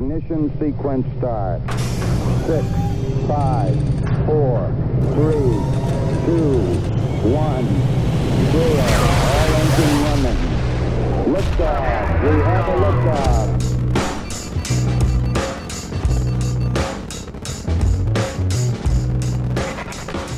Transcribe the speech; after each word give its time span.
Ignition 0.00 0.48
sequence 0.60 1.04
start. 1.18 1.60
Six, 2.46 2.64
five, 3.26 3.74
four, 4.26 4.70
three, 5.14 5.50
two, 6.24 6.60
one, 7.34 7.66
zero. 8.52 8.86
All 9.10 9.50
engine 9.58 9.96
running. 10.04 10.38
Liftoff. 11.34 12.22
We 12.22 12.30
have 12.44 12.68
a 12.68 12.76
liftoff. 12.84 13.48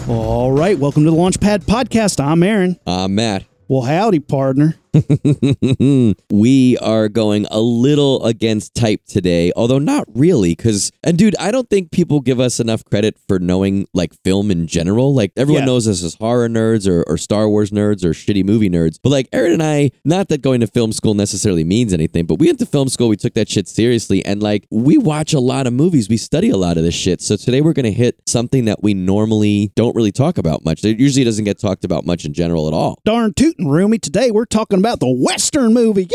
All 0.08 0.50
right, 0.52 0.76
welcome 0.78 1.04
to 1.04 1.10
the 1.10 1.16
Launchpad 1.16 1.64
Podcast. 1.64 2.22
I'm 2.24 2.42
Aaron. 2.42 2.78
I'm 2.86 3.14
Matt, 3.14 3.44
Well, 3.68 3.82
howdy, 3.82 4.18
partner. 4.18 4.74
we 6.30 6.76
are 6.78 7.08
going 7.08 7.46
a 7.50 7.60
little 7.60 8.24
against 8.24 8.74
type 8.74 9.04
today, 9.06 9.52
although 9.56 9.78
not 9.78 10.04
really. 10.14 10.50
Because, 10.54 10.90
and 11.02 11.18
dude, 11.18 11.36
I 11.38 11.50
don't 11.50 11.68
think 11.70 11.90
people 11.90 12.20
give 12.20 12.40
us 12.40 12.60
enough 12.60 12.84
credit 12.84 13.16
for 13.28 13.38
knowing 13.38 13.86
like 13.94 14.12
film 14.24 14.50
in 14.50 14.66
general. 14.66 15.14
Like 15.14 15.32
everyone 15.36 15.62
Yeah. 15.62 15.66
knows 15.66 15.88
us 15.88 16.02
as 16.02 16.14
horror 16.14 16.48
nerds 16.48 16.88
or, 16.88 17.02
or 17.06 17.16
Star 17.18 17.48
Wars 17.48 17.70
nerds 17.70 18.04
or 18.04 18.10
shitty 18.10 18.44
movie 18.44 18.70
nerds. 18.70 18.98
But 19.02 19.10
like 19.10 19.28
Aaron 19.32 19.52
and 19.52 19.62
I, 19.62 19.90
not 20.04 20.28
that 20.28 20.42
going 20.42 20.60
to 20.60 20.66
film 20.66 20.92
school 20.92 21.14
necessarily 21.14 21.64
means 21.64 21.92
anything, 21.92 22.26
but 22.26 22.38
we 22.38 22.46
went 22.46 22.58
to 22.60 22.66
film 22.66 22.88
school, 22.88 23.08
we 23.08 23.16
took 23.16 23.34
that 23.34 23.48
shit 23.48 23.68
seriously, 23.68 24.24
and 24.24 24.42
like 24.42 24.66
we 24.70 24.98
watch 24.98 25.32
a 25.32 25.40
lot 25.40 25.66
of 25.66 25.72
movies, 25.72 26.08
we 26.08 26.16
study 26.16 26.50
a 26.50 26.56
lot 26.56 26.76
of 26.76 26.82
this 26.82 26.94
shit. 26.94 27.20
So 27.20 27.36
today 27.36 27.60
we're 27.60 27.72
gonna 27.72 27.90
hit 27.90 28.16
something 28.26 28.64
that 28.66 28.82
we 28.82 28.94
normally 28.94 29.72
don't 29.76 29.94
really 29.94 30.12
talk 30.12 30.38
about 30.38 30.64
much. 30.64 30.84
It 30.84 30.98
usually 30.98 31.24
doesn't 31.24 31.44
get 31.44 31.58
talked 31.60 31.84
about 31.84 32.04
much 32.06 32.24
in 32.24 32.32
general 32.32 32.66
at 32.68 32.74
all. 32.74 32.98
Darn 33.04 33.32
tootin' 33.34 33.68
roomy. 33.68 33.98
Today 33.98 34.30
we're 34.30 34.44
talking 34.46 34.78
about 34.80 35.00
the 35.00 35.08
Western 35.08 35.72
movie. 35.72 36.08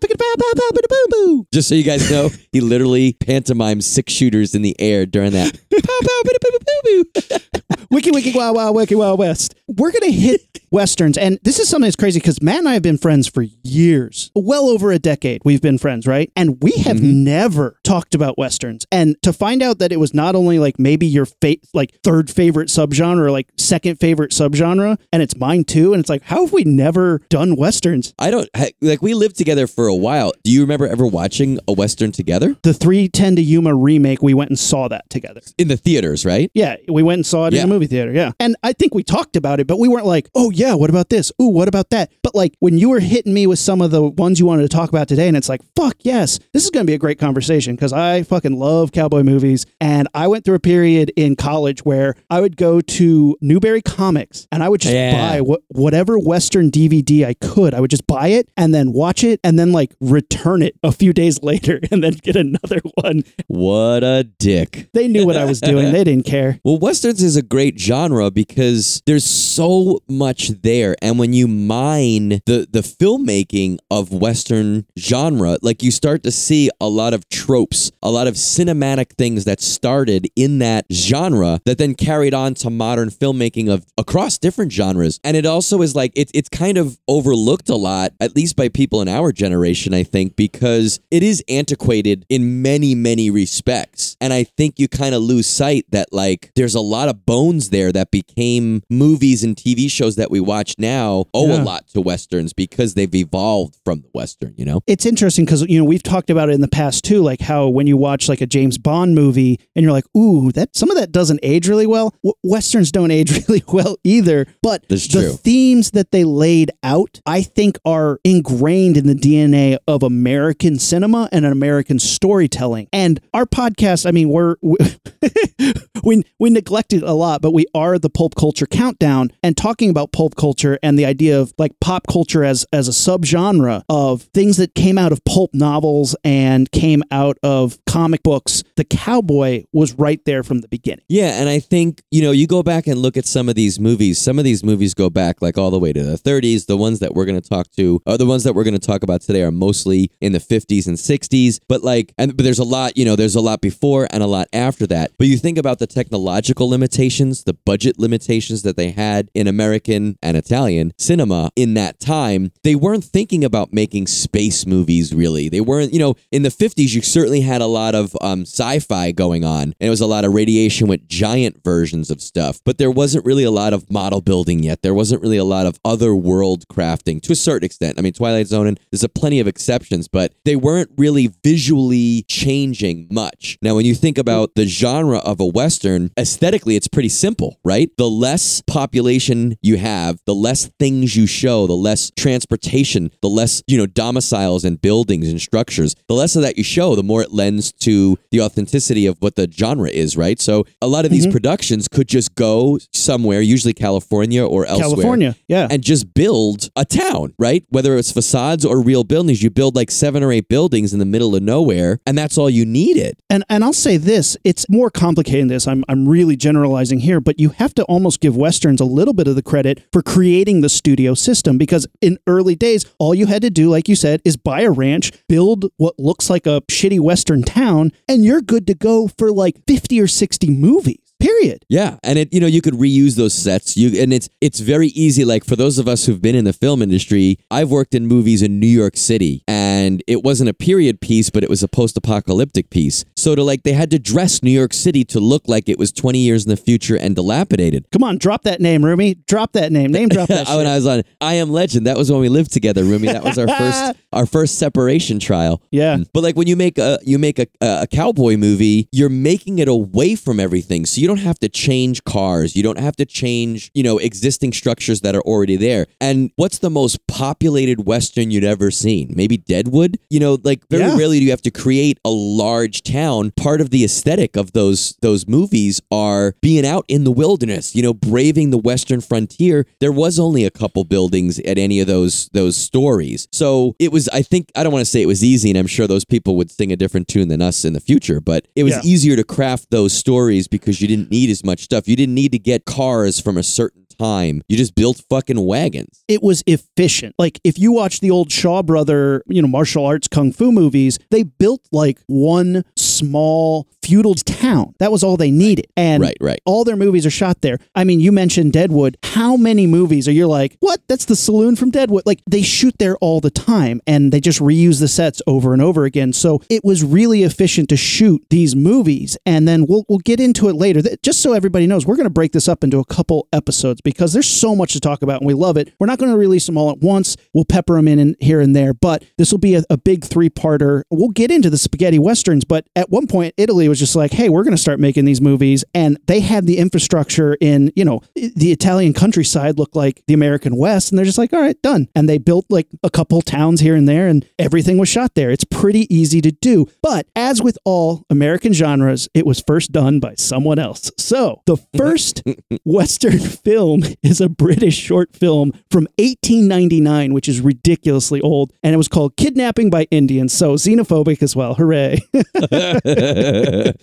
Pick 0.00 0.10
it 0.10 0.18
pow 0.18 0.34
boo 0.72 1.06
boo. 1.10 1.46
Just 1.52 1.68
so 1.68 1.74
you 1.74 1.84
guys 1.84 2.10
know, 2.10 2.30
he 2.52 2.60
literally 2.60 3.14
pantomimes 3.14 3.86
six 3.86 4.12
shooters 4.12 4.54
in 4.54 4.62
the 4.62 4.74
air 4.80 5.06
during 5.06 5.32
that. 5.32 5.52
Pow, 5.72 5.98
pow, 6.00 6.22
bidda, 6.24 6.38
boo, 6.40 6.58
boo, 6.84 7.04
boo. 7.04 7.62
Wiki 7.92 8.10
wiki 8.10 8.32
wow 8.32 8.54
wow 8.54 8.72
wiki 8.72 8.94
wow 8.94 9.14
west. 9.14 9.54
We're 9.68 9.92
gonna 9.92 10.10
hit 10.10 10.40
westerns, 10.70 11.18
and 11.18 11.38
this 11.42 11.58
is 11.58 11.68
something 11.68 11.86
that's 11.86 11.96
crazy 11.96 12.20
because 12.20 12.40
Matt 12.40 12.60
and 12.60 12.68
I 12.68 12.72
have 12.72 12.82
been 12.82 12.96
friends 12.96 13.28
for 13.28 13.44
years, 13.62 14.30
well 14.34 14.70
over 14.70 14.92
a 14.92 14.98
decade. 14.98 15.42
We've 15.44 15.60
been 15.60 15.76
friends, 15.76 16.06
right? 16.06 16.32
And 16.34 16.62
we 16.62 16.72
have 16.72 16.96
mm-hmm. 16.96 17.24
never 17.24 17.78
talked 17.84 18.14
about 18.14 18.38
westerns. 18.38 18.86
And 18.90 19.20
to 19.22 19.30
find 19.30 19.62
out 19.62 19.78
that 19.80 19.92
it 19.92 19.98
was 19.98 20.14
not 20.14 20.34
only 20.34 20.58
like 20.58 20.78
maybe 20.78 21.06
your 21.06 21.26
fa- 21.26 21.56
like 21.74 21.94
third 22.02 22.30
favorite 22.30 22.68
subgenre, 22.68 23.18
or 23.18 23.30
like 23.30 23.48
second 23.58 24.00
favorite 24.00 24.30
subgenre, 24.30 24.98
and 25.12 25.22
it's 25.22 25.36
mine 25.36 25.64
too. 25.64 25.92
And 25.92 26.00
it's 26.00 26.08
like, 26.08 26.22
how 26.22 26.46
have 26.46 26.52
we 26.54 26.64
never 26.64 27.20
done 27.28 27.56
westerns? 27.56 28.14
I 28.18 28.30
don't 28.30 28.48
like. 28.80 29.02
We 29.02 29.12
lived 29.12 29.36
together 29.36 29.66
for 29.66 29.81
a 29.86 29.94
while. 29.94 30.32
Do 30.44 30.50
you 30.50 30.60
remember 30.62 30.86
ever 30.86 31.06
watching 31.06 31.58
a 31.68 31.72
western 31.72 32.12
together 32.12 32.56
The 32.62 32.74
310 32.74 33.36
to 33.36 33.42
Yuma 33.42 33.74
remake, 33.74 34.22
we 34.22 34.34
went 34.34 34.50
and 34.50 34.58
saw 34.58 34.88
that 34.88 35.08
together. 35.10 35.40
in 35.58 35.68
the 35.68 35.76
theaters? 35.76 36.24
Right? 36.24 36.50
Yeah, 36.54 36.76
we 36.88 37.02
went 37.02 37.18
and 37.18 37.26
saw 37.26 37.46
it 37.46 37.54
Yeah. 37.54 37.62
in 37.62 37.66
a 37.66 37.72
movie 37.72 37.86
theater. 37.86 38.12
Yeah. 38.12 38.32
And 38.40 38.56
I 38.62 38.72
think 38.72 38.94
we 38.94 39.02
talked 39.02 39.36
about 39.36 39.60
it, 39.60 39.66
but 39.66 39.78
we 39.78 39.88
weren't 39.88 40.06
like, 40.06 40.28
oh, 40.34 40.50
yeah, 40.50 40.74
what 40.74 40.90
about 40.90 41.08
this? 41.10 41.32
Ooh, 41.40 41.46
what 41.48 41.68
about 41.68 41.90
that? 41.90 42.10
But 42.22 42.34
like 42.34 42.54
when 42.60 42.78
you 42.78 42.88
were 42.90 43.00
hitting 43.00 43.34
me 43.34 43.46
with 43.46 43.58
some 43.58 43.80
of 43.80 43.90
the 43.90 44.02
ones 44.02 44.38
you 44.40 44.46
wanted 44.46 44.62
to 44.62 44.68
talk 44.68 44.88
about 44.88 45.08
today, 45.08 45.28
and 45.28 45.36
it's 45.36 45.48
like, 45.48 45.60
fuck 45.76 45.96
yes, 46.00 46.38
this 46.52 46.64
is 46.64 46.70
going 46.70 46.84
to 46.86 46.90
be 46.90 46.94
a 46.94 46.98
great 46.98 47.18
conversation 47.18 47.74
because 47.74 47.92
I 47.92 48.22
fucking 48.22 48.58
love 48.58 48.92
cowboy 48.92 49.22
movies. 49.22 49.66
And 49.80 50.08
I 50.14 50.28
went 50.28 50.44
through 50.44 50.56
a 50.56 50.60
period 50.60 51.12
in 51.16 51.36
college 51.36 51.84
where 51.84 52.14
I 52.30 52.40
would 52.40 52.56
go 52.56 52.80
to 52.80 53.36
Newbury 53.40 53.82
Comics 53.82 54.46
and 54.52 54.62
I 54.62 54.68
would 54.68 54.80
just 54.80 54.94
Yeah. 54.94 55.12
buy 55.32 55.40
what, 55.40 55.60
whatever 55.68 56.18
Western 56.18 56.70
DVD 56.70 57.24
I 57.24 57.34
could. 57.34 57.74
I 57.74 57.80
would 57.80 57.90
just 57.90 58.06
buy 58.06 58.28
it 58.28 58.48
and 58.56 58.74
then 58.74 58.92
watch 58.92 59.24
it 59.24 59.40
and 59.44 59.58
then 59.58 59.71
like 59.72 59.94
return 60.00 60.62
it 60.62 60.76
a 60.82 60.92
few 60.92 61.12
days 61.12 61.42
later 61.42 61.80
and 61.90 62.02
then 62.02 62.14
get 62.14 62.36
another 62.36 62.80
one. 62.94 63.24
What 63.46 64.04
a 64.04 64.24
dick. 64.24 64.88
They 64.92 65.08
knew 65.08 65.26
what 65.26 65.36
I 65.36 65.44
was 65.44 65.60
doing, 65.60 65.92
they 65.92 66.04
didn't 66.04 66.26
care. 66.26 66.42
Well, 66.64 66.78
westerns 66.78 67.22
is 67.22 67.36
a 67.36 67.42
great 67.42 67.78
genre 67.78 68.30
because 68.30 69.02
there's 69.06 69.24
so 69.24 70.00
much 70.08 70.48
there, 70.62 70.94
and 71.02 71.18
when 71.18 71.32
you 71.32 71.48
mine 71.48 72.40
the 72.46 72.68
the 72.70 72.80
filmmaking 72.80 73.78
of 73.90 74.12
western 74.12 74.86
genre, 74.98 75.58
like 75.62 75.82
you 75.82 75.90
start 75.90 76.22
to 76.22 76.30
see 76.30 76.70
a 76.80 76.88
lot 76.88 77.14
of 77.14 77.28
tropes, 77.28 77.90
a 78.02 78.10
lot 78.10 78.26
of 78.26 78.34
cinematic 78.34 79.12
things 79.16 79.44
that 79.44 79.60
started 79.60 80.28
in 80.36 80.58
that 80.58 80.86
genre 80.92 81.60
that 81.64 81.78
then 81.78 81.94
carried 81.94 82.34
on 82.34 82.54
to 82.54 82.70
modern 82.70 83.10
filmmaking 83.10 83.72
of 83.72 83.84
across 83.98 84.38
different 84.38 84.72
genres. 84.72 85.18
And 85.24 85.36
it 85.36 85.46
also 85.46 85.82
is 85.82 85.94
like 85.94 86.12
it's 86.14 86.32
it's 86.34 86.48
kind 86.48 86.78
of 86.78 86.98
overlooked 87.08 87.68
a 87.68 87.76
lot, 87.76 88.12
at 88.20 88.36
least 88.36 88.56
by 88.56 88.68
people 88.68 89.00
in 89.00 89.08
our 89.08 89.32
generation, 89.32 89.61
I 89.94 90.02
think, 90.02 90.36
because 90.36 91.00
it 91.10 91.22
is 91.22 91.42
antiquated 91.48 92.24
in 92.28 92.62
many 92.62 92.94
many 92.94 93.30
respects. 93.30 94.16
And 94.20 94.32
I 94.32 94.44
think 94.44 94.78
you 94.78 94.88
kind 94.88 95.14
of 95.14 95.22
lose 95.22 95.46
sight 95.46 95.86
that 95.90 96.12
like 96.12 96.50
there's 96.56 96.74
a 96.74 96.80
lot 96.80 97.08
of 97.08 97.24
bones 97.26 97.70
there 97.70 97.92
that 97.92 98.10
became 98.10 98.82
movies 98.90 99.44
and 99.44 99.56
TV 99.56 99.90
shows 99.90 100.16
that 100.16 100.30
we 100.30 100.40
watch 100.40 100.74
now 100.78 101.26
owe 101.34 101.48
Yeah. 101.48 101.62
a 101.62 101.64
lot 101.64 101.88
to 101.88 102.00
westerns 102.00 102.52
because 102.52 102.94
they've 102.94 103.14
evolved 103.14 103.78
from 103.84 104.00
the 104.02 104.08
western, 104.12 104.54
you 104.56 104.64
know? 104.64 104.80
it's 104.86 105.06
interesting 105.06 105.44
because 105.44 105.62
you 105.62 105.78
know 105.78 105.84
we've 105.84 106.02
talked 106.02 106.28
about 106.30 106.48
it 106.48 106.52
in 106.52 106.60
the 106.60 106.68
past 106.68 107.04
too 107.04 107.20
like 107.22 107.40
how 107.40 107.68
when 107.68 107.86
you 107.86 107.96
watch 107.96 108.28
like 108.28 108.40
a 108.40 108.46
james 108.46 108.78
bond 108.78 109.14
movie 109.14 109.60
and 109.76 109.82
you're 109.82 109.92
like 109.92 110.04
ooh 110.16 110.50
that 110.52 110.74
some 110.74 110.90
of 110.90 110.96
that 110.96 111.12
doesn't 111.12 111.38
age 111.42 111.68
really 111.68 111.86
well 111.86 112.10
w- 112.24 112.34
westerns 112.42 112.90
don't 112.90 113.10
age 113.10 113.30
really 113.48 113.62
well 113.68 113.96
either 114.02 114.46
but 114.62 114.86
the 114.88 114.96
themes 115.42 115.90
that 115.92 116.10
they 116.10 116.24
laid 116.24 116.70
out 116.82 117.20
i 117.26 117.42
think 117.42 117.78
are 117.84 118.18
ingrained 118.24 118.96
in 118.96 119.06
the 119.06 119.14
dna 119.14 119.51
of 119.86 120.02
american 120.02 120.78
cinema 120.78 121.28
and 121.32 121.44
american 121.44 121.98
storytelling. 121.98 122.88
And 122.92 123.20
our 123.34 123.46
podcast 123.46 124.06
i 124.06 124.10
mean 124.10 124.28
we're 124.28 124.56
we 126.02 126.22
we 126.38 126.50
neglect 126.50 126.92
it 126.92 127.02
a 127.02 127.12
lot, 127.12 127.42
but 127.42 127.52
we 127.52 127.66
are 127.74 127.98
the 127.98 128.10
pulp 128.10 128.34
culture 128.34 128.66
countdown 128.66 129.32
and 129.42 129.56
talking 129.56 129.90
about 129.90 130.12
pulp 130.12 130.36
culture 130.36 130.78
and 130.82 130.98
the 130.98 131.04
idea 131.04 131.40
of 131.40 131.52
like 131.58 131.72
pop 131.80 132.06
culture 132.06 132.44
as 132.44 132.66
as 132.72 132.88
a 132.88 132.92
subgenre 132.92 133.82
of 133.88 134.22
things 134.34 134.56
that 134.56 134.74
came 134.74 134.98
out 134.98 135.12
of 135.12 135.24
pulp 135.24 135.52
novels 135.54 136.16
and 136.24 136.70
came 136.72 137.02
out 137.10 137.38
of 137.42 137.78
comic 137.86 138.22
books. 138.22 138.62
The 138.76 138.84
cowboy 138.84 139.64
was 139.72 139.94
right 139.94 140.22
there 140.24 140.42
from 140.42 140.60
the 140.60 140.68
beginning. 140.68 141.04
Yeah, 141.08 141.40
and 141.40 141.48
I 141.48 141.58
think, 141.58 142.02
you 142.10 142.22
know, 142.22 142.30
you 142.30 142.46
go 142.46 142.62
back 142.62 142.86
and 142.86 142.98
look 142.98 143.16
at 143.16 143.26
some 143.26 143.48
of 143.48 143.54
these 143.54 143.78
movies. 143.78 144.20
Some 144.20 144.38
of 144.38 144.44
these 144.44 144.64
movies 144.64 144.94
go 144.94 145.10
back 145.10 145.42
like 145.42 145.58
all 145.58 145.70
the 145.70 145.78
way 145.78 145.92
to 145.92 146.02
the 146.02 146.16
30s. 146.16 146.66
The 146.66 146.76
ones 146.76 147.00
that 147.00 147.14
we're 147.14 147.24
going 147.24 147.40
to 147.40 147.48
talk 147.48 147.70
to, 147.72 148.00
or 148.06 148.16
the 148.16 148.26
ones 148.26 148.44
that 148.44 148.54
we're 148.54 148.64
going 148.64 148.78
to 148.78 148.86
talk 148.86 149.02
about 149.02 149.20
today 149.20 149.42
are 149.42 149.50
mostly 149.50 150.10
in 150.20 150.32
the 150.32 150.38
50s 150.38 150.86
and 150.86 150.96
60s. 150.96 151.60
But 151.68 151.82
like, 151.82 152.14
and 152.18 152.36
but 152.36 152.44
there's 152.44 152.58
a 152.58 152.64
lot, 152.64 152.96
you 152.96 153.04
know, 153.04 153.16
there's 153.16 153.34
a 153.34 153.40
lot 153.40 153.60
before 153.60 154.08
and 154.10 154.22
a 154.22 154.26
lot 154.26 154.48
after 154.52 154.86
that. 154.88 155.12
But 155.18 155.26
you 155.26 155.36
think 155.36 155.58
about 155.58 155.78
the 155.78 155.86
technological 155.92 156.68
limitations, 156.68 157.44
the 157.44 157.54
budget 157.54 157.98
limitations 157.98 158.62
that 158.62 158.76
they 158.76 158.90
had 158.90 159.30
in 159.34 159.46
American 159.46 160.18
and 160.22 160.36
Italian 160.36 160.92
cinema 160.98 161.50
in 161.56 161.74
that 161.74 162.00
time. 162.00 162.52
They 162.64 162.74
weren't 162.74 163.04
thinking 163.04 163.44
about 163.44 163.72
making 163.72 164.06
space 164.06 164.66
movies 164.66 165.14
really. 165.14 165.48
They 165.48 165.60
weren't, 165.60 165.92
you 165.92 165.98
know, 165.98 166.14
in 166.30 166.42
the 166.42 166.48
50s, 166.48 166.94
you 166.94 167.02
certainly 167.02 167.42
had 167.42 167.60
a 167.60 167.66
lot 167.66 167.94
of 167.94 168.16
um, 168.20 168.42
sci 168.42 168.80
fi 168.80 169.12
going 169.12 169.44
on, 169.44 169.62
and 169.62 169.74
it 169.80 169.90
was 169.90 170.00
a 170.00 170.06
lot 170.06 170.24
of 170.24 170.32
radiation 170.32 170.88
with 170.88 171.08
giant 171.08 171.62
versions 171.64 172.10
of 172.10 172.20
stuff. 172.20 172.60
But 172.64 172.78
there 172.78 172.90
wasn't 172.90 173.24
really 173.24 173.44
a 173.44 173.50
lot 173.50 173.72
of 173.72 173.90
model 173.90 174.20
building 174.20 174.62
yet. 174.62 174.82
There 174.82 174.94
wasn't 174.94 175.22
really 175.22 175.36
a 175.36 175.44
lot 175.44 175.66
of 175.66 175.78
other 175.84 176.14
world 176.14 176.66
crafting 176.68 177.20
to 177.22 177.32
a 177.32 177.36
certain 177.36 177.66
extent. 177.66 177.98
I 177.98 178.02
mean, 178.02 178.12
Twilight 178.12 178.46
Zone, 178.46 178.66
and 178.66 178.80
there's 178.90 179.04
a 179.04 179.08
plenty 179.08 179.40
of 179.40 179.46
exceptions, 179.46 180.08
but 180.08 180.32
they 180.44 180.56
weren't 180.56 180.90
really 180.96 181.30
visually 181.44 182.24
changing 182.28 183.08
much. 183.10 183.58
Now, 183.62 183.74
when 183.74 183.86
you 183.86 183.94
think 183.94 184.18
about 184.18 184.54
the 184.54 184.66
genre 184.66 185.18
of 185.18 185.40
a 185.40 185.46
Western, 185.46 185.81
aesthetically, 185.84 186.76
it's 186.76 186.88
pretty 186.88 187.08
simple, 187.08 187.58
right? 187.64 187.90
The 187.96 188.08
less 188.08 188.62
population 188.66 189.56
you 189.62 189.76
have, 189.78 190.20
the 190.26 190.34
less 190.34 190.70
things 190.78 191.16
you 191.16 191.26
show, 191.26 191.66
the 191.66 191.72
less 191.74 192.10
transportation, 192.16 193.10
the 193.20 193.28
less, 193.28 193.62
you 193.66 193.78
know, 193.78 193.86
domiciles 193.86 194.64
and 194.64 194.80
buildings 194.80 195.28
and 195.28 195.40
structures, 195.40 195.94
the 196.08 196.14
less 196.14 196.36
of 196.36 196.42
that 196.42 196.56
you 196.56 196.64
show, 196.64 196.94
the 196.94 197.02
more 197.02 197.22
it 197.22 197.32
lends 197.32 197.72
to 197.72 198.18
the 198.30 198.40
authenticity 198.40 199.06
of 199.06 199.16
what 199.20 199.36
the 199.36 199.50
genre 199.50 199.88
is, 199.88 200.16
right? 200.16 200.40
So 200.40 200.64
a 200.80 200.86
lot 200.86 201.04
of 201.04 201.10
these 201.10 201.24
mm-hmm. 201.24 201.32
productions 201.32 201.88
could 201.88 202.08
just 202.08 202.34
go 202.34 202.78
somewhere, 202.92 203.40
usually 203.40 203.74
California 203.74 204.44
or 204.44 204.66
elsewhere. 204.66 204.88
California, 204.88 205.36
yeah. 205.48 205.68
And 205.70 205.82
just 205.82 206.14
build 206.14 206.70
a 206.76 206.84
town, 206.84 207.34
right? 207.38 207.64
Whether 207.70 207.96
it's 207.96 208.12
facades 208.12 208.64
or 208.64 208.80
real 208.80 209.04
buildings, 209.04 209.42
you 209.42 209.50
build 209.50 209.76
like 209.76 209.90
seven 209.90 210.22
or 210.22 210.32
eight 210.32 210.48
buildings 210.48 210.92
in 210.92 210.98
the 210.98 211.04
middle 211.04 211.34
of 211.34 211.42
nowhere, 211.42 212.00
and 212.06 212.16
that's 212.16 212.38
all 212.38 212.50
you 212.50 212.64
needed. 212.64 213.16
And 213.30 213.44
and 213.48 213.64
I'll 213.64 213.72
say 213.72 213.96
this, 213.96 214.36
it's 214.44 214.68
more 214.68 214.90
complicated 214.90 215.42
than 215.42 215.48
this. 215.48 215.66
I'm 215.72 215.84
I'm 215.88 216.06
really 216.06 216.36
generalizing 216.36 217.00
here, 217.00 217.20
but 217.20 217.40
you 217.40 217.48
have 217.50 217.74
to 217.74 217.84
almost 217.84 218.20
give 218.20 218.36
westerns 218.36 218.80
a 218.80 218.84
little 218.84 219.14
bit 219.14 219.26
of 219.26 219.34
the 219.34 219.42
credit 219.42 219.82
for 219.92 220.02
creating 220.02 220.60
the 220.60 220.68
studio 220.68 221.14
system 221.14 221.58
because 221.58 221.86
in 222.00 222.18
early 222.26 222.54
days, 222.54 222.84
all 222.98 223.14
you 223.14 223.26
had 223.26 223.42
to 223.42 223.50
do, 223.50 223.70
like 223.70 223.88
you 223.88 223.96
said, 223.96 224.20
is 224.24 224.36
buy 224.36 224.60
a 224.60 224.70
ranch, 224.70 225.12
build 225.28 225.64
what 225.78 225.98
looks 225.98 226.28
like 226.28 226.46
a 226.46 226.60
shitty 226.70 227.00
western 227.00 227.42
town, 227.42 227.90
and 228.06 228.24
you're 228.24 228.42
good 228.42 228.66
to 228.66 228.74
go 228.74 229.08
for 229.08 229.32
like 229.32 229.56
50 229.66 230.00
or 230.00 230.06
60 230.06 230.50
movies. 230.50 230.98
Period. 231.22 231.64
Yeah, 231.68 231.98
and 232.02 232.18
it 232.18 232.32
you 232.32 232.40
know 232.40 232.48
you 232.48 232.60
could 232.60 232.74
reuse 232.74 233.16
those 233.16 233.32
sets. 233.32 233.76
You 233.76 234.02
and 234.02 234.12
it's 234.12 234.28
it's 234.40 234.58
very 234.58 234.88
easy. 234.88 235.24
Like 235.24 235.44
for 235.44 235.54
those 235.54 235.78
of 235.78 235.86
us 235.86 236.06
who've 236.06 236.20
been 236.20 236.34
in 236.34 236.44
the 236.44 236.52
film 236.52 236.82
industry, 236.82 237.38
I've 237.50 237.70
worked 237.70 237.94
in 237.94 238.06
movies 238.08 238.42
in 238.42 238.58
New 238.58 238.66
York 238.66 238.96
City, 238.96 239.44
and 239.46 240.02
it 240.08 240.24
wasn't 240.24 240.50
a 240.50 240.54
period 240.54 241.00
piece, 241.00 241.30
but 241.30 241.44
it 241.44 241.50
was 241.50 241.62
a 241.62 241.68
post-apocalyptic 241.68 242.70
piece. 242.70 243.04
So 243.16 243.36
to 243.36 243.44
like 243.44 243.62
they 243.62 243.72
had 243.72 243.90
to 243.92 244.00
dress 244.00 244.42
New 244.42 244.50
York 244.50 244.72
City 244.72 245.04
to 245.06 245.20
look 245.20 245.46
like 245.46 245.68
it 245.68 245.78
was 245.78 245.92
20 245.92 246.18
years 246.18 246.44
in 246.44 246.50
the 246.50 246.56
future 246.56 246.96
and 246.96 247.14
dilapidated. 247.14 247.86
Come 247.92 248.02
on, 248.02 248.18
drop 248.18 248.42
that 248.42 248.60
name, 248.60 248.84
Rumi. 248.84 249.14
Drop 249.14 249.52
that 249.52 249.70
name. 249.70 249.92
Name 249.92 250.08
drop 250.08 250.28
that. 250.28 250.48
When. 250.52 250.66
I 250.66 250.74
was 250.74 250.86
on 250.86 251.02
I 251.20 251.34
Am 251.34 251.50
Legend, 251.50 251.86
that 251.86 251.96
was 251.96 252.10
when 252.10 252.20
we 252.20 252.28
lived 252.28 252.52
together, 252.52 252.84
Rumi. 252.84 253.08
That 253.08 253.22
was 253.22 253.38
our 253.38 253.48
first 253.58 253.96
our 254.12 254.26
first 254.26 254.58
separation 254.58 255.18
trial. 255.18 255.62
Yeah. 255.70 255.98
But 256.12 256.22
like 256.22 256.36
when 256.36 256.46
you 256.46 256.56
make 256.56 256.78
a 256.78 256.98
you 257.02 257.18
make 257.18 257.38
a, 257.38 257.46
a 257.60 257.86
cowboy 257.86 258.36
movie, 258.36 258.88
you're 258.92 259.08
making 259.08 259.58
it 259.58 259.68
away 259.68 260.14
from 260.14 260.40
everything. 260.40 260.84
So 260.86 261.00
you 261.00 261.06
don't 261.06 261.11
have 261.18 261.38
to 261.40 261.48
change 261.48 262.04
cars. 262.04 262.56
You 262.56 262.62
don't 262.62 262.78
have 262.78 262.96
to 262.96 263.04
change, 263.04 263.70
you 263.74 263.82
know, 263.82 263.98
existing 263.98 264.52
structures 264.52 265.00
that 265.02 265.14
are 265.14 265.20
already 265.22 265.56
there. 265.56 265.86
And 266.00 266.30
what's 266.36 266.58
the 266.58 266.70
most 266.70 267.06
populated 267.06 267.86
western 267.86 268.30
you'd 268.30 268.44
ever 268.44 268.70
seen? 268.70 269.12
Maybe 269.16 269.36
Deadwood? 269.36 269.98
You 270.10 270.20
know, 270.20 270.38
like 270.42 270.62
very 270.68 270.82
Yeah. 270.84 270.96
rarely 270.96 271.18
do 271.18 271.24
you 271.24 271.30
have 271.30 271.42
to 271.42 271.50
create 271.50 271.98
a 272.04 272.10
large 272.10 272.82
town. 272.82 273.32
Part 273.36 273.60
of 273.60 273.70
the 273.70 273.84
aesthetic 273.84 274.36
of 274.36 274.52
those 274.52 274.94
those 275.00 275.26
movies 275.28 275.80
are 275.90 276.34
being 276.40 276.66
out 276.66 276.84
in 276.88 277.04
the 277.04 277.10
wilderness, 277.12 277.74
you 277.74 277.82
know, 277.82 277.92
braving 277.94 278.50
the 278.50 278.58
western 278.58 279.00
frontier. 279.00 279.66
There 279.80 279.92
was 279.92 280.18
only 280.18 280.44
a 280.44 280.50
couple 280.50 280.84
buildings 280.84 281.38
at 281.40 281.58
any 281.58 281.80
of 281.80 281.86
those 281.86 282.28
those 282.32 282.56
stories. 282.56 283.28
So 283.32 283.74
it 283.78 283.92
was 283.92 284.08
I 284.08 284.22
think 284.22 284.50
I 284.54 284.62
don't 284.62 284.72
want 284.72 284.84
to 284.84 284.90
say 284.90 285.02
it 285.02 285.06
was 285.06 285.24
easy 285.24 285.50
and 285.50 285.58
I'm 285.58 285.66
sure 285.66 285.86
those 285.86 286.04
people 286.04 286.36
would 286.36 286.50
sing 286.50 286.72
a 286.72 286.76
different 286.76 287.08
tune 287.08 287.28
than 287.28 287.40
us 287.42 287.64
in 287.64 287.72
the 287.72 287.80
future, 287.80 288.20
but 288.20 288.46
it 288.56 288.64
was 288.64 288.74
Yeah. 288.74 288.80
easier 288.84 289.16
to 289.16 289.24
craft 289.24 289.70
those 289.70 289.92
stories 289.92 290.48
because 290.48 290.80
you 290.80 290.88
didn't 290.88 291.01
need 291.10 291.30
as 291.30 291.44
much 291.44 291.60
stuff. 291.60 291.88
You 291.88 291.96
didn't 291.96 292.14
need 292.14 292.32
to 292.32 292.38
get 292.38 292.64
cars 292.64 293.20
from 293.20 293.36
a 293.36 293.42
certain 293.42 293.81
time. 294.02 294.42
You 294.48 294.56
just 294.56 294.74
built 294.74 295.02
fucking 295.08 295.44
wagons. 295.44 296.04
it 296.08 296.22
was 296.22 296.42
efficient. 296.46 297.14
Like 297.18 297.40
if 297.44 297.58
you 297.58 297.72
watch 297.72 298.00
the 298.00 298.10
old 298.10 298.30
Shaw 298.32 298.62
brother, 298.62 299.22
you 299.26 299.40
know, 299.42 299.48
martial 299.48 299.86
arts 299.86 300.08
kung 300.08 300.32
fu 300.32 300.50
movies, 300.52 300.98
they 301.10 301.22
built 301.22 301.60
like 301.72 301.98
one 302.06 302.64
small 302.76 303.68
feudal 303.82 304.14
town. 304.14 304.74
That 304.78 304.92
was 304.92 305.02
all 305.02 305.16
they 305.16 305.30
needed. 305.30 305.66
And 305.76 306.02
Right, 306.02 306.16
right. 306.20 306.40
all 306.44 306.64
their 306.64 306.76
movies 306.76 307.04
are 307.06 307.10
shot 307.10 307.40
there. 307.42 307.58
I 307.74 307.84
mean, 307.84 308.00
you 308.00 308.12
mentioned 308.12 308.52
Deadwood. 308.52 308.96
How 309.02 309.36
many 309.36 309.66
movies 309.66 310.06
are 310.08 310.12
you 310.12 310.26
like, 310.28 310.56
what? 310.60 310.80
That's 310.88 311.04
the 311.04 311.16
saloon 311.16 311.56
from 311.56 311.70
Deadwood. 311.70 312.04
Like 312.06 312.20
they 312.28 312.42
shoot 312.42 312.74
there 312.78 312.96
all 312.98 313.20
the 313.20 313.30
time 313.30 313.80
and 313.86 314.12
they 314.12 314.20
just 314.20 314.40
reuse 314.40 314.78
the 314.80 314.88
sets 314.88 315.20
over 315.26 315.52
and 315.52 315.60
over 315.62 315.84
again. 315.84 316.12
So 316.12 316.42
it 316.48 316.64
was 316.64 316.84
really 316.84 317.22
efficient 317.22 317.68
to 317.70 317.76
shoot 317.76 318.22
these 318.30 318.54
movies. 318.54 319.16
And 319.26 319.46
then 319.48 319.66
we'll 319.66 319.84
we'll 319.88 319.98
get 319.98 320.20
into 320.20 320.48
it 320.48 320.54
later. 320.54 320.80
Just 321.02 321.20
so 321.22 321.32
everybody 321.32 321.66
knows, 321.66 321.86
we're 321.86 321.96
going 321.96 322.04
to 322.04 322.10
break 322.10 322.32
this 322.32 322.48
up 322.48 322.62
into 322.64 322.78
a 322.78 322.84
couple 322.84 323.26
episodes 323.32 323.80
because 323.94 324.12
there's 324.12 324.28
so 324.28 324.54
much 324.54 324.72
to 324.72 324.80
talk 324.80 325.02
about 325.02 325.20
and 325.20 325.26
we 325.26 325.34
love 325.34 325.56
it. 325.56 325.72
We're 325.78 325.86
not 325.86 325.98
going 325.98 326.10
to 326.10 326.18
release 326.18 326.46
them 326.46 326.56
all 326.56 326.70
at 326.70 326.78
once. 326.78 327.16
We'll 327.32 327.44
pepper 327.44 327.76
them 327.76 327.88
in 327.88 327.98
and 327.98 328.16
here 328.20 328.40
and 328.40 328.54
there, 328.54 328.74
but 328.74 329.04
this 329.18 329.30
will 329.30 329.38
be 329.38 329.54
a, 329.54 329.62
a 329.70 329.76
big 329.76 330.04
three-parter. 330.04 330.82
We'll 330.90 331.10
get 331.10 331.30
into 331.30 331.50
the 331.50 331.58
spaghetti 331.58 331.98
westerns, 331.98 332.44
but 332.44 332.66
at 332.76 332.90
one 332.90 333.06
point 333.06 333.34
Italy 333.36 333.68
was 333.68 333.78
just 333.78 333.96
like, 333.96 334.12
"Hey, 334.12 334.28
we're 334.28 334.44
going 334.44 334.52
to 334.52 334.58
start 334.58 334.80
making 334.80 335.04
these 335.04 335.20
movies." 335.20 335.64
And 335.74 335.98
they 336.06 336.20
had 336.20 336.46
the 336.46 336.58
infrastructure 336.58 337.36
in, 337.40 337.72
you 337.76 337.84
know, 337.84 338.02
the 338.14 338.52
Italian 338.52 338.92
countryside 338.92 339.58
looked 339.58 339.76
like 339.76 340.02
the 340.06 340.14
American 340.14 340.56
West, 340.56 340.90
and 340.90 340.98
they're 340.98 341.04
just 341.04 341.18
like, 341.18 341.32
"All 341.32 341.40
right, 341.40 341.60
done." 341.62 341.88
And 341.94 342.08
they 342.08 342.18
built 342.18 342.46
like 342.50 342.68
a 342.82 342.90
couple 342.90 343.20
towns 343.22 343.60
here 343.60 343.74
and 343.74 343.88
there 343.88 344.08
and 344.08 344.26
everything 344.38 344.78
was 344.78 344.88
shot 344.88 345.14
there. 345.14 345.30
It's 345.30 345.44
pretty 345.44 345.92
easy 345.94 346.20
to 346.20 346.30
do. 346.30 346.66
But 346.82 347.06
as 347.16 347.42
with 347.42 347.58
all 347.64 348.04
American 348.10 348.52
genres, 348.52 349.08
it 349.14 349.26
was 349.26 349.42
first 349.46 349.72
done 349.72 350.00
by 350.00 350.14
someone 350.16 350.58
else. 350.58 350.90
So, 350.98 351.42
the 351.46 351.56
first 351.76 352.22
Western 352.64 353.18
film 353.18 353.81
is 354.02 354.20
a 354.20 354.28
British 354.28 354.76
short 354.76 355.14
film 355.14 355.52
from 355.70 355.86
1899, 355.98 357.12
which 357.14 357.28
is 357.28 357.40
ridiculously 357.40 358.20
old, 358.20 358.52
and 358.62 358.74
it 358.74 358.76
was 358.76 358.88
called 358.88 359.16
Kidnapping 359.16 359.70
by 359.70 359.86
Indians. 359.90 360.32
So, 360.32 360.54
xenophobic 360.54 361.22
as 361.22 361.36
well. 361.36 361.54
Hooray. 361.54 362.00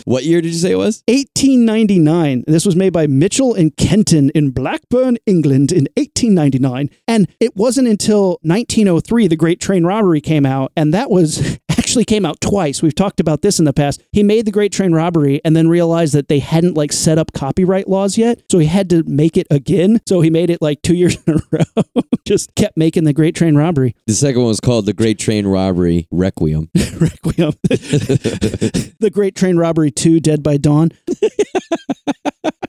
what 0.06 0.24
year 0.24 0.42
did 0.42 0.51
you 0.51 0.60
say 0.60 0.72
it 0.72 0.78
was? 0.78 1.04
1899. 1.07 2.44
This 2.48 2.66
was 2.66 2.75
made 2.75 2.94
by 2.94 3.07
Mitchell 3.07 3.54
and 3.54 3.75
Kenyon 3.78 4.30
in 4.31 4.51
Blackburn, 4.51 5.18
England 5.25 5.72
in 5.72 5.88
1899. 5.96 6.90
And 7.07 7.28
it 7.40 7.56
wasn't 7.56 7.88
until 7.88 8.40
1903 8.42 9.28
the 9.28 9.36
Great 9.36 9.60
Train 9.60 9.86
Robbery 9.86 10.22
came 10.22 10.46
out, 10.46 10.72
and 10.75 10.94
that 10.94 11.10
was 11.10 11.60
actually 11.89 12.06
came 12.06 12.24
out 12.24 12.39
twice. 12.39 12.83
We've 12.83 12.94
talked 12.94 13.19
about 13.19 13.41
this 13.41 13.57
in 13.57 13.65
the 13.65 13.74
past. 13.74 14.03
He 14.12 14.21
made 14.21 14.45
the 14.45 14.51
Great 14.51 14.71
Train 14.71 14.94
Robbery 14.94 15.41
and 15.44 15.56
then 15.56 15.68
realized 15.68 16.13
that 16.13 16.27
they 16.27 16.38
hadn't 16.38 16.75
like 16.75 16.94
set 16.94 17.18
up 17.18 17.33
copyright 17.33 17.88
laws 17.88 18.15
yet, 18.15 18.44
so 18.51 18.59
he 18.59 18.68
had 18.68 18.91
to 18.91 19.01
make 19.07 19.38
it 19.38 19.47
again. 19.50 20.00
So 20.07 20.21
he 20.21 20.30
made 20.30 20.51
it 20.51 20.62
like 20.62 20.83
2 20.83 20.94
years 21.00 21.18
in 21.25 21.33
a 21.33 21.41
row. 21.50 22.03
Just 22.27 22.53
kept 22.53 22.77
making 22.77 23.06
the 23.06 23.13
Great 23.13 23.33
Train 23.33 23.56
Robbery. 23.56 23.95
The 24.06 24.13
second 24.13 24.41
one 24.41 24.50
was 24.50 24.59
called 24.59 24.86
The 24.86 24.94
Great 24.94 25.18
Train 25.18 25.47
Robbery 25.47 26.07
Requiem. 26.12 26.69
Requiem. 26.75 27.53
the 27.63 29.09
Great 29.12 29.36
Train 29.36 29.57
Robbery 29.57 29.89
2 29.89 30.19
Dead 30.19 30.44
by 30.44 30.57
Dawn. 30.57 30.91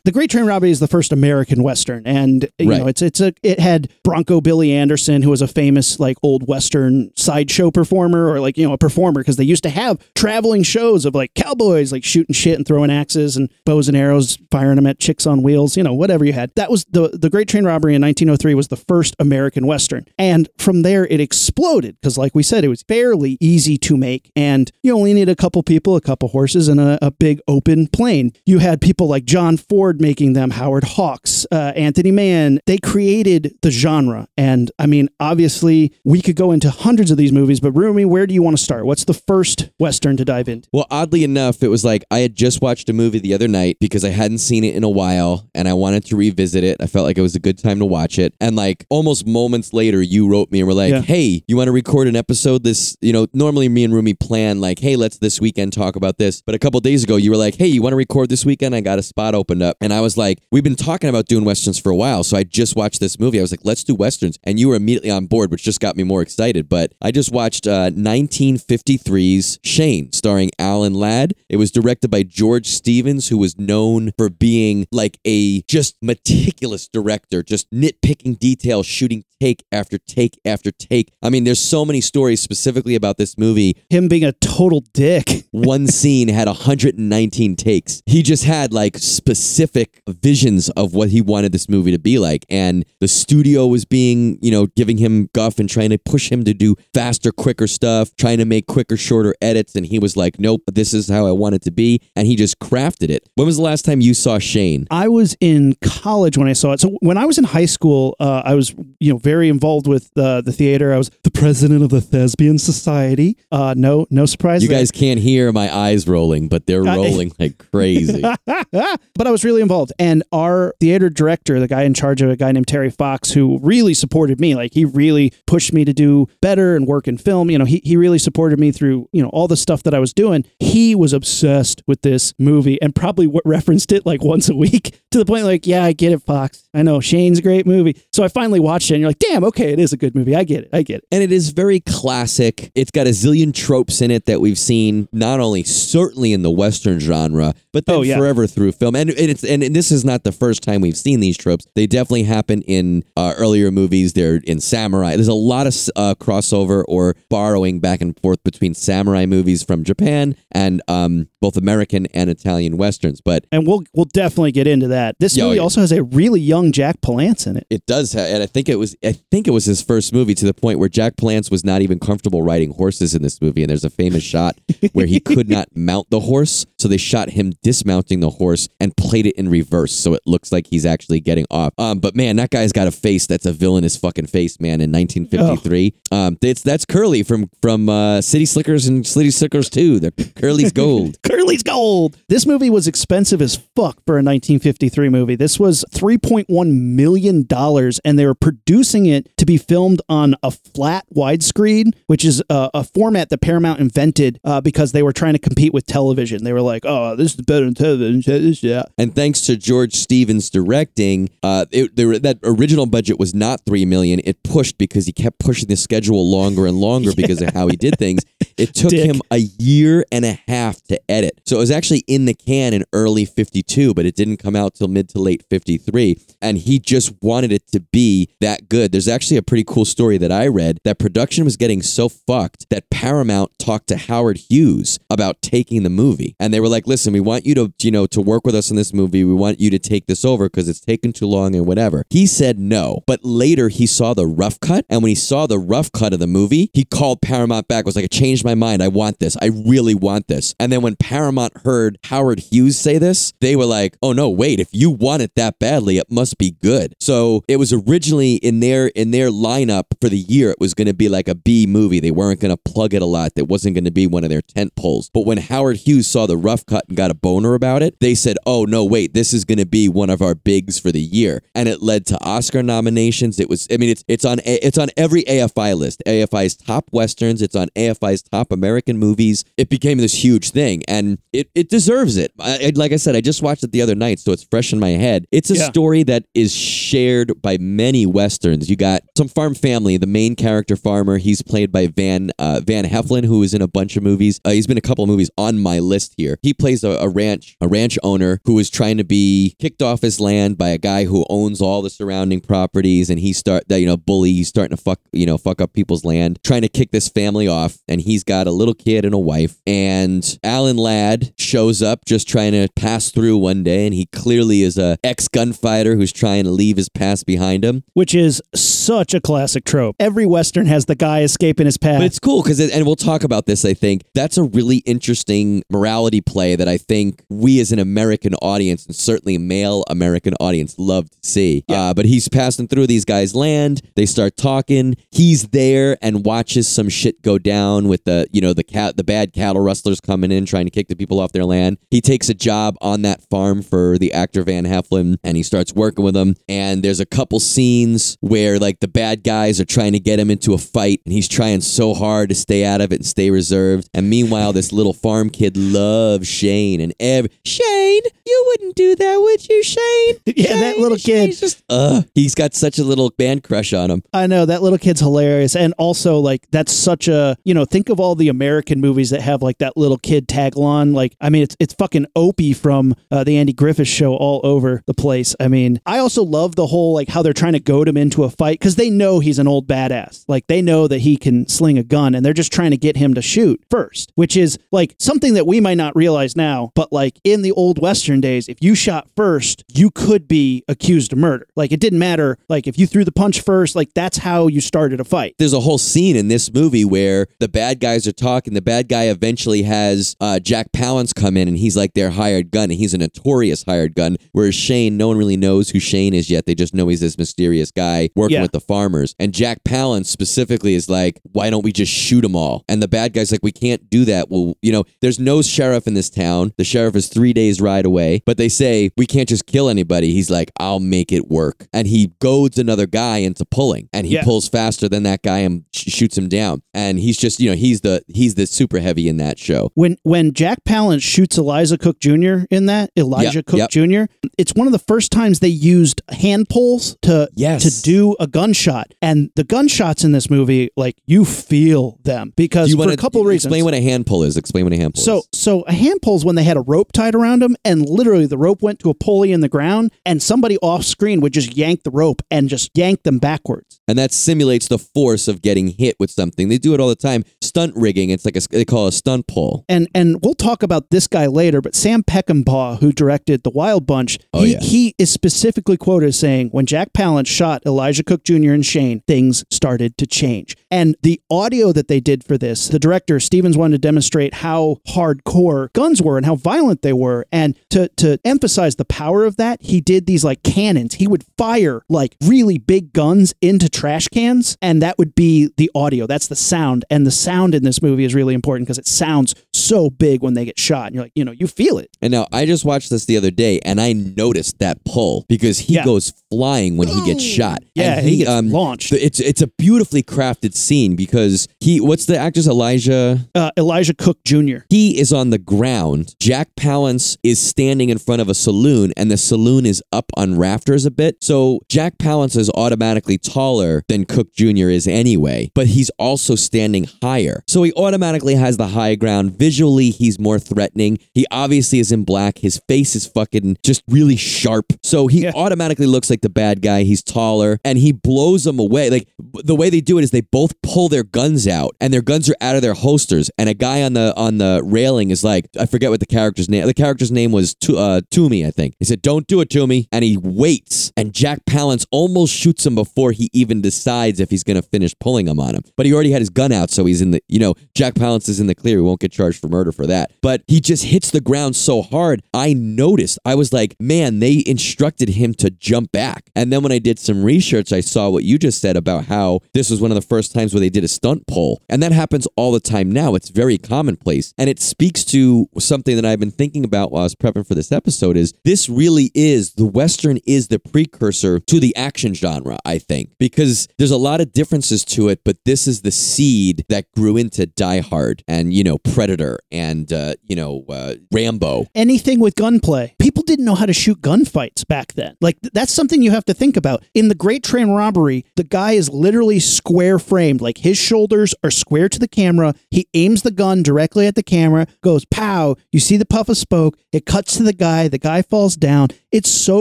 The 0.04 0.12
Great 0.12 0.30
Train 0.30 0.46
Robbery 0.46 0.70
is 0.70 0.80
the 0.80 0.88
first 0.88 1.12
American 1.12 1.62
western 1.62 2.06
and 2.06 2.48
you 2.58 2.70
Right. 2.70 2.78
know 2.80 2.86
it's 2.86 3.02
it's 3.02 3.20
a 3.20 3.32
it 3.42 3.60
had 3.60 3.88
Broncho 4.02 4.40
Billy 4.40 4.72
Anderson 4.72 5.22
who 5.22 5.30
was 5.30 5.42
a 5.42 5.46
famous 5.48 6.00
like 6.00 6.16
old 6.22 6.48
western 6.48 7.10
sideshow 7.16 7.70
performer 7.70 8.28
or 8.30 8.40
like 8.40 8.56
you 8.56 8.66
know 8.66 8.72
a 8.72 8.78
performer 8.78 9.20
because 9.20 9.36
they 9.36 9.44
used 9.44 9.62
to 9.64 9.68
have 9.70 9.98
traveling 10.14 10.62
shows 10.62 11.04
of 11.04 11.14
like 11.14 11.34
cowboys 11.34 11.92
like 11.92 12.02
shooting 12.04 12.32
shit 12.32 12.56
and 12.56 12.66
throwing 12.66 12.90
axes 12.90 13.36
and 13.36 13.50
bows 13.66 13.88
and 13.88 13.96
arrows 13.96 14.38
firing 14.50 14.76
them 14.76 14.86
at 14.86 14.98
chicks 14.98 15.26
on 15.26 15.42
wheels 15.42 15.76
you 15.76 15.82
know 15.82 15.92
whatever 15.92 16.24
you 16.24 16.32
had 16.32 16.50
that 16.54 16.70
was 16.70 16.84
the 16.90 17.08
the 17.12 17.28
Great 17.28 17.48
Train 17.48 17.64
Robbery 17.64 17.94
in 17.94 18.00
1903 18.02 18.54
was 18.54 18.68
the 18.68 18.76
first 18.76 19.14
American 19.18 19.66
western 19.66 20.06
and 20.18 20.48
from 20.58 20.82
there 20.82 21.06
it 21.06 21.20
exploded 21.20 21.96
because 22.00 22.16
like 22.16 22.34
we 22.34 22.42
said 22.42 22.64
it 22.64 22.68
was 22.68 22.82
fairly 22.84 23.36
easy 23.40 23.76
to 23.76 23.96
make 23.96 24.30
and 24.34 24.70
you 24.82 24.94
only 24.96 25.12
need 25.12 25.28
a 25.28 25.36
couple 25.36 25.62
people 25.62 25.94
a 25.96 26.00
couple 26.00 26.28
horses 26.28 26.68
and 26.68 26.80
a, 26.80 26.98
a 27.04 27.10
big 27.10 27.40
open 27.46 27.86
plain 27.86 28.32
you 28.46 28.58
had 28.60 28.80
people 28.80 29.06
like 29.06 29.24
John 29.24 29.56
Ford 29.58 29.89
making 29.98 30.34
them 30.34 30.50
Howard 30.50 30.84
Hawks 30.84 31.46
uh, 31.50 31.72
Anthony 31.74 32.10
Mann 32.10 32.60
they 32.66 32.76
created 32.76 33.56
the 33.62 33.70
genre 33.70 34.28
and 34.36 34.70
I 34.78 34.84
mean 34.84 35.08
obviously 35.18 35.94
we 36.04 36.20
could 36.20 36.36
go 36.36 36.52
into 36.52 36.68
hundreds 36.68 37.10
of 37.10 37.16
these 37.16 37.32
movies 37.32 37.60
but 37.60 37.72
Rumi 37.72 38.04
where 38.04 38.26
do 38.26 38.34
you 38.34 38.42
want 38.42 38.58
to 38.58 38.62
start 38.62 38.84
what's 38.84 39.04
the 39.04 39.14
first 39.14 39.70
western 39.78 40.18
to 40.18 40.24
dive 40.24 40.48
into 40.48 40.68
Well, 40.72 40.86
oddly 40.90 41.24
enough, 41.24 41.62
it 41.62 41.68
was 41.68 41.84
like 41.84 42.04
I 42.10 42.18
had 42.18 42.34
just 42.34 42.60
watched 42.60 42.88
a 42.90 42.92
movie 42.92 43.18
the 43.20 43.32
other 43.32 43.48
night 43.48 43.78
because 43.80 44.04
I 44.04 44.10
hadn't 44.10 44.38
seen 44.38 44.64
it 44.64 44.74
in 44.74 44.84
a 44.84 44.88
while 44.90 45.48
and 45.54 45.66
I 45.66 45.72
wanted 45.72 46.04
to 46.06 46.16
revisit 46.16 46.62
it. 46.64 46.76
I 46.80 46.86
felt 46.86 47.06
like 47.06 47.16
it 47.16 47.22
was 47.22 47.34
a 47.34 47.40
good 47.40 47.58
time 47.58 47.78
to 47.78 47.86
watch 47.86 48.18
it. 48.18 48.34
And 48.40 48.56
like 48.56 48.84
almost 48.90 49.26
moments 49.26 49.72
later, 49.72 50.02
you 50.02 50.28
wrote 50.28 50.50
me 50.50 50.60
and 50.60 50.68
were 50.68 50.74
like, 50.74 50.90
Yeah. 50.90 51.00
hey, 51.00 51.42
you 51.48 51.56
want 51.56 51.68
to 51.68 51.72
record 51.72 52.06
an 52.08 52.16
episode 52.16 52.64
this, 52.64 52.96
you 53.00 53.12
know, 53.12 53.26
normally 53.32 53.68
me 53.68 53.84
and 53.84 53.94
Rumi 53.94 54.14
plan 54.14 54.60
like, 54.60 54.78
hey, 54.80 54.96
let's 54.96 55.18
this 55.18 55.40
weekend 55.40 55.72
talk 55.72 55.96
about 55.96 56.18
this. 56.18 56.42
But 56.42 56.54
a 56.54 56.58
couple 56.58 56.80
days 56.80 57.04
ago, 57.04 57.16
you 57.16 57.30
were 57.30 57.36
like, 57.36 57.54
hey, 57.56 57.66
you 57.66 57.82
want 57.82 57.92
to 57.92 57.96
record 57.96 58.28
this 58.28 58.44
weekend? 58.44 58.74
I 58.74 58.80
got 58.80 58.98
a 58.98 59.02
spot 59.02 59.34
opened 59.34 59.62
up. 59.62 59.76
And 59.80 59.92
I 59.92 60.00
was 60.00 60.16
like, 60.16 60.38
we've 60.50 60.64
been 60.64 60.76
talking 60.76 61.08
about 61.08 61.26
doing 61.26 61.44
Westerns 61.44 61.78
for 61.78 61.90
a 61.90 61.96
while. 61.96 62.22
So 62.22 62.36
I 62.36 62.44
just 62.44 62.76
watched 62.76 63.00
this 63.00 63.18
movie. 63.18 63.38
I 63.38 63.42
was 63.42 63.50
like, 63.50 63.64
let's 63.64 63.82
do 63.82 63.94
Westerns. 63.94 64.38
And 64.44 64.58
you 64.60 64.68
were 64.68 64.74
immediately 64.74 65.10
on 65.10 65.26
board, 65.26 65.50
which 65.50 65.62
just 65.62 65.80
got 65.80 65.96
me 65.96 66.02
more 66.02 66.22
excited. 66.22 66.68
But 66.68 66.92
I 67.00 67.10
just 67.10 67.32
watched 67.32 67.66
uh, 67.66 67.90
1953's 67.90 69.58
Shane, 69.64 70.12
starring 70.12 70.50
Alan 70.58 70.94
Ladd. 70.94 71.34
It 71.48 71.56
was 71.56 71.70
directed 71.70 72.10
by 72.10 72.22
George 72.22 72.66
Stevens, 72.66 73.28
who 73.28 73.38
was 73.38 73.58
known 73.58 74.12
for 74.18 74.28
being 74.28 74.86
like 74.92 75.18
a 75.26 75.62
just 75.62 75.96
meticulous 76.02 76.88
director, 76.88 77.42
just 77.42 77.70
nitpicking 77.70 78.38
details, 78.38 78.86
shooting 78.86 79.24
take 79.40 79.64
after 79.72 79.96
take 79.96 80.38
after 80.44 80.70
take. 80.70 81.12
I 81.22 81.30
mean, 81.30 81.44
there's 81.44 81.60
so 81.60 81.86
many 81.86 82.02
stories 82.02 82.42
specifically 82.42 82.94
about 82.94 83.16
this 83.16 83.38
movie. 83.38 83.78
him 83.88 84.08
being 84.08 84.24
a 84.24 84.32
total 84.32 84.84
dick 84.92 85.44
One 85.52 85.88
scene 85.88 86.28
had 86.28 86.46
119 86.46 87.56
takes. 87.56 88.02
He 88.06 88.22
just 88.22 88.44
had 88.44 88.72
like 88.72 88.96
specific 88.98 89.69
visions 90.08 90.68
of 90.70 90.94
what 90.94 91.08
he 91.10 91.20
wanted 91.20 91.52
this 91.52 91.68
movie 91.68 91.90
to 91.92 91.98
be 91.98 92.18
like. 92.18 92.44
And 92.48 92.84
the 93.00 93.08
studio 93.08 93.66
was 93.66 93.84
being, 93.84 94.38
you 94.42 94.50
know, 94.50 94.66
giving 94.76 94.98
him 94.98 95.28
guff 95.34 95.58
and 95.58 95.68
trying 95.68 95.90
to 95.90 95.98
push 95.98 96.30
him 96.30 96.44
to 96.44 96.54
do 96.54 96.76
faster, 96.94 97.32
quicker 97.32 97.66
stuff, 97.66 98.14
trying 98.16 98.38
to 98.38 98.44
make 98.44 98.66
quicker, 98.66 98.96
shorter 98.96 99.34
edits. 99.40 99.74
And 99.74 99.86
he 99.86 99.98
was 99.98 100.16
like, 100.16 100.38
nope, 100.38 100.62
this 100.72 100.94
is 100.94 101.08
how 101.08 101.26
I 101.26 101.32
want 101.32 101.54
it 101.54 101.62
to 101.62 101.70
be. 101.70 102.00
And 102.16 102.26
he 102.26 102.36
just 102.36 102.58
crafted 102.58 103.10
it. 103.10 103.28
When 103.34 103.46
was 103.46 103.56
the 103.56 103.62
last 103.62 103.84
time 103.84 104.00
you 104.00 104.14
saw 104.14 104.38
Shane? 104.38 104.86
I 104.90 105.08
was 105.08 105.36
in 105.40 105.74
college 105.82 106.36
when 106.38 106.48
I 106.48 106.52
saw 106.52 106.72
it. 106.72 106.80
So 106.80 106.90
when 107.00 107.16
I 107.18 107.24
was 107.26 107.38
in 107.38 107.44
high 107.44 107.66
school, 107.66 108.16
uh, 108.20 108.42
I 108.44 108.54
was 108.54 108.74
you 108.98 109.12
know 109.12 109.18
very 109.18 109.48
involved 109.48 109.86
with 109.86 110.10
uh, 110.16 110.40
the 110.40 110.52
theater. 110.52 110.92
I 110.92 110.98
was 110.98 111.10
the 111.22 111.30
president 111.30 111.82
of 111.82 111.90
the 111.90 112.00
Thespian 112.00 112.58
Society. 112.58 113.36
Uh, 113.50 113.74
no, 113.76 114.06
no 114.10 114.26
surprise. 114.26 114.62
You 114.62 114.68
there. 114.68 114.78
guys 114.78 114.90
can't 114.90 115.20
hear 115.20 115.52
my 115.52 115.74
eyes 115.74 116.06
rolling, 116.08 116.48
but 116.48 116.66
they're 116.66 116.82
Uh, 116.86 116.96
rolling 117.00 117.32
like 117.38 117.58
crazy. 117.70 118.22
but 118.46 119.26
I 119.26 119.30
was 119.30 119.44
really 119.44 119.59
involved. 119.60 119.92
And 119.98 120.22
our 120.32 120.74
theater 120.80 121.08
director, 121.08 121.60
the 121.60 121.68
guy 121.68 121.82
in 121.82 121.94
charge 121.94 122.22
of 122.22 122.30
a 122.30 122.36
guy 122.36 122.52
named 122.52 122.66
Terry 122.68 122.90
Fox, 122.90 123.30
who 123.32 123.58
really 123.62 123.94
supported 123.94 124.40
me, 124.40 124.54
like 124.54 124.74
he 124.74 124.84
really 124.84 125.32
pushed 125.46 125.72
me 125.72 125.84
to 125.84 125.92
do 125.92 126.26
better 126.42 126.76
and 126.76 126.86
work 126.86 127.06
in 127.08 127.18
film. 127.18 127.50
You 127.50 127.58
know, 127.58 127.64
he, 127.64 127.80
he 127.84 127.96
really 127.96 128.18
supported 128.18 128.58
me 128.58 128.72
through, 128.72 129.08
you 129.12 129.22
know, 129.22 129.28
all 129.30 129.48
the 129.48 129.56
stuff 129.56 129.82
that 129.84 129.94
I 129.94 129.98
was 129.98 130.12
doing. 130.12 130.44
He 130.58 130.94
was 130.94 131.12
obsessed 131.12 131.82
with 131.86 132.02
this 132.02 132.34
movie 132.38 132.80
and 132.82 132.94
probably 132.94 133.26
w- 133.26 133.40
referenced 133.44 133.92
it 133.92 134.04
like 134.06 134.22
once 134.22 134.48
a 134.48 134.54
week 134.56 134.98
to 135.10 135.18
the 135.18 135.24
point 135.24 135.44
like, 135.44 135.66
yeah, 135.66 135.84
I 135.84 135.92
get 135.92 136.12
it, 136.12 136.22
Fox. 136.22 136.68
I 136.74 136.82
know 136.82 137.00
Shane's 137.00 137.38
a 137.40 137.42
great 137.42 137.66
movie. 137.66 137.96
So 138.12 138.22
I 138.22 138.28
finally 138.28 138.60
watched 138.60 138.90
it 138.90 138.94
and 138.94 139.00
you're 139.00 139.10
like, 139.10 139.18
damn, 139.18 139.44
okay, 139.44 139.72
it 139.72 139.80
is 139.80 139.92
a 139.92 139.96
good 139.96 140.14
movie. 140.14 140.36
I 140.36 140.44
get 140.44 140.64
it. 140.64 140.70
I 140.72 140.82
get 140.82 140.98
it. 140.98 141.04
And 141.10 141.22
it 141.22 141.32
is 141.32 141.50
very 141.50 141.80
classic. 141.80 142.70
It's 142.74 142.90
got 142.90 143.06
a 143.06 143.10
zillion 143.10 143.52
tropes 143.54 144.00
in 144.00 144.10
it 144.10 144.26
that 144.26 144.40
we've 144.40 144.58
seen 144.58 145.08
not 145.12 145.40
only 145.40 145.62
certainly 145.64 146.32
in 146.32 146.42
the 146.42 146.50
Western 146.50 146.98
genre, 147.00 147.54
but 147.72 147.86
then 147.86 147.96
Oh, 147.96 148.02
yeah. 148.02 148.16
forever 148.18 148.46
through 148.46 148.72
film. 148.72 148.94
And, 148.96 149.10
and 149.10 149.18
it's 149.30 149.44
and 149.50 149.62
this 149.74 149.90
is 149.90 150.04
not 150.04 150.24
the 150.24 150.32
first 150.32 150.62
time 150.62 150.80
we've 150.80 150.96
seen 150.96 151.20
these 151.20 151.36
tropes. 151.36 151.66
They 151.74 151.86
definitely 151.86 152.22
happen 152.22 152.62
in 152.62 153.04
uh, 153.16 153.34
earlier 153.36 153.70
movies. 153.70 154.12
They're 154.12 154.40
in 154.44 154.60
samurai. 154.60 155.16
There's 155.16 155.28
a 155.28 155.34
lot 155.34 155.66
of 155.66 155.74
uh, 155.96 156.14
crossover 156.14 156.84
or 156.86 157.16
borrowing 157.28 157.80
back 157.80 158.00
and 158.00 158.18
forth 158.20 158.42
between 158.44 158.74
samurai 158.74 159.26
movies 159.26 159.62
from 159.62 159.82
Japan 159.84 160.36
and 160.52 160.80
um, 160.88 161.28
both 161.40 161.56
American 161.56 162.06
and 162.14 162.30
Italian 162.30 162.76
westerns. 162.76 163.20
But 163.20 163.44
And 163.50 163.66
we'll 163.66 163.82
we'll 163.94 164.06
definitely 164.06 164.52
get 164.52 164.66
into 164.66 164.88
that. 164.88 165.16
This 165.18 165.36
Yeah, 165.36 165.44
oh, 165.44 165.46
movie 165.48 165.56
yeah. 165.56 165.62
also 165.62 165.80
has 165.80 165.92
a 165.92 166.02
really 166.02 166.40
young 166.40 166.70
Jack 166.72 167.00
Palance 167.00 167.46
in 167.46 167.56
it. 167.56 167.66
It 167.70 167.86
does, 167.86 168.12
ha- 168.12 168.20
and 168.20 168.42
I 168.42 168.46
think 168.46 168.68
it 168.68 168.76
was. 168.76 168.96
I 169.04 169.12
think 169.12 169.48
it 169.48 169.52
was 169.52 169.64
his 169.64 169.82
first 169.82 170.12
movie 170.12 170.34
to 170.34 170.46
the 170.46 170.54
point 170.54 170.78
where 170.78 170.88
Jack 170.88 171.16
Palance 171.16 171.50
was 171.50 171.64
not 171.64 171.82
even 171.82 171.98
comfortable 171.98 172.42
riding 172.42 172.72
horses 172.72 173.14
in 173.14 173.22
this 173.22 173.40
movie. 173.40 173.62
And 173.62 173.70
there's 173.70 173.84
a 173.84 173.90
famous 173.90 174.22
shot 174.22 174.58
where 174.92 175.06
he 175.06 175.18
could 175.18 175.48
not 175.56 175.68
mount 175.74 176.10
the 176.10 176.20
horse, 176.20 176.66
so 176.78 176.88
they 176.88 176.96
shot 176.96 177.30
him 177.30 177.52
dismounting 177.62 178.20
the 178.20 178.30
horse 178.30 178.68
and 178.78 178.96
played 178.96 179.26
it 179.26 179.34
in 179.40 179.48
reverse, 179.48 179.92
so 179.92 180.14
it 180.14 180.22
looks 180.26 180.52
like 180.52 180.66
he's 180.68 180.86
actually 180.86 181.20
getting 181.20 181.46
off. 181.50 181.72
Um, 181.78 181.98
but 181.98 182.14
man, 182.14 182.36
that 182.36 182.50
guy's 182.50 182.72
got 182.72 182.86
a 182.86 182.92
face 182.92 183.26
that's 183.26 183.46
a 183.46 183.52
villainous 183.52 183.96
fucking 183.96 184.26
face, 184.26 184.60
man. 184.60 184.80
In 184.80 184.92
1953, 184.92 185.94
um, 186.12 186.38
it's 186.42 186.62
that's 186.62 186.84
Curly 186.84 187.22
from 187.22 187.50
from 187.60 187.88
uh, 187.88 188.20
City 188.20 188.46
Slickers 188.46 188.86
and 188.86 189.06
City 189.06 189.30
Slickers 189.30 189.68
too. 189.68 189.98
The 189.98 190.12
Curly's 190.36 190.72
Gold. 190.72 191.20
Curly's 191.28 191.62
Gold. 191.62 192.16
This 192.28 192.46
movie 192.46 192.70
was 192.70 192.86
expensive 192.86 193.42
as 193.42 193.56
fuck 193.74 193.96
for 194.06 194.14
a 194.14 194.22
1953 194.22 195.08
movie. 195.08 195.34
This 195.36 195.58
was 195.58 195.84
3.1 195.92 196.46
million 196.94 197.44
dollars, 197.46 198.00
and 198.04 198.18
they 198.18 198.26
were 198.26 198.34
producing 198.34 199.06
it 199.06 199.36
to 199.38 199.46
be 199.46 199.56
filmed 199.56 200.00
on 200.08 200.34
a 200.42 200.50
flat 200.50 201.04
widescreen, 201.14 201.92
which 202.06 202.24
is 202.24 202.42
a, 202.50 202.70
a 202.74 202.84
format 202.84 203.30
that 203.30 203.40
Paramount 203.40 203.80
invented 203.80 204.38
uh, 204.44 204.60
because 204.60 204.92
they 204.92 205.02
were 205.02 205.12
trying 205.12 205.32
to 205.32 205.38
compete 205.38 205.72
with 205.72 205.86
television. 205.86 206.44
They 206.44 206.52
were 206.52 206.60
like, 206.60 206.82
"Oh, 206.84 207.16
this 207.16 207.34
is 207.34 207.40
better 207.40 207.64
than 207.64 207.74
television." 207.74 208.20
Yeah, 208.62 208.82
And 208.98 209.14
thanks 209.30 209.46
to 209.46 209.56
George 209.56 209.94
Stevens 209.94 210.50
directing, 210.50 211.30
uh, 211.44 211.64
it, 211.70 211.94
there, 211.94 212.18
that 212.18 212.38
original 212.42 212.84
budget 212.84 213.16
was 213.16 213.32
not 213.32 213.60
three 213.64 213.84
million. 213.84 214.20
It 214.24 214.42
pushed 214.42 214.76
because 214.76 215.06
he 215.06 215.12
kept 215.12 215.38
pushing 215.38 215.68
the 215.68 215.76
schedule 215.76 216.28
longer 216.28 216.66
and 216.66 216.76
longer 216.76 217.12
because 217.14 217.40
of 217.40 217.54
how 217.54 217.68
he 217.68 217.76
did 217.76 217.96
things. 217.96 218.24
It 218.56 218.74
took 218.74 218.90
Dick. 218.90 219.06
him 219.06 219.20
a 219.30 219.38
year 219.38 220.04
and 220.10 220.24
a 220.24 220.36
half 220.48 220.82
to 220.88 221.00
edit. 221.08 221.40
So 221.46 221.56
it 221.56 221.58
was 221.60 221.70
actually 221.70 222.02
in 222.08 222.24
the 222.24 222.34
can 222.34 222.74
in 222.74 222.84
early 222.92 223.24
52, 223.24 223.94
but 223.94 224.04
it 224.04 224.16
didn't 224.16 224.38
come 224.38 224.56
out 224.56 224.74
till 224.74 224.88
mid 224.88 225.08
to 225.10 225.20
late 225.20 225.44
53. 225.48 226.18
And 226.42 226.58
he 226.58 226.80
just 226.80 227.12
wanted 227.22 227.52
it 227.52 227.68
to 227.70 227.78
be 227.78 228.30
that 228.40 228.68
good. 228.68 228.90
There's 228.90 229.06
actually 229.06 229.36
a 229.36 229.42
pretty 229.42 229.64
cool 229.64 229.84
story 229.84 230.18
that 230.18 230.32
I 230.32 230.48
read 230.48 230.80
that 230.82 230.98
production 230.98 231.44
was 231.44 231.56
getting 231.56 231.82
so 231.82 232.08
fucked 232.08 232.68
that 232.70 232.90
Paramount 232.90 233.52
talked 233.60 233.86
to 233.88 233.96
Howard 233.96 234.38
Hughes 234.38 234.98
about 235.08 235.40
taking 235.40 235.84
the 235.84 235.90
movie. 235.90 236.34
And 236.40 236.52
they 236.52 236.58
were 236.58 236.68
like, 236.68 236.88
listen, 236.88 237.12
we 237.12 237.20
want 237.20 237.46
you 237.46 237.54
to, 237.54 237.72
you 237.80 237.92
know, 237.92 238.06
to 238.06 238.20
work 238.20 238.44
with 238.44 238.56
us 238.56 238.70
in 238.70 238.76
this 238.76 238.92
movie. 238.92 239.09
We 239.12 239.24
want 239.24 239.60
you 239.60 239.70
to 239.70 239.78
take 239.78 240.06
this 240.06 240.24
over 240.24 240.46
because 240.46 240.68
it's 240.68 240.80
taken 240.80 241.12
too 241.12 241.26
long 241.26 241.54
and 241.54 241.66
whatever. 241.66 242.04
He 242.10 242.26
said 242.26 242.58
no. 242.58 243.02
But 243.06 243.24
later 243.24 243.68
he 243.68 243.86
saw 243.86 244.14
the 244.14 244.26
rough 244.26 244.58
cut. 244.60 244.84
And 244.88 245.02
when 245.02 245.10
he 245.10 245.14
saw 245.14 245.46
the 245.46 245.58
rough 245.58 245.92
cut 245.92 246.12
of 246.12 246.20
the 246.20 246.26
movie, 246.26 246.70
he 246.72 246.84
called 246.84 247.20
Paramount 247.20 247.68
back, 247.68 247.84
was 247.84 247.96
like, 247.96 248.04
I 248.04 248.08
changed 248.08 248.44
my 248.44 248.54
mind. 248.54 248.82
I 248.82 248.88
want 248.88 249.18
this. 249.18 249.36
I 249.40 249.46
really 249.46 249.94
want 249.94 250.28
this. 250.28 250.54
And 250.58 250.72
then 250.72 250.82
when 250.82 250.96
Paramount 250.96 251.58
heard 251.64 251.98
Howard 252.04 252.40
Hughes 252.40 252.78
say 252.78 252.98
this, 252.98 253.32
they 253.40 253.56
were 253.56 253.66
like, 253.66 253.96
oh 254.02 254.12
no, 254.12 254.28
wait, 254.28 254.60
if 254.60 254.68
you 254.72 254.90
want 254.90 255.22
it 255.22 255.34
that 255.36 255.58
badly, 255.58 255.98
it 255.98 256.10
must 256.10 256.38
be 256.38 256.52
good. 256.62 256.94
So 257.00 257.44
it 257.48 257.56
was 257.56 257.72
originally 257.72 258.34
in 258.36 258.60
their 258.60 258.88
in 258.88 259.10
their 259.10 259.30
lineup 259.30 259.84
for 260.00 260.08
the 260.08 260.18
year, 260.18 260.50
it 260.50 260.60
was 260.60 260.74
going 260.74 260.86
to 260.86 260.94
be 260.94 261.08
like 261.08 261.28
a 261.28 261.34
B 261.34 261.66
movie. 261.66 262.00
They 262.00 262.10
weren't 262.10 262.40
going 262.40 262.54
to 262.54 262.56
plug 262.56 262.94
it 262.94 263.02
a 263.02 263.06
lot. 263.06 263.34
That 263.34 263.46
wasn't 263.46 263.74
going 263.74 263.84
to 263.84 263.90
be 263.90 264.06
one 264.06 264.24
of 264.24 264.30
their 264.30 264.42
tent 264.42 264.74
poles. 264.76 265.10
But 265.12 265.26
when 265.26 265.38
Howard 265.38 265.78
Hughes 265.78 266.06
saw 266.06 266.26
the 266.26 266.36
rough 266.36 266.66
cut 266.66 266.84
and 266.88 266.96
got 266.96 267.10
a 267.10 267.14
boner 267.14 267.54
about 267.54 267.82
it, 267.82 267.98
they 268.00 268.14
said, 268.14 268.36
oh 268.46 268.64
no, 268.64 268.84
wait, 268.84 268.99
this 269.08 269.32
is 269.32 269.44
going 269.44 269.58
to 269.58 269.66
be 269.66 269.88
one 269.88 270.10
of 270.10 270.22
our 270.22 270.34
bigs 270.34 270.78
for 270.78 270.92
the 270.92 271.00
year. 271.00 271.42
And 271.54 271.68
it 271.68 271.82
led 271.82 272.06
to 272.06 272.18
Oscar 272.24 272.62
nominations. 272.62 273.38
It 273.40 273.48
was, 273.48 273.66
I 273.70 273.76
mean, 273.76 273.90
it's 273.90 274.04
it's 274.08 274.24
on 274.24 274.40
it's 274.44 274.78
on 274.78 274.88
every 274.96 275.22
AFI 275.24 275.76
list. 275.76 276.02
AFI's 276.06 276.56
top 276.56 276.88
westerns. 276.92 277.42
It's 277.42 277.56
on 277.56 277.68
AFI's 277.76 278.22
top 278.22 278.52
American 278.52 278.98
movies. 278.98 279.44
It 279.56 279.68
became 279.68 279.98
this 279.98 280.14
huge 280.24 280.50
thing, 280.50 280.82
and 280.88 281.18
it 281.32 281.50
it 281.54 281.68
deserves 281.68 282.16
it. 282.16 282.32
I, 282.38 282.66
I- 282.66 282.72
like 282.74 282.92
I 282.92 282.96
said, 282.96 283.14
I 283.16 283.20
just 283.20 283.42
watched 283.42 283.62
it 283.64 283.72
the 283.72 283.82
other 283.82 283.94
night, 283.94 284.18
so 284.20 284.32
it's 284.32 284.44
fresh 284.44 284.72
in 284.72 284.80
my 284.80 284.90
head. 284.90 285.26
It's 285.32 285.50
a 285.50 285.54
Yeah. 285.56 285.68
story 285.68 286.02
that 286.04 286.24
is 286.34 286.54
shared 286.54 287.40
by 287.42 287.58
many 287.58 288.06
westerns. 288.06 288.70
You 288.70 288.76
got 288.76 289.02
some 289.16 289.28
farm 289.28 289.54
family. 289.54 289.96
The 289.96 290.06
main 290.06 290.34
character 290.36 290.76
farmer, 290.76 291.18
he's 291.18 291.42
played 291.42 291.70
by 291.72 291.88
Van 291.88 292.30
uh, 292.38 292.60
Van 292.64 292.84
Heflin, 292.84 293.24
who 293.24 293.42
is 293.42 293.52
in 293.54 293.60
a 293.62 293.68
bunch 293.68 293.96
of 293.96 294.02
movies. 294.02 294.40
Uh, 294.44 294.50
he's 294.50 294.66
been 294.66 294.78
a 294.78 294.80
couple 294.82 295.04
of 295.04 295.08
movies 295.10 295.30
on 295.36 295.58
my 295.58 295.78
list 295.78 296.14
here. 296.16 296.38
He 296.42 296.54
plays 296.54 296.84
a, 296.84 296.90
a 296.92 297.08
ranch 297.08 297.56
a 297.60 297.68
ranch 297.68 297.98
owner 298.02 298.40
who 298.44 298.58
is 298.58 298.70
trying 298.70 298.89
to 298.98 299.04
be 299.04 299.54
kicked 299.58 299.82
off 299.82 300.02
his 300.02 300.20
land 300.20 300.58
by 300.58 300.68
a 300.70 300.78
guy 300.78 301.04
who 301.04 301.24
owns 301.30 301.60
all 301.60 301.82
the 301.82 301.90
surrounding 301.90 302.40
properties, 302.40 303.10
and 303.10 303.18
he 303.20 303.32
start 303.32 303.68
that 303.68 303.80
you 303.80 303.86
know 303.86 303.96
bully. 303.96 304.32
He's 304.32 304.48
starting 304.48 304.76
to 304.76 304.82
fuck 304.82 305.00
you 305.12 305.26
know 305.26 305.38
fuck 305.38 305.60
up 305.60 305.72
people's 305.72 306.04
land, 306.04 306.38
trying 306.44 306.62
to 306.62 306.68
kick 306.68 306.90
this 306.90 307.08
family 307.08 307.48
off, 307.48 307.78
and 307.88 308.00
he's 308.00 308.24
got 308.24 308.46
a 308.46 308.50
little 308.50 308.74
kid 308.74 309.04
and 309.04 309.14
a 309.14 309.18
wife. 309.18 309.60
And 309.66 310.38
Alan 310.44 310.76
Ladd 310.76 311.32
shows 311.38 311.82
up 311.82 312.04
just 312.04 312.28
trying 312.28 312.52
to 312.52 312.68
pass 312.76 313.10
through 313.10 313.38
one 313.38 313.62
day, 313.62 313.86
and 313.86 313.94
he 313.94 314.06
clearly 314.06 314.62
is 314.62 314.78
a 314.78 314.98
ex 315.04 315.28
gunfighter 315.28 315.96
who's 315.96 316.12
trying 316.12 316.44
to 316.44 316.50
leave 316.50 316.76
his 316.76 316.88
past 316.88 317.26
behind 317.26 317.64
him. 317.64 317.84
which 317.94 318.14
is 318.14 318.42
such 318.54 319.14
a 319.14 319.20
classic 319.20 319.64
trope. 319.64 319.96
Every 320.00 320.26
western 320.26 320.66
has 320.66 320.86
the 320.86 320.94
guy 320.94 321.22
escaping 321.22 321.66
his 321.66 321.76
past. 321.78 321.98
But 321.98 322.06
it's 322.06 322.18
cool 322.18 322.42
because, 322.42 322.60
and 322.60 322.86
we'll 322.86 322.96
talk 322.96 323.24
about 323.24 323.46
this. 323.46 323.64
I 323.64 323.74
think 323.74 324.02
that's 324.14 324.36
a 324.36 324.42
really 324.42 324.78
interesting 324.78 325.62
morality 325.70 326.20
play 326.20 326.56
that 326.56 326.68
I 326.68 326.76
think 326.78 327.22
we 327.28 327.60
as 327.60 327.72
an 327.72 327.78
American 327.78 328.34
audience 328.36 328.79
and 328.86 328.94
certainly 328.94 329.34
a 329.34 329.40
male 329.40 329.84
American 329.88 330.34
audience 330.40 330.78
love 330.78 331.10
to 331.10 331.18
see. 331.22 331.64
Uh, 331.68 331.94
but 331.94 332.04
he's 332.04 332.28
passing 332.28 332.68
through 332.68 332.86
these 332.86 333.04
guys' 333.04 333.34
land. 333.34 333.82
They 333.96 334.06
start 334.06 334.36
talking. 334.36 334.96
He's 335.10 335.48
there 335.48 335.96
and 336.02 336.24
watches 336.24 336.68
some 336.68 336.88
shit 336.88 337.22
go 337.22 337.38
down 337.38 337.88
with 337.88 338.04
the 338.04 338.26
you 338.32 338.40
know 338.40 338.52
the 338.52 338.64
cat 338.64 338.96
the 338.96 339.04
bad 339.04 339.32
cattle 339.32 339.62
rustlers 339.62 340.00
coming 340.00 340.32
in 340.32 340.46
trying 340.46 340.66
to 340.66 340.70
kick 340.70 340.88
the 340.88 340.96
people 340.96 341.20
off 341.20 341.32
their 341.32 341.44
land. 341.44 341.78
He 341.90 342.00
takes 342.00 342.28
a 342.28 342.34
job 342.34 342.76
on 342.80 343.02
that 343.02 343.22
farm 343.28 343.62
for 343.62 343.98
the 343.98 344.12
actor 344.12 344.42
Van 344.42 344.64
Heflin 344.64 345.16
and 345.22 345.36
he 345.36 345.42
starts 345.42 345.72
working 345.72 346.04
with 346.04 346.14
them. 346.14 346.34
And 346.48 346.82
there's 346.82 347.00
a 347.00 347.06
couple 347.06 347.40
scenes 347.40 348.16
where 348.20 348.58
like 348.58 348.80
the 348.80 348.88
bad 348.88 349.22
guys 349.24 349.60
are 349.60 349.64
trying 349.64 349.92
to 349.92 350.00
get 350.00 350.18
him 350.18 350.30
into 350.30 350.54
a 350.54 350.58
fight 350.58 351.00
and 351.04 351.12
he's 351.12 351.28
trying 351.28 351.60
so 351.60 351.94
hard 351.94 352.28
to 352.28 352.34
stay 352.34 352.64
out 352.64 352.80
of 352.80 352.92
it 352.92 352.96
and 352.96 353.06
stay 353.06 353.30
reserved. 353.30 353.88
And 353.94 354.08
meanwhile, 354.08 354.52
this 354.52 354.72
little 354.72 354.92
farm 354.92 355.30
kid 355.30 355.56
loves 355.56 356.28
Shane 356.28 356.80
and 356.80 356.94
ev 357.00 357.28
Shane, 357.44 358.02
you 358.26 358.44
wouldn't 358.48 358.69
do 358.74 358.94
that, 358.96 359.20
would 359.20 359.48
you, 359.48 359.62
Shane? 359.62 360.16
Yeah, 360.40 360.54
that 360.54 360.74
Shane, 360.74 360.82
little 360.82 360.96
Shane's 360.98 361.36
kid. 361.36 361.40
Just, 361.40 361.62
uh, 361.68 362.02
he's 362.14 362.34
got 362.34 362.54
such 362.54 362.78
a 362.78 362.84
little 362.84 363.10
band 363.10 363.42
crush 363.44 363.72
on 363.72 363.90
him. 363.90 364.02
I 364.12 364.26
know 364.26 364.46
that 364.46 364.62
little 364.62 364.78
kid's 364.78 365.00
hilarious, 365.00 365.54
and 365.54 365.74
also 365.76 366.18
like 366.18 366.50
that's 366.50 366.72
such 366.72 367.08
a 367.08 367.36
you 367.44 367.52
know 367.52 367.64
think 367.64 367.88
of 367.88 368.00
all 368.00 368.14
the 368.14 368.28
American 368.28 368.80
movies 368.80 369.10
that 369.10 369.20
have 369.20 369.42
like 369.42 369.58
that 369.58 369.76
little 369.76 369.98
kid 369.98 370.28
tagline. 370.28 370.94
Like 370.94 371.14
I 371.20 371.28
mean, 371.30 371.42
it's 371.42 371.56
it's 371.60 371.74
fucking 371.74 372.06
Opie 372.16 372.52
from 372.52 372.94
uh, 373.10 373.24
the 373.24 373.36
Andy 373.36 373.52
Griffith 373.52 373.88
Show 373.88 374.14
all 374.14 374.40
over 374.44 374.82
the 374.86 374.94
place. 374.94 375.34
I 375.40 375.48
mean, 375.48 375.80
I 375.84 375.98
also 375.98 376.22
love 376.22 376.56
the 376.56 376.66
whole 376.68 376.94
like 376.94 377.08
how 377.08 377.22
they're 377.22 377.32
trying 377.32 377.54
to 377.54 377.60
goad 377.60 377.88
him 377.88 377.96
into 377.96 378.24
a 378.24 378.30
fight 378.30 378.58
because 378.60 378.76
they 378.76 378.88
know 378.88 379.20
he's 379.20 379.38
an 379.38 379.48
old 379.48 379.66
badass. 379.66 380.24
Like 380.28 380.46
they 380.46 380.62
know 380.62 380.86
that 380.88 380.98
he 380.98 381.16
can 381.16 381.48
sling 381.48 381.76
a 381.78 381.82
gun, 381.82 382.14
and 382.14 382.24
they're 382.24 382.32
just 382.32 382.52
trying 382.52 382.70
to 382.70 382.76
get 382.76 382.96
him 382.96 383.14
to 383.14 383.22
shoot 383.22 383.62
first, 383.70 384.12
which 384.14 384.36
is 384.36 384.58
like 384.70 384.94
something 384.98 385.34
that 385.34 385.46
we 385.46 385.60
might 385.60 385.76
not 385.76 385.94
realize 385.96 386.36
now, 386.36 386.70
but 386.74 386.92
like 386.92 387.20
in 387.24 387.42
the 387.42 387.52
old 387.52 387.80
Western 387.80 388.20
days, 388.20 388.48
if 388.48 388.59
you 388.60 388.74
shot 388.74 389.08
first, 389.16 389.64
you 389.72 389.90
could 389.90 390.28
be 390.28 390.62
accused 390.68 391.12
of 391.12 391.18
murder. 391.18 391.46
Like 391.56 391.72
it 391.72 391.80
didn't 391.80 391.98
matter. 391.98 392.38
Like 392.48 392.66
if 392.66 392.78
you 392.78 392.86
threw 392.86 393.04
the 393.04 393.12
punch 393.12 393.40
first, 393.40 393.74
like 393.74 393.92
that's 393.94 394.18
how 394.18 394.46
you 394.48 394.60
started 394.60 395.00
a 395.00 395.04
fight. 395.04 395.34
there's 395.38 395.52
a 395.52 395.60
whole 395.60 395.78
scene 395.78 396.16
in 396.16 396.28
this 396.28 396.52
movie 396.52 396.84
where 396.84 397.26
the 397.38 397.48
bad 397.48 397.80
guys 397.80 398.06
are 398.06 398.12
talking. 398.12 398.54
The 398.54 398.60
bad 398.62 398.88
guy 398.88 399.04
eventually 399.04 399.62
has 399.62 400.14
uh, 400.20 400.38
Jack 400.40 400.72
Palance 400.72 401.14
come 401.14 401.36
in, 401.36 401.48
and 401.48 401.56
he's 401.56 401.76
like 401.76 401.94
their 401.94 402.10
hired 402.10 402.50
gun, 402.50 402.64
and 402.64 402.74
he's 402.78 402.94
a 402.94 402.98
notorious 402.98 403.64
hired 403.64 403.94
gun. 403.94 404.16
Whereas 404.32 404.54
Shane, 404.54 404.96
no 404.96 405.08
one 405.08 405.16
really 405.16 405.36
knows 405.36 405.70
who 405.70 405.80
Shane 405.80 406.12
is 406.14 406.30
yet. 406.30 406.44
They 406.46 406.54
just 406.54 406.74
know 406.74 406.88
he's 406.88 407.00
this 407.00 407.16
mysterious 407.18 407.70
guy 407.70 408.10
working 408.14 408.34
Yeah. 408.36 408.42
with 408.42 408.52
the 408.52 408.60
farmers. 408.60 409.14
And 409.18 409.32
Jack 409.32 409.64
Palance 409.64 410.06
specifically 410.06 410.74
is 410.74 410.88
like, 410.90 411.18
why 411.32 411.48
don't 411.50 411.64
we 411.64 411.72
just 411.72 411.92
shoot 411.92 412.20
them 412.20 412.36
all? 412.36 412.64
And 412.68 412.82
the 412.82 412.88
bad 412.88 413.14
guy's 413.14 413.32
like, 413.32 413.42
we 413.42 413.52
can't 413.52 413.88
do 413.88 414.04
that. 414.04 414.28
Well, 414.30 414.54
you 414.60 414.72
know, 414.72 414.84
there's 415.00 415.18
no 415.18 415.40
sheriff 415.40 415.86
in 415.86 415.94
this 415.94 416.10
town. 416.10 416.52
The 416.58 416.64
sheriff 416.64 416.94
is 416.96 417.08
three 417.08 417.32
days 417.32 417.60
ride 417.60 417.86
away. 417.86 418.22
But 418.26 418.36
they 418.36 418.49
say, 418.50 418.90
we 418.96 419.06
can't 419.06 419.28
just 419.28 419.46
kill 419.46 419.68
anybody. 419.68 420.12
He's 420.12 420.30
like, 420.30 420.50
I'll 420.58 420.80
make 420.80 421.12
it 421.12 421.28
work. 421.28 421.66
And 421.72 421.86
he 421.86 422.12
goads 422.20 422.58
another 422.58 422.86
guy 422.86 423.18
into 423.18 423.44
pulling 423.44 423.88
and 423.92 424.06
he 424.06 424.14
Yeah. 424.14 424.24
pulls 424.24 424.48
faster 424.48 424.88
than 424.88 425.02
that 425.04 425.22
guy 425.22 425.38
and 425.38 425.64
sh- 425.74 425.90
shoots 425.90 426.18
him 426.18 426.28
down. 426.28 426.62
And 426.74 426.98
he's 426.98 427.16
just, 427.16 427.40
you 427.40 427.50
know, 427.50 427.56
he's 427.56 427.80
the, 427.82 428.02
he's 428.08 428.34
the 428.34 428.46
super 428.46 428.80
heavy 428.80 429.08
in 429.08 429.16
that 429.18 429.38
show. 429.38 429.70
when 429.74 429.96
when 430.02 430.32
Jack 430.32 430.64
Palance 430.64 431.02
shoots 431.02 431.38
Elisha 431.38 431.78
Cook 431.78 432.00
Jr. 432.00 432.40
in 432.50 432.66
that 432.66 432.90
Elijah 432.96 433.38
Yep, 433.38 433.46
Cook 433.46 433.58
yep. 433.58 433.70
Jr. 433.70 434.02
It's 434.38 434.52
one 434.54 434.66
of 434.66 434.72
the 434.72 434.78
first 434.78 435.10
times 435.12 435.40
they 435.40 435.48
used 435.48 436.02
hand 436.10 436.48
pulls 436.48 436.96
to 437.02 437.28
Yes. 437.34 437.62
to 437.62 437.82
do 437.82 438.16
a 438.18 438.26
gunshot, 438.26 438.92
and 439.00 439.30
the 439.36 439.44
gunshots 439.44 440.04
in 440.04 440.12
this 440.12 440.28
movie, 440.30 440.70
like 440.76 440.96
you 441.06 441.24
feel 441.24 441.98
them 442.02 442.32
because 442.36 442.74
for 442.74 442.90
a 442.90 442.96
couple 442.96 443.22
reasons. 443.24 443.46
Explain 443.46 443.64
what 443.64 443.74
a 443.74 443.80
hand 443.80 444.06
pull 444.06 444.22
is. 444.22 444.36
Explain 444.36 444.64
what 444.64 444.72
a 444.72 444.76
hand 444.76 444.94
pull 444.94 445.02
So, 445.04 445.18
is. 445.18 445.28
so 445.32 445.60
a 445.62 445.72
hand 445.72 446.00
pull 446.02 446.16
is 446.16 446.24
when 446.24 446.34
they 446.36 446.44
had 446.44 446.56
a 446.56 446.60
rope 446.62 446.92
tied 446.92 447.14
around 447.14 447.42
them, 447.42 447.56
and 447.64 447.88
literally 447.88 448.26
the 448.26 448.38
rope 448.40 448.62
went 448.62 448.78
to 448.80 448.90
a 448.90 448.94
pulley 448.94 449.30
in 449.32 449.40
the 449.40 449.48
ground, 449.48 449.92
and 450.04 450.22
somebody 450.22 450.56
off 450.58 450.84
screen 450.84 451.20
would 451.20 451.32
just 451.32 451.56
yank 451.56 451.82
the 451.82 451.90
rope 451.90 452.22
and 452.30 452.48
just 452.48 452.70
yank 452.76 453.02
them 453.02 453.18
backwards. 453.18 453.80
And 453.86 453.98
that 453.98 454.12
simulates 454.12 454.68
the 454.68 454.78
force 454.78 455.28
of 455.28 455.42
getting 455.42 455.68
hit 455.68 455.96
with 456.00 456.10
something. 456.10 456.48
They 456.48 456.58
do 456.58 456.74
it 456.74 456.80
all 456.80 456.88
the 456.88 456.94
time. 456.94 457.24
Stunt 457.42 457.74
rigging. 457.76 458.10
It's 458.10 458.24
like 458.24 458.36
a, 458.36 458.40
they 458.50 458.64
call 458.64 458.86
it 458.86 458.90
a 458.90 458.96
stunt 458.96 459.26
pull. 459.26 459.64
And 459.68 459.88
and 459.94 460.16
we'll 460.22 460.34
talk 460.34 460.62
about 460.62 460.90
this 460.90 461.06
guy 461.06 461.26
later, 461.26 461.60
but 461.60 461.74
Sam 461.74 462.02
Peckinpah, 462.02 462.78
who 462.80 462.92
directed 462.92 463.42
The 463.42 463.50
Wild 463.50 463.86
Bunch, 463.86 464.18
Oh, 464.32 464.42
he, 464.42 464.52
yeah. 464.52 464.60
he 464.60 464.94
is 464.98 465.10
specifically 465.10 465.76
quoted 465.76 466.06
as 466.08 466.18
saying, 466.18 466.48
"When 466.50 466.66
Jack 466.66 466.92
Palance 466.92 467.26
shot 467.26 467.62
Elijah 467.66 468.04
Cook 468.04 468.24
Jr. 468.24 468.52
and 468.52 468.64
Shane, 468.64 469.02
things 469.08 469.44
started 469.50 469.96
to 469.98 470.06
change." 470.06 470.56
And 470.70 470.94
the 471.02 471.20
audio 471.30 471.72
that 471.72 471.88
they 471.88 471.98
did 472.00 472.22
for 472.24 472.38
this, 472.38 472.68
the 472.68 472.78
director 472.78 473.18
Stevens 473.18 473.56
wanted 473.56 473.72
to 473.82 473.88
demonstrate 473.88 474.34
how 474.34 474.76
hardcore 474.88 475.72
guns 475.72 476.00
were 476.00 476.16
and 476.16 476.24
how 476.26 476.36
violent 476.36 476.82
they 476.82 476.92
were, 476.92 477.26
and 477.32 477.56
to 477.70 477.88
to 477.96 478.19
emphasize 478.24 478.76
the 478.76 478.84
power 478.84 479.24
of 479.24 479.36
that, 479.36 479.62
he 479.62 479.80
did 479.80 480.06
these 480.06 480.24
like 480.24 480.42
cannons. 480.42 480.94
He 480.94 481.06
would 481.06 481.24
fire 481.36 481.82
like 481.88 482.16
really 482.22 482.58
big 482.58 482.92
guns 482.92 483.34
into 483.40 483.68
trash 483.68 484.08
cans, 484.08 484.56
and 484.62 484.82
that 484.82 484.98
would 484.98 485.14
be 485.14 485.50
the 485.56 485.70
audio. 485.74 486.06
That's 486.06 486.26
the 486.28 486.36
sound, 486.36 486.84
and 486.90 487.06
the 487.06 487.10
sound 487.10 487.54
in 487.54 487.62
this 487.64 487.82
movie 487.82 488.04
is 488.04 488.14
really 488.14 488.34
important 488.34 488.66
because 488.66 488.78
it 488.78 488.86
sounds 488.86 489.34
so 489.52 489.90
big 489.90 490.22
when 490.22 490.34
they 490.34 490.44
get 490.44 490.58
shot. 490.58 490.86
And 490.86 490.94
you're 490.94 491.04
like, 491.04 491.12
you 491.14 491.24
know, 491.24 491.32
you 491.32 491.46
feel 491.46 491.78
it. 491.78 491.90
And 492.02 492.10
now 492.10 492.26
I 492.32 492.46
just 492.46 492.64
watched 492.64 492.90
this 492.90 493.04
the 493.06 493.16
other 493.16 493.30
day, 493.30 493.60
and 493.64 493.80
I 493.80 493.92
noticed 493.92 494.58
that 494.58 494.84
pull 494.84 495.24
because 495.28 495.58
he 495.60 495.74
Yeah. 495.74 495.84
goes 495.84 496.12
flying 496.30 496.76
when 496.76 496.88
he 496.88 497.04
gets 497.04 497.22
shot. 497.22 497.62
Yeah, 497.74 497.98
and 497.98 498.08
he 498.08 498.18
gets 498.18 498.52
launched. 498.52 498.92
It's 498.92 499.20
it's 499.20 499.42
a 499.42 499.46
beautifully 499.46 500.02
crafted 500.02 500.54
scene 500.54 500.96
because 500.96 501.48
he. 501.60 501.80
What's 501.80 502.06
the 502.06 502.16
actor's 502.18 502.48
Elijah? 502.48 503.26
Uh, 503.34 503.50
Elijah 503.56 503.94
Cook 503.94 504.18
Jr. 504.24 504.58
He 504.68 504.98
is 504.98 505.12
on 505.12 505.30
the 505.30 505.38
ground. 505.38 506.14
Jack 506.20 506.48
Palance 506.56 507.16
is 507.22 507.40
standing 507.40 507.90
in 507.90 507.98
front 507.98 508.09
of 508.18 508.28
a 508.28 508.34
saloon, 508.34 508.92
and 508.96 509.10
the 509.10 509.16
saloon 509.16 509.66
is 509.66 509.82
up 509.92 510.06
on 510.16 510.36
rafters 510.36 510.84
a 510.86 510.90
bit. 510.90 511.18
So 511.22 511.60
Jack 511.68 511.98
Palance 511.98 512.36
is 512.36 512.50
automatically 512.50 513.18
taller 513.18 513.84
than 513.88 514.06
Cook 514.06 514.32
Jr. 514.32 514.70
is 514.70 514.88
anyway, 514.88 515.50
but 515.54 515.68
he's 515.68 515.90
also 515.98 516.34
standing 516.34 516.88
higher. 517.02 517.44
So 517.46 517.62
he 517.62 517.72
automatically 517.74 518.34
has 518.34 518.56
the 518.56 518.68
high 518.68 518.94
ground. 518.94 519.38
Visually, 519.38 519.90
he's 519.90 520.18
more 520.18 520.38
threatening. 520.38 520.98
He 521.14 521.26
obviously 521.30 521.78
is 521.78 521.92
in 521.92 522.04
black. 522.04 522.38
His 522.38 522.60
face 522.66 522.96
is 522.96 523.06
fucking 523.06 523.58
just 523.62 523.82
really 523.86 524.16
sharp. 524.16 524.72
So 524.82 525.06
he 525.06 525.22
Yeah. 525.24 525.32
automatically 525.34 525.86
looks 525.86 526.08
like 526.08 526.22
the 526.22 526.30
bad 526.30 526.62
guy. 526.62 526.84
He's 526.84 527.02
taller, 527.02 527.58
and 527.64 527.78
he 527.78 527.92
blows 527.92 528.44
them 528.44 528.58
away. 528.58 528.88
Like 528.88 529.06
the 529.44 529.54
way 529.54 529.68
they 529.68 529.80
do 529.82 529.98
it 529.98 530.02
is 530.04 530.10
they 530.10 530.22
both 530.22 530.54
pull 530.62 530.88
their 530.88 531.04
guns 531.04 531.46
out, 531.46 531.76
and 531.80 531.92
their 531.92 532.00
guns 532.02 532.28
are 532.30 532.36
out 532.40 532.56
of 532.56 532.62
their 532.62 532.74
holsters. 532.74 533.30
And 533.36 533.48
a 533.48 533.54
guy 533.54 533.82
on 533.82 533.92
the 533.92 534.14
on 534.16 534.38
the 534.38 534.62
railing 534.64 535.10
is 535.10 535.22
like, 535.22 535.48
I 535.58 535.66
forget 535.66 535.90
what 535.90 536.00
the 536.00 536.06
character's 536.06 536.48
name. 536.48 536.66
The 536.66 536.72
character's 536.74 537.10
name 537.12 537.32
was 537.32 537.54
to, 537.62 537.99
uh, 538.00 538.06
Toomey, 538.10 538.46
I 538.46 538.50
think. 538.50 538.74
He 538.78 538.84
said, 538.84 539.02
"Don't 539.02 539.26
do 539.26 539.40
it, 539.40 539.50
Toomey," 539.50 539.88
and 539.92 540.04
he 540.04 540.16
waits, 540.16 540.92
and 540.96 541.12
Jack 541.12 541.44
Palance 541.44 541.86
almost 541.90 542.34
shoots 542.34 542.66
him 542.66 542.74
before 542.74 543.12
he 543.12 543.30
even 543.32 543.60
decides 543.60 544.20
if 544.20 544.30
he's 544.30 544.44
going 544.44 544.60
to 544.60 544.68
finish 544.68 544.94
pulling 544.98 545.28
him 545.28 545.38
on 545.40 545.54
him. 545.54 545.62
But 545.76 545.86
he 545.86 545.92
already 545.92 546.12
had 546.12 546.20
his 546.20 546.30
gun 546.30 546.52
out, 546.52 546.70
so 546.70 546.84
he's 546.84 547.00
in 547.00 547.12
the, 547.12 547.22
you 547.28 547.38
know, 547.38 547.54
Jack 547.74 547.94
Palance 547.94 548.28
is 548.28 548.40
in 548.40 548.46
the 548.46 548.54
clear. 548.54 548.78
He 548.78 548.82
won't 548.82 549.00
get 549.00 549.12
charged 549.12 549.40
for 549.40 549.48
murder 549.48 549.72
for 549.72 549.86
that. 549.86 550.12
But 550.22 550.42
he 550.46 550.60
just 550.60 550.84
hits 550.84 551.10
the 551.10 551.20
ground 551.20 551.56
so 551.56 551.82
hard. 551.82 552.22
I 552.34 552.52
noticed. 552.54 553.18
I 553.24 553.34
was 553.34 553.52
like, 553.52 553.76
man, 553.78 554.18
they 554.20 554.42
instructed 554.46 555.10
him 555.10 555.34
to 555.34 555.50
jump 555.50 555.92
back. 555.92 556.30
And 556.34 556.52
then 556.52 556.62
when 556.62 556.72
I 556.72 556.78
did 556.78 556.98
some 556.98 557.22
research, 557.22 557.72
I 557.72 557.80
saw 557.80 558.08
what 558.08 558.24
you 558.24 558.38
just 558.38 558.60
said 558.60 558.76
about 558.76 559.06
how 559.06 559.40
this 559.54 559.70
was 559.70 559.80
one 559.80 559.90
of 559.90 559.94
the 559.94 560.02
first 560.02 560.32
times 560.32 560.54
where 560.54 560.60
they 560.60 560.70
did 560.70 560.84
a 560.84 560.88
stunt 560.88 561.26
pull. 561.26 561.62
And 561.68 561.82
that 561.82 561.92
happens 561.92 562.26
all 562.36 562.52
the 562.52 562.60
time 562.60 562.90
now. 562.90 563.14
It's 563.14 563.30
very 563.30 563.58
commonplace. 563.58 564.32
And 564.38 564.48
it 564.48 564.60
speaks 564.60 565.04
to 565.06 565.48
something 565.58 565.96
that 565.96 566.04
I've 566.04 566.20
been 566.20 566.30
thinking 566.30 566.64
about 566.64 566.92
while 566.92 567.02
I 567.02 567.04
was 567.04 567.14
prepping 567.14 567.46
for 567.46 567.54
this 567.54 567.72
episode 567.72 567.89
is 567.90 568.32
this 568.44 568.68
really 568.68 569.10
is 569.14 569.54
the 569.54 569.66
Western 569.66 570.18
is 570.26 570.48
the 570.48 570.58
precursor 570.58 571.40
to 571.40 571.60
the 571.60 571.74
action 571.76 572.14
genre, 572.14 572.58
I 572.64 572.78
think, 572.78 573.10
because 573.18 573.68
there's 573.78 573.90
a 573.90 573.96
lot 573.96 574.20
of 574.20 574.32
differences 574.32 574.84
to 574.86 575.08
it, 575.08 575.20
but 575.24 575.36
this 575.44 575.66
is 575.66 575.82
the 575.82 575.90
seed 575.90 576.64
that 576.68 576.90
grew 576.92 577.16
into 577.16 577.46
Die 577.46 577.80
Hard 577.80 578.22
and, 578.28 578.52
you 578.52 578.64
know, 578.64 578.78
Predator 578.78 579.38
and, 579.50 579.92
uh, 579.92 580.14
you 580.22 580.36
know, 580.36 580.64
uh, 580.68 580.94
Rambo. 581.12 581.66
anything 581.74 582.20
with 582.20 582.34
gunplay. 582.34 582.94
People 582.98 583.22
didn't 583.22 583.44
know 583.44 583.54
how 583.54 583.66
to 583.66 583.72
shoot 583.72 584.00
gunfights 584.00 584.66
back 584.66 584.94
then. 584.94 585.16
Like 585.20 585.40
th- 585.40 585.52
that's 585.52 585.72
something 585.72 586.02
you 586.02 586.10
have 586.10 586.24
to 586.26 586.34
think 586.34 586.56
about. 586.56 586.84
In 586.94 587.08
the 587.08 587.14
Great 587.14 587.42
Train 587.42 587.70
Robbery, 587.70 588.24
the 588.36 588.44
guy 588.44 588.72
is 588.72 588.88
literally 588.90 589.38
square 589.40 589.98
framed. 589.98 590.40
Like 590.40 590.58
his 590.58 590.78
shoulders 590.78 591.34
are 591.42 591.50
square 591.50 591.88
to 591.88 591.98
the 591.98 592.08
camera. 592.08 592.54
He 592.70 592.88
aims 592.94 593.22
the 593.22 593.30
gun 593.30 593.62
directly 593.62 594.06
at 594.06 594.14
the 594.14 594.22
camera, 594.22 594.66
goes 594.82 595.04
pow. 595.04 595.56
You 595.72 595.80
see 595.80 595.96
the 595.96 596.06
puff 596.06 596.28
of 596.28 596.36
smoke. 596.36 596.78
It 596.92 597.06
cuts 597.06 597.36
to 597.36 597.42
the 597.42 597.52
guy. 597.52 597.79
The 597.88 597.98
guy 597.98 598.22
falls 598.22 598.56
down. 598.56 598.88
It's 599.12 599.30
so 599.30 599.60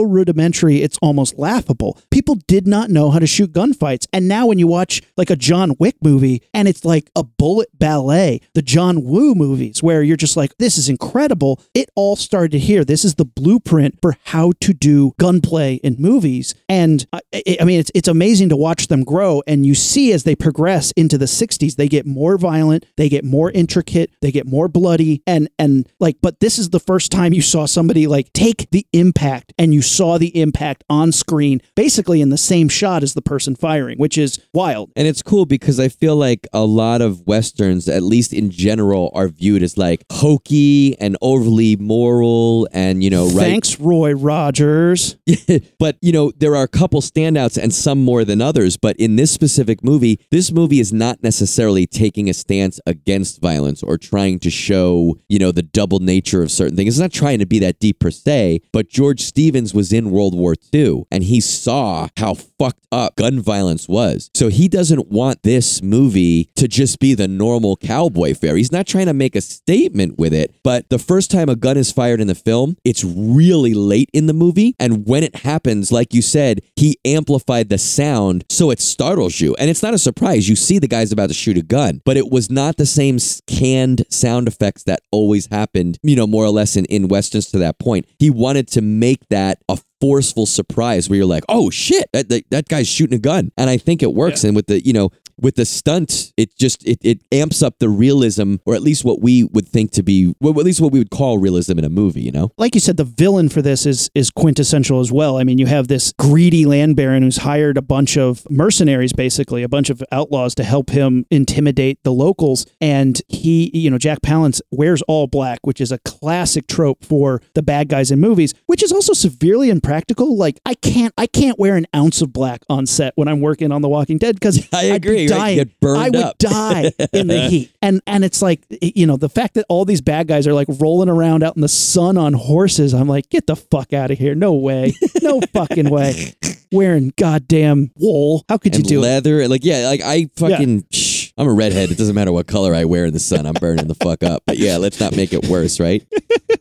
rudimentary. 0.00 0.82
It's 0.82 0.98
almost 1.02 1.38
laughable. 1.38 1.98
People 2.10 2.36
did 2.46 2.66
not 2.66 2.90
know 2.90 3.10
how 3.10 3.18
to 3.18 3.26
shoot 3.26 3.52
gunfights. 3.52 4.06
And 4.12 4.28
now 4.28 4.46
when 4.46 4.58
you 4.58 4.66
watch 4.66 5.02
like 5.16 5.30
a 5.30 5.36
John 5.36 5.74
Wick 5.78 5.96
movie 6.02 6.42
and 6.54 6.68
it's 6.68 6.84
like 6.84 7.10
a 7.16 7.24
bullet 7.24 7.68
ballet, 7.78 8.40
the 8.54 8.62
John 8.62 9.02
Woo 9.04 9.34
movies 9.34 9.82
where 9.82 10.02
you're 10.02 10.16
just 10.16 10.36
like, 10.36 10.56
this 10.58 10.78
is 10.78 10.88
incredible. 10.88 11.60
It 11.74 11.90
all 11.94 12.16
started 12.16 12.60
here. 12.60 12.84
This 12.84 13.04
is 13.04 13.16
the 13.16 13.24
blueprint 13.24 13.98
for 14.00 14.16
how 14.24 14.52
to 14.60 14.72
do 14.72 15.12
gunplay 15.18 15.76
in 15.76 15.96
movies. 15.98 16.54
And 16.68 17.06
I, 17.12 17.20
I 17.34 17.56
I 17.60 17.64
mean, 17.64 17.80
it's, 17.80 17.90
it's 17.94 18.08
amazing 18.08 18.48
to 18.50 18.56
watch 18.56 18.88
them 18.88 19.04
grow. 19.04 19.42
And 19.46 19.66
you 19.66 19.74
see 19.74 20.12
as 20.12 20.24
they 20.24 20.34
progress 20.34 20.92
into 20.92 21.18
the 21.18 21.26
60s, 21.26 21.76
they 21.76 21.88
get 21.88 22.06
more 22.06 22.38
violent, 22.38 22.86
they 22.96 23.08
get 23.08 23.24
more 23.24 23.50
intricate, 23.50 24.10
they 24.20 24.32
get 24.32 24.46
more 24.46 24.68
bloody. 24.68 25.22
And, 25.26 25.48
and 25.58 25.88
like, 25.98 26.16
but 26.22 26.40
this 26.40 26.58
is 26.58 26.70
the 26.70 26.80
first 26.80 27.12
time 27.12 27.32
you 27.32 27.42
saw 27.42 27.66
somebody 27.66 28.06
like 28.10 28.32
take 28.32 28.68
the 28.70 28.86
impact 28.92 29.52
and 29.58 29.72
you 29.72 29.80
saw 29.80 30.18
the 30.18 30.38
impact 30.38 30.84
on 30.90 31.12
screen, 31.12 31.62
basically 31.74 32.20
in 32.20 32.30
the 32.30 32.36
same 32.36 32.68
shot 32.68 33.02
as 33.02 33.14
the 33.14 33.22
person 33.22 33.54
firing, 33.54 33.96
which 33.98 34.18
is 34.18 34.40
wild. 34.52 34.90
And 34.96 35.06
it's 35.06 35.22
cool 35.22 35.46
because 35.46 35.78
I 35.78 35.88
feel 35.88 36.16
like 36.16 36.46
a 36.52 36.64
lot 36.64 37.00
of 37.00 37.26
westerns, 37.26 37.88
at 37.88 38.02
least 38.02 38.32
in 38.32 38.50
general, 38.50 39.10
are 39.14 39.28
viewed 39.28 39.62
as 39.62 39.78
like 39.78 40.04
hokey 40.10 40.98
and 41.00 41.16
overly 41.22 41.76
moral 41.76 42.68
and, 42.72 43.02
you 43.04 43.10
know, 43.10 43.26
right. 43.26 43.44
Thanks, 43.44 43.78
Roy 43.78 44.12
Rogers. 44.12 45.16
but, 45.78 45.96
you 46.00 46.12
know, 46.12 46.32
there 46.36 46.56
are 46.56 46.64
a 46.64 46.68
couple 46.68 47.00
standouts 47.00 47.62
and 47.62 47.72
some 47.72 48.02
more 48.04 48.24
than 48.24 48.42
others. 48.42 48.76
But 48.76 48.96
in 48.96 49.16
this 49.16 49.30
specific 49.30 49.84
movie, 49.84 50.20
this 50.30 50.50
movie 50.50 50.80
is 50.80 50.92
not 50.92 51.22
necessarily 51.22 51.86
taking 51.86 52.28
a 52.28 52.34
stance 52.34 52.80
against 52.86 53.40
violence 53.40 53.82
or 53.82 53.96
trying 53.96 54.40
to 54.40 54.50
show, 54.50 55.18
you 55.28 55.38
know, 55.38 55.52
the 55.52 55.62
double 55.62 56.00
nature 56.00 56.42
of 56.42 56.50
certain 56.50 56.76
things. 56.76 56.94
It's 56.94 57.00
not 57.00 57.12
trying 57.12 57.38
to 57.38 57.46
be 57.46 57.60
that 57.60 57.78
deep 57.78 57.99
per 58.00 58.10
se, 58.10 58.60
but 58.72 58.88
George 58.88 59.20
Stevens 59.20 59.74
was 59.74 59.92
in 59.92 60.10
World 60.10 60.34
War 60.34 60.54
II 60.74 61.04
and 61.10 61.24
he 61.24 61.40
saw 61.40 62.08
how 62.16 62.34
fucked 62.34 62.86
up 62.90 63.16
gun 63.16 63.40
violence 63.40 63.88
was. 63.88 64.30
So 64.34 64.48
he 64.48 64.68
doesn't 64.68 65.08
want 65.08 65.42
this 65.42 65.82
movie 65.82 66.50
to 66.56 66.66
just 66.66 66.98
be 66.98 67.14
the 67.14 67.28
normal 67.28 67.76
cowboy 67.76 68.34
fare. 68.34 68.56
He's 68.56 68.72
not 68.72 68.86
trying 68.86 69.06
to 69.06 69.14
make 69.14 69.36
a 69.36 69.40
statement 69.40 70.18
with 70.18 70.32
it, 70.32 70.54
but 70.64 70.88
the 70.88 70.98
first 70.98 71.30
time 71.30 71.48
a 71.48 71.56
gun 71.56 71.76
is 71.76 71.92
fired 71.92 72.20
in 72.20 72.26
the 72.26 72.34
film, 72.34 72.76
it's 72.84 73.04
really 73.04 73.74
late 73.74 74.10
in 74.12 74.26
the 74.26 74.32
movie. 74.32 74.74
And 74.78 75.06
when 75.06 75.22
it 75.22 75.36
happens, 75.36 75.92
like 75.92 76.14
you 76.14 76.22
said, 76.22 76.62
he 76.76 76.98
amplified 77.04 77.68
the 77.68 77.78
sound 77.78 78.44
so 78.48 78.70
it 78.70 78.80
startles 78.80 79.40
you. 79.40 79.54
And 79.56 79.70
it's 79.70 79.82
not 79.82 79.94
a 79.94 79.98
surprise. 79.98 80.48
You 80.48 80.56
see 80.56 80.78
the 80.78 80.88
guy's 80.88 81.12
about 81.12 81.28
to 81.28 81.34
shoot 81.34 81.58
a 81.58 81.62
gun, 81.62 82.00
but 82.04 82.16
it 82.16 82.30
was 82.30 82.50
not 82.50 82.76
the 82.76 82.86
same 82.86 83.18
canned 83.46 84.04
sound 84.08 84.48
effects 84.48 84.84
that 84.84 85.00
always 85.10 85.46
happened, 85.46 85.98
you 86.02 86.16
know, 86.16 86.26
more 86.26 86.44
or 86.44 86.50
less 86.50 86.76
in, 86.76 86.84
in 86.86 87.08
Westerns 87.08 87.50
to 87.50 87.58
that 87.58 87.78
point. 87.78 87.89
He 88.18 88.30
wanted 88.30 88.68
to 88.68 88.80
make 88.80 89.28
that 89.28 89.58
a 89.68 89.78
forceful 90.00 90.46
surprise 90.46 91.08
where 91.08 91.18
you're 91.18 91.26
like, 91.26 91.44
oh 91.48 91.70
shit, 91.70 92.08
that, 92.12 92.28
that, 92.28 92.44
that 92.50 92.68
guy's 92.68 92.88
shooting 92.88 93.16
a 93.16 93.20
gun. 93.20 93.50
And 93.56 93.68
I 93.68 93.76
think 93.76 94.02
it 94.02 94.14
works. 94.14 94.44
And 94.44 94.56
with 94.56 94.66
the, 94.66 94.84
you 94.84 94.92
know, 94.92 95.10
with 95.40 95.56
the 95.56 95.64
stunt, 95.64 96.32
it 96.36 96.56
just 96.56 96.86
it, 96.86 96.98
it 97.02 97.22
amps 97.32 97.62
up 97.62 97.78
the 97.78 97.88
realism, 97.88 98.56
or 98.66 98.74
at 98.74 98.82
least 98.82 99.04
what 99.04 99.20
we 99.20 99.44
would 99.44 99.66
think 99.66 99.90
to 99.92 100.02
be, 100.02 100.34
well, 100.40 100.58
at 100.58 100.64
least 100.64 100.80
what 100.80 100.92
we 100.92 100.98
would 100.98 101.10
call 101.10 101.38
realism 101.38 101.78
in 101.78 101.84
a 101.84 101.88
movie. 101.88 102.20
You 102.20 102.32
know, 102.32 102.52
like 102.58 102.74
you 102.74 102.80
said, 102.80 102.96
the 102.96 103.04
villain 103.04 103.48
for 103.48 103.62
this 103.62 103.86
is 103.86 104.10
is 104.14 104.30
quintessential 104.30 105.00
as 105.00 105.10
well. 105.10 105.38
I 105.38 105.44
mean, 105.44 105.58
you 105.58 105.66
have 105.66 105.88
this 105.88 106.12
greedy 106.18 106.66
land 106.66 106.96
baron 106.96 107.22
who's 107.22 107.38
hired 107.38 107.76
a 107.76 107.82
bunch 107.82 108.16
of 108.16 108.46
mercenaries, 108.50 109.12
basically 109.12 109.62
a 109.62 109.68
bunch 109.68 109.90
of 109.90 110.02
outlaws, 110.12 110.54
to 110.56 110.64
help 110.64 110.90
him 110.90 111.26
intimidate 111.30 111.98
the 112.02 112.12
locals. 112.12 112.66
And 112.80 113.20
he, 113.28 113.70
you 113.74 113.90
know, 113.90 113.98
Jack 113.98 114.20
Palance 114.20 114.60
wears 114.70 115.02
all 115.02 115.26
black, 115.26 115.60
which 115.62 115.80
is 115.80 115.92
a 115.92 115.98
classic 115.98 116.66
trope 116.66 117.04
for 117.04 117.40
the 117.54 117.62
bad 117.62 117.88
guys 117.88 118.10
in 118.10 118.20
movies, 118.20 118.54
which 118.66 118.82
is 118.82 118.92
also 118.92 119.12
severely 119.12 119.70
impractical. 119.70 120.36
Like 120.36 120.60
I 120.66 120.74
can't, 120.74 121.14
I 121.16 121.26
can't 121.26 121.58
wear 121.58 121.76
an 121.76 121.86
ounce 121.94 122.22
of 122.22 122.32
black 122.32 122.62
on 122.68 122.86
set 122.86 123.12
when 123.16 123.28
I'm 123.28 123.40
working 123.40 123.72
on 123.72 123.82
The 123.82 123.88
Walking 123.88 124.18
Dead 124.18 124.34
because 124.34 124.68
I 124.72 124.84
agree, 124.84 125.29
dying. 125.38 125.56
get 125.56 125.80
burned 125.80 126.00
I 126.00 126.04
would 126.10 126.16
up. 126.16 126.38
die 126.38 126.92
in 127.12 127.26
the 127.26 127.48
heat. 127.48 127.72
And 127.82 128.00
and 128.06 128.24
it's 128.24 128.42
like 128.42 128.60
you 128.80 129.06
know 129.06 129.16
the 129.16 129.28
fact 129.28 129.54
that 129.54 129.66
all 129.68 129.84
these 129.84 130.00
bad 130.00 130.28
guys 130.28 130.46
are 130.46 130.54
like 130.54 130.68
rolling 130.78 131.08
around 131.08 131.42
out 131.42 131.56
in 131.56 131.62
the 131.62 131.68
sun 131.68 132.16
on 132.16 132.32
horses. 132.34 132.92
I'm 132.94 133.08
like, 133.08 133.28
get 133.30 133.46
the 133.46 133.56
fuck 133.56 133.92
out 133.92 134.10
of 134.10 134.18
here! 134.18 134.34
No 134.34 134.54
way, 134.54 134.92
no 135.22 135.40
fucking 135.52 135.88
way. 135.90 136.34
Wearing 136.72 137.12
goddamn 137.16 137.90
wool. 137.96 138.44
How 138.48 138.56
could 138.58 138.76
you 138.76 138.82
do 138.84 138.98
it? 138.98 139.02
leather, 139.02 139.40
and 139.40 139.50
like 139.50 139.64
yeah, 139.64 139.88
like 139.88 140.02
I 140.02 140.28
fucking. 140.36 140.84
Shh, 140.92 141.30
I'm 141.36 141.48
a 141.48 141.52
redhead. 141.52 141.90
It 141.90 141.98
doesn't 141.98 142.14
matter 142.14 142.32
what 142.32 142.46
color 142.46 142.74
I 142.74 142.84
wear 142.84 143.06
in 143.06 143.12
the 143.12 143.18
sun. 143.18 143.46
I'm 143.46 143.54
burning 143.54 143.88
the 143.88 143.94
fuck 143.94 144.22
up. 144.22 144.42
But 144.46 144.58
yeah, 144.58 144.76
let's 144.76 145.00
not 145.00 145.16
make 145.16 145.32
it 145.32 145.46
worse, 145.46 145.80
right? 145.80 146.06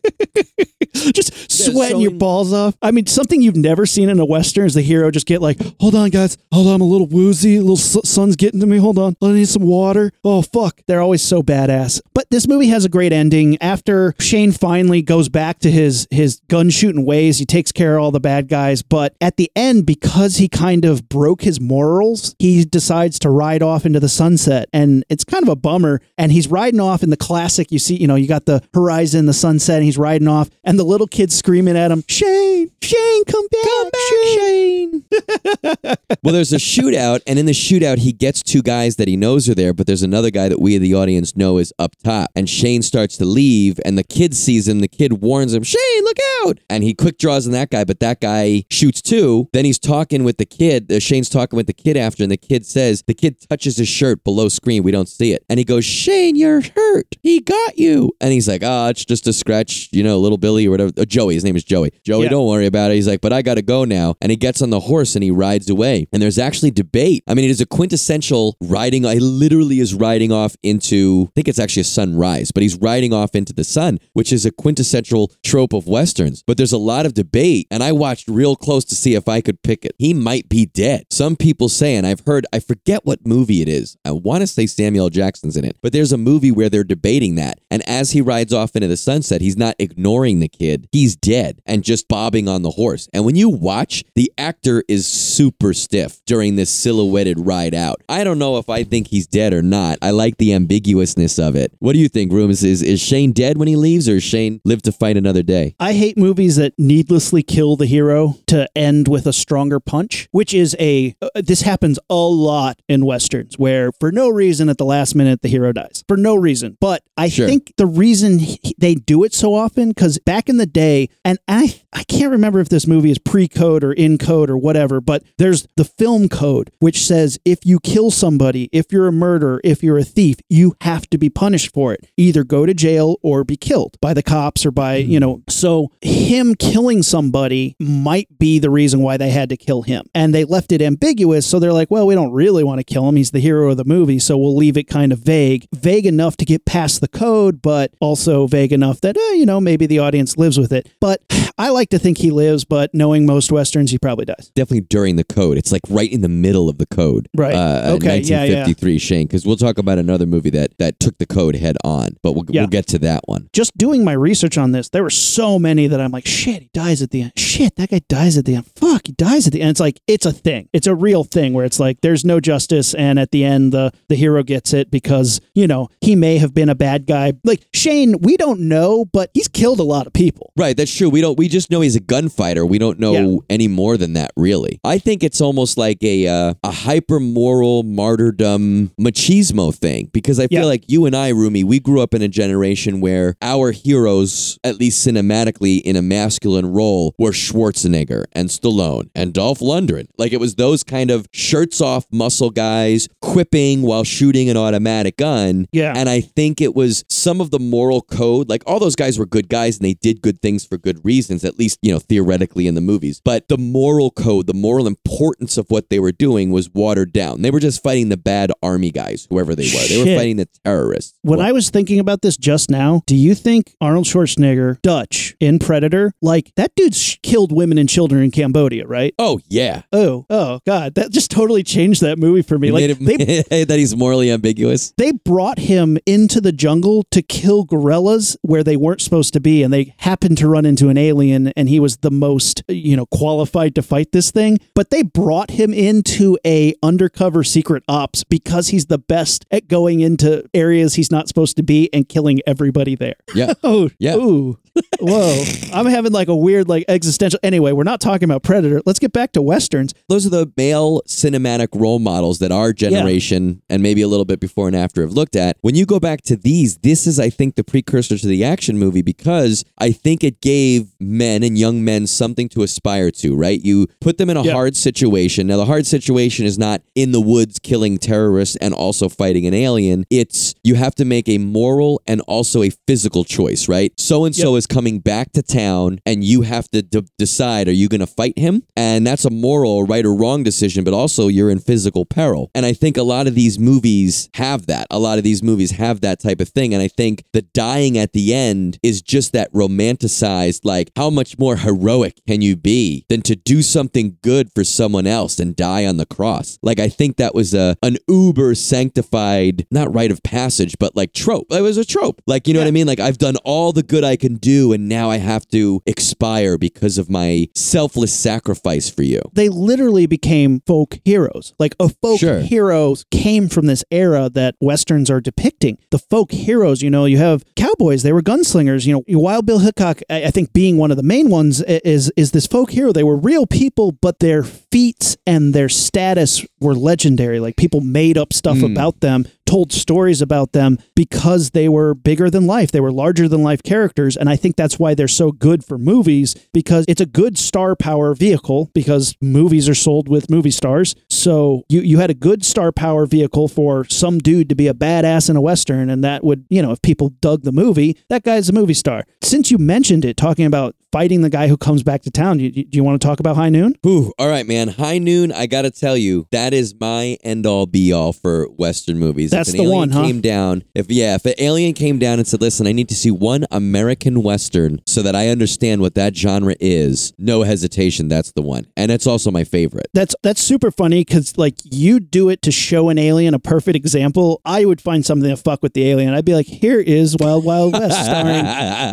just 1.14 1.52
sweating 1.52 1.98
so 1.98 2.02
your 2.02 2.12
balls 2.12 2.54
off. 2.54 2.76
I 2.82 2.92
mean, 2.92 3.06
something 3.06 3.42
you've 3.42 3.56
never 3.56 3.86
seen 3.86 4.10
in 4.10 4.20
a 4.20 4.26
western 4.26 4.66
is 4.66 4.74
the 4.74 4.82
hero 4.82 5.12
just 5.12 5.26
get 5.26 5.42
like, 5.42 5.60
"Hold 5.80 5.96
on, 5.96 6.10
guys, 6.10 6.38
hold 6.52 6.68
on, 6.68 6.76
I'm 6.76 6.82
a 6.82 6.86
little 6.86 7.08
woozy, 7.08 7.58
a 7.58 7.62
little 7.62 7.78
su- 7.78 8.02
sun's 8.04 8.36
getting 8.36 8.60
to 8.60 8.66
me. 8.66 8.78
Hold 8.78 8.98
on, 8.98 9.16
I 9.22 9.32
need 9.32 9.48
some 9.48 9.64
water." 9.64 10.12
Oh 10.24 10.42
fuck, 10.42 10.82
they're 10.88 11.02
always 11.02 11.22
so 11.22 11.42
badass. 11.42 12.02
But 12.14 12.28
this 12.30 12.48
movie 12.48 12.68
has 12.68 12.86
a 12.86 12.90
great 12.90 13.14
ending. 13.14 13.58
After 13.62 14.14
Shane 14.20 14.52
finally 14.52 15.02
goes 15.02 15.30
back 15.30 15.60
to 15.60 15.72
his 15.72 16.08
his 16.12 16.42
gun 16.50 16.70
shooting 16.70 17.06
ways, 17.06 17.38
he 17.40 17.46
takes 17.46 17.72
care 17.72 17.98
of 17.98 18.04
all 18.04 18.12
the 18.12 18.20
bad 18.20 18.48
guys. 18.48 18.82
But 18.82 19.16
at 19.22 19.38
the 19.38 19.52
end, 19.56 19.86
because 19.86 20.38
he 20.38 20.48
kind 20.48 20.86
of 20.86 21.08
broke 21.10 21.42
his 21.42 21.60
morals, 21.60 22.36
he 22.40 22.66
decides 22.66 23.20
to 23.20 23.30
ride 23.30 23.64
off 23.64 23.86
into 23.86 24.00
the 24.00 24.10
sunset, 24.10 24.70
and 24.74 25.04
it's 25.10 25.24
kind 25.24 25.44
of 25.44 25.50
a 25.50 25.56
bummer. 25.56 26.02
And 26.18 26.32
he's 26.32 26.48
riding 26.48 26.80
off 26.80 27.04
in 27.04 27.10
the 27.10 27.18
classic. 27.18 27.72
You 27.72 27.80
see, 27.80 27.96
you 27.96 28.08
know, 28.08 28.16
you 28.16 28.28
got 28.28 28.46
the 28.46 28.62
horizon, 28.74 29.26
the 29.26 29.34
sunset, 29.34 29.78
and 29.78 29.86
he's 29.86 29.98
riding 29.98 30.09
off, 30.28 30.50
and 30.64 30.78
the 30.80 30.84
little 30.84 31.08
kid 31.08 31.32
screaming 31.32 31.78
at 31.78 31.92
him, 31.92 32.04
"Shane, 32.08 32.72
Shane, 32.82 33.26
come 33.26 33.48
back, 33.48 33.64
come 33.64 33.90
back, 33.90 34.26
Shane." 34.26 35.04
well, 36.24 36.34
there's 36.34 36.54
a 36.54 36.58
shootout, 36.58 37.22
and 37.28 37.40
in 37.40 37.46
the 37.46 37.52
shootout, 37.52 38.00
he 38.00 38.12
gets 38.12 38.42
two 38.42 38.62
guys 38.62 38.96
that 38.98 39.08
he 39.08 39.16
knows 39.16 39.48
are 39.50 39.56
there, 39.56 39.74
but 39.74 39.88
there's 39.88 40.04
another 40.04 40.32
guy 40.32 40.50
that 40.50 40.60
we, 40.60 40.78
the 40.78 40.96
audience, 40.96 41.36
know 41.36 41.58
is 41.58 41.74
up 41.80 41.96
top. 42.04 42.30
And 42.36 42.50
Shane 42.50 42.82
starts 42.82 43.18
to 43.18 43.26
leave, 43.26 43.80
and 43.86 43.98
the 43.98 44.04
kid 44.04 44.36
sees 44.36 44.68
him. 44.68 44.80
The 44.80 44.88
kid 44.88 45.22
warns 45.22 45.54
him, 45.54 45.64
Shane, 45.64 46.04
look 46.04 46.18
out! 46.44 46.60
And 46.70 46.84
he 46.84 46.94
quick 46.94 47.18
draws 47.18 47.46
on 47.46 47.54
that 47.54 47.70
guy, 47.70 47.84
but 47.84 48.00
that 48.00 48.22
guy 48.22 48.64
shoots 48.70 49.02
too. 49.02 49.50
Then 49.54 49.66
he's 49.66 49.80
talking 49.80 50.24
with 50.24 50.38
the 50.38 50.46
kid. 50.46 50.92
Uh, 50.92 51.00
Shane's 51.00 51.30
talking 51.30 51.58
with 51.58 51.68
the 51.68 51.74
kid 51.74 51.98
after, 51.98 52.24
and 52.24 52.32
the 52.32 52.38
kid 52.38 52.66
says, 52.66 53.04
the 53.08 53.14
kid 53.14 53.38
touches 53.48 53.78
his 53.78 53.88
shirt 53.88 54.24
below 54.24 54.50
screen. 54.50 54.84
We 54.84 54.92
don't 54.92 55.10
see 55.10 55.34
it. 55.34 55.44
And 55.50 55.60
he 55.60 55.66
goes, 55.66 55.86
Shane, 55.86 56.36
you're 56.36 56.62
hurt. 56.62 57.16
He 57.22 57.42
got 57.42 57.78
you. 57.78 58.14
And 58.22 58.32
he's 58.32 58.48
like, 58.48 58.64
ah, 58.64 58.90
it's 58.90 59.06
just 59.06 59.28
a 59.28 59.34
scratch, 59.34 59.90
you 60.00 60.04
know, 60.04 60.18
little 60.18 60.38
Billy 60.38 60.66
or 60.66 60.72
whatever. 60.72 60.92
Uh, 60.98 61.04
Joey, 61.06 61.34
his 61.34 61.44
name 61.44 61.56
is 61.58 61.64
Joey. 61.66 61.92
Joey, 62.06 62.24
Yeah. 62.24 62.30
don't 62.30 62.48
worry 62.48 62.66
about 62.66 62.90
it. 62.92 62.96
He's 62.96 63.08
like, 63.08 63.20
but 63.22 63.34
I 63.34 63.42
got 63.42 63.56
to 63.56 63.62
go 63.62 63.84
now. 63.84 64.16
And 64.22 64.30
he 64.32 64.38
gets 64.38 64.62
on 64.62 64.70
the 64.70 64.80
horse 64.80 65.16
and 65.16 65.24
he 65.24 65.30
rides 65.32 65.70
away. 65.70 66.08
And 66.14 66.22
there's 66.22 66.38
actually 66.40 66.72
debate. 66.72 67.24
I 67.28 67.34
mean, 67.34 67.44
it 67.46 67.52
is 67.52 67.60
a 67.62 67.66
quintessential 67.66 68.56
riding. 68.62 69.06
I 69.06 69.16
literally 69.16 69.80
is 69.82 69.94
riding 69.94 70.32
off 70.32 70.56
into, 70.64 71.26
I 71.28 71.32
think 71.36 71.48
it's 71.50 71.60
actually 71.60 71.82
a 71.82 71.86
sunrise, 71.86 72.52
but 72.52 72.64
he's 72.64 72.78
riding 72.78 73.12
off 73.14 73.36
into 73.36 73.52
the 73.54 73.64
sun, 73.66 74.00
which 74.14 74.32
is 74.32 74.46
a 74.46 74.52
quintessential 74.52 75.32
trope 75.44 75.74
of 75.74 75.86
Westerns. 75.88 76.44
But 76.48 76.56
there's 76.58 76.72
a 76.72 76.78
lot 76.78 77.06
of 77.06 77.14
debate. 77.14 77.68
And 77.70 77.84
I 77.84 77.92
watched 77.92 78.28
real 78.30 78.56
close 78.56 78.86
to 78.86 78.96
see 78.96 79.16
if 79.16 79.28
I 79.28 79.42
could 79.42 79.62
pick 79.64 79.84
it. 79.84 79.94
He 79.98 80.14
might 80.14 80.48
be 80.48 80.66
dead. 80.66 81.04
Some 81.12 81.36
people 81.36 81.68
say, 81.68 81.96
and 81.96 82.08
I've 82.08 82.22
heard, 82.26 82.46
I 82.54 82.60
forget 82.60 83.06
what 83.06 83.26
movie 83.28 83.62
it 83.62 83.68
is. 83.68 83.98
I 84.06 84.12
want 84.12 84.42
to 84.42 84.48
say 84.48 84.66
Samuel 84.66 85.10
Jackson's 85.10 85.58
in 85.58 85.66
it, 85.66 85.78
but 85.82 85.92
there's 85.92 86.14
a 86.14 86.18
movie 86.18 86.52
where 86.52 86.70
they're 86.70 86.84
debating 86.84 87.36
that. 87.36 87.60
And 87.70 87.82
as 87.90 88.12
he 88.12 88.22
rides 88.22 88.54
off 88.54 88.76
into 88.76 88.88
the 88.88 88.98
sunset, 88.98 89.42
he's 89.42 89.58
not 89.58 89.76
ignoring 89.92 90.40
the 90.40 90.48
kid. 90.48 90.88
He's 90.92 91.16
dead 91.16 91.62
and 91.66 91.84
just 91.84 92.08
bobbing 92.08 92.48
on 92.48 92.62
the 92.62 92.72
horse. 92.72 93.08
And 93.14 93.26
when 93.26 93.36
you 93.36 93.50
watch, 93.50 94.04
the 94.16 94.32
actor 94.38 94.84
is 94.88 95.08
super 95.08 95.74
stiff 95.74 96.22
during 96.26 96.56
this 96.56 96.70
silhouetted 96.70 97.40
ride 97.40 97.74
out. 97.74 98.02
I 98.10 98.24
don't 98.24 98.40
know 98.40 98.58
if 98.58 98.70
I 98.70 98.84
think 98.84 99.08
he's 99.08 99.28
dead 99.28 99.54
or 99.54 99.62
not. 99.62 99.98
I 100.02 100.12
like 100.12 100.38
the 100.38 100.54
ambiguousness 100.54 101.40
of 101.40 101.56
it. 101.56 101.74
What 101.80 101.94
do 101.94 102.00
you 102.00 102.10
think, 102.10 102.32
Rooms? 102.32 102.64
Is, 102.64 102.82
is 102.82 103.00
Shane 103.00 103.32
dead 103.32 103.58
when 103.58 103.68
he 103.68 103.76
leaves 103.76 104.08
or 104.10 104.16
is 104.18 104.24
Shane 104.24 104.62
live 104.66 104.82
to 104.84 104.92
fight 104.92 105.18
another 105.18 105.44
day? 105.44 105.76
I 105.80 105.94
hate 105.94 106.18
movies 106.18 106.56
that 106.58 106.74
needlessly 106.78 107.44
kill 107.44 107.76
the 107.76 107.86
hero 107.86 108.36
to 108.48 108.68
end 108.76 109.08
with 109.08 109.26
a 109.26 109.34
stronger 109.34 109.80
punch, 109.80 110.28
which 110.32 110.54
is 110.54 110.76
a 110.80 111.16
uh, 111.22 111.30
this 111.36 111.62
happens 111.62 112.00
a 112.10 112.16
lot 112.16 112.82
in 112.88 113.06
westerns 113.06 113.58
where 113.58 113.92
for 114.00 114.12
no 114.12 114.30
reason 114.30 114.70
at 114.70 114.78
the 114.78 114.86
last 114.86 115.16
minute 115.16 115.42
the 115.42 115.48
hero 115.48 115.72
dies. 115.72 116.04
For 116.08 116.18
no 116.18 116.36
reason. 116.36 116.78
But 116.80 117.04
I 117.18 117.30
Sure. 117.30 117.48
think 117.48 117.74
the 117.78 117.86
reason 117.86 118.40
he- 118.40 118.76
they 118.78 118.96
do 118.96 119.24
it 119.24 119.34
so 119.34 119.54
often 119.54 119.79
cuz 119.96 120.20
back 120.20 120.50
in 120.50 120.58
the 120.58 120.66
day 120.66 121.10
and 121.24 121.40
I 121.48 121.82
I 121.94 122.04
can't 122.04 122.32
remember 122.32 122.60
if 122.60 122.70
this 122.70 122.88
movie 122.88 123.12
is 123.12 123.18
pre-code 123.18 123.84
or 123.84 123.94
in 123.94 124.18
code 124.18 124.50
or 124.50 124.58
whatever, 124.58 125.02
but 125.02 125.24
there's 125.38 125.68
the 125.76 125.86
film 125.86 126.30
code 126.30 126.72
which 126.80 127.06
says 127.06 127.40
if 127.46 127.66
you 127.66 127.80
kill 127.80 128.12
somebody, 128.12 128.70
if 128.72 128.92
you're 128.92 129.08
a 129.08 129.12
murderer, 129.12 129.60
if 129.64 129.84
you're 129.84 129.98
a 129.98 130.04
thief, 130.04 130.38
you 130.50 130.76
have 130.82 131.10
to 131.10 131.18
be 131.18 131.30
punished 131.30 131.74
for 131.74 131.94
it. 131.94 132.08
Either 132.18 132.44
go 132.44 132.66
to 132.66 132.74
jail 132.74 133.18
or 133.22 133.44
be 133.44 133.58
killed 133.58 133.98
by 134.02 134.14
the 134.14 134.24
cops 134.24 134.66
or 134.66 134.72
by, 134.72 134.96
you 134.96 135.20
know. 135.20 135.42
So 135.50 135.92
him 136.02 136.56
killing 136.56 137.04
somebody 137.04 137.76
might 137.80 138.38
be 138.38 138.60
the 138.60 138.70
reason 138.70 139.02
why 139.02 139.18
they 139.18 139.30
had 139.30 139.50
to 139.50 139.58
kill 139.58 139.84
him. 139.84 140.06
And 140.14 140.34
they 140.34 140.46
left 140.46 140.72
it 140.72 140.82
ambiguous, 140.82 141.46
so 141.46 141.60
they're 141.60 141.74
like, 141.74 141.92
well, 141.92 142.08
we 142.08 142.16
don't 142.16 142.32
really 142.32 142.64
want 142.64 142.80
to 142.80 142.84
kill 142.84 143.08
him. 143.08 143.16
He's 143.16 143.32
the 143.32 143.40
hero 143.40 143.72
of 143.72 143.78
the 143.78 143.86
movie, 143.86 144.20
so 144.20 144.38
we'll 144.38 144.56
leave 144.56 144.78
it 144.78 144.84
kind 144.84 145.12
of 145.12 145.20
vague. 145.20 145.68
Vague 145.74 146.06
enough 146.06 146.38
to 146.38 146.46
get 146.46 146.66
past 146.66 147.02
the 147.02 147.08
code, 147.08 147.62
but 147.62 147.94
also 148.00 148.48
vague 148.48 148.74
enough 148.74 149.02
that, 149.02 149.18
eh, 149.18 149.34
you 149.34 149.46
know, 149.46 149.59
maybe 149.62 149.86
the 149.86 150.00
audience 150.00 150.38
lives 150.38 150.58
with 150.60 150.72
it. 150.72 150.90
But 151.00 151.22
I 151.58 151.70
like 151.70 151.90
to 151.90 152.00
think 152.00 152.18
he 152.18 152.32
lives, 152.32 152.64
but 152.66 152.94
knowing 152.94 153.26
most 153.26 153.52
westerns, 153.52 153.92
he 153.92 153.98
probably 153.98 154.26
does. 154.26 154.50
Definitely 154.56 154.82
during 154.90 155.16
the 155.18 155.24
code. 155.24 155.58
It's 155.58 155.72
like 155.72 155.82
right 155.90 156.12
in 156.12 156.22
the 156.22 156.30
middle 156.30 156.70
of 156.70 156.78
the 156.78 156.86
code. 156.86 157.28
Right. 157.36 157.54
Uh, 157.56 157.96
Okay, 158.00 158.20
yeah, 158.22 158.44
yeah. 158.44 158.64
1953 158.66 158.98
Shane, 159.00 159.28
because 159.28 159.46
we'll 159.46 159.58
talk 159.58 159.78
about 159.78 159.98
another 159.98 160.26
movie 160.26 160.50
that, 160.52 160.78
that 160.78 161.00
took 161.00 161.18
the 161.18 161.26
code 161.26 161.56
head 161.56 161.76
on, 161.84 162.10
but 162.24 162.34
we'll, 162.34 162.46
Yeah. 162.50 162.62
we'll 162.62 162.68
get 162.70 162.88
to 162.88 163.00
that 163.00 163.22
one. 163.26 163.50
just 163.54 163.76
doing 163.78 164.04
my 164.04 164.14
research 164.14 164.58
on 164.58 164.72
this, 164.72 164.90
there 164.90 165.04
were 165.04 165.10
so 165.10 165.60
many 165.60 165.88
that 165.88 166.00
I'm 166.00 166.12
like, 166.12 166.26
shit, 166.26 166.62
he 166.62 166.70
dies 166.74 167.02
at 167.02 167.12
the 167.12 167.24
end. 167.24 167.34
Shit, 167.38 167.76
that 167.76 167.90
guy 167.90 168.02
dies 168.08 168.38
at 168.38 168.46
the 168.46 168.56
end. 168.56 168.66
Fuck, 168.76 169.08
he 169.08 169.14
dies 169.14 169.48
at 169.48 169.54
the 169.54 169.62
end. 169.62 169.72
It's 169.72 169.80
like 169.80 170.00
it's 170.08 170.26
a 170.26 170.32
thing. 170.32 170.70
It's 170.72 170.88
a 170.88 170.96
real 170.96 171.24
thing 171.26 171.52
where 171.54 171.66
it's 171.66 171.80
like 171.80 172.00
there's 172.02 172.24
no 172.24 172.40
justice, 172.40 172.94
and 172.94 173.20
at 173.20 173.32
the 173.32 173.44
end 173.44 173.74
the 173.74 173.92
the 174.08 174.16
hero 174.16 174.44
gets 174.44 174.72
it 174.74 174.90
because 174.92 175.42
you 175.54 175.68
know 175.68 175.90
he 176.00 176.16
may 176.16 176.38
have 176.38 176.54
been 176.54 176.70
a 176.70 176.76
bad 176.76 177.06
guy. 177.06 177.34
Like 177.44 177.66
Shane, 177.74 178.16
we 178.22 178.38
don't 178.38 178.62
know, 178.62 179.04
but 179.06 179.30
he's 179.34 179.49
killed 179.50 179.80
a 179.80 179.84
lot 179.84 180.08
of 180.08 180.14
people. 180.14 180.52
Right, 180.58 180.76
that's 180.78 180.96
true. 180.96 181.10
We 181.10 181.22
don't. 181.22 181.38
We 181.38 181.48
just 181.48 181.70
know 181.72 181.82
he's 181.82 181.96
a 181.96 182.00
gunfighter. 182.00 182.66
We 182.66 182.78
don't 182.80 183.00
know 183.00 183.14
Yeah. 183.14 183.38
any 183.50 183.68
more 183.68 183.98
than 183.98 184.14
that, 184.14 184.32
really. 184.38 184.80
I 184.84 184.98
think 185.00 185.24
it's 185.24 185.42
almost 185.42 185.78
like 185.78 185.98
a 186.04 186.28
uh, 186.28 186.54
a 186.64 186.72
hyper 186.72 187.20
moral 187.20 187.84
martyrdom 187.84 188.92
machismo 189.00 189.74
thing 189.74 190.10
because 190.12 190.40
I 190.40 190.48
feel 190.48 190.62
Yeah. 190.62 190.66
like 190.66 190.84
you 190.88 191.06
and 191.06 191.16
I, 191.16 191.30
Rumi, 191.30 191.64
we 191.64 191.80
grew 191.80 192.02
up 192.02 192.14
in 192.14 192.22
a 192.22 192.28
generation 192.28 193.00
where 193.02 193.36
our 193.42 193.72
heroes, 193.72 194.58
at 194.64 194.80
least 194.80 195.06
cinematically, 195.08 195.82
in 195.82 195.96
a 195.96 196.02
masculine 196.02 196.68
role, 196.68 197.14
were 197.18 197.32
Schwarzenegger 197.32 198.26
and 198.34 198.50
Stallone 198.50 199.10
and 199.16 199.34
Dolph 199.34 199.60
Lundgren. 199.60 200.08
Like 200.18 200.34
it 200.34 200.40
was 200.40 200.56
those 200.56 200.84
kind 200.84 201.12
of 201.12 201.28
shirts 201.32 201.80
off 201.82 202.06
muscle 202.12 202.50
guys 202.50 203.08
quipping 203.22 203.82
while 203.84 204.04
shooting 204.04 204.50
an 204.50 204.58
automatic 204.58 205.18
gun. 205.18 205.68
Yeah. 205.72 205.94
And 205.96 206.10
I 206.10 206.22
think 206.22 206.60
it 206.62 206.76
was 206.76 207.04
some 207.10 207.40
of 207.42 207.52
the 207.52 207.60
moral 207.60 208.02
code. 208.02 208.50
Like 208.50 208.64
all 208.66 208.80
those 208.80 208.96
guys 208.96 209.18
were 209.18 209.26
good 209.26 209.39
guys 209.48 209.78
and 209.78 209.86
they 209.86 209.94
did 209.94 210.22
good 210.22 210.42
things 210.42 210.66
for 210.66 210.78
good 210.78 211.06
reasons, 211.06 211.46
at 211.46 211.58
least, 211.58 211.80
you 211.82 211.94
know, 211.94 212.00
theoretically 212.00 212.68
in 212.68 212.76
the 212.76 212.82
movies. 212.82 213.22
But 213.24 213.48
the 213.48 213.58
moral 213.58 214.12
code, 214.12 214.48
the 214.48 214.54
moral 214.54 214.88
importance 214.88 215.58
of 215.58 215.70
what 215.70 215.90
they 215.90 216.00
were 216.00 216.12
doing 216.12 216.52
was 216.52 216.70
watered 216.74 217.14
down. 217.14 217.42
They 217.42 217.52
were 217.52 217.60
just 217.62 217.82
fighting 217.82 218.10
the 218.10 218.18
bad 218.18 218.52
army 218.62 218.92
guys, 218.92 219.28
whoever 219.30 219.56
they 219.56 219.68
were. 219.74 219.88
They 219.88 220.00
were 220.00 220.18
fighting 220.18 220.38
the 220.38 220.48
terrorists. 220.66 221.14
When 221.22 221.40
Well, 221.40 221.48
I 221.48 221.52
was 221.52 221.70
thinking 221.70 222.00
about 222.00 222.22
this 222.22 222.36
just 222.36 222.70
now, 222.70 223.04
do 223.06 223.16
you 223.16 223.36
think 223.36 223.76
Arnold 223.80 224.06
Schwarzenegger, 224.06 224.82
Dutch 224.82 225.36
in 225.40 225.60
Predator, 225.60 226.12
like 226.22 226.52
that 226.56 226.76
dude's 226.76 227.18
killed 227.24 227.52
women 227.52 227.78
and 227.78 227.88
children 227.88 228.24
in 228.24 228.32
Cambodia, 228.32 228.86
right? 228.88 229.14
oh, 229.20 229.40
yeah. 229.48 229.84
Oh, 229.92 230.26
oh, 230.30 230.60
God, 230.66 230.96
that 230.96 231.12
just 231.12 231.30
totally 231.32 231.64
changed 231.64 232.02
that 232.02 232.18
movie 232.18 232.42
for 232.42 232.58
me. 232.58 232.72
Like 232.72 233.00
made 233.00 233.20
they 233.20 233.64
that 233.66 233.80
he's 233.80 233.96
morally 233.96 234.32
ambiguous. 234.32 234.94
they 234.98 235.12
brought 235.12 235.60
him 235.60 235.98
into 236.06 236.42
the 236.42 236.52
jungle 236.52 237.04
to 237.12 237.22
kill 237.22 237.64
guerrillas 237.64 238.38
where 238.42 238.64
they 238.64 238.76
weren't 238.76 239.02
supposed 239.02 239.29
to 239.32 239.40
be 239.40 239.64
and 239.64 239.74
they 239.74 239.94
happened 239.98 240.38
to 240.40 240.48
run 240.48 240.66
into 240.66 240.90
an 240.90 240.98
alien 240.98 241.50
and 241.50 241.70
he 241.70 241.80
was 241.80 241.98
the 241.98 242.12
most, 242.12 242.64
you 242.68 242.96
know, 242.96 243.06
qualified 243.06 243.76
to 243.76 243.82
fight 243.82 244.12
this 244.12 244.32
thing, 244.32 244.58
but 244.74 244.90
they 244.90 245.02
brought 245.04 245.52
him 245.52 245.74
into 245.74 246.38
a 246.46 246.74
undercover 246.84 247.44
secret 247.44 247.84
ops 247.88 248.24
because 248.24 248.70
he's 248.70 248.88
the 248.88 248.98
best 248.98 249.46
at 249.52 249.68
going 249.68 250.00
into 250.00 250.44
areas 250.54 250.96
he's 250.96 251.12
not 251.12 251.28
supposed 251.28 251.56
to 251.58 251.64
be 251.64 251.90
and 251.94 252.08
killing 252.10 252.40
everybody 252.48 252.96
there. 252.96 253.16
Yeah. 253.36 253.54
Oh, 253.64 253.90
Yeah. 254.00 254.16
Ooh. 254.16 254.58
Whoa. 255.00 255.44
I'm 255.74 255.86
having 255.86 256.12
like 256.12 256.28
a 256.28 256.36
weird, 256.36 256.70
like 256.70 256.86
existential. 256.88 257.40
Anyway, 257.44 257.72
we're 257.72 257.84
not 257.84 258.00
talking 258.00 258.24
about 258.24 258.44
Predator. 258.44 258.82
Let's 258.86 259.00
get 259.00 259.12
back 259.12 259.34
to 259.34 259.42
Westerns. 259.42 259.94
Those 260.08 260.26
are 260.26 260.30
the 260.30 260.52
male 260.58 261.02
cinematic 261.08 261.68
role 261.74 262.00
models 262.00 262.40
that 262.40 262.52
our 262.52 262.72
generation 262.74 263.62
and 263.70 263.84
maybe 263.84 264.02
a 264.02 264.08
little 264.08 264.26
bit 264.26 264.40
before 264.40 264.68
and 264.68 264.76
after 264.76 265.02
have 265.02 265.12
looked 265.12 265.36
at. 265.36 265.58
When 265.62 265.76
you 265.76 265.86
go 265.86 266.00
back 266.00 266.22
to 266.24 266.36
these, 266.36 266.78
this 266.80 267.06
is, 267.08 267.20
I 267.20 267.30
think, 267.30 267.56
the 267.56 267.64
precursor 267.64 268.18
to 268.18 268.28
the 268.28 268.44
action 268.44 268.78
movie 268.78 269.02
because 269.02 269.19
I 269.26 269.92
think 269.92 270.24
it 270.24 270.42
gave 270.42 270.88
men 271.00 271.44
and 271.44 271.58
young 271.58 271.84
men 271.84 272.08
something 272.08 272.50
to 272.50 272.64
aspire 272.64 273.12
to, 273.12 273.36
right? 273.36 273.60
You 273.64 273.88
put 274.02 274.18
them 274.18 274.30
in 274.30 274.38
a 274.38 274.44
Yeah. 274.44 274.52
hard 274.54 274.76
situation. 274.76 275.48
Now, 275.48 275.58
the 275.58 275.66
hard 275.66 275.86
situation 275.86 276.46
is 276.46 276.58
not 276.58 276.82
in 276.96 277.12
the 277.12 277.22
woods 277.22 277.60
killing 277.60 277.98
terrorists 277.98 278.56
and 278.58 278.74
also 278.74 279.10
fighting 279.10 279.46
an 279.46 279.54
alien. 279.54 280.06
It's 280.10 280.54
you 280.64 280.76
have 280.76 280.96
to 280.96 281.06
make 281.06 281.28
a 281.30 281.38
moral 281.38 282.02
and 282.08 282.22
also 282.22 282.64
a 282.64 282.72
physical 282.88 283.24
choice, 283.24 283.68
right? 283.68 283.92
So 283.98 284.26
and 284.26 284.36
so 284.36 284.56
is 284.56 284.68
coming 284.68 285.00
back 285.00 285.32
to 285.34 285.42
town, 285.42 286.00
and 286.06 286.24
you 286.24 286.42
have 286.42 286.70
to 286.72 286.82
d- 286.82 287.04
decide 287.18 287.68
are 287.68 287.72
you 287.74 287.88
going 287.88 288.00
to 288.02 288.08
fight 288.08 288.38
him? 288.38 288.64
And 288.76 289.06
that's 289.06 289.26
a 289.26 289.30
moral, 289.30 289.84
right 289.84 290.06
or 290.06 290.14
wrong 290.14 290.44
decision, 290.44 290.84
but 290.84 290.94
also 290.94 291.28
you're 291.28 291.50
in 291.50 291.60
physical 291.60 292.06
peril. 292.06 292.50
And 292.56 292.66
I 292.66 292.74
think 292.74 292.98
a 292.98 293.04
lot 293.04 293.28
of 293.28 293.36
these 293.36 293.58
movies 293.60 294.30
have 294.36 294.66
that. 294.68 294.88
A 294.92 295.00
lot 295.00 295.18
of 295.18 295.24
these 295.24 295.42
movies 295.44 295.72
have 295.72 296.02
that 296.02 296.20
type 296.20 296.40
of 296.42 296.50
thing. 296.50 296.74
And 296.74 296.82
I 296.84 296.88
think 296.88 297.24
the 297.34 297.42
dying 297.42 297.98
at 297.98 298.14
the 298.14 298.34
end 298.34 298.78
is 298.84 299.02
just 299.10 299.34
that 299.34 299.52
romanticized, 299.52 300.62
like, 300.64 300.92
how 300.96 301.10
much 301.10 301.38
more 301.40 301.58
heroic 301.58 302.22
can 302.28 302.42
you 302.42 302.56
be 302.56 303.06
than 303.10 303.22
to 303.24 303.36
do 303.36 303.62
something 303.64 304.18
good 304.22 304.52
for 304.54 304.64
someone 304.64 305.08
else 305.08 305.40
and 305.40 305.56
die 305.56 305.86
on 305.86 305.98
the 305.98 306.06
cross? 306.06 306.60
Like, 306.62 306.80
I 306.80 306.90
think 306.90 307.18
that 307.18 307.34
was 307.34 307.54
a 307.54 307.76
an 307.82 307.98
uber 308.08 308.54
sanctified, 308.56 309.66
not 309.72 309.94
rite 309.94 310.12
of 310.12 310.22
passage, 310.24 310.76
but 310.80 310.96
like 310.96 311.14
trope. 311.14 311.48
It 311.52 311.62
was 311.62 311.78
a 311.78 311.86
trope. 311.86 312.22
Like, 312.28 312.48
you 312.48 312.54
know 312.54 312.60
what 312.60 312.68
I 312.68 312.72
mean? 312.72 312.88
Like, 312.88 313.00
I've 313.00 313.18
done 313.18 313.36
all 313.44 313.72
the 313.74 313.84
good 313.84 314.04
I 314.04 314.16
can 314.16 314.36
do, 314.36 314.74
and 314.74 314.88
now 314.88 315.10
I 315.10 315.18
have 315.18 315.48
to 315.50 315.82
expire 315.86 316.58
because 316.58 316.98
of 316.98 317.10
my 317.10 317.48
selfless 317.56 318.14
sacrifice 318.14 318.90
for 318.90 319.04
you. 319.04 319.22
They 319.34 319.50
literally 319.50 320.06
became 320.06 320.62
folk 320.68 321.00
heroes. 321.04 321.54
Like 321.60 321.76
a 321.80 321.90
folk 321.90 322.20
Sure. 322.20 322.40
hero 322.42 322.96
came 323.12 323.50
from 323.50 323.66
this 323.66 323.84
era 323.92 324.30
that 324.34 324.56
Westerns 324.62 325.10
are 325.10 325.22
depicting. 325.22 325.78
The 325.90 326.00
folk 326.00 326.32
heroes, 326.32 326.82
you 326.82 326.90
know, 326.90 327.06
you 327.06 327.18
have 327.18 327.44
cowboys, 327.56 328.04
they 328.04 328.14
were 328.14 328.22
gunslingers. 328.22 328.86
You 328.86 328.94
know, 328.94 328.99
Wild 329.08 329.46
Bill 329.46 329.60
Hickok, 329.60 330.02
I, 330.10 330.26
I 330.26 330.32
think 330.32 330.54
being 330.54 330.78
one 330.78 330.92
of 330.92 330.98
the 330.98 331.04
main 331.04 331.30
ones, 331.30 331.62
is, 331.62 332.12
is 332.16 332.32
this 332.32 332.48
folk 332.48 332.72
hero. 332.72 332.92
They 332.92 333.04
were 333.04 333.18
real 333.18 333.46
people, 333.46 333.92
but 333.92 334.20
their 334.20 334.44
feats 334.44 335.18
and 335.26 335.54
their 335.54 335.70
status 335.70 336.46
were 336.60 336.76
legendary. 336.76 337.40
Like 337.40 337.56
people 337.56 337.82
made 337.82 338.18
up 338.18 338.34
stuff 338.34 338.60
hmm. 338.60 338.66
about 338.66 339.00
them 339.02 339.26
told 339.50 339.74
stories 339.74 340.22
about 340.22 340.52
them 340.52 340.78
because 340.96 341.52
they 341.52 341.68
were 341.68 341.96
bigger 341.96 342.30
than 342.30 342.46
life. 342.46 342.72
They 342.72 342.80
were 342.80 342.92
larger 342.92 343.28
than 343.28 343.42
life 343.42 343.64
characters. 343.64 344.16
And 344.16 344.30
I 344.30 344.36
think 344.36 344.56
that's 344.56 344.78
why 344.78 344.94
they're 344.94 345.08
so 345.08 345.32
good 345.32 345.66
for 345.66 345.80
movies 345.80 346.36
because 346.54 346.86
it's 346.88 347.02
a 347.02 347.06
good 347.08 347.36
star 347.36 347.76
power 347.76 348.14
vehicle 348.14 348.70
because 348.76 349.16
movies 349.22 349.68
are 349.68 349.76
sold 349.76 350.08
with 350.08 350.30
movie 350.30 350.52
stars. 350.52 350.96
So 351.10 351.64
you, 351.68 351.82
you 351.82 351.98
had 351.98 352.12
a 352.12 352.14
good 352.14 352.46
star 352.46 352.72
power 352.72 353.08
vehicle 353.08 353.48
for 353.48 353.86
some 353.86 354.20
dude 354.20 354.50
to 354.50 354.56
be 354.56 354.68
a 354.68 354.74
badass 354.76 355.32
in 355.32 355.36
a 355.36 355.42
Western. 355.42 355.90
And 355.90 356.04
that 356.04 356.24
would, 356.24 356.46
you 356.50 356.62
know, 356.62 356.72
if 356.72 356.82
people 356.84 357.10
dug 357.20 357.42
the 357.42 357.52
movie, 357.52 357.98
that 358.10 358.24
guy's 358.24 358.50
a 358.50 358.54
movie 358.54 358.76
star. 358.76 358.89
Since 359.22 359.52
you 359.52 359.58
mentioned 359.58 360.06
it, 360.06 360.18
talking 360.18 360.46
about 360.46 360.76
fighting 360.92 361.22
the 361.22 361.30
guy 361.30 361.48
who 361.48 361.58
comes 361.58 361.84
back 361.84 362.02
to 362.04 362.12
town, 362.12 362.40
you, 362.40 362.52
do 362.52 362.66
you 362.72 362.84
want 362.84 363.00
to 363.00 363.08
talk 363.08 363.20
about 363.20 363.36
High 363.36 363.50
Noon? 363.50 363.76
Whew, 363.84 364.14
all 364.18 364.28
right, 364.28 364.48
man. 364.48 364.70
High 364.70 364.98
Noon, 364.98 365.32
I 365.32 365.46
got 365.46 365.64
to 365.64 365.72
tell 365.72 365.96
you, 365.96 366.28
that 366.32 366.54
is 366.54 366.74
my 366.80 367.18
end 367.24 367.46
all 367.46 367.66
be 367.66 367.94
all 367.94 368.14
for 368.14 368.46
Western 368.58 368.98
movies. 368.98 369.32
That's 369.32 369.50
if 369.50 369.56
an 369.56 369.58
the 369.60 369.64
alien 369.66 369.80
one, 369.80 369.90
huh? 369.92 370.04
came 370.04 370.22
down, 370.22 370.64
if 370.74 370.90
yeah, 370.90 371.16
if 371.16 371.26
an 371.26 371.34
alien 371.38 371.74
came 371.74 372.00
down 372.00 372.20
and 372.20 372.28
said, 372.28 372.42
"Listen, 372.42 372.68
I 372.68 372.72
need 372.72 372.90
to 372.90 372.96
see 372.96 373.12
one 373.12 373.46
American 373.52 374.24
Western 374.24 374.82
so 374.86 375.02
that 375.02 375.16
I 375.16 375.30
understand 375.30 375.82
what 375.82 375.96
that 375.96 376.16
genre 376.16 376.56
is," 376.60 377.14
no 377.18 377.44
hesitation, 377.44 378.08
that's 378.08 378.32
the 378.32 378.42
one, 378.42 378.68
and 378.76 378.92
it's 378.92 379.08
also 379.08 379.32
my 379.32 379.44
favorite. 379.44 379.88
That's 379.94 380.16
that's 380.24 380.42
super 380.42 380.72
funny 380.72 381.02
because 381.02 381.38
like 381.38 381.56
you 381.64 382.00
do 382.00 382.30
it 382.30 382.42
to 382.44 382.52
show 382.52 382.90
an 382.90 382.98
alien 382.98 383.34
a 383.34 383.40
perfect 383.40 383.76
example. 383.76 384.42
I 384.46 384.66
would 384.66 384.82
find 384.82 385.06
something 385.06 385.30
to 385.30 385.38
fuck 385.38 385.62
with 385.62 385.74
the 385.74 385.90
alien. 385.90 386.14
I'd 386.14 386.26
be 386.26 386.34
like, 386.34 386.48
here 386.48 386.80
is 386.80 387.16
Wild 387.20 387.46
Wild 387.46 387.74
West, 387.74 388.06
starring 388.06 388.46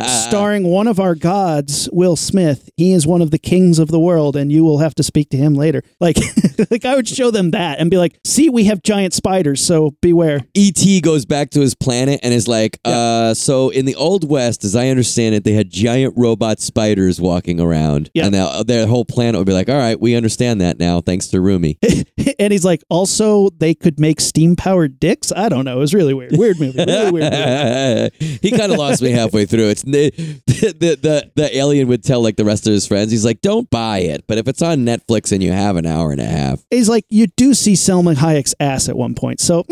starring 0.07 0.65
one 0.65 0.87
of 0.87 1.01
our 1.01 1.15
gods, 1.15 1.89
Will 1.93 2.17
Smith. 2.17 2.71
He 2.77 2.93
is 2.93 3.07
one 3.07 3.23
of 3.23 3.31
the 3.31 3.39
kings 3.39 3.79
of 3.79 3.89
the 3.89 4.01
world, 4.01 4.37
and 4.37 4.51
you 4.51 4.65
will 4.65 4.79
have 4.79 4.95
to 4.97 5.03
speak 5.03 5.31
to 5.31 5.37
him 5.37 5.55
later. 5.55 5.83
Like, 5.99 6.19
like 6.71 6.85
I 6.85 6.95
would 6.95 7.09
show 7.09 7.31
them 7.33 7.53
that 7.53 7.81
and 7.81 7.91
be 7.91 7.97
like, 7.97 8.21
see, 8.25 8.49
we 8.49 8.65
have 8.65 8.83
giant 8.83 9.13
spiders, 9.13 9.65
so 9.65 9.97
beware. 10.03 10.41
E.T. 10.55 11.01
goes 11.01 11.25
back 11.25 11.51
to 11.51 11.61
his 11.61 11.75
planet 11.75 12.21
and 12.23 12.33
is 12.33 12.47
like, 12.47 12.79
uh, 12.85 13.35
so 13.35 13.71
in 13.71 13.87
the 13.87 13.95
Old 13.97 14.29
West, 14.29 14.63
as 14.63 14.77
I 14.77 14.89
understand 14.89 15.35
it, 15.35 15.43
they 15.43 15.55
had 15.55 15.71
giant 15.71 16.15
robot 16.17 16.61
spiders 16.61 17.21
walking 17.21 17.61
around. 17.61 18.11
Yeah. 18.15 18.27
And 18.27 18.33
now 18.33 18.63
their 18.63 18.87
whole 18.87 19.05
planet 19.05 19.39
would 19.39 19.47
be 19.47 19.53
like, 19.53 19.69
all 19.69 19.77
right, 19.77 19.99
we 19.99 20.15
understand 20.15 20.61
that 20.61 20.79
now, 20.79 21.01
thanks 21.01 21.29
to 21.29 21.41
Rumi. 21.41 21.79
and 22.39 22.53
he's 22.53 22.65
like, 22.65 22.85
also 22.89 23.51
they 23.51 23.75
could 23.75 23.99
make 23.99 24.21
steam 24.21 24.57
powered 24.57 25.01
dicks. 25.01 25.33
I 25.33 25.49
don't 25.49 25.65
know. 25.65 25.77
It 25.77 25.81
was 25.81 25.95
really 25.95 26.15
weird. 26.15 26.37
Weird 26.37 26.61
movie. 26.61 26.79
Really 26.79 27.11
weird 27.11 27.33
movie. 27.33 28.39
he 28.43 28.51
kind 28.51 28.73
of 28.73 28.79
lost 28.79 29.03
me 29.03 29.11
halfway 29.11 29.47
through. 29.47 29.66
It's 29.69 29.83
the, 29.83 30.11
the 30.47 30.99
the 31.01 31.31
the 31.35 31.57
alien 31.57 31.89
would 31.89 32.03
tell 32.03 32.23
like 32.23 32.37
the 32.37 32.45
rest 32.45 32.67
of 32.67 32.73
his 32.73 32.87
friends, 32.87 33.11
he's 33.11 33.25
like, 33.25 33.41
"Don't 33.41 33.71
buy 33.71 33.99
it, 33.99 34.25
but 34.27 34.39
if 34.39 34.49
it's 34.49 34.63
on 34.63 34.79
Netflix 34.79 35.33
and 35.33 35.43
you 35.43 35.53
have 35.53 35.77
an 35.77 35.87
hour 35.87 36.13
and 36.13 36.21
a 36.21 36.27
half." 36.27 36.65
He's 36.71 36.89
like, 36.89 37.05
you 37.09 37.29
do 37.37 37.55
see 37.55 37.75
Salma 37.75 38.15
Hayek's 38.15 38.55
ass 38.61 38.89
at 38.89 38.97
one 38.97 39.15
point, 39.15 39.41
so 39.41 39.65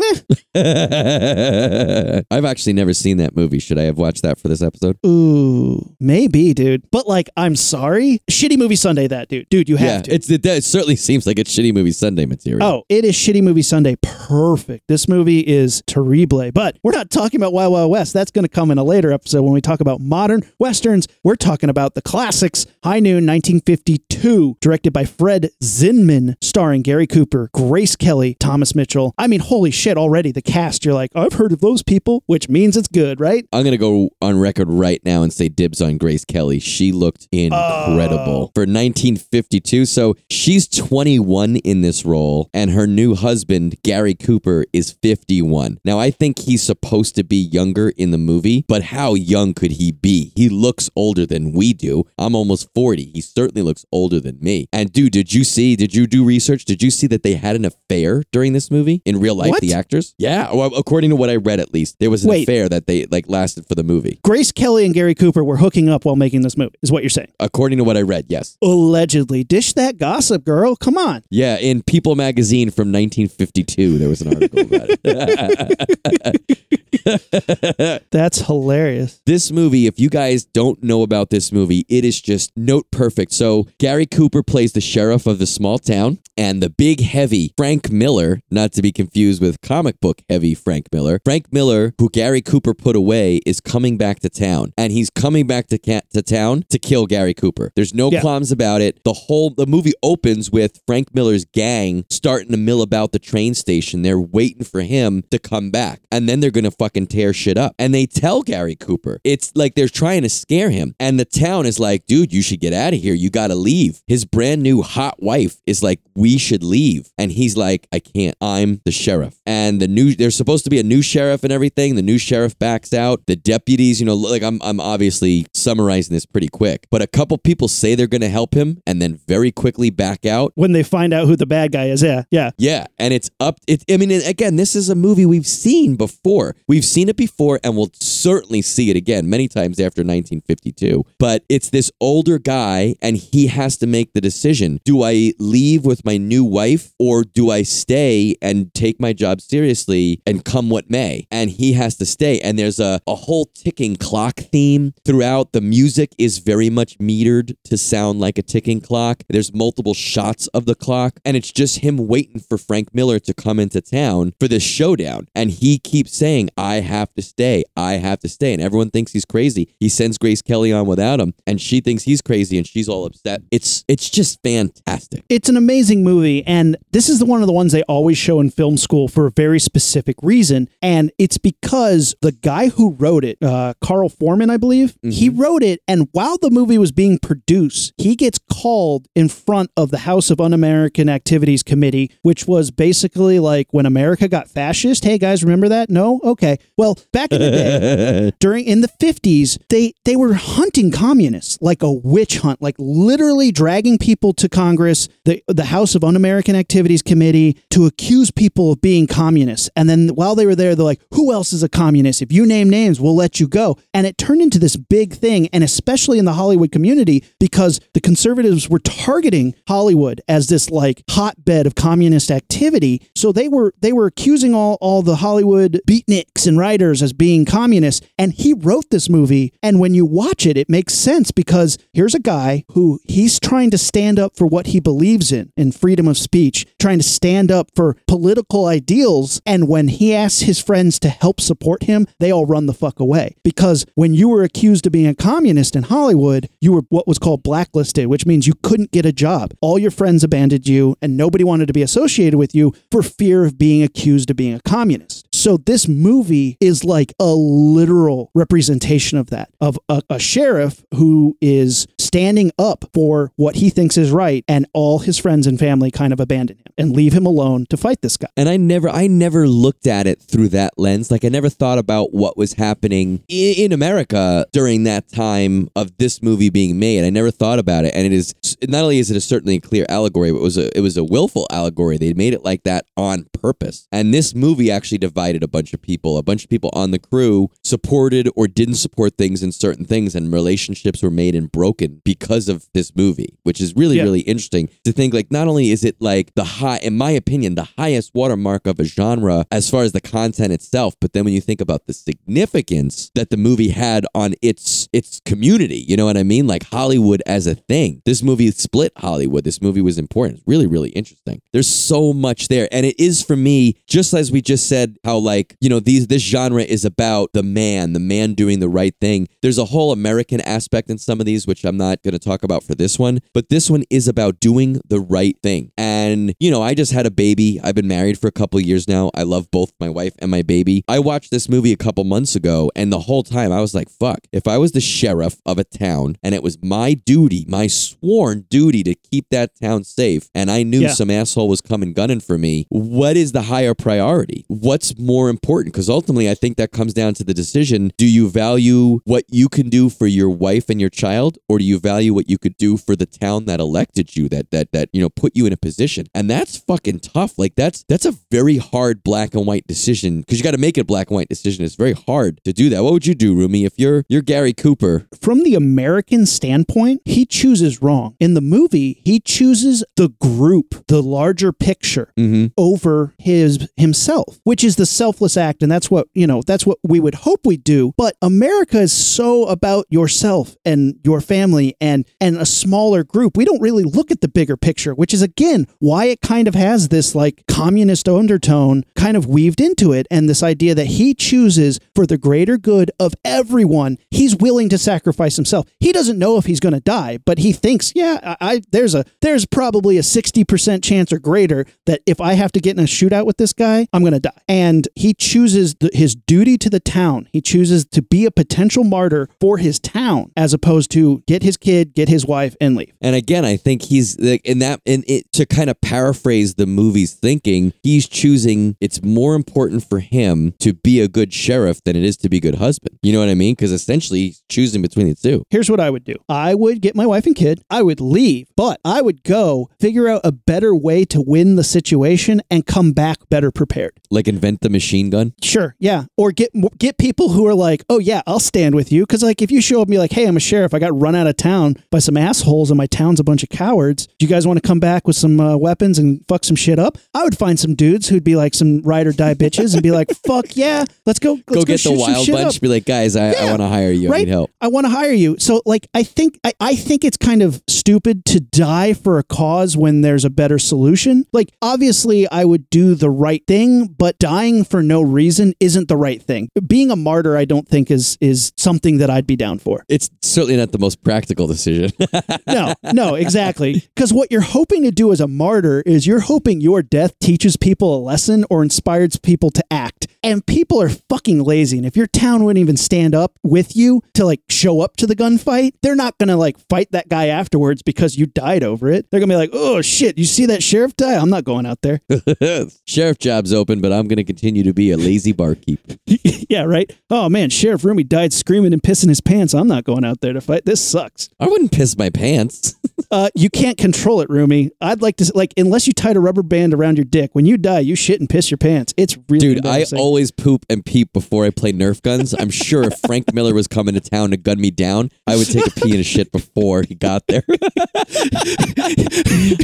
eh. 0.55 2.21
I've 2.31 2.45
actually 2.45 2.73
never 2.73 2.93
seen 2.93 3.17
that 3.17 3.35
movie. 3.35 3.59
Should 3.59 3.77
I 3.77 3.83
have 3.83 3.97
watched 3.97 4.23
that 4.23 4.39
for 4.39 4.47
this 4.47 4.61
episode? 4.61 4.97
Ooh, 5.05 5.95
maybe, 5.99 6.53
dude. 6.53 6.89
But 6.91 7.07
like, 7.07 7.29
I'm 7.35 7.55
sorry. 7.55 8.21
Shitty 8.29 8.57
movie 8.57 8.75
Sunday, 8.75 9.07
that 9.07 9.27
dude. 9.29 9.49
Dude, 9.49 9.69
you 9.69 9.77
have 9.77 9.87
yeah, 9.87 10.01
to. 10.01 10.13
it's 10.13 10.29
it, 10.29 10.45
it 10.45 10.63
certainly 10.63 10.95
seems 10.95 11.27
like 11.27 11.39
it's 11.39 11.53
shitty 11.55 11.73
movie 11.73 11.91
Sunday 11.91 12.25
material. 12.25 12.65
Oh, 12.65 12.83
it 12.89 13.03
is 13.05 13.15
Shitty 13.15 13.41
Movie 13.41 13.61
Sunday. 13.61 13.95
Perfect. 14.01 14.87
This 14.87 15.07
movie 15.07 15.41
is 15.41 15.83
terrible. 15.85 16.05
But 16.15 16.77
we're 16.83 16.91
not 16.91 17.09
talking 17.09 17.39
about 17.39 17.51
Wild 17.51 17.73
Wild 17.73 17.91
West. 17.91 18.13
That's 18.13 18.31
going 18.31 18.43
to 18.43 18.49
come 18.49 18.71
in 18.71 18.77
a 18.77 18.83
later 18.83 19.11
episode 19.11 19.41
when 19.41 19.51
we 19.53 19.61
talk 19.61 19.81
about 19.81 19.84
modern 19.99 20.41
westerns. 20.59 21.07
We're 21.23 21.35
talking 21.35 21.69
about 21.69 21.95
the 21.95 22.01
classics. 22.01 22.65
High 22.83 22.99
Noon, 22.99 23.25
1952, 23.25 24.57
directed 24.59 24.93
by 24.93 25.05
Fred 25.05 25.49
Zinnemann, 25.63 26.35
starring 26.41 26.81
Gary 26.81 27.07
Cooper, 27.07 27.49
Grace 27.53 27.95
Kelly, 27.95 28.35
Thomas 28.39 28.75
Mitchell. 28.75 29.13
I 29.17 29.27
mean, 29.27 29.39
holy 29.39 29.71
shit! 29.71 29.97
Already 29.97 30.31
the 30.31 30.41
cast. 30.41 30.85
You're 30.85 30.93
like, 30.93 31.11
I've 31.15 31.33
heard 31.33 31.51
of 31.51 31.61
those 31.61 31.83
people, 31.83 32.23
which 32.25 32.49
means 32.49 32.77
it's 32.77 32.87
good, 32.87 33.19
right? 33.19 33.47
I'm 33.53 33.63
gonna 33.63 33.77
go 33.77 34.09
on 34.21 34.39
record 34.39 34.69
right 34.69 35.01
now 35.05 35.23
and 35.23 35.31
say 35.31 35.49
dibs 35.49 35.81
on 35.81 35.97
Grace 35.97 36.25
Kelly. 36.25 36.59
She 36.59 36.91
looked 36.91 37.27
incredible 37.31 38.49
oh. 38.49 38.51
for 38.53 38.61
1952. 38.61 39.85
So 39.85 40.15
she's 40.29 40.67
21 40.67 41.57
in 41.57 41.81
this 41.81 42.05
role, 42.05 42.49
and 42.53 42.71
her 42.71 42.87
new 42.87 43.15
husband 43.15 43.75
Gary 43.83 44.13
Cooper 44.13 44.65
is 44.73 44.91
51. 44.91 45.79
Now 45.83 45.99
I 45.99 46.11
think 46.11 46.39
he's 46.39 46.63
supposed 46.63 47.15
to 47.15 47.23
be 47.23 47.37
younger 47.37 47.89
in 47.89 48.11
the 48.11 48.17
movie, 48.17 48.65
but 48.67 48.83
how 48.83 49.13
young 49.13 49.53
could 49.53 49.71
he 49.75 49.91
be? 49.91 50.31
He 50.35 50.49
looks 50.49 50.89
older 50.95 51.25
than 51.25 51.51
we 51.51 51.73
do. 51.73 52.05
I'm 52.17 52.35
almost 52.35 52.69
40. 52.73 53.11
He 53.13 53.21
certainly 53.21 53.61
looks 53.61 53.85
older 53.91 54.19
than 54.19 54.39
me. 54.41 54.67
And 54.73 54.91
dude, 54.91 55.11
did 55.13 55.33
you 55.33 55.43
see? 55.43 55.75
Did 55.75 55.93
you 55.93 56.07
do 56.07 56.23
research? 56.25 56.65
Did 56.65 56.81
you 56.81 56.89
see 56.91 57.07
that 57.07 57.23
they 57.23 57.33
had 57.33 57.55
an 57.55 57.65
affair 57.65 58.23
during 58.31 58.53
this 58.53 58.71
movie 58.71 59.01
in 59.05 59.19
real 59.19 59.35
life? 59.35 59.51
What? 59.51 59.61
The 59.61 59.73
actors? 59.73 60.15
Yeah. 60.17 60.53
Well, 60.53 60.73
according 60.75 61.11
to 61.11 61.15
what 61.15 61.29
I 61.29 61.35
read, 61.35 61.59
at 61.59 61.73
least 61.73 61.99
there 61.99 62.09
was 62.09 62.23
an 62.23 62.31
Wait. 62.31 62.43
affair 62.43 62.67
that 62.69 62.87
they 62.87 63.05
like 63.05 63.29
lasted 63.29 63.67
for 63.67 63.75
the 63.75 63.83
movie. 63.83 64.19
Grace 64.23 64.51
Kelly 64.51 64.85
and 64.85 64.93
Gary 64.93 65.15
Cooper 65.15 65.43
were 65.43 65.57
hooking 65.57 65.89
up 65.89 66.05
while 66.05 66.15
making 66.15 66.41
this 66.41 66.57
movie, 66.57 66.75
is 66.81 66.91
what 66.91 67.03
you're 67.03 67.09
saying. 67.09 67.31
According 67.39 67.77
to 67.77 67.83
what 67.83 67.97
I 67.97 68.01
read, 68.01 68.25
yes. 68.29 68.57
Allegedly. 68.61 69.43
Dish 69.43 69.73
that 69.73 69.97
gossip, 69.97 70.43
girl. 70.43 70.75
Come 70.75 70.97
on. 70.97 71.23
Yeah, 71.29 71.57
in 71.57 71.83
People 71.83 72.15
magazine 72.15 72.71
from 72.71 72.91
1952, 72.91 73.97
there 73.97 74.09
was 74.09 74.21
an 74.21 74.33
article 74.33 74.59
about 74.61 74.89
it. 75.03 76.41
That's 78.11 78.39
hilarious. 78.39 79.21
this 79.25 79.51
movie, 79.51 79.64
if 79.73 79.99
you 79.99 80.09
guys 80.09 80.45
don't 80.45 80.83
know 80.83 81.01
about 81.01 81.29
this 81.29 81.51
movie, 81.51 81.85
it 81.89 82.05
is 82.05 82.21
just 82.21 82.51
note 82.55 82.89
perfect. 82.91 83.31
So, 83.31 83.67
Gary 83.79 84.05
Cooper 84.05 84.43
plays 84.43 84.73
the 84.73 84.81
sheriff 84.81 85.25
of 85.25 85.39
the 85.39 85.47
small 85.47 85.79
town, 85.79 86.19
and 86.37 86.61
the 86.61 86.69
big 86.69 86.99
heavy 87.01 87.53
Frank 87.57 87.91
Miller, 87.91 88.41
not 88.51 88.73
to 88.73 88.81
be 88.81 88.91
confused 88.91 89.41
with 89.41 89.61
comic 89.61 89.99
book 90.01 90.21
heavy 90.29 90.53
Frank 90.53 90.87
Miller, 90.91 91.19
Frank 91.25 91.51
Miller, 91.51 91.93
who 91.97 92.09
Gary 92.09 92.41
Cooper 92.41 92.73
put 92.73 92.95
away, 92.95 93.37
is 93.45 93.59
coming 93.61 93.97
back 93.97 94.19
to 94.19 94.29
town. 94.29 94.73
And 94.77 94.91
he's 94.91 95.09
coming 95.09 95.47
back 95.47 95.67
to 95.67 95.77
cat 95.77 96.05
to 96.13 96.21
town 96.21 96.65
to 96.69 96.77
kill 96.77 97.05
Gary 97.07 97.33
Cooper. 97.33 97.71
There's 97.75 97.93
no 97.93 98.11
Yeah. 98.11 98.21
qualms 98.21 98.51
about 98.51 98.81
it. 98.81 98.99
The 99.03 99.13
whole 99.13 99.49
the 99.49 99.65
movie 99.65 99.93
opens 100.03 100.51
with 100.51 100.79
Frank 100.85 101.15
Miller's 101.15 101.45
gang 101.45 102.03
starting 102.09 102.51
to 102.51 102.57
mill 102.57 102.81
about 102.81 103.11
the 103.13 103.19
train 103.19 103.53
station. 103.53 104.01
They're 104.01 104.19
waiting 104.19 104.63
for 104.65 104.81
him 104.81 105.23
to 105.31 105.39
come 105.39 105.71
back, 105.71 106.01
and 106.11 106.27
then 106.27 106.39
they're 106.41 106.51
gonna 106.51 106.71
fucking 106.71 107.07
tear 107.07 107.31
shit 107.33 107.57
up. 107.57 107.73
And 107.79 107.93
they 107.93 108.05
tell 108.05 108.41
Gary 108.43 108.75
Cooper 108.75 109.19
it's 109.23 109.51
like 109.55 109.75
they're 109.75 109.87
trying 109.87 110.21
to 110.23 110.29
scare 110.29 110.69
him, 110.69 110.95
and 110.99 111.19
the 111.19 111.25
town 111.25 111.65
is 111.65 111.79
like, 111.79 112.05
dude, 112.05 112.33
you 112.33 112.41
should 112.41 112.59
get 112.59 112.73
out 112.73 112.93
of 112.93 112.99
here. 112.99 113.13
You 113.13 113.29
gotta 113.29 113.55
leave. 113.55 114.01
His 114.07 114.25
brand 114.25 114.61
new 114.61 114.81
hot 114.81 115.21
wife 115.21 115.57
is 115.65 115.81
like, 115.81 115.99
we 116.15 116.37
should 116.37 116.63
leave, 116.63 117.11
and 117.17 117.31
he's 117.31 117.57
like, 117.57 117.87
I 117.91 117.99
can't. 117.99 118.35
I'm 118.41 118.81
the 118.85 118.91
sheriff, 118.91 119.39
and 119.45 119.81
the 119.81 119.87
new 119.87 120.15
there's 120.15 120.35
supposed 120.35 120.63
to 120.65 120.69
be 120.69 120.79
a 120.79 120.83
new 120.83 121.01
sheriff 121.01 121.43
and 121.43 121.51
everything. 121.51 121.95
The 121.95 122.01
new 122.01 122.17
sheriff 122.17 122.57
backs 122.59 122.93
out. 122.93 123.25
The 123.27 123.35
deputies, 123.35 123.99
you 123.99 124.05
know, 124.05 124.15
like 124.15 124.43
I'm 124.43 124.61
I'm 124.61 124.79
obviously 124.79 125.45
summarizing 125.53 126.13
this 126.13 126.25
pretty 126.25 126.47
quick, 126.47 126.87
but 126.91 127.01
a 127.01 127.07
couple 127.07 127.37
people 127.37 127.67
say 127.67 127.95
they're 127.95 128.07
gonna 128.07 128.29
help 128.29 128.53
him, 128.53 128.81
and 128.85 129.01
then 129.01 129.19
very 129.27 129.51
quickly 129.51 129.89
back 129.89 130.25
out. 130.25 130.51
When 130.55 130.71
they 130.71 130.83
find 130.83 131.13
out 131.13 131.27
who 131.27 131.35
the 131.35 131.45
bad 131.45 131.71
guy 131.71 131.85
is, 131.87 132.03
yeah, 132.03 132.23
yeah. 132.31 132.51
Yeah, 132.57 132.87
and 132.97 133.13
it's 133.13 133.29
up. 133.39 133.59
It, 133.67 133.83
I 133.89 133.97
mean, 133.97 134.11
again, 134.11 134.55
this 134.55 134.75
is 134.75 134.89
a 134.89 134.95
movie 134.95 135.25
we've 135.25 135.47
seen 135.47 135.95
before. 135.95 136.55
We've 136.67 136.85
seen 136.85 137.09
it 137.09 137.15
before, 137.17 137.59
and 137.63 137.75
we'll 137.75 137.91
certainly 137.93 138.61
see 138.61 138.89
it 138.89 138.95
again 138.95 139.29
many 139.29 139.44
times 139.47 139.79
after 139.79 140.01
1952. 140.01 141.03
But 141.19 141.43
it's 141.49 141.69
this 141.69 141.91
older 142.01 142.39
guy, 142.39 142.95
and 143.01 143.17
he 143.17 143.47
has 143.47 143.77
to 143.77 143.87
make 143.87 144.13
the 144.13 144.21
decision: 144.21 144.79
Do 144.83 145.03
I 145.03 145.33
leave 145.39 145.85
with 145.85 146.05
my 146.05 146.17
new 146.17 146.43
wife, 146.43 146.93
or 146.99 147.23
do 147.23 147.51
I 147.51 147.63
stay 147.63 148.35
and 148.41 148.73
take 148.73 148.99
my 148.99 149.13
job 149.13 149.41
seriously 149.41 150.21
and 150.25 150.43
come 150.43 150.69
what 150.69 150.89
may? 150.89 151.27
And 151.31 151.49
he 151.49 151.73
has 151.73 151.95
to 151.97 152.05
stay. 152.05 152.39
And 152.39 152.57
there's 152.57 152.79
a 152.79 152.95
a 153.07 153.15
whole 153.15 153.45
ticking 153.45 153.95
clock 153.95 154.35
theme 154.37 154.93
throughout. 155.05 155.51
The 155.51 155.61
music 155.61 156.13
is 156.17 156.39
very 156.39 156.69
much 156.69 156.97
metered 156.97 157.55
to 157.65 157.77
sound 157.77 158.19
like 158.19 158.37
a 158.37 158.41
ticking 158.41 158.81
clock. 158.81 159.23
There's 159.29 159.53
multiple 159.53 159.93
shots 159.93 160.47
of 160.47 160.65
the 160.65 160.75
clock, 160.75 161.19
and 161.23 161.37
it's 161.37 161.51
just 161.51 161.79
him 161.79 162.07
waiting 162.07 162.39
for 162.39 162.57
Frank 162.57 162.93
Miller 162.93 163.19
to 163.19 163.33
come 163.33 163.59
into 163.59 163.81
town 163.81 164.33
for 164.39 164.47
this 164.47 164.63
showdown. 164.63 165.27
And 165.35 165.51
he 165.51 165.77
keeps 165.77 166.15
saying, 166.15 166.49
I 166.57 166.75
have 166.75 167.13
to 167.13 167.21
stay. 167.21 167.63
I 167.75 167.93
have 167.93 168.19
to 168.19 168.29
stay. 168.29 168.53
And 168.53 168.61
everyone 168.61 168.89
thinks 168.89 169.13
he's 169.13 169.25
crazy. 169.35 169.67
He 169.81 169.89
sends 169.89 170.17
Grace 170.17 170.41
Kelly 170.41 170.71
on 170.71 170.85
without 170.85 171.19
him, 171.19 171.33
and 171.45 171.59
she 171.59 171.81
thinks 171.81 172.03
he's 172.03 172.21
crazy 172.21 172.57
and 172.57 172.65
she's 172.65 172.87
all 172.87 173.05
upset. 173.05 173.41
It's 173.51 173.83
it's 173.89 174.09
just 174.09 174.41
fantastic. 174.41 175.25
It's 175.27 175.49
an 175.49 175.57
amazing 175.57 176.05
movie, 176.05 176.41
and 176.47 176.77
this 176.91 177.09
is 177.09 177.19
the 177.19 177.25
one 177.25 177.41
of 177.41 177.47
the 177.47 177.51
ones 177.51 177.73
they 177.73 177.83
always 177.83 178.17
show 178.17 178.39
in 178.39 178.49
film 178.49 178.77
school 178.77 179.09
for 179.09 179.27
a 179.27 179.31
very 179.31 179.59
specific 179.59 180.15
reason, 180.21 180.69
and 180.81 181.11
it's 181.17 181.37
because 181.37 182.15
the 182.21 182.31
guy 182.31 182.69
who 182.69 182.91
wrote 182.91 183.25
it, 183.25 183.37
uh, 183.43 183.73
Carl 183.81 184.07
Foreman, 184.07 184.49
I 184.49 184.55
believe, 184.55 184.95
he 185.03 185.27
wrote 185.27 185.63
it, 185.63 185.81
and 185.85 186.07
while 186.13 186.37
the 186.37 186.49
movie 186.49 186.77
was 186.77 186.93
being 186.93 187.19
produced, 187.19 187.93
he 187.97 188.15
gets 188.15 188.39
called 188.49 189.09
in 189.15 189.27
front 189.27 189.69
of 189.75 189.91
the 189.91 189.97
House 189.97 190.29
of 190.29 190.39
Un-American 190.39 191.09
Activities 191.09 191.61
Committee, 191.61 192.09
which 192.21 192.47
was 192.47 192.71
basically 192.71 193.39
like 193.39 193.67
when 193.71 193.85
America 193.85 194.29
got 194.29 194.47
fascist. 194.47 195.03
Hey 195.03 195.17
guys, 195.17 195.43
remember 195.43 195.67
that? 195.67 195.89
No, 195.89 196.21
okay. 196.23 196.57
Well, 196.77 196.97
back 197.11 197.33
in 197.33 197.41
the 197.41 197.51
day, 197.51 198.31
during 198.39 198.63
in 198.63 198.79
the 198.79 198.87
50s 198.87 199.24
they 199.25 199.93
they 200.05 200.15
were 200.15 200.33
hunting 200.33 200.91
communists 200.91 201.57
like 201.61 201.81
a 201.81 201.91
witch 201.91 202.39
hunt 202.39 202.61
like 202.61 202.75
literally 202.77 203.51
dragging 203.51 203.97
people 203.97 204.33
to 204.33 204.47
congress 204.47 205.07
the 205.25 205.41
the 205.47 205.65
house 205.65 205.95
of 205.95 206.03
un-american 206.03 206.55
activities 206.55 207.01
committee 207.01 207.57
to 207.69 207.85
accuse 207.85 208.31
people 208.31 208.73
of 208.73 208.81
being 208.81 209.07
communists. 209.07 209.69
And 209.75 209.89
then 209.89 210.09
while 210.09 210.35
they 210.35 210.45
were 210.45 210.55
there 210.55 210.75
they're 210.75 210.85
like 210.85 211.01
who 211.11 211.33
else 211.33 211.53
is 211.53 211.63
a 211.63 211.69
communist? 211.69 212.21
If 212.21 212.31
you 212.31 212.45
name 212.45 212.69
names 212.69 212.99
we'll 213.01 213.15
let 213.15 213.39
you 213.39 213.47
go. 213.47 213.77
And 213.93 214.05
it 214.05 214.17
turned 214.17 214.41
into 214.41 214.59
this 214.59 214.75
big 214.75 215.13
thing 215.13 215.47
and 215.51 215.63
especially 215.63 216.19
in 216.19 216.25
the 216.25 216.33
hollywood 216.33 216.71
community 216.71 217.23
because 217.39 217.79
the 217.93 218.01
conservatives 218.01 218.69
were 218.69 218.79
targeting 218.79 219.55
hollywood 219.67 220.21
as 220.27 220.47
this 220.47 220.69
like 220.69 221.03
hotbed 221.09 221.65
of 221.65 221.75
communist 221.75 222.29
activity. 222.29 223.01
So 223.15 223.31
they 223.31 223.47
were 223.47 223.73
they 223.81 223.93
were 223.93 224.05
accusing 224.05 224.53
all 224.53 224.77
all 224.81 225.01
the 225.01 225.17
hollywood 225.17 225.81
beatniks 225.87 226.47
and 226.47 226.57
writers 226.57 227.01
as 227.01 227.13
being 227.13 227.45
communists 227.45 228.05
and 228.17 228.33
he 228.33 228.53
wrote 228.53 228.89
this 228.89 229.04
movie 229.09 229.53
and 229.61 229.79
when 229.79 229.93
you 229.93 230.05
watch 230.05 230.45
it 230.45 230.57
it 230.57 230.69
makes 230.69 230.93
sense 230.93 231.31
because 231.31 231.77
here's 231.93 232.15
a 232.15 232.19
guy 232.19 232.63
who 232.71 232.99
he's 233.07 233.39
trying 233.39 233.69
to 233.69 233.77
stand 233.77 234.19
up 234.19 234.35
for 234.35 234.45
what 234.47 234.67
he 234.67 234.79
believes 234.79 235.31
in 235.31 235.51
in 235.57 235.71
freedom 235.71 236.07
of 236.07 236.17
speech 236.17 236.65
trying 236.79 236.97
to 236.97 237.03
stand 237.03 237.51
up 237.51 237.69
for 237.75 237.95
political 238.07 238.65
ideals 238.65 239.41
and 239.45 239.67
when 239.67 239.87
he 239.87 240.13
asks 240.13 240.41
his 240.41 240.61
friends 240.61 240.99
to 240.99 241.09
help 241.09 241.39
support 241.39 241.83
him 241.83 242.05
they 242.19 242.31
all 242.31 242.45
run 242.45 242.65
the 242.65 242.73
fuck 242.73 242.99
away. 242.99 243.35
Because 243.43 243.85
when 243.95 244.13
you 244.13 244.29
were 244.29 244.43
accused 244.43 244.85
of 244.85 244.91
being 244.91 245.07
a 245.07 245.15
communist 245.15 245.75
in 245.75 245.83
hollywood 245.83 246.49
you 246.59 246.73
were 246.73 246.83
what 246.89 247.07
was 247.07 247.19
called 247.19 247.43
blacklisted 247.43 248.07
which 248.07 248.25
means 248.25 248.47
you 248.47 248.53
couldn't 248.63 248.91
get 248.91 249.05
a 249.05 249.13
job. 249.13 249.53
All 249.61 249.79
your 249.79 249.91
friends 249.91 250.23
abandoned 250.23 250.67
you 250.67 250.95
and 251.01 251.17
nobody 251.17 251.43
wanted 251.43 251.67
to 251.67 251.73
be 251.73 251.81
associated 251.81 252.37
with 252.37 252.53
you 252.53 252.73
for 252.91 253.01
fear 253.01 253.45
of 253.45 253.57
being 253.57 253.83
accused 253.83 254.29
of 254.29 254.35
being 254.35 254.53
a 254.53 254.59
communist 254.61 255.14
so 255.45 255.57
this 255.57 255.87
movie 255.87 256.57
is 256.59 256.83
like 256.83 257.13
a 257.19 257.31
literal 257.35 258.31
representation 258.33 259.19
of 259.19 259.29
that 259.29 259.49
of 259.61 259.77
a, 259.87 260.01
a 260.09 260.17
sheriff 260.17 260.83
who 260.95 261.37
is 261.39 261.85
standing 261.99 262.51
up 262.57 262.83
for 262.95 263.31
what 263.35 263.57
he 263.57 263.69
thinks 263.69 263.95
is 263.95 264.09
right 264.09 264.43
and 264.47 264.65
all 264.73 264.97
his 264.97 265.19
friends 265.19 265.45
and 265.45 265.59
family 265.59 265.91
kind 265.91 266.11
of 266.11 266.19
abandon 266.19 266.57
him 266.57 266.73
and 266.79 266.95
leave 266.95 267.13
him 267.13 267.27
alone 267.27 267.67
to 267.69 267.77
fight 267.77 268.01
this 268.01 268.17
guy 268.17 268.27
and 268.35 268.49
I 268.49 268.57
never 268.57 268.89
I 268.89 269.05
never 269.05 269.47
looked 269.47 269.85
at 269.85 270.07
it 270.07 270.19
through 270.19 270.49
that 270.49 270.73
lens. 270.77 271.11
Like 271.11 271.23
I 271.23 271.29
never 271.29 271.49
thought 271.49 271.77
about 271.77 272.13
what 272.13 272.37
was 272.37 272.53
happening 272.53 273.23
in, 273.27 273.65
in 273.65 273.71
America 273.71 274.45
during 274.51 274.83
that 274.85 275.09
time 275.09 275.69
of 275.75 275.95
this 275.97 276.21
movie 276.21 276.49
being 276.49 276.79
made. 276.79 277.05
I 277.05 277.09
never 277.09 277.31
thought 277.31 277.59
about 277.59 277.85
it, 277.85 277.93
and 277.93 278.05
it 278.05 278.13
is 278.13 278.33
not 278.67 278.83
only 278.83 278.99
is 278.99 279.11
it 279.11 279.17
a 279.17 279.21
certainly 279.21 279.59
clear 279.59 279.85
allegory, 279.89 280.31
but 280.31 280.39
it 280.39 280.43
was 280.43 280.57
a 280.57 280.77
it 280.77 280.81
was 280.81 280.97
a 280.97 281.03
willful 281.03 281.47
allegory. 281.51 281.97
They 281.97 282.13
made 282.13 282.33
it 282.33 282.43
like 282.43 282.63
that 282.63 282.85
on 282.97 283.27
purpose. 283.33 283.87
And 283.91 284.13
this 284.13 284.33
movie 284.33 284.71
actually 284.71 284.97
divided 284.97 285.34
a 285.43 285.47
bunch 285.47 285.73
of 285.73 285.81
people. 285.81 286.17
A 286.17 286.23
bunch 286.23 286.43
of 286.43 286.49
people 286.49 286.69
on 286.73 286.91
the 286.91 286.99
crew 286.99 287.49
supported 287.63 288.29
or 288.35 288.47
didn't 288.47 288.75
support 288.75 289.17
things 289.17 289.43
in 289.43 289.51
certain 289.51 289.85
things, 289.85 290.15
and 290.15 290.31
relationships 290.31 291.01
were 291.03 291.09
made 291.09 291.35
and 291.35 291.51
broken 291.51 292.01
because 292.03 292.49
of 292.49 292.67
this 292.73 292.95
movie, 292.95 293.37
which 293.43 293.59
is 293.61 293.75
really 293.75 293.97
Yeah. 293.97 294.03
really 294.03 294.21
interesting 294.21 294.69
to 294.83 294.91
think. 294.91 295.13
Like 295.13 295.31
not 295.31 295.47
only 295.47 295.71
is 295.71 295.83
it 295.83 295.95
like 295.99 296.33
the 296.35 296.43
high, 296.43 296.77
in 296.79 296.97
my 296.97 297.11
opinion, 297.11 297.55
the 297.55 297.67
highest 297.77 298.11
watermark 298.13 298.67
of 298.67 298.79
a 298.79 298.83
genre 298.83 299.45
as 299.51 299.69
far 299.69 299.83
as 299.83 299.91
the 299.91 300.01
content 300.01 300.51
itself, 300.53 300.95
but 300.99 301.13
then 301.13 301.25
when 301.25 301.33
you 301.33 301.41
think 301.41 301.61
about 301.61 301.85
the 301.87 301.93
significance 301.93 303.11
that 303.15 303.29
the 303.29 303.37
movie 303.37 303.69
had 303.69 304.05
on 304.13 304.33
its 304.41 304.87
its 304.93 305.21
community, 305.25 305.83
you 305.87 305.95
know 305.95 306.05
what 306.05 306.17
I 306.17 306.23
mean? 306.23 306.47
Like 306.47 306.63
Hollywood 306.63 307.21
as 307.25 307.47
a 307.47 307.55
thing. 307.55 308.01
This 308.05 308.21
movie 308.23 308.51
split 308.51 308.91
Hollywood. 308.97 309.43
This 309.43 309.61
movie 309.61 309.81
was 309.81 309.97
important. 309.97 310.39
It's 310.39 310.47
really 310.47 310.67
really 310.67 310.89
interesting. 310.89 311.41
There's 311.53 311.67
so 311.67 312.13
much 312.13 312.47
there, 312.49 312.67
and 312.71 312.85
it 312.85 312.99
is 312.99 313.21
for 313.21 313.35
me 313.35 313.75
just 313.87 314.13
as 314.13 314.31
we 314.31 314.41
just 314.41 314.67
said 314.67 314.97
how 315.03 315.17
like 315.25 315.57
you 315.59 315.69
know 315.69 315.79
these 315.79 316.07
this 316.07 316.21
genre 316.23 316.61
is 316.63 316.85
about 316.85 317.31
the 317.33 317.43
man, 317.43 317.93
the 317.93 317.99
man 317.99 318.33
doing 318.33 318.59
the 318.59 318.69
right 318.69 318.95
thing. 319.01 319.27
There's 319.41 319.57
a 319.57 319.65
whole 319.65 319.91
American 319.91 320.39
aspect 320.41 320.89
in 320.89 320.97
some 320.97 321.19
of 321.19 321.25
these, 321.25 321.45
which 321.47 321.65
I'm 321.65 321.77
not 321.77 322.01
going 322.03 322.13
to 322.13 322.19
talk 322.19 322.43
about 322.43 322.63
for 322.63 322.75
this 322.75 322.97
one, 322.97 323.19
but 323.33 323.49
this 323.49 323.69
one 323.69 323.83
is 323.89 324.07
about 324.07 324.39
doing 324.39 324.79
the 324.87 324.99
right 324.99 325.35
thing. 325.43 325.71
And 325.77 326.33
you 326.39 326.51
know, 326.51 326.61
I 326.61 326.73
just 326.73 326.91
had 326.93 327.05
a 327.05 327.11
baby. 327.11 327.59
I've 327.63 327.75
been 327.75 327.87
married 327.87 328.17
for 328.19 328.27
a 328.27 328.31
couple 328.31 328.59
of 328.59 328.65
years 328.65 328.87
now. 328.87 329.11
I 329.15 329.23
love 329.23 329.49
both 329.51 329.73
my 329.79 329.89
wife 329.89 330.13
and 330.19 330.31
my 330.31 330.41
baby. 330.43 330.83
I 330.87 330.99
watched 330.99 331.31
this 331.31 331.49
movie 331.49 331.73
a 331.73 331.77
couple 331.77 332.03
months 332.03 332.35
ago, 332.35 332.71
and 332.75 332.93
the 332.93 332.99
whole 333.01 333.23
time 333.23 333.51
I 333.51 333.59
was 333.61 333.73
like, 333.73 333.89
fuck, 333.89 334.19
if 334.31 334.47
I 334.47 334.57
was 334.57 334.71
the 334.71 334.81
sheriff 334.81 335.41
of 335.45 335.57
a 335.57 335.63
town 335.63 336.17
and 336.23 336.35
it 336.35 336.43
was 336.43 336.57
my 336.63 336.93
duty, 336.93 337.45
my 337.47 337.67
sworn 337.67 338.45
duty 338.49 338.83
to 338.83 338.95
keep 338.95 339.29
that 339.31 339.51
town 339.59 339.83
safe, 339.83 340.29
and 340.35 340.51
I 340.51 340.63
knew 340.63 340.81
Yeah. 340.81 340.93
some 340.93 341.09
asshole 341.09 341.47
was 341.49 341.61
coming 341.61 341.93
gunning 341.93 342.19
for 342.19 342.37
me, 342.37 342.65
what 342.69 343.17
is 343.17 343.31
the 343.31 343.43
higher 343.43 343.73
priority? 343.73 344.45
What's 344.47 344.97
more 345.05 345.29
important? 345.29 345.73
Because 345.73 345.89
ultimately, 345.89 346.29
I 346.29 346.35
think 346.35 346.57
that 346.57 346.71
comes 346.71 346.93
down 346.93 347.13
to 347.15 347.23
the 347.23 347.33
decision 347.33 347.91
do 347.97 348.07
you 348.07 348.29
value 348.29 348.99
what 349.05 349.25
you 349.29 349.47
can 349.49 349.69
do 349.69 349.89
for 349.89 350.07
your 350.07 350.29
wife 350.29 350.69
and 350.69 350.79
your 350.81 350.89
child, 350.89 351.37
or 351.47 351.59
do 351.59 351.63
you 351.63 351.79
value 351.79 352.13
what 352.13 352.29
you 352.29 352.37
could 352.37 352.57
do 352.57 352.77
for 352.77 352.95
the 352.95 353.05
town 353.05 353.45
that 353.45 353.59
elected 353.59 354.15
you, 354.15 354.27
that, 354.29 354.51
that, 354.51 354.71
that, 354.71 354.89
you 354.93 355.01
know, 355.01 355.09
put 355.09 355.35
you 355.35 355.45
in 355.45 355.53
a 355.53 355.57
position? 355.57 356.07
And 356.13 356.29
that's 356.29 356.57
fucking 356.57 356.99
tough. 356.99 357.37
Like, 357.37 357.55
that's, 357.55 357.83
that's 357.87 358.05
a 358.05 358.13
very 358.31 358.57
hard 358.57 359.03
black 359.03 359.33
and 359.33 359.45
white 359.45 359.67
decision 359.67 360.21
because 360.21 360.37
you 360.37 360.43
got 360.43 360.51
to 360.51 360.57
make 360.57 360.77
it 360.77 360.81
a 360.81 360.85
black 360.85 361.09
and 361.09 361.15
white 361.15 361.29
decision. 361.29 361.63
It's 361.63 361.75
very 361.75 361.93
hard 361.93 362.41
to 362.43 362.53
do 362.53 362.69
that. 362.69 362.83
What 362.83 362.93
would 362.93 363.05
you 363.05 363.15
do, 363.15 363.35
Rumi, 363.35 363.65
if 363.65 363.77
you're, 363.77 364.05
you're 364.09 364.21
Gary 364.21 364.53
Cooper? 364.53 365.07
from 365.21 365.43
the 365.43 365.55
American 365.55 366.25
standpoint, 366.25 367.01
he 367.05 367.25
chooses 367.25 367.81
wrong. 367.81 368.15
In 368.19 368.33
the 368.33 368.41
movie, 368.41 369.01
he 369.03 369.19
chooses 369.19 369.83
the 369.95 370.09
group, 370.09 370.85
the 370.87 371.01
larger 371.01 371.51
picture 371.51 372.11
Mm-hmm. 372.17 372.47
over 372.57 373.13
his 373.17 373.67
himself, 373.77 374.39
which 374.43 374.63
is 374.63 374.75
the 374.77 374.85
selfless 374.95 375.37
act 375.37 375.61
and 375.61 375.71
that's 375.71 375.89
what, 375.91 376.07
you 376.13 376.27
know, 376.27 376.41
that's 376.45 376.65
what 376.65 376.77
we 376.83 376.99
would 376.99 377.15
hope 377.15 377.41
we 377.45 377.57
do. 377.57 377.93
But 377.97 378.15
America 378.21 378.79
is 378.79 378.93
so 378.93 379.45
about 379.45 379.85
yourself 379.89 380.55
and 380.65 380.99
your 381.03 381.21
family 381.21 381.75
and 381.81 382.05
and 382.19 382.37
a 382.37 382.45
smaller 382.45 383.03
group. 383.03 383.37
We 383.37 383.45
don't 383.45 383.61
really 383.61 383.83
look 383.83 384.11
at 384.11 384.21
the 384.21 384.27
bigger 384.27 384.57
picture, 384.57 384.93
which 384.93 385.13
is 385.13 385.21
again 385.21 385.67
why 385.79 386.05
it 386.05 386.21
kind 386.21 386.47
of 386.47 386.55
has 386.55 386.89
this 386.89 387.15
like 387.15 387.43
communist 387.47 388.07
undertone 388.07 388.83
kind 388.95 389.17
of 389.17 389.25
weaved 389.25 389.61
into 389.61 389.91
it 389.91 390.07
and 390.09 390.29
this 390.29 390.43
idea 390.43 390.75
that 390.75 390.87
he 390.87 391.13
chooses 391.13 391.79
for 391.93 392.05
the 392.05 392.17
greater 392.17 392.57
good 392.57 392.91
of 392.99 393.13
everyone, 393.23 393.97
he's 394.09 394.35
willing 394.35 394.69
to 394.69 394.77
sacrifice 394.77 395.35
himself. 395.35 395.67
He 395.79 395.91
doesn't 395.91 396.19
know 396.19 396.37
if 396.37 396.45
he's 396.45 396.59
going 396.59 396.73
to 396.73 396.79
die, 396.79 397.19
but 397.25 397.39
he 397.39 397.51
thinks, 397.51 397.91
yeah, 397.95 398.35
I, 398.41 398.55
I 398.55 398.61
there's 398.71 398.95
a 398.95 399.05
there's 399.21 399.45
probably 399.45 399.97
a 399.97 400.01
60% 400.01 400.83
chance 400.83 401.11
or 401.11 401.19
greater 401.19 401.65
that 401.85 402.01
if 402.05 402.21
I 402.21 402.33
have 402.33 402.51
to 402.53 402.59
get 402.59 402.77
in 402.77 402.83
a 402.83 402.87
shootout 402.87 403.25
with 403.25 403.37
this 403.37 403.53
guy, 403.53 403.87
I'm 403.93 404.01
going 404.01 404.13
to 404.13 404.19
die. 404.19 404.41
And 404.47 404.84
he 404.95 405.13
chooses 405.13 405.75
the, 405.75 405.89
his 405.93 406.15
duty 406.15 406.57
to 406.57 406.69
the 406.69 406.79
town. 406.79 407.27
He 407.31 407.41
chooses 407.41 407.85
to 407.85 408.01
be 408.01 408.25
a 408.25 408.31
potential 408.31 408.83
martyr 408.83 409.29
for 409.39 409.57
his 409.57 409.79
town 409.79 410.31
as 410.37 410.53
opposed 410.53 410.91
to 410.91 411.23
get 411.27 411.43
his 411.43 411.57
kid, 411.57 411.93
get 411.93 412.09
his 412.09 412.25
wife 412.25 412.55
and 412.61 412.75
leave. 412.75 412.93
And 413.01 413.15
again, 413.15 413.45
I 413.45 413.57
think 413.57 413.83
he's 413.83 414.19
like 414.19 414.45
in 414.45 414.59
that 414.59 414.81
in 414.85 415.03
it 415.07 415.31
to 415.33 415.45
kind 415.45 415.69
of 415.69 415.79
paraphrase 415.81 416.55
the 416.55 416.65
movie's 416.65 417.13
thinking, 417.13 417.73
he's 417.83 418.07
choosing 418.07 418.75
it's 418.81 419.01
more 419.03 419.35
important 419.35 419.87
for 419.87 419.99
him 419.99 420.53
to 420.59 420.73
be 420.73 421.01
a 421.01 421.07
good 421.07 421.33
sheriff 421.33 421.83
than 421.83 421.95
it 421.95 422.03
is 422.03 422.17
to 422.17 422.29
be 422.29 422.37
a 422.37 422.41
good 422.41 422.55
husband. 422.55 422.97
You 423.01 423.13
know 423.13 423.19
what 423.19 423.29
I 423.29 423.35
mean? 423.35 423.53
Because 423.53 423.71
essentially 423.71 424.21
he's 424.21 424.43
choosing 424.49 424.81
between 424.81 425.07
the 425.07 425.15
two. 425.15 425.43
Here's 425.49 425.69
what 425.69 425.79
I 425.79 425.89
would 425.89 426.03
do. 426.03 426.15
I 426.29 426.55
would 426.55 426.81
get 426.81 426.95
my 426.95 427.05
wife 427.05 427.25
and 427.25 427.35
kid. 427.35 427.61
I 427.69 427.83
would 427.83 428.01
leave, 428.01 428.47
but 428.55 428.79
I 428.83 429.01
would 429.01 429.23
go 429.23 429.69
figure 429.79 430.07
out 430.07 430.21
a 430.23 430.31
better 430.31 430.75
way 430.75 431.05
to 431.05 431.21
win 431.21 431.55
the 431.55 431.63
situation 431.63 432.41
and 432.49 432.65
come 432.65 432.91
back 432.91 433.29
better 433.29 433.51
prepared. 433.51 433.99
Like 434.09 434.27
invent 434.27 434.61
the 434.61 434.69
machine 434.75 435.09
gun. 435.09 435.33
Sure, 435.41 435.75
yeah. 435.79 436.05
Or 436.17 436.31
get 436.31 436.51
get 436.77 436.97
people 436.97 437.29
who 437.29 437.45
are 437.47 437.53
like, 437.55 437.83
"Oh 437.89 437.99
yeah, 437.99 438.21
I'll 438.27 438.39
stand 438.39 438.75
with 438.75 438.91
you." 438.91 439.03
Because 439.03 439.23
like 439.23 439.41
if 439.41 439.51
you 439.51 439.61
show 439.61 439.81
up 439.81 439.87
and 439.87 439.91
be 439.91 439.97
like, 439.97 440.11
"Hey, 440.11 440.25
I'm 440.27 440.37
a 440.37 440.39
sheriff. 440.39 440.73
I 440.73 440.79
got 440.79 440.99
run 440.99 441.15
out 441.15 441.27
of 441.27 441.37
town 441.37 441.77
by 441.91 441.99
some 441.99 442.17
assholes, 442.17 442.69
and 442.69 442.77
my 442.77 442.85
town's 442.87 443.19
a 443.19 443.23
bunch 443.23 443.43
of 443.43 443.49
cowards. 443.49 444.07
Do 444.19 444.25
you 444.25 444.29
guys 444.29 444.45
want 444.45 444.61
to 444.61 444.67
come 444.67 444.79
back 444.79 445.07
with 445.07 445.15
some 445.15 445.39
uh, 445.39 445.57
weapons 445.57 445.97
and 445.99 446.23
fuck 446.27 446.43
some 446.43 446.55
shit 446.55 446.77
up?" 446.79 446.97
I 447.13 447.23
would 447.23 447.37
find 447.37 447.59
some 447.59 447.75
dudes 447.75 448.09
who'd 448.09 448.23
be 448.23 448.35
like 448.35 448.53
some 448.53 448.81
ride 448.81 449.07
or 449.07 449.11
die 449.13 449.33
bitches 449.33 449.73
and 449.73 449.81
be 449.81 449.91
like, 449.91 450.11
"Fuck 450.27 450.55
yeah, 450.55 450.85
let's 451.05 451.19
go, 451.19 451.33
let's 451.33 451.43
Go, 451.45 451.55
go, 451.61 451.65
get 451.65 451.81
the 451.83 451.91
wild 451.93 452.27
bunch. 452.27 452.55
up." 452.55 452.61
Be 452.61 452.67
like, 452.67 452.85
guys, 452.85 453.15
I, 453.15 453.31
I 453.31 453.45
want 453.45 453.61
to 453.61 453.67
hire 453.67 453.91
you. 453.91 454.09
I 454.09 454.11
right? 454.11 454.19
need 454.25 454.31
help. 454.31 454.51
I 454.61 454.67
want 454.67 454.85
to 454.85 454.89
hire 454.89 455.11
you. 455.13 455.37
So 455.39 455.61
like 455.65 455.87
I 455.93 456.03
think 456.03 456.39
I, 456.43 456.53
I 456.59 456.75
think 456.75 457.03
it's 457.03 457.17
kind 457.17 457.41
of 457.41 457.61
stupid 457.67 458.25
to 458.25 458.39
die 458.39 458.93
for 458.93 459.17
a 459.19 459.23
cause 459.23 459.77
when 459.77 460.01
there's 460.01 460.25
a 460.25 460.29
better 460.29 460.59
solution. 460.59 461.25
Like 461.31 461.49
obviously 461.61 462.27
I 462.29 462.43
would 462.45 462.69
do 462.69 462.95
the 462.95 463.09
right 463.09 463.45
thing, 463.47 463.87
but 463.87 464.17
dying 464.19 464.63
for 464.67 464.83
no 464.83 465.01
reason 465.01 465.53
isn't 465.59 465.87
the 465.87 465.97
right 465.97 466.21
thing. 466.21 466.49
Being 466.65 466.91
a 466.91 466.95
martyr 466.95 467.37
I 467.37 467.45
don't 467.45 467.67
think 467.67 467.91
is 467.91 468.17
is 468.21 468.51
something 468.57 468.97
that 468.97 469.09
I'd 469.09 469.27
be 469.27 469.35
down 469.35 469.59
for. 469.59 469.85
It's 469.89 470.09
certainly 470.21 470.57
not 470.57 470.71
the 470.71 470.79
most 470.79 471.03
practical 471.03 471.47
decision. 471.47 471.91
No, 472.47 472.73
no, 472.93 473.15
exactly. 473.15 473.83
Because 473.95 474.13
what 474.13 474.31
you're 474.31 474.41
hoping 474.41 474.83
to 474.83 474.91
do 474.91 475.11
as 475.11 475.19
a 475.19 475.27
martyr 475.27 475.81
is 475.85 476.05
you're 476.07 476.21
hoping 476.21 476.61
your 476.61 476.81
death 476.81 477.17
teaches 477.19 477.57
people 477.57 477.97
a 477.97 477.99
lesson 477.99 478.45
or 478.49 478.63
inspires 478.63 479.17
people 479.17 479.49
to 479.51 479.63
act. 479.71 480.07
And 480.25 480.45
people 480.45 480.81
are 480.81 480.89
fucking 480.89 481.43
lazy. 481.43 481.77
And 481.77 481.85
if 481.85 481.95
your 481.95 482.07
town 482.07 482.43
wouldn't 482.43 482.61
even 482.61 482.77
stand 482.77 483.15
up 483.15 483.37
with 483.43 483.75
you 483.75 484.01
to 484.15 484.25
like 484.25 484.41
show 484.49 484.81
up 484.81 484.97
to 484.97 485.07
the 485.07 485.15
gunfight, 485.15 485.73
they're 485.81 485.95
not 485.95 486.17
gonna 486.17 486.35
like 486.35 486.57
fight 486.67 486.91
that 486.91 487.07
guy 487.07 487.27
afterwards 487.27 487.81
because 487.81 488.17
you 488.17 488.25
died 488.25 488.63
over 488.63 488.89
it. 488.89 489.09
They're 489.09 489.19
gonna 489.19 489.31
be 489.31 489.37
like, 489.37 489.51
oh 489.53 489.81
shit, 489.81 490.17
you 490.17 490.25
see 490.25 490.47
that 490.47 490.63
sheriff 490.63 490.95
die? 490.95 491.15
I'm 491.15 491.29
not 491.29 491.43
going 491.43 491.65
out 491.65 491.81
there. 491.81 492.01
Sheriff 492.85 493.19
job's 493.19 493.53
open, 493.53 493.81
but 493.81 493.93
I'm 493.93 494.07
going 494.07 494.17
to 494.17 494.23
continue 494.23 494.63
to 494.63 494.73
be 494.73 494.91
a 494.91 494.97
lazy 494.97 495.31
barkeep. 495.31 495.79
yeah, 496.49 496.63
right? 496.63 496.91
Oh 497.09 497.29
man, 497.29 497.49
Sheriff 497.49 497.83
Roomy 497.83 498.03
died 498.03 498.33
screaming 498.33 498.73
and 498.73 498.81
pissing 498.81 499.09
his 499.09 499.21
pants. 499.21 499.53
I'm 499.53 499.67
not 499.67 499.83
going 499.83 500.03
out 500.03 500.21
there 500.21 500.33
to 500.33 500.41
fight. 500.41 500.65
This 500.65 500.83
sucks. 500.83 501.29
I 501.39 501.47
wouldn't 501.47 501.71
piss 501.71 501.97
my 501.97 502.09
pants. 502.09 502.75
Uh, 503.11 503.29
you 503.35 503.49
can't 503.49 503.77
control 503.77 504.21
it, 504.21 504.29
Roomy. 504.29 504.71
I'd 504.81 505.01
like 505.01 505.17
to 505.17 505.31
like 505.35 505.53
unless 505.57 505.85
you 505.85 505.93
tied 505.93 506.15
a 506.15 506.19
rubber 506.19 506.41
band 506.41 506.73
around 506.73 506.97
your 506.97 507.05
dick. 507.05 507.29
When 507.33 507.45
you 507.45 507.57
die, 507.57 507.79
you 507.79 507.95
shit 507.95 508.19
and 508.19 508.27
piss 508.27 508.49
your 508.49 508.57
pants. 508.57 508.93
It's 508.97 509.15
really 509.29 509.39
Dude, 509.39 509.57
I 509.57 509.69
embarrassing. 509.69 509.99
Always 510.15 510.31
poop 510.31 510.65
and 510.69 510.85
peep 510.85 511.11
before 511.11 511.43
I 511.45 511.49
play 511.49 511.73
Nerf 511.73 512.01
guns. 512.01 512.33
I'm 512.39 512.49
sure 512.49 512.83
if 512.83 512.93
Frank 513.05 513.33
Miller 513.33 513.53
was 513.53 513.67
coming 513.67 513.95
to 513.95 513.99
town 513.99 514.31
to 514.31 514.37
gun 514.37 514.61
me 514.61 514.71
down, 514.71 515.11
I 515.27 515.35
would 515.35 515.45
take 515.45 515.67
a 515.67 515.71
pee 515.71 515.91
and 515.91 515.99
a 515.99 516.03
shit 516.03 516.31
before 516.31 516.83
he 516.83 516.95
got 516.95 517.27
there. 517.27 517.43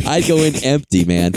I'd 0.05 0.25
go 0.27 0.39
in 0.39 0.55
empty, 0.61 1.05
man. 1.05 1.31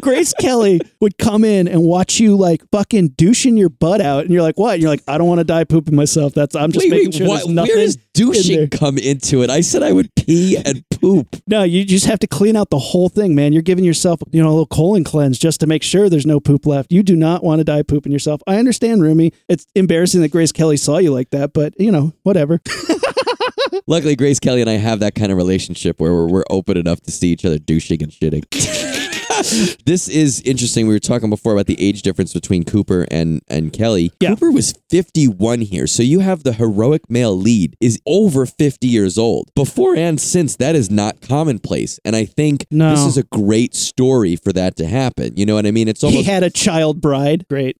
Grace 0.00 0.32
Kelly 0.40 0.80
would 1.00 1.18
come 1.18 1.42
in 1.42 1.66
and 1.66 1.82
watch 1.82 2.20
you 2.20 2.36
like 2.36 2.62
fucking 2.70 3.08
douching 3.16 3.56
your 3.56 3.68
butt 3.68 4.00
out, 4.00 4.24
and 4.26 4.32
you're 4.32 4.42
like, 4.42 4.56
"What?" 4.58 4.74
And 4.74 4.82
you're 4.82 4.92
like, 4.92 5.02
"I 5.08 5.18
don't 5.18 5.26
want 5.26 5.40
to 5.40 5.44
die 5.44 5.64
pooping 5.64 5.96
myself. 5.96 6.32
That's 6.32 6.54
I'm 6.54 6.70
just 6.70 6.84
Wait, 6.84 6.90
making 6.92 7.06
wait, 7.06 7.14
sure 7.14 7.26
what- 7.26 7.36
there's 7.38 7.48
nothing." 7.48 7.74
where 7.74 7.84
does 7.84 7.96
in 7.96 8.02
douching 8.14 8.56
there." 8.58 8.68
come 8.68 8.96
into 8.96 9.42
it? 9.42 9.50
I 9.50 9.60
said 9.60 9.82
I 9.82 9.90
would 9.90 10.14
pee 10.14 10.56
and 10.56 10.84
poop. 11.00 11.36
No, 11.46 11.62
you 11.62 11.84
just 11.84 12.06
have 12.06 12.18
to 12.20 12.26
clean 12.26 12.56
out 12.56 12.70
the 12.70 12.78
whole 12.78 13.08
thing, 13.08 13.34
man. 13.34 13.52
You're 13.52 13.62
giving 13.62 13.84
yourself, 13.84 14.20
you 14.30 14.42
know, 14.42 14.48
a 14.48 14.50
little 14.50 14.66
colon 14.66 15.04
cleanse 15.04 15.38
just 15.38 15.60
to 15.60 15.66
make 15.66 15.82
sure 15.82 16.08
there's 16.08 16.26
no 16.26 16.40
poop 16.40 16.66
left. 16.66 16.92
You 16.92 17.02
do 17.02 17.16
not 17.16 17.42
want 17.42 17.60
to 17.60 17.64
die 17.64 17.82
pooping 17.82 18.12
yourself. 18.12 18.42
I 18.46 18.56
understand, 18.56 19.02
Roomy. 19.02 19.32
It's 19.48 19.66
embarrassing 19.74 20.20
that 20.22 20.30
Grace 20.30 20.52
Kelly 20.52 20.76
saw 20.76 20.98
you 20.98 21.12
like 21.12 21.30
that, 21.30 21.52
but 21.52 21.74
you 21.78 21.90
know, 21.90 22.12
whatever. 22.22 22.60
Luckily, 23.86 24.16
Grace 24.16 24.38
Kelly 24.40 24.60
and 24.60 24.70
I 24.70 24.74
have 24.74 25.00
that 25.00 25.14
kind 25.14 25.32
of 25.32 25.38
relationship 25.38 26.00
where 26.00 26.12
we're, 26.12 26.26
we're 26.26 26.44
open 26.50 26.76
enough 26.76 27.00
to 27.02 27.10
see 27.10 27.28
each 27.28 27.44
other 27.44 27.58
douching 27.58 28.02
and 28.02 28.12
shitting. 28.12 28.96
this 29.86 30.08
is 30.08 30.40
interesting. 30.42 30.86
We 30.86 30.94
were 30.94 30.98
talking 31.00 31.30
before 31.30 31.52
about 31.52 31.66
the 31.66 31.80
age 31.80 32.02
difference 32.02 32.32
between 32.32 32.64
Cooper 32.64 33.06
and, 33.10 33.42
and 33.48 33.72
Kelly. 33.72 34.12
Yeah. 34.20 34.30
Cooper 34.30 34.50
was 34.50 34.74
51 34.90 35.60
here. 35.62 35.86
So 35.86 36.02
you 36.02 36.20
have 36.20 36.42
the 36.42 36.52
heroic 36.52 37.08
male 37.10 37.36
lead 37.36 37.76
is 37.80 38.00
over 38.06 38.46
50 38.46 38.86
years 38.86 39.18
old. 39.18 39.50
Before 39.54 39.96
and 39.96 40.20
since, 40.20 40.56
that 40.56 40.74
is 40.74 40.90
not 40.90 41.20
commonplace. 41.20 41.98
And 42.04 42.14
I 42.16 42.24
think 42.24 42.66
No. 42.70 42.90
this 42.90 43.00
is 43.06 43.16
a 43.16 43.22
great 43.24 43.74
story 43.74 44.36
for 44.36 44.52
that 44.52 44.76
to 44.76 44.86
happen. 44.86 45.36
You 45.36 45.46
know 45.46 45.54
what 45.54 45.66
I 45.66 45.70
mean? 45.70 45.88
It's 45.88 46.04
almost 46.04 46.24
he 46.24 46.30
had 46.30 46.42
a 46.42 46.50
child 46.50 47.00
bride. 47.00 47.46
Great. 47.50 47.76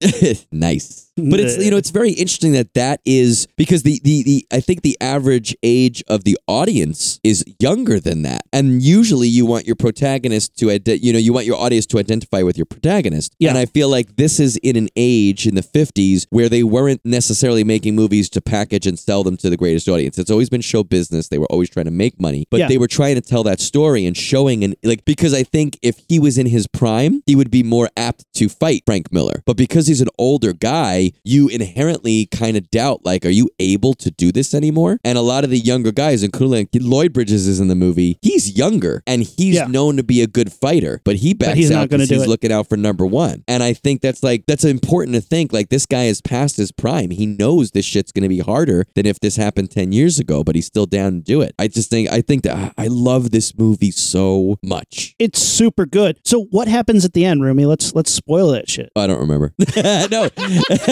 nice. 0.51 1.10
But 1.29 1.39
it's 1.39 1.57
you 1.63 1.71
know 1.71 1.77
it's 1.77 1.89
very 1.91 2.11
interesting 2.11 2.53
that 2.53 2.73
that 2.73 3.01
is 3.05 3.47
because 3.57 3.83
the, 3.83 3.99
the 4.03 4.23
the 4.23 4.45
I 4.51 4.59
think 4.59 4.81
the 4.81 4.97
average 5.01 5.55
age 5.63 6.03
of 6.07 6.23
the 6.23 6.37
audience 6.47 7.19
is 7.23 7.43
younger 7.59 7.99
than 7.99 8.21
that, 8.23 8.43
and 8.53 8.81
usually 8.81 9.27
you 9.27 9.45
want 9.45 9.65
your 9.65 9.75
protagonist 9.75 10.57
to 10.57 10.71
ide- 10.71 10.87
you 10.87 11.13
know 11.13 11.19
you 11.19 11.33
want 11.33 11.45
your 11.45 11.57
audience 11.57 11.85
to 11.87 11.99
identify 11.99 12.41
with 12.41 12.57
your 12.57 12.65
protagonist. 12.65 13.35
Yeah. 13.39 13.49
And 13.49 13.57
I 13.57 13.65
feel 13.65 13.89
like 13.89 14.15
this 14.15 14.39
is 14.39 14.57
in 14.57 14.75
an 14.75 14.89
age 14.95 15.47
in 15.47 15.55
the 15.55 15.63
fifties 15.63 16.27
where 16.29 16.49
they 16.49 16.63
weren't 16.63 17.01
necessarily 17.05 17.63
making 17.63 17.95
movies 17.95 18.29
to 18.31 18.41
package 18.41 18.87
and 18.87 18.97
sell 18.97 19.23
them 19.23 19.37
to 19.37 19.49
the 19.49 19.57
greatest 19.57 19.87
audience. 19.87 20.17
It's 20.17 20.31
always 20.31 20.49
been 20.49 20.61
show 20.61 20.83
business. 20.83 21.27
They 21.27 21.37
were 21.37 21.45
always 21.47 21.69
trying 21.69 21.85
to 21.85 21.91
make 21.91 22.19
money, 22.19 22.45
but 22.49 22.59
Yeah. 22.59 22.67
they 22.67 22.77
were 22.77 22.87
trying 22.87 23.15
to 23.15 23.21
tell 23.21 23.43
that 23.43 23.59
story 23.59 24.05
and 24.05 24.15
showing 24.15 24.63
and 24.63 24.75
like 24.83 25.05
because 25.05 25.33
I 25.33 25.43
think 25.43 25.77
if 25.81 26.01
he 26.07 26.19
was 26.19 26.37
in 26.37 26.45
his 26.47 26.67
prime, 26.67 27.23
he 27.25 27.35
would 27.35 27.51
be 27.51 27.63
more 27.63 27.89
apt 27.97 28.25
to 28.35 28.49
fight 28.49 28.83
Frank 28.85 29.11
Miller. 29.11 29.43
But 29.45 29.57
because 29.57 29.87
he's 29.87 30.01
an 30.01 30.09
older 30.17 30.53
guy, 30.53 31.10
you 31.23 31.47
inherently 31.47 32.25
kind 32.27 32.57
of 32.57 32.69
doubt 32.71 33.01
like, 33.05 33.25
are 33.25 33.29
you 33.29 33.49
able 33.59 33.93
to 33.95 34.11
do 34.11 34.31
this 34.31 34.53
anymore? 34.53 34.99
And 35.03 35.17
a 35.17 35.21
lot 35.21 35.43
of 35.43 35.49
the 35.49 35.59
younger 35.59 35.91
guys, 35.91 36.23
including 36.23 36.67
Lloyd 36.73 37.13
Bridges, 37.13 37.47
is 37.47 37.59
in 37.59 37.67
the 37.67 37.75
movie. 37.75 38.17
He's 38.21 38.57
younger 38.57 39.03
and 39.07 39.23
he's 39.23 39.55
Yeah. 39.55 39.67
known 39.67 39.97
to 39.97 40.03
be 40.03 40.21
a 40.21 40.27
good 40.27 40.51
fighter, 40.51 41.01
but 41.03 41.17
he 41.17 41.33
backs 41.33 41.57
he's 41.57 41.71
out 41.71 41.89
because 41.89 42.09
he's 42.09 42.23
it. 42.23 42.29
looking 42.29 42.51
out 42.51 42.67
for 42.69 42.77
number 42.77 43.05
one. 43.05 43.43
And 43.47 43.61
I 43.63 43.73
think 43.73 44.01
that's 44.01 44.23
like 44.23 44.45
that's 44.47 44.63
important 44.65 45.15
to 45.15 45.21
think. 45.21 45.53
Like 45.53 45.69
this 45.69 45.85
guy 45.85 46.05
is 46.05 46.21
past 46.21 46.57
his 46.57 46.71
prime. 46.71 47.11
He 47.11 47.25
knows 47.25 47.71
this 47.71 47.85
shit's 47.85 48.11
going 48.11 48.23
to 48.23 48.29
be 48.29 48.39
harder 48.39 48.85
than 48.95 49.05
if 49.05 49.19
this 49.19 49.35
happened 49.35 49.71
ten 49.71 49.91
years 49.91 50.19
ago, 50.19 50.43
but 50.43 50.55
he's 50.55 50.65
still 50.65 50.85
down 50.85 51.13
to 51.13 51.19
do 51.19 51.41
it. 51.41 51.53
I 51.59 51.67
just 51.67 51.89
think 51.89 52.09
I 52.09 52.21
think 52.21 52.43
that 52.43 52.73
I 52.77 52.87
love 52.87 53.31
this 53.31 53.57
movie 53.57 53.91
so 53.91 54.57
much. 54.63 55.15
It's 55.19 55.41
super 55.41 55.85
good. 55.85 56.19
So 56.23 56.43
what 56.51 56.67
happens 56.67 57.05
at 57.05 57.13
the 57.13 57.25
end, 57.25 57.43
Roomy? 57.43 57.65
Let's 57.65 57.93
let's 57.95 58.11
spoil 58.11 58.51
that 58.51 58.69
shit. 58.69 58.91
I 58.95 59.07
don't 59.07 59.19
remember. 59.19 59.53
no. 59.77 60.29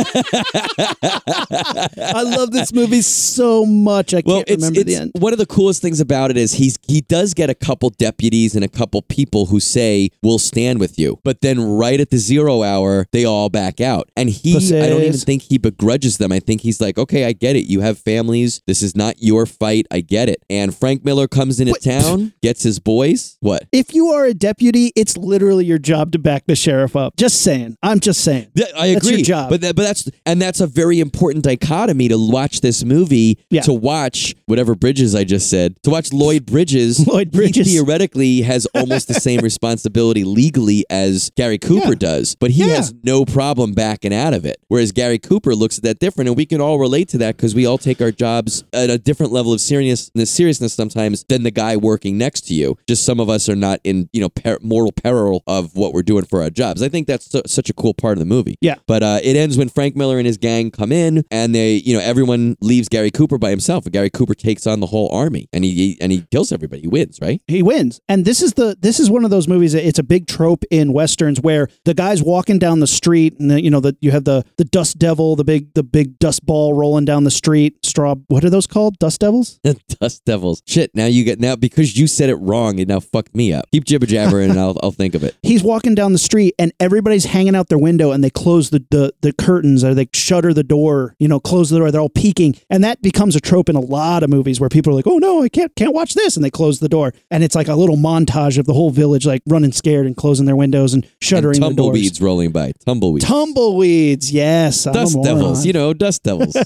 I 0.91 2.23
love 2.25 2.51
this 2.51 2.73
movie 2.73 3.01
so 3.01 3.65
much. 3.65 4.13
I 4.13 4.21
well, 4.25 4.37
can't 4.37 4.49
it's, 4.49 4.63
remember 4.63 4.79
it's 4.81 4.89
the 4.89 4.95
end. 5.01 5.11
one 5.19 5.33
of 5.33 5.39
the 5.39 5.45
coolest 5.45 5.81
things 5.81 5.99
about 5.99 6.31
it 6.31 6.37
is 6.37 6.53
he's 6.53 6.77
he 6.87 7.01
does 7.01 7.33
get 7.33 7.49
a 7.49 7.55
couple 7.55 7.89
deputies 7.91 8.55
and 8.55 8.63
a 8.63 8.67
couple 8.67 9.01
people 9.01 9.47
who 9.47 9.59
say 9.59 10.09
we'll 10.23 10.39
stand 10.39 10.79
with 10.79 10.97
you, 10.99 11.19
but 11.23 11.41
then 11.41 11.59
right 11.61 11.99
at 11.99 12.09
the 12.09 12.17
zero 12.17 12.63
hour 12.63 13.07
they 13.11 13.25
all 13.25 13.49
back 13.49 13.81
out, 13.81 14.09
and 14.15 14.29
he 14.29 14.55
I 14.57 14.89
don't 14.89 15.01
even 15.01 15.13
think 15.19 15.43
he 15.43 15.57
begrudges 15.57 16.17
them. 16.17 16.31
I 16.31 16.39
think 16.39 16.61
he's 16.61 16.81
like, 16.81 16.97
okay, 16.97 17.25
I 17.25 17.33
get 17.33 17.55
it. 17.55 17.65
You 17.65 17.81
have 17.81 17.97
families. 17.99 18.61
This 18.67 18.81
is 18.81 18.95
not 18.95 19.15
your 19.19 19.45
fight. 19.45 19.85
I 19.91 20.01
get 20.01 20.29
it. 20.29 20.43
And 20.49 20.75
Frank 20.75 21.03
Miller 21.05 21.27
comes 21.27 21.59
into 21.59 21.71
What? 21.73 21.81
town, 21.83 22.33
gets 22.41 22.63
his 22.63 22.79
boys. 22.79 23.37
What? 23.39 23.67
If 23.71 23.93
you 23.93 24.07
are 24.09 24.25
a 24.25 24.33
deputy, 24.33 24.91
it's 24.95 25.17
literally 25.17 25.65
your 25.65 25.77
job 25.77 26.11
to 26.13 26.19
back 26.19 26.45
the 26.45 26.55
sheriff 26.55 26.95
up. 26.95 27.15
Just 27.17 27.41
saying. 27.41 27.77
I'm 27.83 27.99
just 27.99 28.21
saying. 28.23 28.51
Yeah, 28.55 28.65
I 28.77 28.93
That's 28.93 29.05
agree. 29.05 29.17
your 29.17 29.25
job. 29.25 29.49
But 29.49 29.61
that, 29.61 29.75
but 29.75 29.88
that's 29.89 30.09
and 30.25 30.41
that's 30.41 30.59
a 30.61 30.67
very 30.67 30.99
important 30.99 31.43
dichotomy 31.43 32.07
to 32.09 32.17
watch 32.17 32.61
this 32.61 32.83
movie. 32.83 33.39
Yeah. 33.49 33.61
To 33.61 33.73
watch 33.73 34.35
whatever 34.45 34.75
Bridges 34.75 35.15
I 35.15 35.23
just 35.23 35.49
said. 35.49 35.75
To 35.83 35.89
watch 35.89 36.13
Lloyd 36.13 36.45
Bridges. 36.45 37.05
Lloyd 37.07 37.29
he 37.31 37.37
Bridges. 37.37 37.67
theoretically 37.67 38.41
has 38.43 38.65
almost 38.75 39.07
the 39.07 39.13
same 39.15 39.39
responsibility 39.43 40.23
legally 40.23 40.85
as 40.89 41.31
Gary 41.35 41.57
Cooper 41.57 41.89
Yeah. 41.89 41.95
does, 41.95 42.35
but 42.35 42.51
he 42.51 42.67
Yeah. 42.67 42.75
has 42.75 42.93
no 43.03 43.25
problem 43.25 43.73
backing 43.73 44.13
out 44.13 44.33
of 44.33 44.45
it. 44.45 44.57
Whereas 44.67 44.91
Gary 44.91 45.19
Cooper 45.19 45.55
looks 45.55 45.77
at 45.77 45.83
that 45.83 45.99
different, 45.99 46.27
and 46.29 46.37
we 46.37 46.45
can 46.45 46.61
all 46.61 46.79
relate 46.79 47.09
to 47.09 47.17
that 47.19 47.37
because 47.37 47.55
we 47.55 47.65
all 47.65 47.77
take 47.77 48.01
our 48.01 48.11
jobs 48.11 48.63
at 48.73 48.89
a 48.89 48.97
different 48.97 49.31
level 49.31 49.53
of 49.53 49.61
seriousness, 49.61 50.29
seriousness 50.29 50.73
sometimes 50.73 51.25
than 51.29 51.43
the 51.43 51.51
guy 51.51 51.75
working 51.77 52.17
next 52.17 52.41
to 52.47 52.53
you. 52.53 52.77
Just 52.87 53.03
some 53.05 53.19
of 53.19 53.29
us 53.29 53.49
are 53.49 53.55
not 53.55 53.79
in 53.83 54.09
you 54.13 54.21
know 54.21 54.29
per- 54.29 54.59
mortal 54.61 54.91
peril 54.91 55.43
of 55.47 55.75
what 55.75 55.93
we're 55.93 56.03
doing 56.03 56.25
for 56.25 56.41
our 56.43 56.49
jobs. 56.49 56.81
I 56.83 56.89
think 56.89 57.07
that's 57.07 57.29
su- 57.31 57.41
such 57.47 57.69
a 57.69 57.73
cool 57.73 57.93
part 57.93 58.13
of 58.13 58.19
the 58.19 58.25
movie. 58.25 58.55
Yeah. 58.61 58.75
But 58.87 59.03
uh, 59.03 59.19
it 59.23 59.35
ends 59.35 59.57
when 59.57 59.69
Frank 59.79 59.95
Miller 59.95 60.17
and 60.17 60.27
his 60.27 60.37
gang 60.37 60.71
come 60.71 60.91
in, 60.91 61.23
and 61.31 61.53
they, 61.55 61.75
you 61.75 61.93
know, 61.93 62.01
everyone 62.01 62.57
leaves 62.61 62.89
Gary 62.89 63.11
Cooper 63.11 63.37
by 63.37 63.49
himself. 63.49 63.85
And 63.85 63.93
Gary 63.93 64.09
Cooper 64.09 64.33
takes 64.33 64.67
on 64.67 64.79
the 64.79 64.87
whole 64.87 65.09
army, 65.11 65.47
and 65.53 65.63
he, 65.63 65.71
he 65.71 65.97
and 66.01 66.11
he 66.11 66.21
kills 66.31 66.51
everybody. 66.51 66.81
He 66.81 66.87
wins, 66.87 67.19
right? 67.21 67.41
he 67.47 67.63
wins 67.63 67.99
and 68.07 68.25
this 68.25 68.41
is 68.41 68.53
the 68.53 68.77
this 68.79 68.99
is 68.99 69.09
one 69.09 69.25
of 69.25 69.31
those 69.31 69.47
movies 69.47 69.73
that 69.73 69.85
it's 69.85 69.99
a 69.99 70.03
big 70.03 70.27
trope 70.27 70.63
in 70.69 70.93
westerns 70.93 71.41
where 71.41 71.67
the 71.85 71.93
guy's 71.93 72.21
walking 72.21 72.59
down 72.59 72.79
the 72.79 72.87
street 72.87 73.37
and 73.39 73.49
the, 73.49 73.61
you 73.61 73.69
know 73.69 73.79
that 73.79 73.97
you 74.01 74.11
have 74.11 74.23
the 74.23 74.43
the 74.57 74.65
dust 74.65 74.97
devil 74.97 75.35
the 75.35 75.43
big 75.43 75.73
the 75.73 75.83
big 75.83 76.19
dust 76.19 76.45
ball 76.45 76.73
rolling 76.73 77.05
down 77.05 77.23
the 77.23 77.31
street 77.31 77.85
straw 77.85 78.15
what 78.27 78.43
are 78.43 78.49
those 78.49 78.67
called 78.67 78.97
dust 78.99 79.19
devils 79.19 79.59
Dust 79.99 80.23
Devils. 80.25 80.61
Shit. 80.65 80.91
Now 80.93 81.05
you 81.05 81.23
get 81.23 81.39
now 81.39 81.55
because 81.55 81.97
you 81.97 82.07
said 82.07 82.29
it 82.29 82.35
wrong. 82.35 82.79
It 82.79 82.87
now 82.87 82.99
fucked 82.99 83.35
me 83.35 83.51
up. 83.51 83.65
Keep 83.71 83.85
jibber 83.85 84.05
jabbering, 84.05 84.51
and 84.51 84.59
I'll 84.59 84.77
I'll 84.81 84.91
think 84.91 85.15
of 85.15 85.23
it. 85.23 85.35
he's 85.43 85.63
walking 85.63 85.95
down 85.95 86.13
the 86.13 86.19
street 86.19 86.55
and 86.57 86.71
everybody's 86.79 87.25
hanging 87.25 87.55
out 87.55 87.69
their 87.69 87.77
window 87.77 88.11
and 88.11 88.23
they 88.23 88.29
close 88.29 88.69
the, 88.69 88.85
the 88.91 89.13
the 89.21 89.33
curtains 89.69 89.83
or 89.83 89.93
they 89.93 90.07
shutter 90.13 90.53
the 90.53 90.63
door 90.63 91.15
you 91.19 91.27
know 91.27 91.39
close 91.39 91.69
the 91.69 91.77
door 91.77 91.91
they're 91.91 92.01
all 92.01 92.09
peeking 92.09 92.55
and 92.69 92.83
that 92.83 93.01
becomes 93.01 93.35
a 93.35 93.39
trope 93.39 93.69
in 93.69 93.75
a 93.75 93.79
lot 93.79 94.23
of 94.23 94.29
movies 94.29 94.59
where 94.59 94.69
people 94.69 94.91
are 94.91 94.95
like 94.95 95.07
oh 95.07 95.17
no 95.17 95.43
i 95.43 95.49
can't 95.49 95.75
can't 95.75 95.93
watch 95.93 96.13
this 96.13 96.35
and 96.35 96.43
they 96.43 96.49
close 96.49 96.79
the 96.79 96.89
door 96.89 97.13
and 97.31 97.43
it's 97.43 97.55
like 97.55 97.67
a 97.67 97.75
little 97.75 97.97
montage 97.97 98.57
of 98.57 98.65
the 98.65 98.73
whole 98.73 98.89
village 98.89 99.25
like 99.25 99.41
running 99.47 99.71
scared 99.71 100.05
and 100.05 100.17
closing 100.17 100.45
their 100.45 100.55
windows 100.55 100.93
and 100.93 101.07
shuttering 101.21 101.61
and 101.61 101.77
the 101.77 101.81
doors 101.81 101.99
tumbleweeds 101.99 102.21
rolling 102.21 102.51
by. 102.51 102.71
Tumbleweeds. 102.85 103.25
Tumbleweeds, 103.25 104.31
yes. 104.31 104.83
Dust 104.83 105.17
devils. 105.23 105.65
You 105.65 105.73
know, 105.73 105.93
dust 105.93 106.23
devils. 106.23 106.53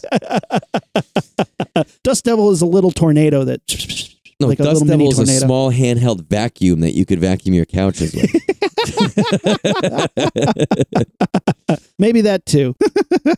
Dust 2.04 2.26
devil 2.26 2.52
is 2.52 2.62
a 2.62 2.66
little 2.66 2.92
tornado 2.92 3.44
that, 3.46 3.62
No, 4.40 4.48
like 4.48 4.58
dust 4.58 4.86
devil 4.86 5.10
is 5.10 5.20
a 5.20 5.26
small 5.26 5.72
handheld 5.72 6.28
vacuum 6.28 6.82
that 6.82 6.92
you 6.92 7.06
could 7.06 7.20
vacuum 7.20 7.56
your 7.56 7.66
couches 7.66 8.14
with. 8.14 8.30
Maybe 12.04 12.20
that 12.20 12.46
too. 12.46 12.76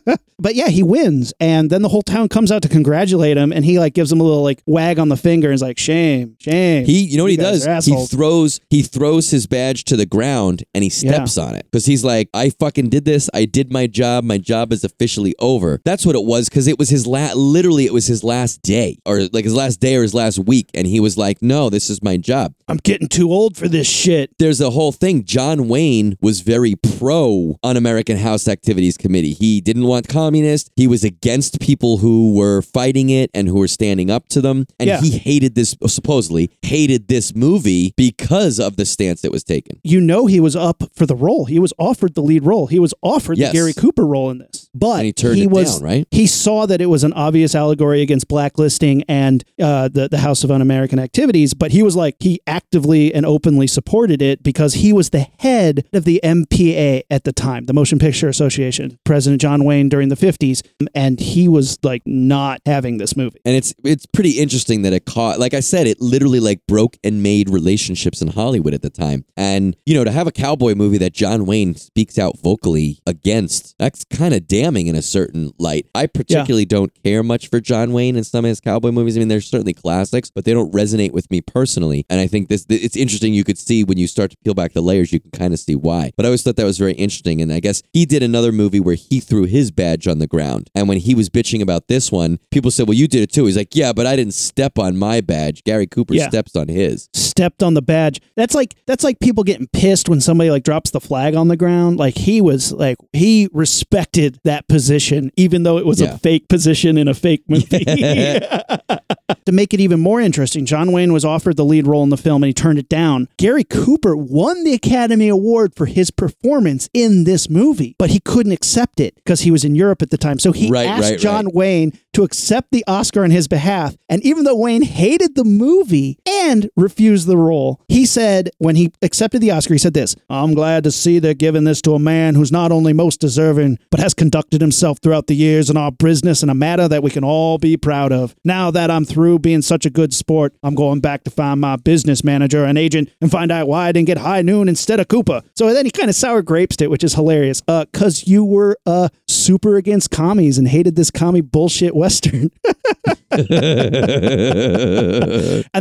but 0.38 0.54
yeah, 0.54 0.68
he 0.68 0.82
wins, 0.82 1.32
and 1.40 1.70
then 1.70 1.82
the 1.82 1.88
whole 1.88 2.02
town 2.02 2.28
comes 2.28 2.52
out 2.52 2.62
to 2.62 2.68
congratulate 2.68 3.36
him, 3.36 3.52
and 3.52 3.64
he 3.64 3.78
like 3.78 3.94
gives 3.94 4.12
him 4.12 4.20
a 4.20 4.24
little 4.24 4.42
like 4.42 4.62
wag 4.66 4.98
on 4.98 5.08
the 5.08 5.16
finger, 5.16 5.48
and 5.48 5.54
is 5.54 5.62
like, 5.62 5.78
"Shame, 5.78 6.36
shame." 6.38 6.84
He, 6.84 7.00
you 7.00 7.16
know 7.16 7.24
what 7.24 7.30
he 7.30 7.36
does? 7.36 7.64
He 7.84 8.06
throws 8.06 8.60
he 8.70 8.82
throws 8.82 9.30
his 9.30 9.46
badge 9.46 9.84
to 9.84 9.96
the 9.96 10.06
ground 10.06 10.64
and 10.74 10.84
he 10.84 10.90
steps 10.90 11.38
on 11.38 11.54
it 11.54 11.64
because 11.70 11.86
he's 11.86 12.04
like, 12.04 12.28
I 12.34 12.50
fucking 12.50 12.88
did 12.90 13.04
this. 13.04 13.30
I 13.34 13.44
did 13.44 13.72
my 13.72 13.86
job. 13.86 14.24
My 14.24 14.38
job 14.38 14.72
is 14.72 14.84
officially 14.84 15.34
over. 15.38 15.80
That's 15.84 16.04
what 16.04 16.16
it 16.16 16.24
was 16.24 16.48
because 16.48 16.66
it 16.66 16.78
was 16.78 16.88
his 16.88 17.06
last. 17.06 17.36
Literally, 17.36 17.86
it 17.86 17.92
was 17.92 18.06
his 18.06 18.22
last 18.24 18.62
day 18.62 18.98
or 19.06 19.22
like 19.32 19.44
his 19.44 19.54
last 19.54 19.80
day 19.80 19.96
or 19.96 20.02
his 20.02 20.14
last 20.14 20.38
week, 20.38 20.70
and 20.74 20.86
he 20.86 21.00
was 21.00 21.16
like, 21.16 21.42
No, 21.42 21.70
this 21.70 21.90
is 21.90 22.02
my 22.02 22.16
job. 22.16 22.54
I'm 22.68 22.78
getting 22.78 23.08
too 23.08 23.30
old 23.30 23.56
for 23.56 23.68
this 23.68 23.88
shit. 23.88 24.30
There's 24.38 24.60
a 24.60 24.70
whole 24.70 24.92
thing. 24.92 25.24
John 25.24 25.68
Wayne 25.68 26.16
was 26.20 26.40
very 26.40 26.74
pro 26.74 27.56
Un 27.62 27.76
American 27.76 28.16
House 28.16 28.48
Activities 28.48 28.96
Committee. 28.96 29.32
He 29.32 29.60
didn't 29.60 29.84
want 29.84 30.08
communists. 30.26 30.70
He 30.76 30.86
was 30.88 31.04
against 31.04 31.60
people 31.60 31.98
who 31.98 32.34
were 32.34 32.60
fighting 32.62 33.10
it 33.10 33.30
and 33.32 33.46
who 33.48 33.58
were 33.58 33.68
standing 33.68 34.10
up 34.10 34.28
to 34.30 34.40
them. 34.40 34.66
And 34.80 34.88
Yeah. 34.88 35.00
he 35.00 35.10
hated 35.18 35.54
this, 35.54 35.76
supposedly, 35.86 36.50
hated 36.62 37.06
this 37.08 37.34
movie 37.34 37.92
because 37.96 38.58
of 38.58 38.76
the 38.76 38.84
stance 38.84 39.20
that 39.22 39.30
was 39.30 39.44
taken. 39.44 39.78
You 39.84 40.00
know 40.00 40.26
he 40.26 40.40
was 40.40 40.56
up 40.56 40.82
for 40.94 41.06
the 41.06 41.14
role. 41.14 41.44
He 41.44 41.58
was 41.58 41.72
offered 41.78 42.14
the 42.14 42.22
lead 42.22 42.44
role. 42.44 42.66
He 42.66 42.78
was 42.80 42.92
offered 43.02 43.38
Yes. 43.38 43.52
the 43.52 43.58
Gary 43.58 43.72
Cooper 43.72 44.04
role 44.04 44.30
in 44.30 44.38
this, 44.38 44.65
but 44.78 44.96
And 44.96 45.06
he 45.06 45.12
turned 45.12 45.38
it 45.38 45.50
was, 45.50 45.80
down, 45.80 45.88
right? 45.88 46.08
He 46.10 46.26
saw 46.26 46.66
that 46.66 46.80
it 46.80 46.86
was 46.86 47.04
an 47.04 47.12
obvious 47.12 47.54
allegory 47.54 48.02
against 48.02 48.28
blacklisting 48.28 49.02
and 49.08 49.44
uh, 49.60 49.88
the 49.88 50.08
the 50.08 50.18
House 50.18 50.44
of 50.44 50.50
Un-American 50.50 50.98
Activities. 50.98 51.54
But 51.54 51.72
he 51.72 51.82
was 51.82 51.96
like 51.96 52.16
he 52.20 52.40
actively 52.46 53.14
and 53.14 53.24
openly 53.26 53.66
supported 53.66 54.22
it 54.22 54.42
because 54.42 54.74
he 54.74 54.92
was 54.92 55.10
the 55.10 55.26
head 55.38 55.86
of 55.92 56.04
the 56.04 56.20
MPA 56.22 57.02
at 57.10 57.24
the 57.24 57.32
time, 57.32 57.66
the 57.66 57.72
Motion 57.72 57.98
Picture 57.98 58.28
Association, 58.28 58.98
President 59.04 59.40
John 59.40 59.64
Wayne 59.64 59.88
during 59.88 60.08
the 60.08 60.16
fifties, 60.16 60.62
and 60.94 61.20
he 61.20 61.48
was 61.48 61.78
like 61.82 62.02
not 62.06 62.60
having 62.66 62.98
this 62.98 63.16
movie. 63.16 63.40
And 63.44 63.56
it's 63.56 63.74
it's 63.84 64.06
pretty 64.06 64.32
interesting 64.32 64.82
that 64.82 64.92
it 64.92 65.04
caught 65.04 65.38
like 65.38 65.54
I 65.54 65.60
said, 65.60 65.86
it 65.86 66.00
literally 66.00 66.40
like 66.40 66.60
broke 66.66 66.96
and 67.04 67.22
made 67.22 67.50
relationships 67.50 68.20
in 68.22 68.28
Hollywood 68.28 68.74
at 68.74 68.82
the 68.82 68.90
time. 68.90 69.24
And 69.36 69.76
you 69.86 69.94
know, 69.94 70.04
to 70.04 70.10
have 70.10 70.26
a 70.26 70.32
cowboy 70.32 70.74
movie 70.74 70.98
that 70.98 71.12
John 71.12 71.46
Wayne 71.46 71.74
speaks 71.74 72.18
out 72.18 72.38
vocally 72.38 72.98
against, 73.06 73.74
that's 73.78 74.04
kind 74.04 74.34
of 74.34 74.46
damning 74.66 74.88
in 74.88 74.96
a 74.96 75.02
certain 75.02 75.52
light. 75.58 75.86
I 75.94 76.06
particularly 76.06 76.64
don't 76.64 76.92
care 77.04 77.22
much 77.22 77.48
for 77.48 77.60
John 77.60 77.92
Wayne 77.92 78.16
and 78.16 78.26
some 78.26 78.44
of 78.44 78.48
his 78.48 78.60
cowboy 78.60 78.90
movies. 78.90 79.16
I 79.16 79.20
mean, 79.20 79.28
they're 79.28 79.40
certainly 79.40 79.74
classics, 79.74 80.28
but 80.30 80.44
they 80.44 80.52
don't 80.52 80.72
resonate 80.72 81.12
with 81.12 81.30
me 81.30 81.40
personally. 81.40 82.04
And 82.10 82.18
I 82.20 82.26
think 82.26 82.48
this 82.48 82.66
it's 82.68 82.96
interesting 82.96 83.32
you 83.32 83.44
could 83.44 83.58
see 83.58 83.84
when 83.84 83.96
you 83.98 84.08
start 84.08 84.32
to 84.32 84.36
peel 84.44 84.54
back 84.54 84.72
the 84.72 84.80
layers, 84.80 85.12
you 85.12 85.20
can 85.20 85.30
kind 85.30 85.54
of 85.54 85.60
see 85.60 85.76
why. 85.76 86.10
But 86.16 86.26
I 86.26 86.28
always 86.28 86.42
thought 86.42 86.56
that 86.56 86.64
was 86.64 86.78
very 86.78 86.94
interesting. 86.94 87.40
And 87.40 87.52
I 87.52 87.60
guess 87.60 87.82
he 87.92 88.06
did 88.06 88.22
another 88.22 88.50
movie 88.52 88.80
where 88.80 88.96
he 88.96 89.20
threw 89.20 89.44
his 89.44 89.70
badge 89.70 90.08
on 90.08 90.18
the 90.18 90.26
ground. 90.26 90.68
And 90.74 90.88
when 90.88 90.98
he 90.98 91.14
was 91.14 91.28
bitching 91.28 91.62
about 91.62 91.86
this 91.86 92.10
one, 92.10 92.38
people 92.50 92.70
said, 92.72 92.88
Well, 92.88 92.96
you 92.96 93.06
did 93.06 93.22
it 93.22 93.32
too. 93.32 93.46
He's 93.46 93.56
like, 93.56 93.74
Yeah, 93.76 93.92
but 93.92 94.06
I 94.06 94.16
didn't 94.16 94.34
step 94.34 94.78
on 94.78 94.96
my 94.96 95.20
badge. 95.20 95.62
Gary 95.64 95.86
Cooper 95.86 96.14
Yeah. 96.14 96.28
steps 96.28 96.56
on 96.56 96.68
his. 96.68 97.08
Stepped 97.36 97.62
on 97.62 97.74
the 97.74 97.82
badge. 97.82 98.18
That's 98.34 98.54
like 98.54 98.74
that's 98.86 99.04
like 99.04 99.20
people 99.20 99.44
getting 99.44 99.66
pissed 99.68 100.08
when 100.08 100.20
somebody 100.22 100.50
like 100.50 100.62
drops 100.62 100.90
the 100.90 101.00
flag 101.00 101.34
on 101.34 101.48
the 101.48 101.56
ground. 101.56 101.98
Like 101.98 102.16
he 102.16 102.40
was 102.40 102.72
like 102.72 102.96
he 103.12 103.48
respected 103.52 104.40
that 104.44 104.66
position 104.68 105.30
even 105.36 105.62
though 105.64 105.76
it 105.76 105.84
was 105.84 106.00
Yeah. 106.00 106.14
a 106.14 106.18
fake 106.18 106.48
position 106.48 106.96
in 106.96 107.08
a 107.08 107.14
fake 107.14 107.42
movie. 107.48 107.84
to 107.84 109.52
make 109.52 109.74
it 109.74 109.80
even 109.80 110.00
more 110.00 110.20
interesting, 110.20 110.64
John 110.66 110.92
Wayne 110.92 111.12
was 111.12 111.24
offered 111.24 111.56
the 111.56 111.64
lead 111.64 111.86
role 111.86 112.02
in 112.02 112.08
the 112.10 112.16
film 112.16 112.42
and 112.42 112.48
he 112.48 112.54
turned 112.54 112.78
it 112.78 112.88
down. 112.88 113.28
Gary 113.36 113.64
Cooper 113.64 114.16
won 114.16 114.64
the 114.64 114.72
Academy 114.72 115.28
Award 115.28 115.74
for 115.76 115.86
his 115.86 116.10
performance 116.10 116.88
in 116.94 117.24
this 117.24 117.50
movie, 117.50 117.94
but 117.98 118.10
he 118.10 118.18
couldn't 118.20 118.52
accept 118.52 118.98
it 118.98 119.14
because 119.16 119.42
he 119.42 119.50
was 119.50 119.62
in 119.64 119.74
Europe 119.74 120.00
at 120.02 120.10
the 120.10 120.18
time. 120.18 120.38
So 120.38 120.52
he 120.52 120.70
Right, 120.70 120.86
asked 120.88 121.10
right, 121.10 121.18
John 121.18 121.44
right. 121.46 121.54
Wayne 121.54 121.92
to 122.16 122.22
accept 122.22 122.70
the 122.70 122.82
Oscar 122.86 123.24
on 123.24 123.30
his 123.30 123.46
behalf. 123.46 123.94
And 124.08 124.24
even 124.24 124.44
though 124.44 124.56
Wayne 124.56 124.80
hated 124.80 125.34
the 125.34 125.44
movie 125.44 126.18
and 126.26 126.70
refused 126.74 127.26
the 127.26 127.36
role, 127.36 127.82
he 127.88 128.06
said, 128.06 128.48
when 128.56 128.74
he 128.74 128.90
accepted 129.02 129.42
the 129.42 129.50
Oscar, 129.50 129.74
he 129.74 129.78
said 129.78 129.92
this 129.92 130.16
I'm 130.30 130.54
glad 130.54 130.82
to 130.84 130.90
see 130.90 131.18
they're 131.18 131.34
giving 131.34 131.64
this 131.64 131.82
to 131.82 131.92
a 131.92 131.98
man 131.98 132.34
who's 132.34 132.50
not 132.50 132.72
only 132.72 132.94
most 132.94 133.20
deserving, 133.20 133.78
but 133.90 134.00
has 134.00 134.14
conducted 134.14 134.62
himself 134.62 134.98
throughout 135.02 135.26
the 135.26 135.36
years 135.36 135.68
in 135.68 135.76
our 135.76 135.92
business 135.92 136.42
in 136.42 136.48
a 136.48 136.54
manner 136.54 136.88
that 136.88 137.02
we 137.02 137.10
can 137.10 137.22
all 137.22 137.58
be 137.58 137.76
proud 137.76 138.12
of. 138.12 138.34
Now 138.44 138.70
that 138.70 138.90
I'm 138.90 139.04
through 139.04 139.40
being 139.40 139.60
such 139.60 139.84
a 139.84 139.90
good 139.90 140.14
sport, 140.14 140.54
I'm 140.62 140.74
going 140.74 141.00
back 141.00 141.22
to 141.24 141.30
find 141.30 141.60
my 141.60 141.76
business 141.76 142.24
manager 142.24 142.64
and 142.64 142.78
agent 142.78 143.10
and 143.20 143.30
find 143.30 143.52
out 143.52 143.68
why 143.68 143.88
I 143.88 143.92
didn't 143.92 144.06
get 144.06 144.16
High 144.16 144.40
Noon 144.40 144.70
instead 144.70 145.00
of 145.00 145.08
Cooper. 145.08 145.42
So 145.54 145.74
then 145.74 145.84
he 145.84 145.90
kind 145.90 146.08
of 146.08 146.14
sour 146.14 146.40
grapes 146.40 146.80
it, 146.80 146.90
which 146.90 147.04
is 147.04 147.12
hilarious. 147.12 147.62
Uh, 147.68 147.84
cause 147.92 148.26
you 148.26 148.42
were 148.42 148.78
uh 148.86 149.10
super 149.28 149.76
against 149.76 150.10
commies 150.10 150.56
and 150.56 150.66
hated 150.66 150.96
this 150.96 151.10
commie 151.10 151.42
bullshit 151.42 151.94
western. 152.06 152.50
and 153.32 153.42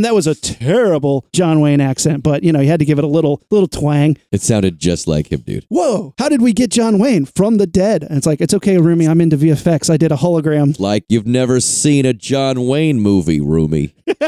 that 0.03 0.13
was 0.13 0.25
a 0.25 0.33
terrible 0.33 1.25
John 1.33 1.61
Wayne 1.61 1.79
accent, 1.79 2.23
but 2.23 2.43
you 2.43 2.51
know, 2.51 2.59
you 2.59 2.67
had 2.67 2.79
to 2.79 2.85
give 2.85 2.97
it 2.97 3.03
a 3.03 3.07
little 3.07 3.43
little 3.51 3.67
twang. 3.67 4.17
It 4.31 4.41
sounded 4.41 4.79
just 4.79 5.07
like 5.07 5.31
him, 5.31 5.41
dude. 5.41 5.65
Whoa, 5.69 6.15
how 6.17 6.29
did 6.29 6.41
we 6.41 6.51
get 6.51 6.71
John 6.71 6.97
Wayne 6.97 7.25
from 7.25 7.57
the 7.57 7.67
dead? 7.67 8.01
And 8.03 8.17
it's 8.17 8.25
like, 8.25 8.41
it's 8.41 8.55
okay, 8.55 8.79
Rumi, 8.79 9.07
I'm 9.07 9.21
into 9.21 9.37
VFX. 9.37 9.91
I 9.91 9.97
did 9.97 10.11
a 10.11 10.15
hologram. 10.15 10.79
Like 10.79 11.05
you've 11.07 11.27
never 11.27 11.59
seen 11.59 12.07
a 12.07 12.13
John 12.13 12.67
Wayne 12.67 12.99
movie, 12.99 13.39
Roomy. 13.39 13.93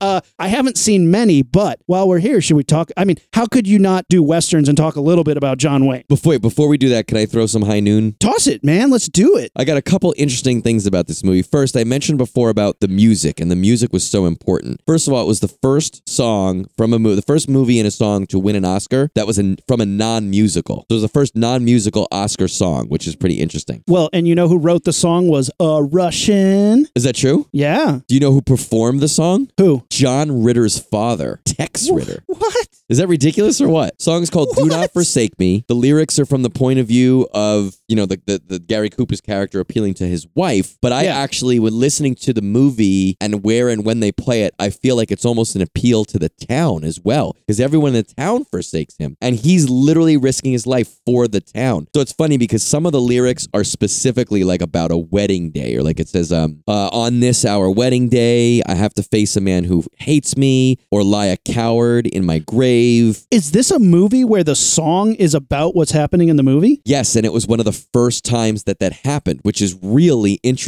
uh, 0.00 0.20
I 0.38 0.48
haven't 0.48 0.76
seen 0.76 1.10
many, 1.10 1.42
but 1.42 1.80
while 1.86 2.06
we're 2.06 2.18
here, 2.18 2.40
should 2.40 2.56
we 2.56 2.64
talk? 2.64 2.90
I 2.96 3.04
mean, 3.04 3.16
how 3.32 3.46
could 3.46 3.66
you 3.66 3.78
not 3.78 4.06
do 4.08 4.22
westerns 4.22 4.68
and 4.68 4.76
talk 4.76 4.96
a 4.96 5.00
little 5.00 5.24
bit 5.24 5.36
about 5.36 5.58
John 5.58 5.86
Wayne? 5.86 6.04
Before 6.08 6.38
before 6.38 6.68
we 6.68 6.76
do 6.76 6.88
that, 6.90 7.06
can 7.06 7.16
I 7.16 7.26
throw 7.26 7.46
some 7.46 7.62
high 7.62 7.80
noon? 7.80 8.16
Toss 8.20 8.46
it, 8.46 8.62
man. 8.62 8.90
Let's 8.90 9.08
do 9.08 9.36
it. 9.36 9.50
I 9.56 9.64
got 9.64 9.76
a 9.76 9.82
couple 9.82 10.14
interesting 10.16 10.62
things 10.62 10.86
about 10.86 10.97
this 11.06 11.22
movie. 11.24 11.42
First, 11.42 11.76
I 11.76 11.84
mentioned 11.84 12.18
before 12.18 12.50
about 12.50 12.80
the 12.80 12.88
music, 12.88 13.40
and 13.40 13.50
the 13.50 13.56
music 13.56 13.92
was 13.92 14.08
so 14.08 14.26
important. 14.26 14.80
First 14.86 15.06
of 15.06 15.14
all, 15.14 15.22
it 15.22 15.26
was 15.26 15.40
the 15.40 15.48
first 15.48 16.08
song 16.08 16.66
from 16.76 16.92
a 16.92 16.98
movie, 16.98 17.16
the 17.16 17.22
first 17.22 17.48
movie 17.48 17.78
in 17.78 17.86
a 17.86 17.90
song 17.90 18.26
to 18.26 18.38
win 18.38 18.56
an 18.56 18.64
Oscar 18.64 19.10
that 19.14 19.26
was 19.26 19.38
from 19.66 19.80
a 19.80 19.86
non-musical. 19.86 20.78
So 20.78 20.86
it 20.90 20.94
was 20.94 21.02
the 21.02 21.08
first 21.08 21.36
non-musical 21.36 22.08
Oscar 22.10 22.48
song, 22.48 22.86
which 22.88 23.06
is 23.06 23.16
pretty 23.16 23.36
interesting. 23.36 23.84
Well, 23.86 24.10
and 24.12 24.26
you 24.26 24.34
know 24.34 24.48
who 24.48 24.58
wrote 24.58 24.84
the 24.84 24.92
song 24.92 25.28
was 25.28 25.50
a 25.60 25.82
Russian. 25.82 26.86
Is 26.94 27.04
that 27.04 27.14
true? 27.14 27.46
Yeah. 27.52 28.00
Do 28.08 28.14
you 28.14 28.20
know 28.20 28.32
who 28.32 28.42
performed 28.42 29.00
the 29.00 29.08
song? 29.08 29.50
Who? 29.58 29.84
John 29.90 30.42
Ritter's 30.42 30.78
father, 30.78 31.40
Tex 31.44 31.88
Ritter. 31.90 32.22
What? 32.26 32.68
Is 32.88 32.98
that 32.98 33.08
ridiculous 33.08 33.60
or 33.60 33.68
what? 33.68 34.00
Song's 34.00 34.30
called 34.30 34.48
"Do 34.56 34.64
Not 34.64 34.92
Forsake 34.92 35.38
Me." 35.38 35.64
The 35.68 35.74
lyrics 35.74 36.18
are 36.18 36.24
from 36.24 36.42
the 36.42 36.48
point 36.50 36.78
of 36.78 36.86
view 36.86 37.28
of 37.34 37.76
you 37.86 37.94
know 37.94 38.06
the, 38.06 38.20
the 38.24 38.40
the 38.46 38.58
Gary 38.58 38.88
Cooper's 38.88 39.20
character 39.20 39.60
appealing 39.60 39.94
to 39.94 40.06
his 40.06 40.26
wife. 40.34 40.78
But 40.80 40.87
I 40.92 41.04
Yeah. 41.04 41.16
actually, 41.18 41.58
when 41.58 41.78
listening 41.78 42.14
to 42.16 42.32
the 42.32 42.42
movie 42.42 43.16
and 43.20 43.42
where 43.44 43.68
and 43.68 43.84
when 43.84 44.00
they 44.00 44.12
play 44.12 44.42
it, 44.42 44.54
I 44.58 44.70
feel 44.70 44.96
like 44.96 45.10
it's 45.10 45.24
almost 45.24 45.54
an 45.56 45.62
appeal 45.62 46.04
to 46.06 46.18
the 46.18 46.28
town 46.28 46.84
as 46.84 47.00
well, 47.02 47.36
because 47.46 47.60
everyone 47.60 47.94
in 47.94 48.04
the 48.06 48.14
town 48.14 48.44
forsakes 48.44 48.94
him, 48.98 49.16
and 49.20 49.36
he's 49.36 49.68
literally 49.68 50.16
risking 50.16 50.52
his 50.52 50.66
life 50.66 50.98
for 51.06 51.28
the 51.28 51.40
town. 51.40 51.86
So 51.94 52.00
it's 52.00 52.12
funny 52.12 52.36
because 52.36 52.62
some 52.62 52.86
of 52.86 52.92
the 52.92 53.00
lyrics 53.00 53.46
are 53.54 53.64
specifically 53.64 54.44
like 54.44 54.62
about 54.62 54.90
a 54.90 54.96
wedding 54.98 55.50
day, 55.50 55.74
or 55.76 55.82
like 55.82 56.00
it 56.00 56.08
says, 56.08 56.32
um, 56.32 56.58
uh, 56.68 56.88
"On 56.92 57.20
this 57.20 57.44
our 57.44 57.70
wedding 57.70 58.08
day, 58.08 58.62
I 58.66 58.74
have 58.74 58.94
to 58.94 59.02
face 59.02 59.36
a 59.36 59.40
man 59.40 59.64
who 59.64 59.84
hates 59.98 60.36
me, 60.36 60.76
or 60.90 61.02
lie 61.04 61.26
a 61.26 61.36
coward 61.36 62.06
in 62.06 62.24
my 62.24 62.38
grave." 62.38 63.26
Is 63.30 63.50
this 63.52 63.70
a 63.70 63.78
movie 63.78 64.24
where 64.24 64.44
the 64.44 64.54
song 64.56 65.14
is 65.14 65.34
about 65.34 65.74
what's 65.74 65.92
happening 65.92 66.28
in 66.28 66.36
the 66.36 66.42
movie? 66.42 66.80
Yes, 66.84 67.16
and 67.16 67.24
it 67.24 67.32
was 67.32 67.46
one 67.46 67.58
of 67.58 67.64
the 67.64 67.72
first 67.92 68.24
times 68.24 68.64
that 68.64 68.78
that 68.80 68.92
happened, 69.04 69.40
which 69.42 69.60
is 69.62 69.74
really 69.82 70.40
interesting. 70.42 70.67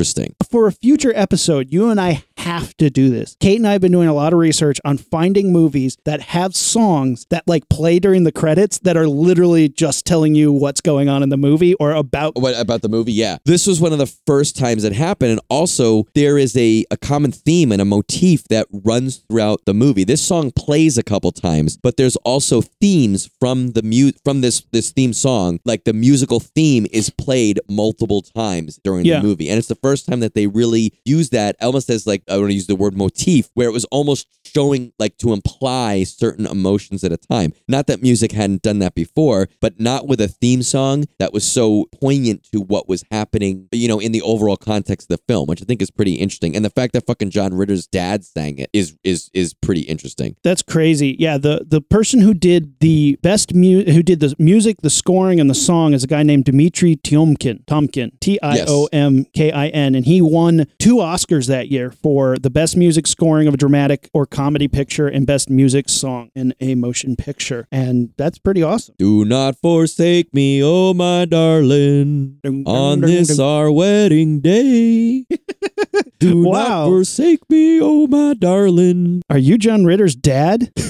For 0.51 0.67
a 0.67 0.73
future 0.73 1.13
episode, 1.15 1.73
you 1.73 1.91
and 1.91 2.01
I 2.01 2.25
have 2.39 2.75
to 2.79 2.89
do 2.91 3.11
this. 3.11 3.37
Kate 3.39 3.57
and 3.59 3.67
I 3.69 3.73
have 3.73 3.81
been 3.83 3.93
doing 3.93 4.09
a 4.09 4.15
lot 4.15 4.33
of 4.33 4.39
research 4.39 4.79
on 4.85 4.97
finding 4.97 5.53
movies 5.53 5.97
that 6.07 6.21
have 6.23 6.57
songs 6.57 7.27
that 7.31 7.47
like 7.47 7.69
play 7.69 7.99
during 7.99 8.25
the 8.25 8.33
credits 8.33 8.79
that 8.81 8.97
are 8.97 9.07
literally 9.07 9.69
just 9.69 10.07
telling 10.07 10.35
you 10.35 10.51
what's 10.53 10.81
going 10.81 11.09
on 11.11 11.23
in 11.23 11.29
the 11.29 11.37
movie 11.37 11.75
or 11.75 11.93
about 11.93 12.37
What 12.37 12.59
about 12.59 12.81
the 12.81 12.89
movie? 12.89 13.13
Yeah. 13.13 13.37
This 13.45 13.67
was 13.67 13.79
one 13.81 13.93
of 13.93 13.99
the 13.99 14.07
first 14.27 14.57
times 14.57 14.85
it 14.85 14.95
happened. 14.95 15.33
And 15.33 15.41
also, 15.51 16.05
there 16.15 16.39
is 16.39 16.57
a, 16.57 16.85
a 16.91 16.97
common 16.97 17.31
theme 17.31 17.71
and 17.71 17.83
a 17.83 17.85
motif 17.85 18.45
that 18.49 18.67
runs 18.73 19.19
throughout 19.29 19.61
the 19.67 19.75
movie. 19.75 20.05
This 20.05 20.23
song 20.23 20.51
plays 20.51 20.97
a 20.97 21.03
couple 21.03 21.31
times, 21.33 21.77
but 21.77 21.99
there's 21.99 22.17
also 22.17 22.63
themes 22.63 23.29
from 23.39 23.73
the 23.73 23.83
mu- 23.83 24.13
from 24.25 24.41
this 24.41 24.63
this 24.73 24.91
theme 24.93 25.13
song. 25.13 25.61
Like 25.67 25.85
the 25.85 25.93
musical 25.93 26.41
theme 26.41 26.87
is 26.91 27.11
played 27.11 27.61
multiple 27.69 28.23
times 28.23 28.81
during 28.83 29.05
Yeah. 29.05 29.21
the 29.21 29.27
movie. 29.27 29.51
And 29.51 29.59
it's 29.59 29.69
the 29.69 29.75
first 29.75 29.90
time 29.97 30.21
that 30.21 30.35
they 30.35 30.47
really 30.47 30.93
use 31.05 31.31
that 31.31 31.57
almost 31.61 31.91
as 31.91 32.07
like 32.07 32.23
I 32.29 32.37
want 32.37 32.51
to 32.51 32.55
use 32.55 32.67
the 32.67 32.77
word 32.77 32.97
motif, 32.97 33.51
where 33.55 33.69
it 33.69 33.73
was 33.73 33.85
almost 33.87 34.27
showing 34.45 34.93
like 34.99 35.17
to 35.19 35.33
imply 35.33 36.05
certain 36.05 36.47
emotions 36.47 37.05
at 37.05 37.13
a 37.13 37.17
time. 37.17 37.53
Not 37.69 37.87
that 37.87 38.03
music 38.03 38.33
hadn't 38.33 38.63
done 38.63 38.79
that 38.81 38.95
before, 38.95 39.49
but 39.61 39.81
not 39.81 40.07
with 40.07 40.21
a 40.21 40.29
theme 40.29 40.63
song 40.63 41.05
that 41.19 41.33
was 41.33 41.47
so 41.47 41.87
poignant 42.01 42.45
to 42.53 42.61
what 42.61 42.89
was 42.89 43.05
happening, 43.11 43.69
you 43.73 43.89
know, 43.89 43.99
in 44.01 44.13
the 44.13 44.23
overall 44.23 44.57
context 44.57 45.11
of 45.11 45.19
the 45.19 45.23
film, 45.33 45.47
which 45.47 45.63
I 45.63 45.65
think 45.65 45.83
is 45.83 45.91
pretty 45.91 46.15
interesting. 46.15 46.57
And 46.57 46.65
the 46.65 46.71
fact 46.71 46.93
that 46.95 47.07
fucking 47.07 47.31
John 47.31 47.55
Ritter's 47.55 47.87
dad 47.87 48.25
sang 48.25 48.59
it 48.59 48.71
is 48.73 48.97
is 49.05 49.31
is 49.35 49.55
pretty 49.55 49.83
interesting. 49.83 50.37
That's 50.43 50.63
crazy. 50.63 51.17
Yeah, 51.19 51.39
the 51.39 51.65
the 51.67 51.81
person 51.81 52.21
who 52.21 52.35
did 52.35 52.81
the 52.81 53.19
best 53.23 53.55
mu- 53.55 53.85
who 53.85 54.03
did 54.03 54.21
the 54.21 54.35
music, 54.39 54.79
the 54.83 54.91
scoring, 54.91 55.41
and 55.41 55.49
the 55.49 55.55
song 55.55 55.93
is 55.95 56.05
a 56.05 56.07
guy 56.07 56.23
named 56.23 56.45
Dmitry 56.45 56.97
Tiomkin. 56.97 57.65
Tomkin. 57.65 58.19
T 58.21 58.39
I 58.43 58.65
O 58.67 58.89
M 58.93 59.25
K 59.35 59.53
I 59.53 59.69
N, 59.69 59.80
and 59.81 60.05
he 60.05 60.21
won 60.23 60.67
two 60.79 60.97
Oscars 60.97 61.47
that 61.49 61.69
year 61.69 61.91
for 61.91 62.37
the 62.39 62.51
best 62.51 62.77
music 62.77 63.07
scoring 63.07 63.49
of 63.49 63.55
a 63.55 63.57
dramatic 63.57 64.09
or 64.13 64.27
comedy 64.27 64.69
picture 64.69 65.09
and 65.09 65.27
best 65.27 65.49
music 65.51 65.89
song 65.89 66.31
in 66.35 66.55
a 66.61 66.75
motion 66.75 67.17
picture, 67.17 67.67
and 67.73 68.11
that's 68.17 68.39
pretty 68.39 68.63
awesome. 68.63 68.95
Do 68.99 69.25
not 69.25 69.57
forsake 69.61 70.33
me, 70.35 70.63
oh 70.63 70.95
my 70.95 71.25
darling, 71.25 72.39
on 72.67 73.01
this 73.01 73.39
our 73.39 73.71
wedding 73.71 74.41
day. 74.41 75.27
Do 76.19 76.43
Wow. 76.45 76.53
not 76.53 76.85
forsake 76.89 77.49
me, 77.49 77.81
oh 77.81 78.07
my 78.07 78.35
darling. 78.35 79.23
Are 79.31 79.39
you 79.39 79.57
John 79.59 79.85
Ritter's 79.85 80.15
dad? 80.15 80.71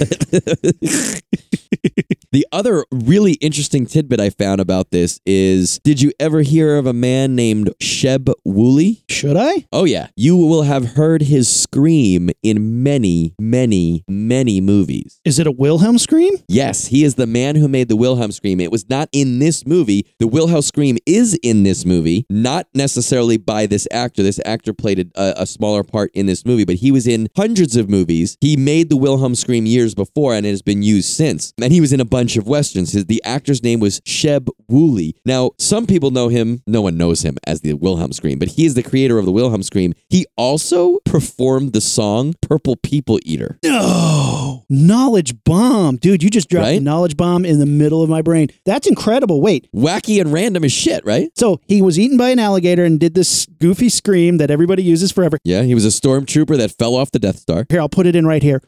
The 2.33 2.47
other 2.53 2.85
really 2.93 3.33
interesting 3.35 3.87
tidbit 3.87 4.21
I 4.21 4.31
found 4.31 4.61
about 4.61 4.93
this 4.93 5.21
is 5.27 5.81
did 5.81 6.01
you 6.01 6.13
ever 6.21 6.43
hear 6.43 6.77
of 6.77 6.87
a 6.87 6.93
man 6.93 7.35
named 7.35 7.71
Sheb 7.83 8.33
Wooley? 8.45 9.03
Should 9.09 9.37
I? 9.37 9.67
Oh, 9.73 9.85
yeah. 9.85 10.09
You 10.15 10.37
will 10.37 10.63
have 10.63 10.93
heard 10.93 11.23
his 11.23 11.49
scream 11.53 12.31
in 12.41 12.85
many, 12.85 13.35
many, 13.41 14.05
many 14.07 14.61
movies. 14.61 15.21
Is 15.25 15.41
it 15.41 15.49
a 15.49 15.51
Wilhelm 15.51 15.99
scream? 15.99 16.35
Yes, 16.47 16.87
he 16.87 17.03
is 17.03 17.17
the 17.17 17.27
man 17.27 17.57
who 17.57 17.67
made 17.67 17.89
the 17.89 17.97
Wilhelm 17.97 18.31
scream. 18.31 18.61
It 18.61 18.71
was 18.71 18.89
not 18.89 19.09
in 19.11 19.41
this 19.41 19.67
movie. 19.67 20.07
The 20.21 20.29
Wilhelm 20.29 20.63
scream 20.63 20.99
is 21.07 21.37
in 21.43 21.65
this 21.65 21.85
movie, 21.85 22.27
not 22.31 22.69
necessarily 22.75 23.39
by 23.39 23.67
this 23.67 23.89
actor. 23.91 24.23
This 24.23 24.41
actor 24.45 24.73
played 24.73 25.11
a, 25.17 25.43
a 25.43 25.47
smaller 25.47 25.83
part 25.83 26.13
in 26.15 26.27
this 26.27 26.47
movie, 26.47 26.65
but 26.65 26.77
he 26.77 26.93
was 26.93 27.09
in 27.09 27.27
hundreds 27.37 27.75
of 27.75 27.91
movies. 27.91 28.37
He 28.41 28.57
made 28.57 28.89
the 28.89 28.97
Wilhelm 28.97 29.35
scream 29.35 29.67
years 29.67 29.97
before 29.97 30.35
and 30.35 30.47
it 30.47 30.51
has 30.51 30.63
been 30.63 30.85
used 30.85 31.09
since. 31.09 31.53
And 31.63 31.73
he 31.73 31.81
was 31.81 31.93
in 31.93 32.01
a 32.01 32.05
bunch 32.05 32.37
of 32.37 32.47
westerns. 32.47 32.93
His, 32.93 33.07
the 33.07 33.23
actor's 33.25 33.63
name 33.63 33.81
was 33.81 34.01
Sheb 34.01 34.49
Wooley. 34.69 35.15
Now, 35.25 35.51
some 35.59 35.87
people 35.87 36.11
know 36.11 36.29
him, 36.29 36.63
no 36.67 36.83
one 36.83 36.97
knows 36.97 37.23
him 37.23 37.37
as 37.47 37.61
the 37.61 37.75
Wilhelm 37.75 38.13
scream, 38.13 38.39
but 38.39 38.49
he 38.49 38.67
is 38.67 38.75
the 38.75 38.83
creator 38.83 39.19
of 39.19 39.25
the 39.27 39.33
Wilhelm 39.33 39.63
scream. 39.63 39.95
He 40.09 40.27
also 40.37 40.99
performed 41.05 41.73
the 41.73 41.81
song 41.81 42.35
Purple 42.41 42.77
People 42.77 43.19
Eater. 43.25 43.59
No. 43.65 44.65
Knowledge 44.69 45.43
bomb. 45.45 45.97
Dude, 45.97 46.23
you 46.23 46.31
just 46.31 46.49
dropped 46.49 46.67
a 46.67 46.71
Right? 46.73 46.83
knowledge 46.83 47.17
bomb 47.17 47.45
in 47.45 47.59
the 47.59 47.67
middle 47.67 48.03
of 48.03 48.09
my 48.11 48.23
brain. 48.23 48.49
That's 48.65 48.87
incredible. 48.87 49.41
Wait, 49.41 49.69
Wacky 49.75 50.21
and 50.21 50.33
random 50.33 50.65
as 50.65 50.73
shit, 50.73 51.05
right? 51.05 51.31
So 51.37 51.61
he 51.67 51.83
was 51.83 51.99
eaten 51.99 52.17
by 52.17 52.31
an 52.31 52.39
alligator 52.39 52.85
and 52.85 53.01
did 53.01 53.15
this 53.15 53.47
goofy 53.59 53.89
scream 53.89 54.37
that 54.39 54.51
everybody 54.51 54.83
uses 54.83 55.11
forever. 55.13 55.39
Yeah, 55.45 55.63
he 55.63 55.75
was 55.75 55.85
a 55.85 55.89
stormtrooper 55.89 56.57
that 56.59 56.73
fell 56.79 56.95
off 56.95 57.11
the 57.11 57.19
Death 57.19 57.39
Star. 57.39 57.67
Here, 57.69 57.81
I'll 57.81 57.89
put 57.89 58.07
it 58.07 58.15
in 58.17 58.27
right 58.27 58.43
here. 58.43 58.63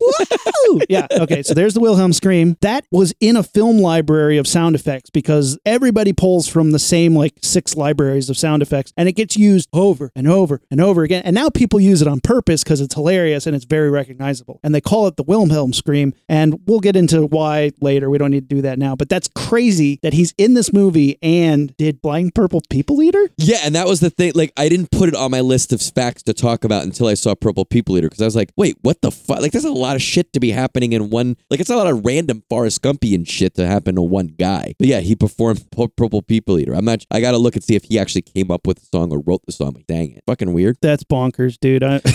Woo! 0.00 0.80
yeah, 0.88 1.06
okay, 1.12 1.42
so 1.42 1.54
there's 1.54 1.74
the 1.74 1.80
Wilhelm 1.80 2.12
scream. 2.12 2.56
That 2.60 2.84
was 2.90 3.14
in 3.20 3.36
a 3.36 3.42
film 3.42 3.78
library 3.78 4.38
of 4.38 4.46
sound 4.46 4.74
effects 4.74 5.10
because 5.10 5.58
everybody 5.64 6.12
pulls 6.12 6.48
from 6.48 6.70
the 6.70 6.78
same 6.78 7.14
like 7.14 7.34
six 7.42 7.76
libraries 7.76 8.30
of 8.30 8.36
sound 8.36 8.62
effects 8.62 8.92
and 8.96 9.08
it 9.08 9.12
gets 9.12 9.36
used 9.36 9.68
over 9.72 10.10
and 10.14 10.26
over 10.26 10.60
and 10.70 10.80
over 10.80 11.02
again. 11.02 11.22
And 11.24 11.34
now 11.34 11.50
people 11.50 11.80
use 11.80 12.02
it 12.02 12.08
on 12.08 12.20
purpose 12.20 12.62
because 12.62 12.80
it's 12.80 12.94
hilarious 12.94 13.46
and 13.46 13.54
it's 13.54 13.64
very 13.64 13.90
recognizable. 13.90 14.60
And 14.62 14.74
they 14.74 14.80
call 14.80 15.06
it 15.06 15.16
the 15.16 15.22
Wilhelm 15.22 15.72
scream. 15.72 16.14
And 16.28 16.60
we'll 16.66 16.80
get 16.80 16.96
into 16.96 17.26
why 17.26 17.72
later. 17.80 18.10
We 18.10 18.18
don't 18.18 18.30
need 18.30 18.48
to 18.48 18.54
do 18.54 18.62
that 18.62 18.78
now. 18.78 18.96
But 18.96 19.08
that's 19.08 19.28
crazy 19.28 19.98
that 20.02 20.12
he's 20.12 20.34
in 20.38 20.54
this 20.54 20.72
movie 20.72 21.18
and 21.22 21.76
did 21.76 22.00
Blind 22.00 22.34
Purple 22.34 22.62
People 22.70 23.02
Eater? 23.02 23.30
Yeah, 23.36 23.58
and 23.64 23.74
that 23.74 23.86
was 23.86 24.00
the 24.00 24.10
thing. 24.10 24.32
Like, 24.34 24.52
I 24.56 24.68
didn't 24.68 24.90
put 24.90 25.08
it 25.08 25.14
on 25.14 25.30
my 25.30 25.40
list 25.40 25.72
of 25.72 25.80
facts 25.80 26.22
to 26.24 26.34
talk 26.34 26.64
about 26.64 26.84
until 26.84 27.06
I 27.06 27.14
saw 27.14 27.34
Purple 27.34 27.64
People 27.64 27.96
Eater 27.96 28.08
because 28.08 28.22
I 28.22 28.24
was 28.24 28.36
like, 28.36 28.50
wait, 28.56 28.76
what 28.82 29.00
the 29.00 29.10
fuck? 29.10 29.40
Like, 29.40 29.52
there's 29.52 29.64
a 29.64 29.72
lot 29.72 29.89
of 29.96 30.02
shit 30.02 30.32
to 30.32 30.40
be 30.40 30.50
happening 30.50 30.92
in 30.92 31.10
one. 31.10 31.36
Like, 31.50 31.60
it's 31.60 31.70
a 31.70 31.76
lot 31.76 31.86
of 31.86 32.04
random 32.04 32.42
Forrest 32.48 32.82
Gumpian 32.82 33.28
shit 33.28 33.54
to 33.54 33.66
happen 33.66 33.94
to 33.96 34.02
one 34.02 34.28
guy. 34.38 34.74
But 34.78 34.88
yeah, 34.88 35.00
he 35.00 35.16
performed 35.16 35.64
Purple 35.70 36.22
People 36.22 36.58
Eater. 36.58 36.74
I'm 36.74 36.84
not. 36.84 37.04
I 37.10 37.20
got 37.20 37.32
to 37.32 37.38
look 37.38 37.54
and 37.54 37.64
see 37.64 37.76
if 37.76 37.84
he 37.84 37.98
actually 37.98 38.22
came 38.22 38.50
up 38.50 38.66
with 38.66 38.78
the 38.78 38.86
song 38.86 39.12
or 39.12 39.20
wrote 39.20 39.42
the 39.46 39.52
song. 39.52 39.74
Like, 39.74 39.86
dang 39.86 40.12
it, 40.12 40.24
fucking 40.26 40.52
weird. 40.52 40.78
That's 40.80 41.04
bonkers, 41.04 41.58
dude. 41.58 41.82
I- 41.82 42.00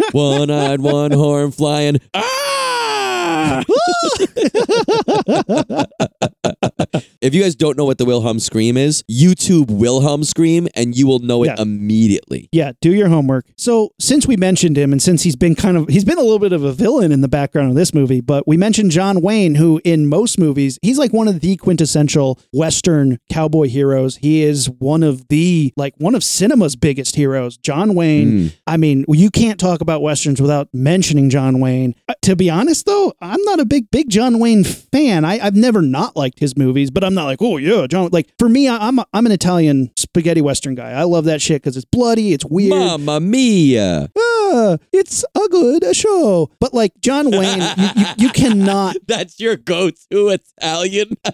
one 0.12 0.50
eyed, 0.50 0.80
one 0.80 1.12
horn 1.12 1.52
flying. 1.52 2.00
Ah! 2.14 3.62
if 7.20 7.34
you 7.34 7.42
guys 7.42 7.54
don't 7.54 7.76
know 7.76 7.84
what 7.84 7.98
the 7.98 8.04
Wilhelm 8.04 8.38
scream 8.38 8.76
is, 8.76 9.02
YouTube 9.10 9.70
Wilhelm 9.70 10.24
scream 10.24 10.68
and 10.74 10.96
you 10.96 11.06
will 11.06 11.18
know 11.20 11.42
it 11.42 11.46
Yeah. 11.48 11.62
immediately. 11.62 12.48
Yeah, 12.52 12.72
do 12.80 12.92
your 12.94 13.08
homework. 13.08 13.46
So, 13.56 13.92
since 13.98 14.26
we 14.26 14.36
mentioned 14.36 14.76
him 14.76 14.92
and 14.92 15.02
since 15.02 15.22
he's 15.22 15.36
been 15.36 15.54
kind 15.54 15.76
of 15.76 15.88
he's 15.88 16.04
been 16.04 16.18
a 16.18 16.22
little 16.22 16.38
bit 16.38 16.52
of 16.52 16.62
a 16.62 16.72
villain 16.72 17.12
in 17.12 17.20
the 17.20 17.28
background 17.28 17.70
of 17.70 17.74
this 17.76 17.94
movie, 17.94 18.20
but 18.20 18.46
we 18.46 18.56
mentioned 18.56 18.90
John 18.90 19.20
Wayne 19.20 19.54
who 19.56 19.80
in 19.84 20.06
most 20.06 20.38
movies, 20.38 20.78
he's 20.82 20.98
like 20.98 21.12
one 21.12 21.28
of 21.28 21.40
the 21.40 21.56
quintessential 21.56 22.38
western 22.52 23.18
cowboy 23.30 23.68
heroes. 23.68 24.16
He 24.16 24.42
is 24.42 24.68
one 24.68 25.02
of 25.02 25.28
the 25.28 25.72
like 25.76 25.94
one 25.98 26.14
of 26.14 26.22
cinema's 26.22 26.76
biggest 26.76 27.16
heroes. 27.16 27.56
John 27.56 27.94
Wayne, 27.94 28.52
I 28.66 28.76
mean, 28.76 29.04
you 29.08 29.30
can't 29.30 29.58
talk 29.58 29.80
about 29.80 30.02
westerns 30.02 30.40
without 30.40 30.68
mentioning 30.72 31.30
John 31.30 31.60
Wayne. 31.60 31.94
Uh, 32.08 32.14
to 32.22 32.36
be 32.36 32.50
honest 32.50 32.86
though, 32.86 33.12
I'm 33.20 33.42
not 33.44 33.60
a 33.60 33.64
big 33.64 33.90
big 33.90 34.08
John 34.10 34.38
Wayne 34.38 34.64
fan. 34.64 35.24
I, 35.24 35.38
I've 35.40 35.56
never 35.56 35.82
not 35.82 36.16
liked 36.16 36.38
his 36.38 36.49
movies, 36.56 36.90
but 36.90 37.04
I'm 37.04 37.14
not 37.14 37.24
like, 37.24 37.38
"Oh 37.40 37.56
yeah, 37.56 37.86
John." 37.86 38.08
Like 38.12 38.28
for 38.38 38.48
me, 38.48 38.68
I, 38.68 38.88
I'm 38.88 38.98
a, 38.98 39.06
I'm 39.12 39.26
an 39.26 39.32
Italian 39.32 39.90
spaghetti 39.96 40.40
western 40.40 40.74
guy. 40.74 40.90
I 40.90 41.04
love 41.04 41.24
that 41.24 41.42
shit 41.42 41.62
cuz 41.62 41.76
it's 41.76 41.84
bloody, 41.84 42.32
it's 42.32 42.44
weird 42.44 42.70
Mamma 42.70 43.20
mia. 43.20 44.10
ah, 44.18 44.76
it's 44.92 45.24
a 45.34 45.48
good 45.48 45.96
show. 45.96 46.50
But 46.60 46.74
like 46.74 46.92
John 47.00 47.30
Wayne, 47.30 47.60
you, 47.76 47.88
you, 47.96 48.06
you 48.18 48.28
cannot. 48.30 48.96
That's 49.06 49.40
your 49.40 49.56
go 49.56 49.90
to 50.10 50.38
Italian. 50.60 51.16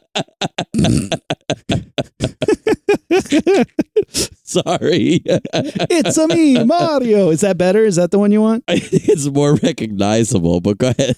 Sorry. 4.64 5.22
It's 5.26 6.16
a 6.16 6.28
me, 6.28 6.64
Mario. 6.64 7.30
Is 7.30 7.42
that 7.42 7.58
better? 7.58 7.84
Is 7.84 7.96
that 7.96 8.10
the 8.10 8.18
one 8.18 8.32
you 8.32 8.40
want? 8.40 8.64
I 8.68 8.78
think 8.80 9.08
it's 9.08 9.26
more 9.26 9.54
recognizable, 9.56 10.60
but 10.60 10.78
go 10.78 10.88
ahead. 10.96 11.16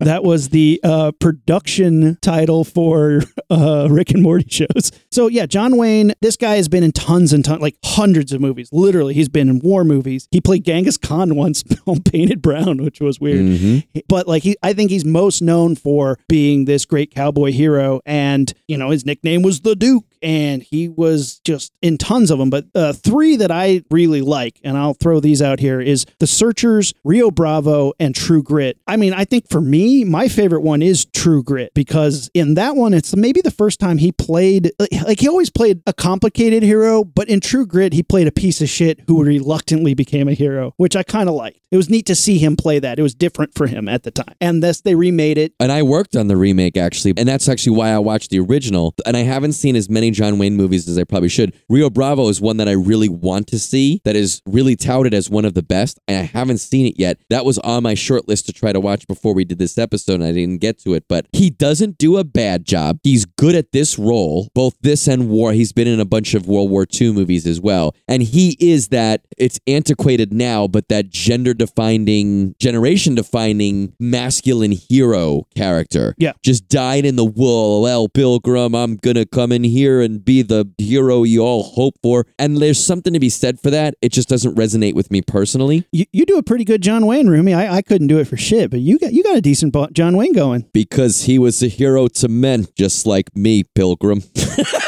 that 0.00 0.22
was 0.22 0.50
the 0.50 0.80
uh, 0.84 1.12
production 1.18 2.18
title 2.22 2.64
for 2.64 3.22
uh, 3.50 3.88
Rick 3.90 4.10
and 4.12 4.22
Morty 4.22 4.48
shows. 4.48 4.92
So 5.12 5.26
yeah, 5.26 5.46
John 5.46 5.76
Wayne. 5.76 6.12
This 6.20 6.36
guy 6.36 6.56
has 6.56 6.68
been 6.68 6.84
in 6.84 6.92
tons 6.92 7.32
and 7.32 7.44
tons, 7.44 7.60
like 7.60 7.76
hundreds 7.84 8.32
of 8.32 8.40
movies. 8.40 8.68
Literally, 8.72 9.14
he's 9.14 9.28
been 9.28 9.48
in 9.48 9.58
war 9.58 9.82
movies. 9.84 10.28
He 10.30 10.40
played 10.40 10.64
Genghis 10.64 10.96
Khan 10.96 11.34
once 11.36 11.64
on 11.86 12.02
Painted 12.02 12.40
Brown, 12.42 12.82
which 12.84 13.00
was 13.00 13.18
weird. 13.20 13.40
Mhm. 13.40 14.02
But 14.08 14.28
like, 14.28 14.42
he, 14.44 14.56
I 14.62 14.72
think 14.72 14.90
he's 14.90 15.04
most 15.04 15.42
known 15.42 15.74
for 15.74 16.18
being 16.28 16.64
this 16.64 16.84
great 16.84 17.12
cowboy 17.12 17.52
hero, 17.52 18.00
and 18.06 18.52
you 18.68 18.76
know, 18.76 18.90
his 18.90 19.04
nickname 19.04 19.42
was 19.42 19.60
the 19.62 19.74
Duke, 19.74 20.04
and 20.22 20.62
he 20.62 20.88
was 20.88 21.40
just 21.44 21.72
in 21.82 21.98
tons 21.98 22.30
of 22.30 22.38
them. 22.38 22.50
But 22.50 22.66
uh, 22.74 22.92
three 22.92 23.34
that 23.36 23.50
I 23.50 23.82
really 23.90 24.20
like, 24.22 24.60
and 24.62 24.76
I'll 24.76 24.94
throw 24.94 25.18
these 25.18 25.42
out 25.42 25.58
here, 25.58 25.80
is 25.80 26.06
The 26.20 26.26
Searchers, 26.26 26.94
Rio 27.02 27.30
Bravo, 27.30 27.92
and 27.98 28.14
True 28.14 28.42
Grit. 28.42 28.78
I 28.86 28.96
mean, 28.96 29.12
I 29.12 29.24
think 29.24 29.48
for 29.48 29.60
me, 29.60 30.04
my 30.04 30.28
favorite 30.28 30.60
one 30.62 30.82
is 30.82 31.04
True 31.06 31.42
Grit 31.42 31.72
because 31.74 32.30
in 32.34 32.54
that 32.54 32.76
one, 32.76 32.94
it's 32.94 33.16
maybe 33.16 33.40
the 33.40 33.50
first 33.50 33.80
time 33.80 33.98
he 33.98 34.12
played 34.12 34.70
like, 34.78 34.90
like 35.06 35.20
he 35.20 35.28
always 35.28 35.50
played 35.50 35.82
a 35.86 35.92
complicated 35.92 36.62
hero, 36.62 37.04
but 37.04 37.28
in 37.28 37.40
True 37.40 37.66
Grit, 37.66 37.92
he 37.92 38.02
played 38.02 38.26
a 38.26 38.32
piece 38.32 38.60
of 38.60 38.68
shit 38.68 39.00
who 39.06 39.22
reluctantly 39.22 39.94
became 39.94 40.28
a 40.28 40.34
hero, 40.34 40.74
which 40.76 40.96
I 40.96 41.02
kind 41.02 41.28
of 41.28 41.34
liked. 41.34 41.60
It 41.70 41.76
was 41.76 41.88
neat 41.88 42.06
to 42.06 42.16
see 42.16 42.38
him 42.38 42.56
play 42.56 42.80
that. 42.80 42.98
It 42.98 43.02
was 43.02 43.14
different 43.14 43.54
for 43.54 43.68
him 43.68 43.88
at 43.88 44.02
the 44.02 44.10
time. 44.10 44.34
And 44.40 44.60
this, 44.60 44.80
they 44.80 44.96
remade 44.96 45.38
it. 45.38 45.52
And 45.60 45.70
I 45.70 45.82
worked 45.82 46.16
on 46.16 46.26
the 46.26 46.36
remake 46.36 46.76
actually, 46.76 47.14
and 47.16 47.28
that's 47.28 47.48
actually 47.48 47.76
why 47.76 47.90
I 47.90 47.98
watched 47.98 48.30
the 48.30 48.40
original. 48.40 48.94
And 49.06 49.16
I 49.16 49.20
haven't 49.20 49.52
seen 49.52 49.76
as 49.76 49.88
many 49.88 50.10
John 50.10 50.38
Wayne 50.38 50.56
movies 50.56 50.88
as 50.88 50.98
I 50.98 51.04
probably 51.04 51.28
should. 51.28 51.54
Rio 51.68 51.88
Bravo 51.88 52.28
is 52.28 52.40
one 52.40 52.56
that 52.56 52.68
I 52.68 52.72
really 52.72 53.08
want 53.08 53.46
to 53.48 53.58
see, 53.58 54.00
that 54.04 54.16
is 54.16 54.42
really 54.46 54.74
touted 54.74 55.14
as 55.14 55.30
one 55.30 55.44
of 55.44 55.54
the 55.54 55.62
best, 55.62 56.00
and 56.08 56.18
I 56.18 56.22
haven't 56.22 56.58
seen 56.58 56.86
it 56.86 56.98
yet. 56.98 57.18
That 57.30 57.44
was 57.44 57.58
on 57.60 57.84
my 57.84 57.94
short 57.94 58.26
list 58.26 58.46
to 58.46 58.52
try 58.52 58.72
to 58.72 58.80
watch 58.80 59.06
before 59.06 59.34
we 59.34 59.44
did 59.44 59.58
this 59.58 59.78
episode, 59.78 60.14
and 60.14 60.24
I 60.24 60.32
didn't 60.32 60.58
get 60.58 60.78
to 60.80 60.94
it. 60.94 61.04
But 61.08 61.26
he 61.32 61.50
doesn't 61.50 61.98
do 61.98 62.16
a 62.16 62.24
bad 62.24 62.64
job. 62.64 62.98
He's 63.04 63.24
good 63.24 63.54
at 63.54 63.70
this 63.70 63.98
role, 63.98 64.48
both 64.54 64.76
this 64.80 64.89
and 65.08 65.28
war. 65.28 65.52
He's 65.52 65.72
been 65.72 65.88
in 65.88 66.00
a 66.00 66.04
bunch 66.04 66.34
of 66.34 66.46
World 66.46 66.70
War 66.70 66.86
II 67.00 67.12
movies 67.12 67.46
as 67.46 67.60
well. 67.60 67.94
And 68.08 68.22
he 68.22 68.56
is 68.60 68.88
that, 68.88 69.22
it's 69.38 69.58
antiquated 69.66 70.32
now, 70.32 70.66
but 70.66 70.88
that 70.88 71.10
gender 71.10 71.54
defining, 71.54 72.54
generation 72.58 73.14
defining 73.14 73.94
masculine 73.98 74.72
hero 74.72 75.46
character. 75.54 76.14
Yeah. 76.18 76.32
Just 76.42 76.68
dyed 76.68 77.04
in 77.04 77.16
the 77.16 77.24
wool. 77.24 77.82
Well, 77.82 78.08
Pilgrim, 78.08 78.74
I'm 78.74 78.96
going 78.96 79.16
to 79.16 79.26
come 79.26 79.52
in 79.52 79.64
here 79.64 80.00
and 80.00 80.24
be 80.24 80.42
the 80.42 80.70
hero 80.78 81.22
you 81.22 81.40
all 81.42 81.62
hope 81.62 81.94
for. 82.02 82.26
And 82.38 82.56
there's 82.58 82.84
something 82.84 83.12
to 83.12 83.20
be 83.20 83.28
said 83.30 83.60
for 83.60 83.70
that. 83.70 83.94
It 84.02 84.12
just 84.12 84.28
doesn't 84.28 84.56
resonate 84.56 84.94
with 84.94 85.10
me 85.10 85.22
personally 85.22 85.86
You, 85.92 86.06
you 86.12 86.26
do 86.26 86.38
a 86.38 86.42
pretty 86.42 86.64
good 86.64 86.82
John 86.82 87.06
Wayne, 87.06 87.28
Rumi. 87.28 87.54
I, 87.54 87.76
I 87.76 87.82
couldn't 87.82 88.08
do 88.08 88.18
it 88.18 88.26
for 88.26 88.36
shit, 88.36 88.70
but 88.70 88.80
you 88.80 88.98
got 88.98 89.12
you 89.12 89.22
got 89.22 89.36
a 89.36 89.40
decent 89.40 89.74
John 89.92 90.16
Wayne 90.16 90.32
going. 90.32 90.66
because 90.72 91.22
he 91.22 91.38
was 91.38 91.62
a 91.62 91.68
hero 91.68 92.08
to 92.08 92.28
men, 92.28 92.66
just 92.76 93.06
like 93.06 93.34
me, 93.36 93.62
Pilgrim. 93.62 94.22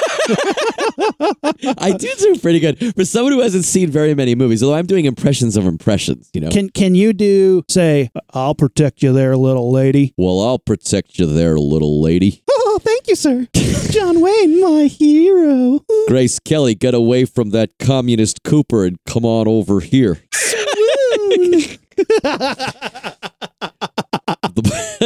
I 1.79 1.95
do 1.99 2.09
do 2.19 2.39
pretty 2.39 2.61
good 2.61 2.95
for 2.95 3.05
someone 3.05 3.33
who 3.33 3.41
hasn't 3.41 3.65
seen 3.65 3.91
very 3.91 4.15
many 4.15 4.35
movies. 4.35 4.63
Although 4.63 4.77
I'm 4.77 4.87
doing 4.87 5.05
impressions 5.05 5.57
of 5.57 5.67
impressions, 5.67 6.31
you 6.33 6.41
know. 6.41 6.51
Can 6.51 6.71
can 6.71 6.95
you 6.95 7.13
do 7.13 7.65
say, 7.69 8.11
"I'll 8.31 8.55
protect 8.55 9.03
you 9.03 9.13
there, 9.13 9.37
little 9.37 9.71
lady"? 9.73 10.15
well, 10.17 10.41
I'll 10.41 10.59
protect 10.59 11.19
you 11.19 11.27
there, 11.27 11.59
little 11.59 12.01
lady. 12.01 12.43
Oh, 12.65 12.79
thank 12.79 13.07
you, 13.07 13.17
sir. 13.17 13.47
John 13.91 14.23
Wayne, 14.23 14.59
my 14.63 14.85
hero. 14.85 15.81
Grace 16.09 16.39
Kelly, 16.39 16.75
get 16.75 16.95
away 16.95 17.27
from 17.27 17.51
that 17.51 17.79
communist 17.79 18.45
Cooper 18.45 18.87
and 18.87 18.97
come 19.05 19.27
on 19.27 19.47
over 19.47 19.81
here. 19.81 20.23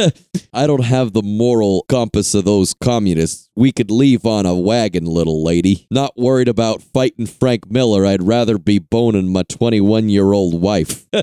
I 0.53 0.67
don't 0.67 0.83
have 0.83 1.13
the 1.13 1.23
moral 1.23 1.85
compass 1.89 2.33
of 2.33 2.45
those 2.45 2.73
communists. 2.73 3.49
We 3.55 3.71
could 3.71 3.91
leave 3.91 4.25
on 4.25 4.45
a 4.45 4.55
wagon, 4.55 5.05
little 5.05 5.43
lady. 5.43 5.87
Not 5.89 6.17
worried 6.17 6.47
about 6.47 6.81
fighting 6.81 7.25
Frank 7.25 7.69
Miller. 7.69 8.05
I'd 8.05 8.23
rather 8.23 8.57
be 8.57 8.79
boning 8.79 9.31
my 9.31 9.43
21 9.43 10.09
year 10.09 10.33
old 10.33 10.61
wife. 10.61 11.05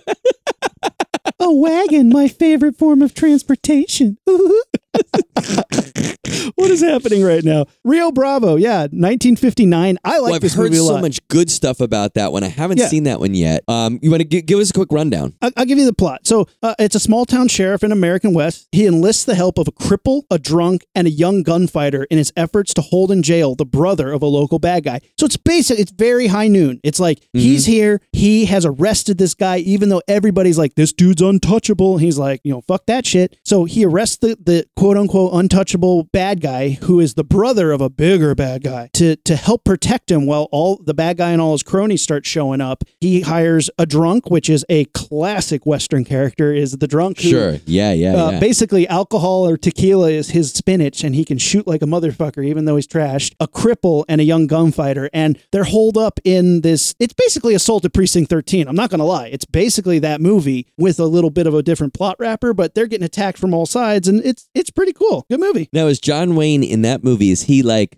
A 1.40 1.52
wagon, 1.52 2.10
my 2.10 2.28
favorite 2.28 2.76
form 2.76 3.02
of 3.02 3.12
transportation. 3.12 4.18
what 6.54 6.70
is 6.70 6.80
happening 6.82 7.22
right 7.22 7.44
now? 7.44 7.66
Rio 7.84 8.10
Bravo, 8.12 8.56
yeah, 8.56 8.86
1959. 9.28 9.98
I 10.04 10.18
like 10.18 10.22
well, 10.22 10.34
I've 10.34 10.40
this 10.40 10.54
heard 10.54 10.64
movie 10.72 10.76
a 10.76 10.86
so 10.86 10.98
much 11.00 11.26
good 11.28 11.50
stuff 11.50 11.80
about 11.80 12.14
that 12.14 12.32
one. 12.32 12.42
I 12.44 12.48
haven't 12.48 12.78
Yeah. 12.78 12.88
seen 12.88 13.04
that 13.04 13.20
one 13.20 13.34
yet. 13.34 13.62
Um, 13.68 13.98
you 14.02 14.10
want 14.10 14.28
to 14.28 14.42
give 14.42 14.58
us 14.58 14.70
a 14.70 14.72
quick 14.72 14.90
rundown? 14.92 15.34
I'll, 15.42 15.50
I'll 15.56 15.64
give 15.64 15.78
you 15.78 15.84
the 15.84 15.92
plot. 15.92 16.26
So 16.26 16.46
uh, 16.62 16.74
it's 16.78 16.94
a 16.94 17.00
small 17.00 17.24
town 17.26 17.48
sheriff 17.48 17.82
in 17.84 17.92
American 17.92 18.32
West. 18.34 18.68
He 18.72 18.86
enlists 18.86 19.24
the 19.24 19.34
help 19.34 19.58
of 19.58 19.68
a 19.68 19.72
cripple, 19.72 20.22
a 20.30 20.38
drunk, 20.38 20.84
and 20.94 21.06
a 21.06 21.10
young 21.10 21.42
gunfighter 21.42 22.04
in 22.04 22.18
his 22.18 22.32
efforts 22.36 22.74
to 22.74 22.80
hold 22.82 23.10
in 23.10 23.22
jail 23.22 23.54
the 23.54 23.64
brother 23.66 24.12
of 24.12 24.22
a 24.22 24.26
local 24.26 24.58
bad 24.58 24.84
guy. 24.84 25.00
So 25.18 25.26
it's 25.26 25.36
basic. 25.36 25.78
It's 25.78 25.92
very 25.92 26.26
high 26.28 26.48
noon. 26.48 26.80
It's 26.82 27.00
like 27.00 27.26
he's 27.32 27.66
here. 27.66 28.00
He 28.12 28.46
has 28.46 28.64
arrested 28.66 29.18
this 29.18 29.34
guy, 29.34 29.58
even 29.58 29.88
though 29.88 30.02
everybody's 30.08 30.58
like, 30.58 30.74
this 30.74 30.92
dude's 30.92 31.22
untouchable. 31.22 31.98
He's 31.98 32.18
like, 32.18 32.40
you 32.44 32.52
know, 32.52 32.60
fuck 32.62 32.86
that 32.86 33.06
shit. 33.06 33.36
So 33.44 33.64
he 33.64 33.84
arrests 33.84 34.16
the, 34.18 34.36
the 34.42 34.66
quote 34.76 34.96
unquote 34.96 35.32
untouchable 35.34 36.04
bad 36.04 36.23
guy, 36.40 36.70
who 36.82 37.00
is 37.00 37.14
the 37.14 37.24
brother 37.24 37.70
of 37.72 37.80
a 37.80 37.90
bigger 37.90 38.34
bad 38.34 38.62
guy, 38.62 38.88
to 38.94 39.16
to 39.16 39.36
help 39.36 39.64
protect 39.64 40.10
him 40.10 40.26
while 40.26 40.48
all 40.52 40.76
the 40.82 40.94
bad 40.94 41.16
guy 41.18 41.30
and 41.32 41.40
all 41.40 41.52
his 41.52 41.62
cronies 41.62 42.02
start 42.02 42.24
showing 42.26 42.60
up. 42.60 42.84
He 43.00 43.20
hires 43.20 43.70
a 43.78 43.86
drunk, 43.86 44.30
which 44.30 44.48
is 44.50 44.64
a 44.68 44.84
classic 44.86 45.66
Western 45.66 46.04
character, 46.04 46.52
is 46.52 46.72
the 46.78 46.86
drunk. 46.88 47.20
who, 47.20 47.28
Sure. 47.28 47.56
Yeah, 47.66 47.92
yeah, 47.92 48.14
Uh, 48.14 48.30
yeah. 48.32 48.40
Basically, 48.40 48.88
alcohol 48.88 49.46
or 49.48 49.56
tequila 49.56 50.10
is 50.10 50.30
his 50.30 50.52
spinach, 50.52 51.04
and 51.04 51.14
he 51.14 51.24
can 51.24 51.38
shoot 51.38 51.66
like 51.66 51.82
a 51.82 51.86
motherfucker, 51.86 52.44
even 52.44 52.64
though 52.64 52.76
he's 52.76 52.86
trashed. 52.86 53.34
A 53.40 53.46
cripple 53.48 54.04
and 54.08 54.20
a 54.20 54.24
young 54.24 54.46
gunfighter, 54.46 55.10
and 55.12 55.38
they're 55.52 55.64
holed 55.64 55.96
up 55.98 56.20
in 56.24 56.62
this. 56.62 56.94
It's 56.98 57.12
basically 57.14 57.54
Assault 57.54 57.84
at 57.84 57.92
Precinct 57.92 58.30
13. 58.30 58.66
I'm 58.68 58.76
not 58.76 58.90
gonna 58.90 59.04
lie, 59.04 59.26
it's 59.28 59.44
basically 59.44 59.98
that 60.00 60.20
movie 60.20 60.66
with 60.78 60.98
a 60.98 61.06
little 61.06 61.30
bit 61.30 61.46
of 61.46 61.54
a 61.54 61.62
different 61.62 61.94
plot 61.94 62.16
wrapper, 62.18 62.52
but 62.54 62.74
they're 62.74 62.86
getting 62.86 63.04
attacked 63.04 63.38
from 63.38 63.52
all 63.54 63.66
sides, 63.66 64.08
and 64.08 64.24
it's 64.24 64.48
it's 64.54 64.70
pretty 64.70 64.92
cool. 64.92 65.26
Good 65.30 65.40
movie. 65.40 65.68
Now, 65.72 65.86
is 65.86 66.00
John 66.04 66.36
Wayne 66.36 66.62
in 66.62 66.82
that 66.82 67.02
movie? 67.02 67.30
Is 67.30 67.44
he 67.44 67.62
like? 67.62 67.96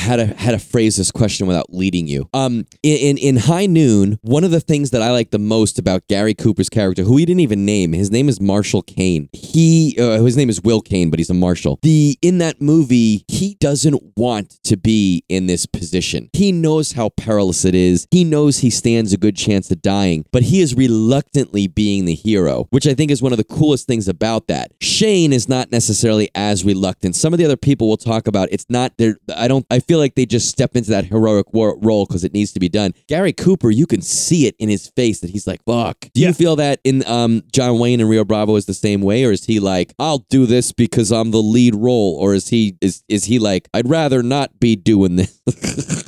How 0.00 0.16
to 0.16 0.34
how 0.34 0.50
to 0.52 0.58
phrase 0.58 0.96
this 0.96 1.10
question 1.10 1.46
without 1.46 1.72
leading 1.72 2.08
you? 2.08 2.28
Um, 2.32 2.66
in, 2.82 2.96
in 2.96 3.18
in 3.18 3.36
High 3.36 3.66
Noon, 3.66 4.18
one 4.22 4.44
of 4.44 4.50
the 4.50 4.60
things 4.60 4.90
that 4.90 5.02
I 5.02 5.10
like 5.10 5.30
the 5.30 5.38
most 5.38 5.78
about 5.78 6.08
Gary 6.08 6.34
Cooper's 6.34 6.70
character, 6.70 7.02
who 7.02 7.18
he 7.18 7.26
didn't 7.26 7.40
even 7.40 7.64
name, 7.66 7.92
his 7.92 8.10
name 8.10 8.28
is 8.28 8.40
Marshall 8.40 8.82
Kane. 8.82 9.28
He 9.32 9.96
uh, 10.00 10.22
his 10.22 10.36
name 10.36 10.48
is 10.48 10.62
Will 10.62 10.80
Kane, 10.80 11.10
but 11.10 11.18
he's 11.18 11.28
a 11.28 11.34
marshal. 11.34 11.78
The 11.82 12.18
in 12.22 12.38
that 12.38 12.60
movie, 12.62 13.24
he 13.28 13.56
doesn't 13.60 14.02
want 14.16 14.58
to 14.64 14.76
be 14.76 15.22
in 15.28 15.46
this 15.46 15.66
position. 15.66 16.30
He 16.32 16.50
knows 16.50 16.92
how 16.92 17.10
perilous 17.10 17.64
it 17.64 17.74
is. 17.74 18.06
He 18.10 18.24
knows 18.24 18.58
he 18.58 18.70
stands 18.70 19.12
a 19.12 19.18
good 19.18 19.36
chance 19.36 19.70
of 19.70 19.82
dying, 19.82 20.24
but 20.32 20.44
he 20.44 20.60
is 20.60 20.74
reluctantly 20.74 21.68
being 21.68 22.06
the 22.06 22.14
hero, 22.14 22.66
which 22.70 22.86
I 22.86 22.94
think 22.94 23.10
is 23.10 23.20
one 23.22 23.32
of 23.32 23.38
the 23.38 23.44
coolest 23.44 23.86
things 23.86 24.08
about 24.08 24.46
that. 24.48 24.72
Shane 24.80 25.32
is 25.32 25.48
not 25.48 25.70
necessarily 25.70 26.30
as 26.34 26.64
reluctant. 26.64 27.16
Some 27.16 27.34
of 27.34 27.38
the 27.38 27.44
other 27.44 27.56
people 27.56 27.88
we'll 27.88 27.98
talk 27.98 28.26
about, 28.26 28.48
it's 28.50 28.66
not 28.70 28.96
there. 28.96 29.18
I 29.36 29.46
don't. 29.46 29.66
I 29.70 29.78
feel 29.90 29.98
like 29.98 30.14
they 30.14 30.24
just 30.26 30.48
step 30.48 30.76
into 30.76 30.88
that 30.90 31.04
heroic 31.06 31.52
war, 31.52 31.76
role 31.80 32.06
because 32.06 32.22
it 32.22 32.32
needs 32.32 32.52
to 32.52 32.60
be 32.60 32.68
done. 32.68 32.92
Gary 33.08 33.32
Cooper, 33.32 33.70
you 33.70 33.86
can 33.88 34.00
see 34.02 34.46
it 34.46 34.54
in 34.60 34.68
his 34.68 34.86
face 34.94 35.18
that 35.20 35.30
he's 35.30 35.48
like, 35.48 35.60
"Fuck." 35.64 36.00
Do 36.14 36.20
Yeah. 36.20 36.28
you 36.28 36.34
feel 36.34 36.54
that 36.56 36.78
in 36.84 37.04
um, 37.08 37.42
John 37.52 37.80
Wayne 37.80 37.98
and 38.00 38.08
Rio 38.08 38.24
Bravo 38.24 38.54
is 38.54 38.66
the 38.66 38.74
same 38.74 39.00
way, 39.00 39.24
or 39.24 39.32
is 39.32 39.44
he 39.46 39.58
like, 39.58 39.92
"I'll 39.98 40.24
do 40.30 40.46
this 40.46 40.70
because 40.70 41.10
I'm 41.10 41.32
the 41.32 41.42
lead 41.42 41.74
role," 41.74 42.14
or 42.20 42.34
is 42.34 42.48
he 42.50 42.76
is 42.80 43.02
is 43.08 43.24
he 43.24 43.40
like, 43.40 43.68
"I'd 43.74 43.88
rather 43.88 44.22
not 44.22 44.60
be 44.60 44.76
doing 44.76 45.16
this"? 45.16 45.40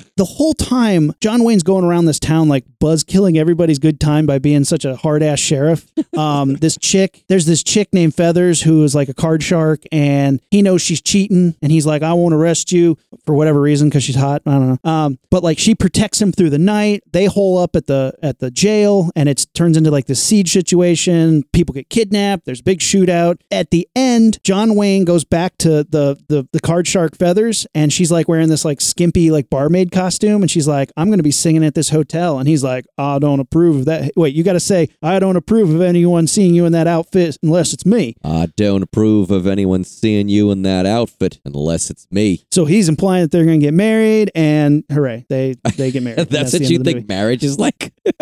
the 0.16 0.24
whole 0.24 0.54
time 0.54 1.12
John 1.20 1.42
Wayne's 1.42 1.62
going 1.62 1.84
around 1.84 2.04
this 2.04 2.20
town 2.20 2.48
like 2.48 2.64
buzz 2.78 3.02
killing 3.02 3.38
everybody's 3.38 3.78
good 3.78 3.98
time 3.98 4.26
by 4.26 4.38
being 4.38 4.64
such 4.64 4.84
a 4.84 4.96
hard 4.96 5.22
ass 5.22 5.38
sheriff. 5.38 5.90
Um, 6.14 6.56
this 6.56 6.76
chick, 6.78 7.24
there's 7.28 7.46
this 7.46 7.62
chick 7.62 7.88
named 7.94 8.14
Feathers 8.14 8.60
who 8.60 8.84
is 8.84 8.94
like 8.94 9.08
a 9.08 9.14
card 9.14 9.42
shark, 9.42 9.82
and 9.90 10.40
he 10.50 10.60
knows 10.60 10.82
she's 10.82 11.00
cheating, 11.00 11.54
and 11.62 11.72
he's 11.72 11.86
like, 11.86 12.02
I 12.02 12.12
won't 12.12 12.34
arrest 12.34 12.70
you 12.70 12.98
for 13.24 13.34
whatever 13.34 13.58
reason 13.58 13.88
because 13.88 14.04
she's 14.04 14.16
hot. 14.16 14.42
I 14.44 14.50
don't 14.50 14.78
know. 14.84 14.90
Um, 14.90 15.18
but 15.30 15.42
like 15.42 15.58
she 15.58 15.74
protects 15.74 16.20
him 16.20 16.30
through 16.30 16.50
the 16.50 16.58
night. 16.58 17.02
They 17.12 17.24
hole 17.24 17.56
up 17.56 17.76
at 17.76 17.86
the 17.86 18.12
at 18.22 18.40
the 18.40 18.50
jail, 18.50 19.10
and 19.16 19.26
it 19.26 19.46
turns 19.54 19.78
into 19.78 19.90
like 19.90 20.04
this 20.04 20.22
siege 20.22 20.52
situation. 20.52 21.44
People 21.54 21.72
get 21.72 21.88
kidnapped. 21.88 22.44
There's 22.44 22.60
a 22.60 22.64
big 22.64 22.80
shootout. 22.80 23.40
At 23.50 23.70
the 23.70 23.88
end, 23.96 24.38
John 24.44 24.74
Wayne 24.74 25.06
goes 25.06 25.24
back 25.24 25.56
to 25.58 25.84
the 25.84 26.22
the 26.28 26.46
the 26.52 26.60
card 26.60 26.86
shark 26.86 27.16
Feathers, 27.16 27.66
and 27.74 27.90
she's 27.90 28.12
like 28.12 28.28
wearing 28.28 28.50
this 28.50 28.66
like 28.66 28.82
skimpy 28.82 29.30
like 29.30 29.48
barmaid 29.48 29.92
costume 29.92 30.01
costume, 30.03 30.42
and 30.42 30.50
she's 30.50 30.66
like, 30.68 30.90
"I'm 30.96 31.09
going 31.09 31.18
to 31.18 31.22
be 31.22 31.30
singing 31.30 31.64
at 31.64 31.74
this 31.74 31.88
hotel," 31.90 32.38
and 32.38 32.48
he's 32.48 32.64
like, 32.64 32.84
"I 32.98 33.18
don't 33.18 33.40
approve 33.40 33.76
of 33.80 33.84
that." 33.86 34.12
Wait, 34.16 34.34
you 34.34 34.42
got 34.42 34.55
to 34.55 34.61
say, 34.61 34.88
"I 35.03 35.18
don't 35.18 35.36
approve 35.36 35.74
of 35.74 35.80
anyone 35.80 36.26
seeing 36.26 36.55
you 36.55 36.64
in 36.66 36.72
that 36.72 36.86
outfit 36.86 37.38
unless 37.42 37.72
it's 37.72 37.86
me." 37.86 38.16
I 38.24 38.46
don't 38.57 38.82
approve 38.82 39.30
of 39.30 39.46
anyone 39.46 39.84
seeing 39.84 40.28
you 40.28 40.50
in 40.50 40.62
that 40.62 40.86
outfit 40.86 41.40
unless 41.44 41.90
it's 41.90 42.07
me. 42.11 42.44
So 42.50 42.64
he's 42.64 42.88
implying 42.88 43.22
that 43.22 43.30
they're 43.30 43.44
going 43.44 43.61
to 43.61 43.66
get 43.66 43.74
married, 43.74 44.30
and 44.34 44.84
hooray, 44.90 45.24
they 45.28 45.55
they 45.76 45.90
get 45.90 46.03
married. 46.03 46.18
And 46.22 46.28
That's, 46.28 46.53
what 46.53 46.62
you 46.62 46.78
think 46.78 46.96
movie. 46.96 47.07
marriage 47.09 47.42
is 47.44 47.59
like? 47.59 47.92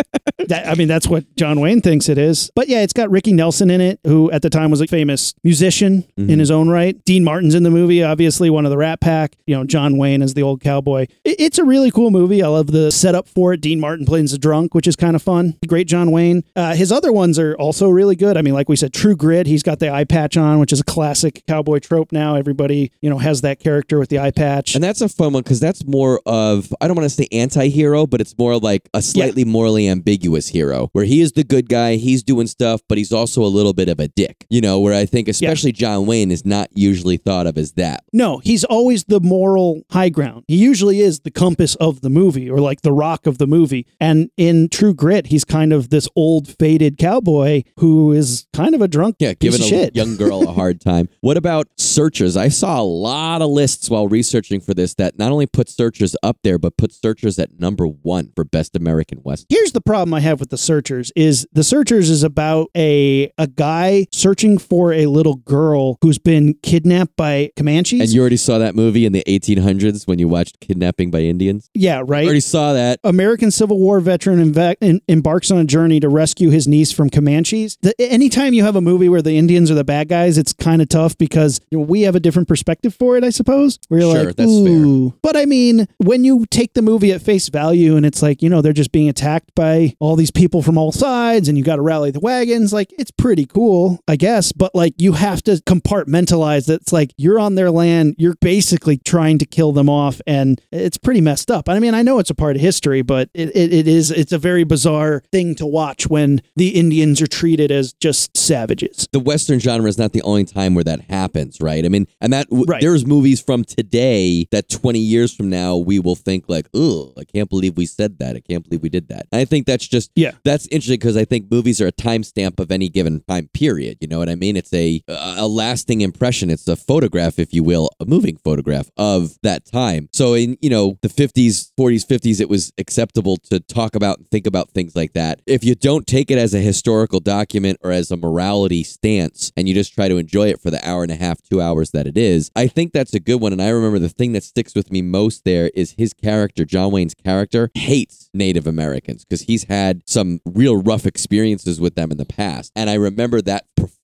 That- 0.48 0.66
I 0.66 0.74
mean, 0.74 0.88
that's 0.88 1.06
what 1.06 1.24
John 1.36 1.60
Wayne 1.60 1.80
thinks 1.80 2.08
it 2.08 2.18
is. 2.18 2.50
But 2.56 2.68
yeah, 2.68 2.82
it's 2.82 2.92
got 2.92 3.10
Ricky 3.10 3.32
Nelson 3.32 3.70
in 3.70 3.80
it, 3.80 4.00
who 4.06 4.30
at 4.32 4.42
the 4.42 4.50
time 4.50 4.70
was 4.70 4.80
a 4.80 4.86
famous 4.86 5.34
musician 5.44 6.02
Mm-hmm. 6.18 6.30
in 6.30 6.38
his 6.38 6.50
own 6.50 6.68
right. 6.68 7.02
Dean 7.04 7.24
Martin's 7.24 7.54
in 7.54 7.62
the 7.62 7.70
movie, 7.70 8.02
obviously 8.02 8.50
one 8.50 8.64
of 8.66 8.70
the 8.70 8.76
Rat 8.76 9.00
Pack. 9.00 9.36
You 9.46 9.56
know, 9.56 9.64
John 9.64 9.96
Wayne 9.96 10.22
as 10.22 10.34
the 10.34 10.42
old 10.42 10.60
cowboy. 10.60 11.02
I- 11.26 11.36
It's 11.38 11.58
a 11.58 11.64
really 11.70 11.90
cool 11.92 12.10
movie. 12.10 12.42
I 12.42 12.48
love 12.48 12.66
the 12.66 12.90
setup 12.90 13.28
for 13.28 13.52
it. 13.52 13.60
Dean 13.60 13.80
Martin 13.80 14.04
plays 14.04 14.32
the 14.32 14.38
drunk, 14.38 14.74
which 14.74 14.88
is 14.88 14.96
kind 14.96 15.14
of 15.14 15.22
fun. 15.22 15.56
Great 15.66 15.86
John 15.86 16.10
Wayne. 16.10 16.42
Uh, 16.56 16.74
his 16.74 16.90
other 16.90 17.12
ones 17.12 17.38
are 17.38 17.54
also 17.54 17.88
really 17.88 18.16
good. 18.16 18.36
I 18.36 18.42
mean, 18.42 18.54
like 18.54 18.68
we 18.68 18.76
said, 18.76 18.92
True 18.92 19.16
Grit. 19.16 19.46
He's 19.46 19.62
got 19.62 19.78
the 19.78 19.90
eye 19.90 20.04
patch 20.04 20.36
on, 20.36 20.58
which 20.58 20.72
is 20.72 20.80
a 20.80 20.84
classic 20.84 21.44
cowboy 21.46 21.78
trope. 21.78 22.10
Now 22.12 22.34
everybody, 22.34 22.90
you 23.00 23.08
know, 23.08 23.18
has 23.18 23.40
that 23.42 23.60
character 23.60 23.98
with 23.98 24.08
the 24.08 24.18
eye 24.18 24.32
patch. 24.32 24.74
And 24.74 24.82
that's 24.82 25.00
a 25.00 25.08
fun 25.08 25.32
one 25.32 25.42
because 25.44 25.60
that's 25.60 25.86
more 25.86 26.20
of, 26.26 26.74
I 26.80 26.88
don't 26.88 26.96
want 26.96 27.08
to 27.08 27.14
say 27.14 27.28
anti 27.30 27.68
hero, 27.68 28.06
but 28.06 28.20
it's 28.20 28.36
more 28.36 28.58
like 28.58 28.88
a 28.92 29.00
slightly 29.00 29.44
morally 29.44 29.88
ambiguous 29.88 30.48
hero 30.48 30.88
where 30.92 31.04
he 31.04 31.20
is 31.20 31.32
the 31.32 31.44
good 31.44 31.68
guy, 31.68 31.96
he's 31.96 32.24
doing 32.24 32.48
stuff, 32.48 32.80
but 32.88 32.98
he's 32.98 33.12
also 33.12 33.42
a 33.42 33.46
little 33.46 33.72
bit 33.72 33.88
of 33.88 34.00
a 34.00 34.08
dick. 34.08 34.44
You 34.50 34.60
know, 34.60 34.80
where 34.80 34.94
I 34.94 35.06
think 35.06 35.28
especially 35.28 35.72
John 35.72 36.06
Wayne 36.06 36.32
is 36.32 36.44
not 36.44 36.68
usually 36.74 37.16
thought 37.16 37.46
of 37.46 37.56
as 37.56 37.72
that. 37.72 38.04
No, 38.12 38.38
he's 38.38 38.64
always 38.64 39.04
the 39.04 39.20
moral 39.20 39.82
high 39.90 40.08
ground. 40.08 40.44
He 40.48 40.56
usually 40.56 41.00
is 41.00 41.20
the 41.20 41.30
of 41.76 42.00
the 42.00 42.10
movie 42.10 42.48
or 42.50 42.58
like 42.60 42.80
the 42.82 42.92
rock 42.92 43.26
of 43.26 43.38
the 43.38 43.46
movie. 43.46 43.86
And 44.00 44.30
in 44.36 44.68
True 44.68 44.94
Grit, 44.94 45.26
he's 45.28 45.44
kind 45.44 45.72
of 45.72 45.90
this 45.90 46.08
old 46.16 46.48
faded 46.48 46.98
cowboy 46.98 47.62
who 47.78 48.12
is 48.12 48.46
kind 48.52 48.74
of 48.74 48.80
a 48.80 48.88
drunk 48.88 49.16
Yeah, 49.18 49.34
giving 49.34 49.60
a 49.60 49.64
shit. 49.64 49.94
young 49.94 50.16
girl 50.16 50.48
a 50.48 50.52
hard 50.52 50.80
time. 50.80 51.08
What 51.20 51.36
about 51.36 51.68
searchers? 51.76 52.36
I 52.36 52.48
saw 52.48 52.80
a 52.80 52.82
lot 52.82 53.42
of 53.42 53.50
lists 53.50 53.90
while 53.90 54.08
researching 54.08 54.60
for 54.60 54.72
this 54.74 54.94
that 54.94 55.18
not 55.18 55.30
only 55.32 55.46
put 55.46 55.68
searchers 55.68 56.16
up 56.22 56.38
there, 56.42 56.58
but 56.58 56.76
put 56.78 56.92
searchers 56.92 57.38
at 57.38 57.60
number 57.60 57.84
one 57.86 58.32
for 58.34 58.42
best 58.44 58.74
American 58.74 59.18
Western. 59.18 59.46
Here's 59.50 59.72
the 59.72 59.80
problem 59.82 60.14
I 60.14 60.20
have 60.20 60.40
with 60.40 60.48
the 60.50 60.56
Searchers 60.58 61.12
is 61.14 61.46
the 61.52 61.62
Searchers 61.62 62.08
is 62.08 62.22
about 62.22 62.68
a 62.76 63.30
a 63.36 63.46
guy 63.46 64.06
searching 64.12 64.56
for 64.58 64.92
a 64.92 65.06
little 65.06 65.36
girl 65.36 65.98
who's 66.02 66.18
been 66.18 66.54
kidnapped 66.62 67.16
by 67.16 67.50
Comanches. 67.56 68.00
And 68.00 68.08
you 68.10 68.20
already 68.20 68.36
saw 68.38 68.58
that 68.58 68.74
movie 68.74 69.04
in 69.04 69.12
the 69.12 69.22
1800s 69.26 70.06
when 70.06 70.18
you 70.18 70.28
watched 70.28 70.60
Kidnapping 70.60 71.10
by 71.10 71.20
Indians. 71.20 71.49
Yeah, 71.74 72.02
right. 72.06 72.24
Already 72.24 72.40
saw 72.40 72.72
that. 72.72 73.00
American 73.04 73.50
Civil 73.50 73.78
War 73.78 74.00
veteran 74.00 74.52
inve- 74.52 74.76
in, 74.80 75.00
embarks 75.08 75.50
on 75.50 75.58
a 75.58 75.64
journey 75.64 76.00
to 76.00 76.08
rescue 76.08 76.50
his 76.50 76.68
niece 76.68 76.92
from 76.92 77.10
Comanches. 77.10 77.76
The, 77.82 77.94
anytime 78.00 78.52
you 78.54 78.62
have 78.64 78.76
a 78.76 78.80
movie 78.80 79.08
where 79.08 79.22
the 79.22 79.36
Indians 79.36 79.70
are 79.70 79.74
the 79.74 79.84
bad 79.84 80.08
guys, 80.08 80.38
it's 80.38 80.52
kind 80.52 80.82
of 80.82 80.88
tough 80.88 81.16
because 81.18 81.60
you 81.70 81.78
know, 81.78 81.84
we 81.84 82.02
have 82.02 82.14
a 82.14 82.20
different 82.20 82.48
perspective 82.48 82.94
for 82.94 83.16
it, 83.16 83.24
I 83.24 83.30
suppose. 83.30 83.78
You're 83.88 84.00
Sure, 84.00 84.24
like, 84.24 84.36
that's 84.36 84.50
fair. 84.50 84.72
Ooh. 84.72 85.14
But 85.22 85.36
I 85.36 85.46
mean, 85.46 85.88
when 85.98 86.24
you 86.24 86.46
take 86.50 86.74
the 86.74 86.82
movie 86.82 87.12
at 87.12 87.22
face 87.22 87.48
value 87.48 87.96
and 87.96 88.04
it's 88.06 88.22
like, 88.22 88.42
you 88.42 88.48
know, 88.48 88.60
they're 88.62 88.72
just 88.72 88.92
being 88.92 89.08
attacked 89.08 89.54
by 89.54 89.94
all 90.00 90.16
these 90.16 90.30
people 90.30 90.62
from 90.62 90.78
all 90.78 90.92
sides 90.92 91.48
and 91.48 91.56
you 91.56 91.64
got 91.64 91.76
to 91.76 91.82
rally 91.82 92.10
the 92.10 92.20
wagons, 92.20 92.72
like, 92.72 92.92
it's 92.98 93.10
pretty 93.10 93.46
cool, 93.46 94.00
I 94.08 94.16
guess. 94.16 94.52
But 94.52 94.74
like, 94.74 94.94
you 94.98 95.12
have 95.12 95.42
to 95.42 95.52
compartmentalize 95.66 96.66
that 96.66 96.82
it's 96.82 96.92
like 96.92 97.12
you're 97.16 97.38
on 97.38 97.54
their 97.54 97.70
land, 97.70 98.14
you're 98.18 98.36
basically 98.40 98.98
trying 98.98 99.38
to 99.38 99.46
kill 99.46 99.72
them 99.72 99.88
off, 99.88 100.20
and 100.26 100.60
it's 100.72 100.98
pretty 100.98 101.20
messed 101.20 101.39
up. 101.48 101.68
I 101.68 101.78
mean, 101.78 101.94
I 101.94 102.02
know 102.02 102.18
it's 102.18 102.30
a 102.30 102.34
part 102.34 102.56
of 102.56 102.60
history, 102.62 103.02
but 103.02 103.30
it, 103.34 103.50
it, 103.54 103.72
it 103.72 103.86
is, 103.86 104.10
it's 104.10 104.32
a 104.32 104.38
very 104.38 104.64
bizarre 104.64 105.22
thing 105.30 105.54
to 105.54 105.66
watch 105.66 106.08
when 106.08 106.42
the 106.56 106.70
Indians 106.70 107.22
are 107.22 107.28
treated 107.28 107.70
as 107.70 107.92
just 107.92 108.36
savages. 108.36 109.06
the 109.12 109.20
Western 109.20 109.60
genre 109.60 109.88
is 109.88 109.96
not 109.98 110.12
the 110.12 110.22
only 110.22 110.44
time 110.44 110.74
where 110.74 110.82
that 110.82 111.02
happens, 111.02 111.58
right? 111.60 111.84
I 111.84 111.88
mean, 111.88 112.08
and 112.20 112.32
that 112.32 112.48
w- 112.50 112.64
Right. 112.66 112.80
there's 112.82 113.06
movies 113.06 113.40
from 113.40 113.62
today 113.64 114.48
that 114.50 114.68
20 114.68 114.98
years 114.98 115.32
from 115.32 115.48
now 115.50 115.76
we 115.76 116.00
will 116.00 116.16
think 116.16 116.46
like, 116.48 116.68
oh, 116.74 117.12
I 117.16 117.22
can't 117.22 117.48
believe 117.48 117.76
we 117.76 117.86
said 117.86 118.18
that. 118.18 118.34
I 118.34 118.40
can't 118.40 118.64
believe 118.64 118.82
we 118.82 118.88
did 118.88 119.06
that." 119.08 119.26
I 119.32 119.44
think 119.44 119.66
that's 119.66 119.86
just 119.86 120.10
Yeah. 120.16 120.32
that's 120.44 120.66
interesting 120.68 120.98
because 120.98 121.16
I 121.16 121.24
think 121.24 121.50
movies 121.50 121.80
are 121.80 121.86
a 121.86 121.92
timestamp 121.92 122.58
of 122.58 122.72
any 122.72 122.88
given 122.88 123.20
time 123.28 123.48
period. 123.54 123.98
You 124.00 124.08
know 124.08 124.18
what 124.18 124.28
I 124.28 124.34
mean? 124.34 124.56
It's 124.56 124.72
a 124.74 125.02
a 125.08 125.46
lasting 125.46 126.00
impression. 126.00 126.50
It's 126.50 126.66
a 126.66 126.74
photograph, 126.76 127.38
if 127.38 127.52
you 127.54 127.62
will, 127.62 127.90
a 128.00 128.04
moving 128.06 128.36
photograph 128.42 128.90
of 128.96 129.36
that 129.42 129.64
time. 129.66 130.08
So 130.12 130.34
in 130.34 130.56
you 130.60 130.70
know 130.70 130.98
the 131.02 131.08
50s, 131.08 131.29
40s, 131.34 132.06
50s, 132.06 132.40
it 132.40 132.48
was 132.48 132.72
acceptable 132.78 133.36
to 133.50 133.60
talk 133.60 133.94
about 133.94 134.18
and 134.18 134.30
think 134.30 134.46
about 134.46 134.70
things 134.70 134.96
like 134.96 135.12
that. 135.14 135.40
If 135.46 135.64
you 135.64 135.74
don't 135.74 136.06
take 136.06 136.30
it 136.30 136.38
as 136.38 136.54
a 136.54 136.58
historical 136.58 137.20
document 137.20 137.78
or 137.82 137.90
as 137.90 138.10
a 138.10 138.16
morality 138.16 138.82
stance, 138.82 139.52
and 139.56 139.68
you 139.68 139.74
just 139.74 139.94
try 139.94 140.08
to 140.08 140.16
enjoy 140.16 140.48
it 140.48 140.60
for 140.60 140.70
the 140.70 140.86
hour 140.88 141.02
and 141.02 141.12
a 141.12 141.16
half, 141.16 141.42
two 141.42 141.60
hours 141.60 141.90
that 141.92 142.06
it 142.06 142.16
is, 142.16 142.50
I 142.56 142.66
think 142.66 142.92
that's 142.92 143.14
a 143.14 143.20
good 143.20 143.40
one. 143.40 143.52
And 143.52 143.62
I 143.62 143.68
remember 143.68 143.98
the 143.98 144.08
thing 144.08 144.32
that 144.32 144.44
sticks 144.44 144.74
with 144.74 144.90
me 144.90 145.02
most 145.02 145.44
there 145.44 145.70
is 145.74 145.92
his 145.92 146.12
character, 146.12 146.64
John 146.64 146.92
Wayne's 146.92 147.14
character, 147.14 147.70
hates 147.74 148.30
Native 148.34 148.66
Americans 148.66 149.24
because 149.24 149.42
he's 149.42 149.64
had 149.64 150.02
some 150.06 150.40
real 150.44 150.76
rough 150.76 151.06
experiences 151.06 151.80
with 151.80 151.94
them 151.94 152.10
in 152.10 152.18
the 152.18 152.24
past. 152.24 152.72
And 152.74 152.88
I 152.90 152.94
remember 152.94 153.40
that 153.42 153.66
performance 153.76 153.99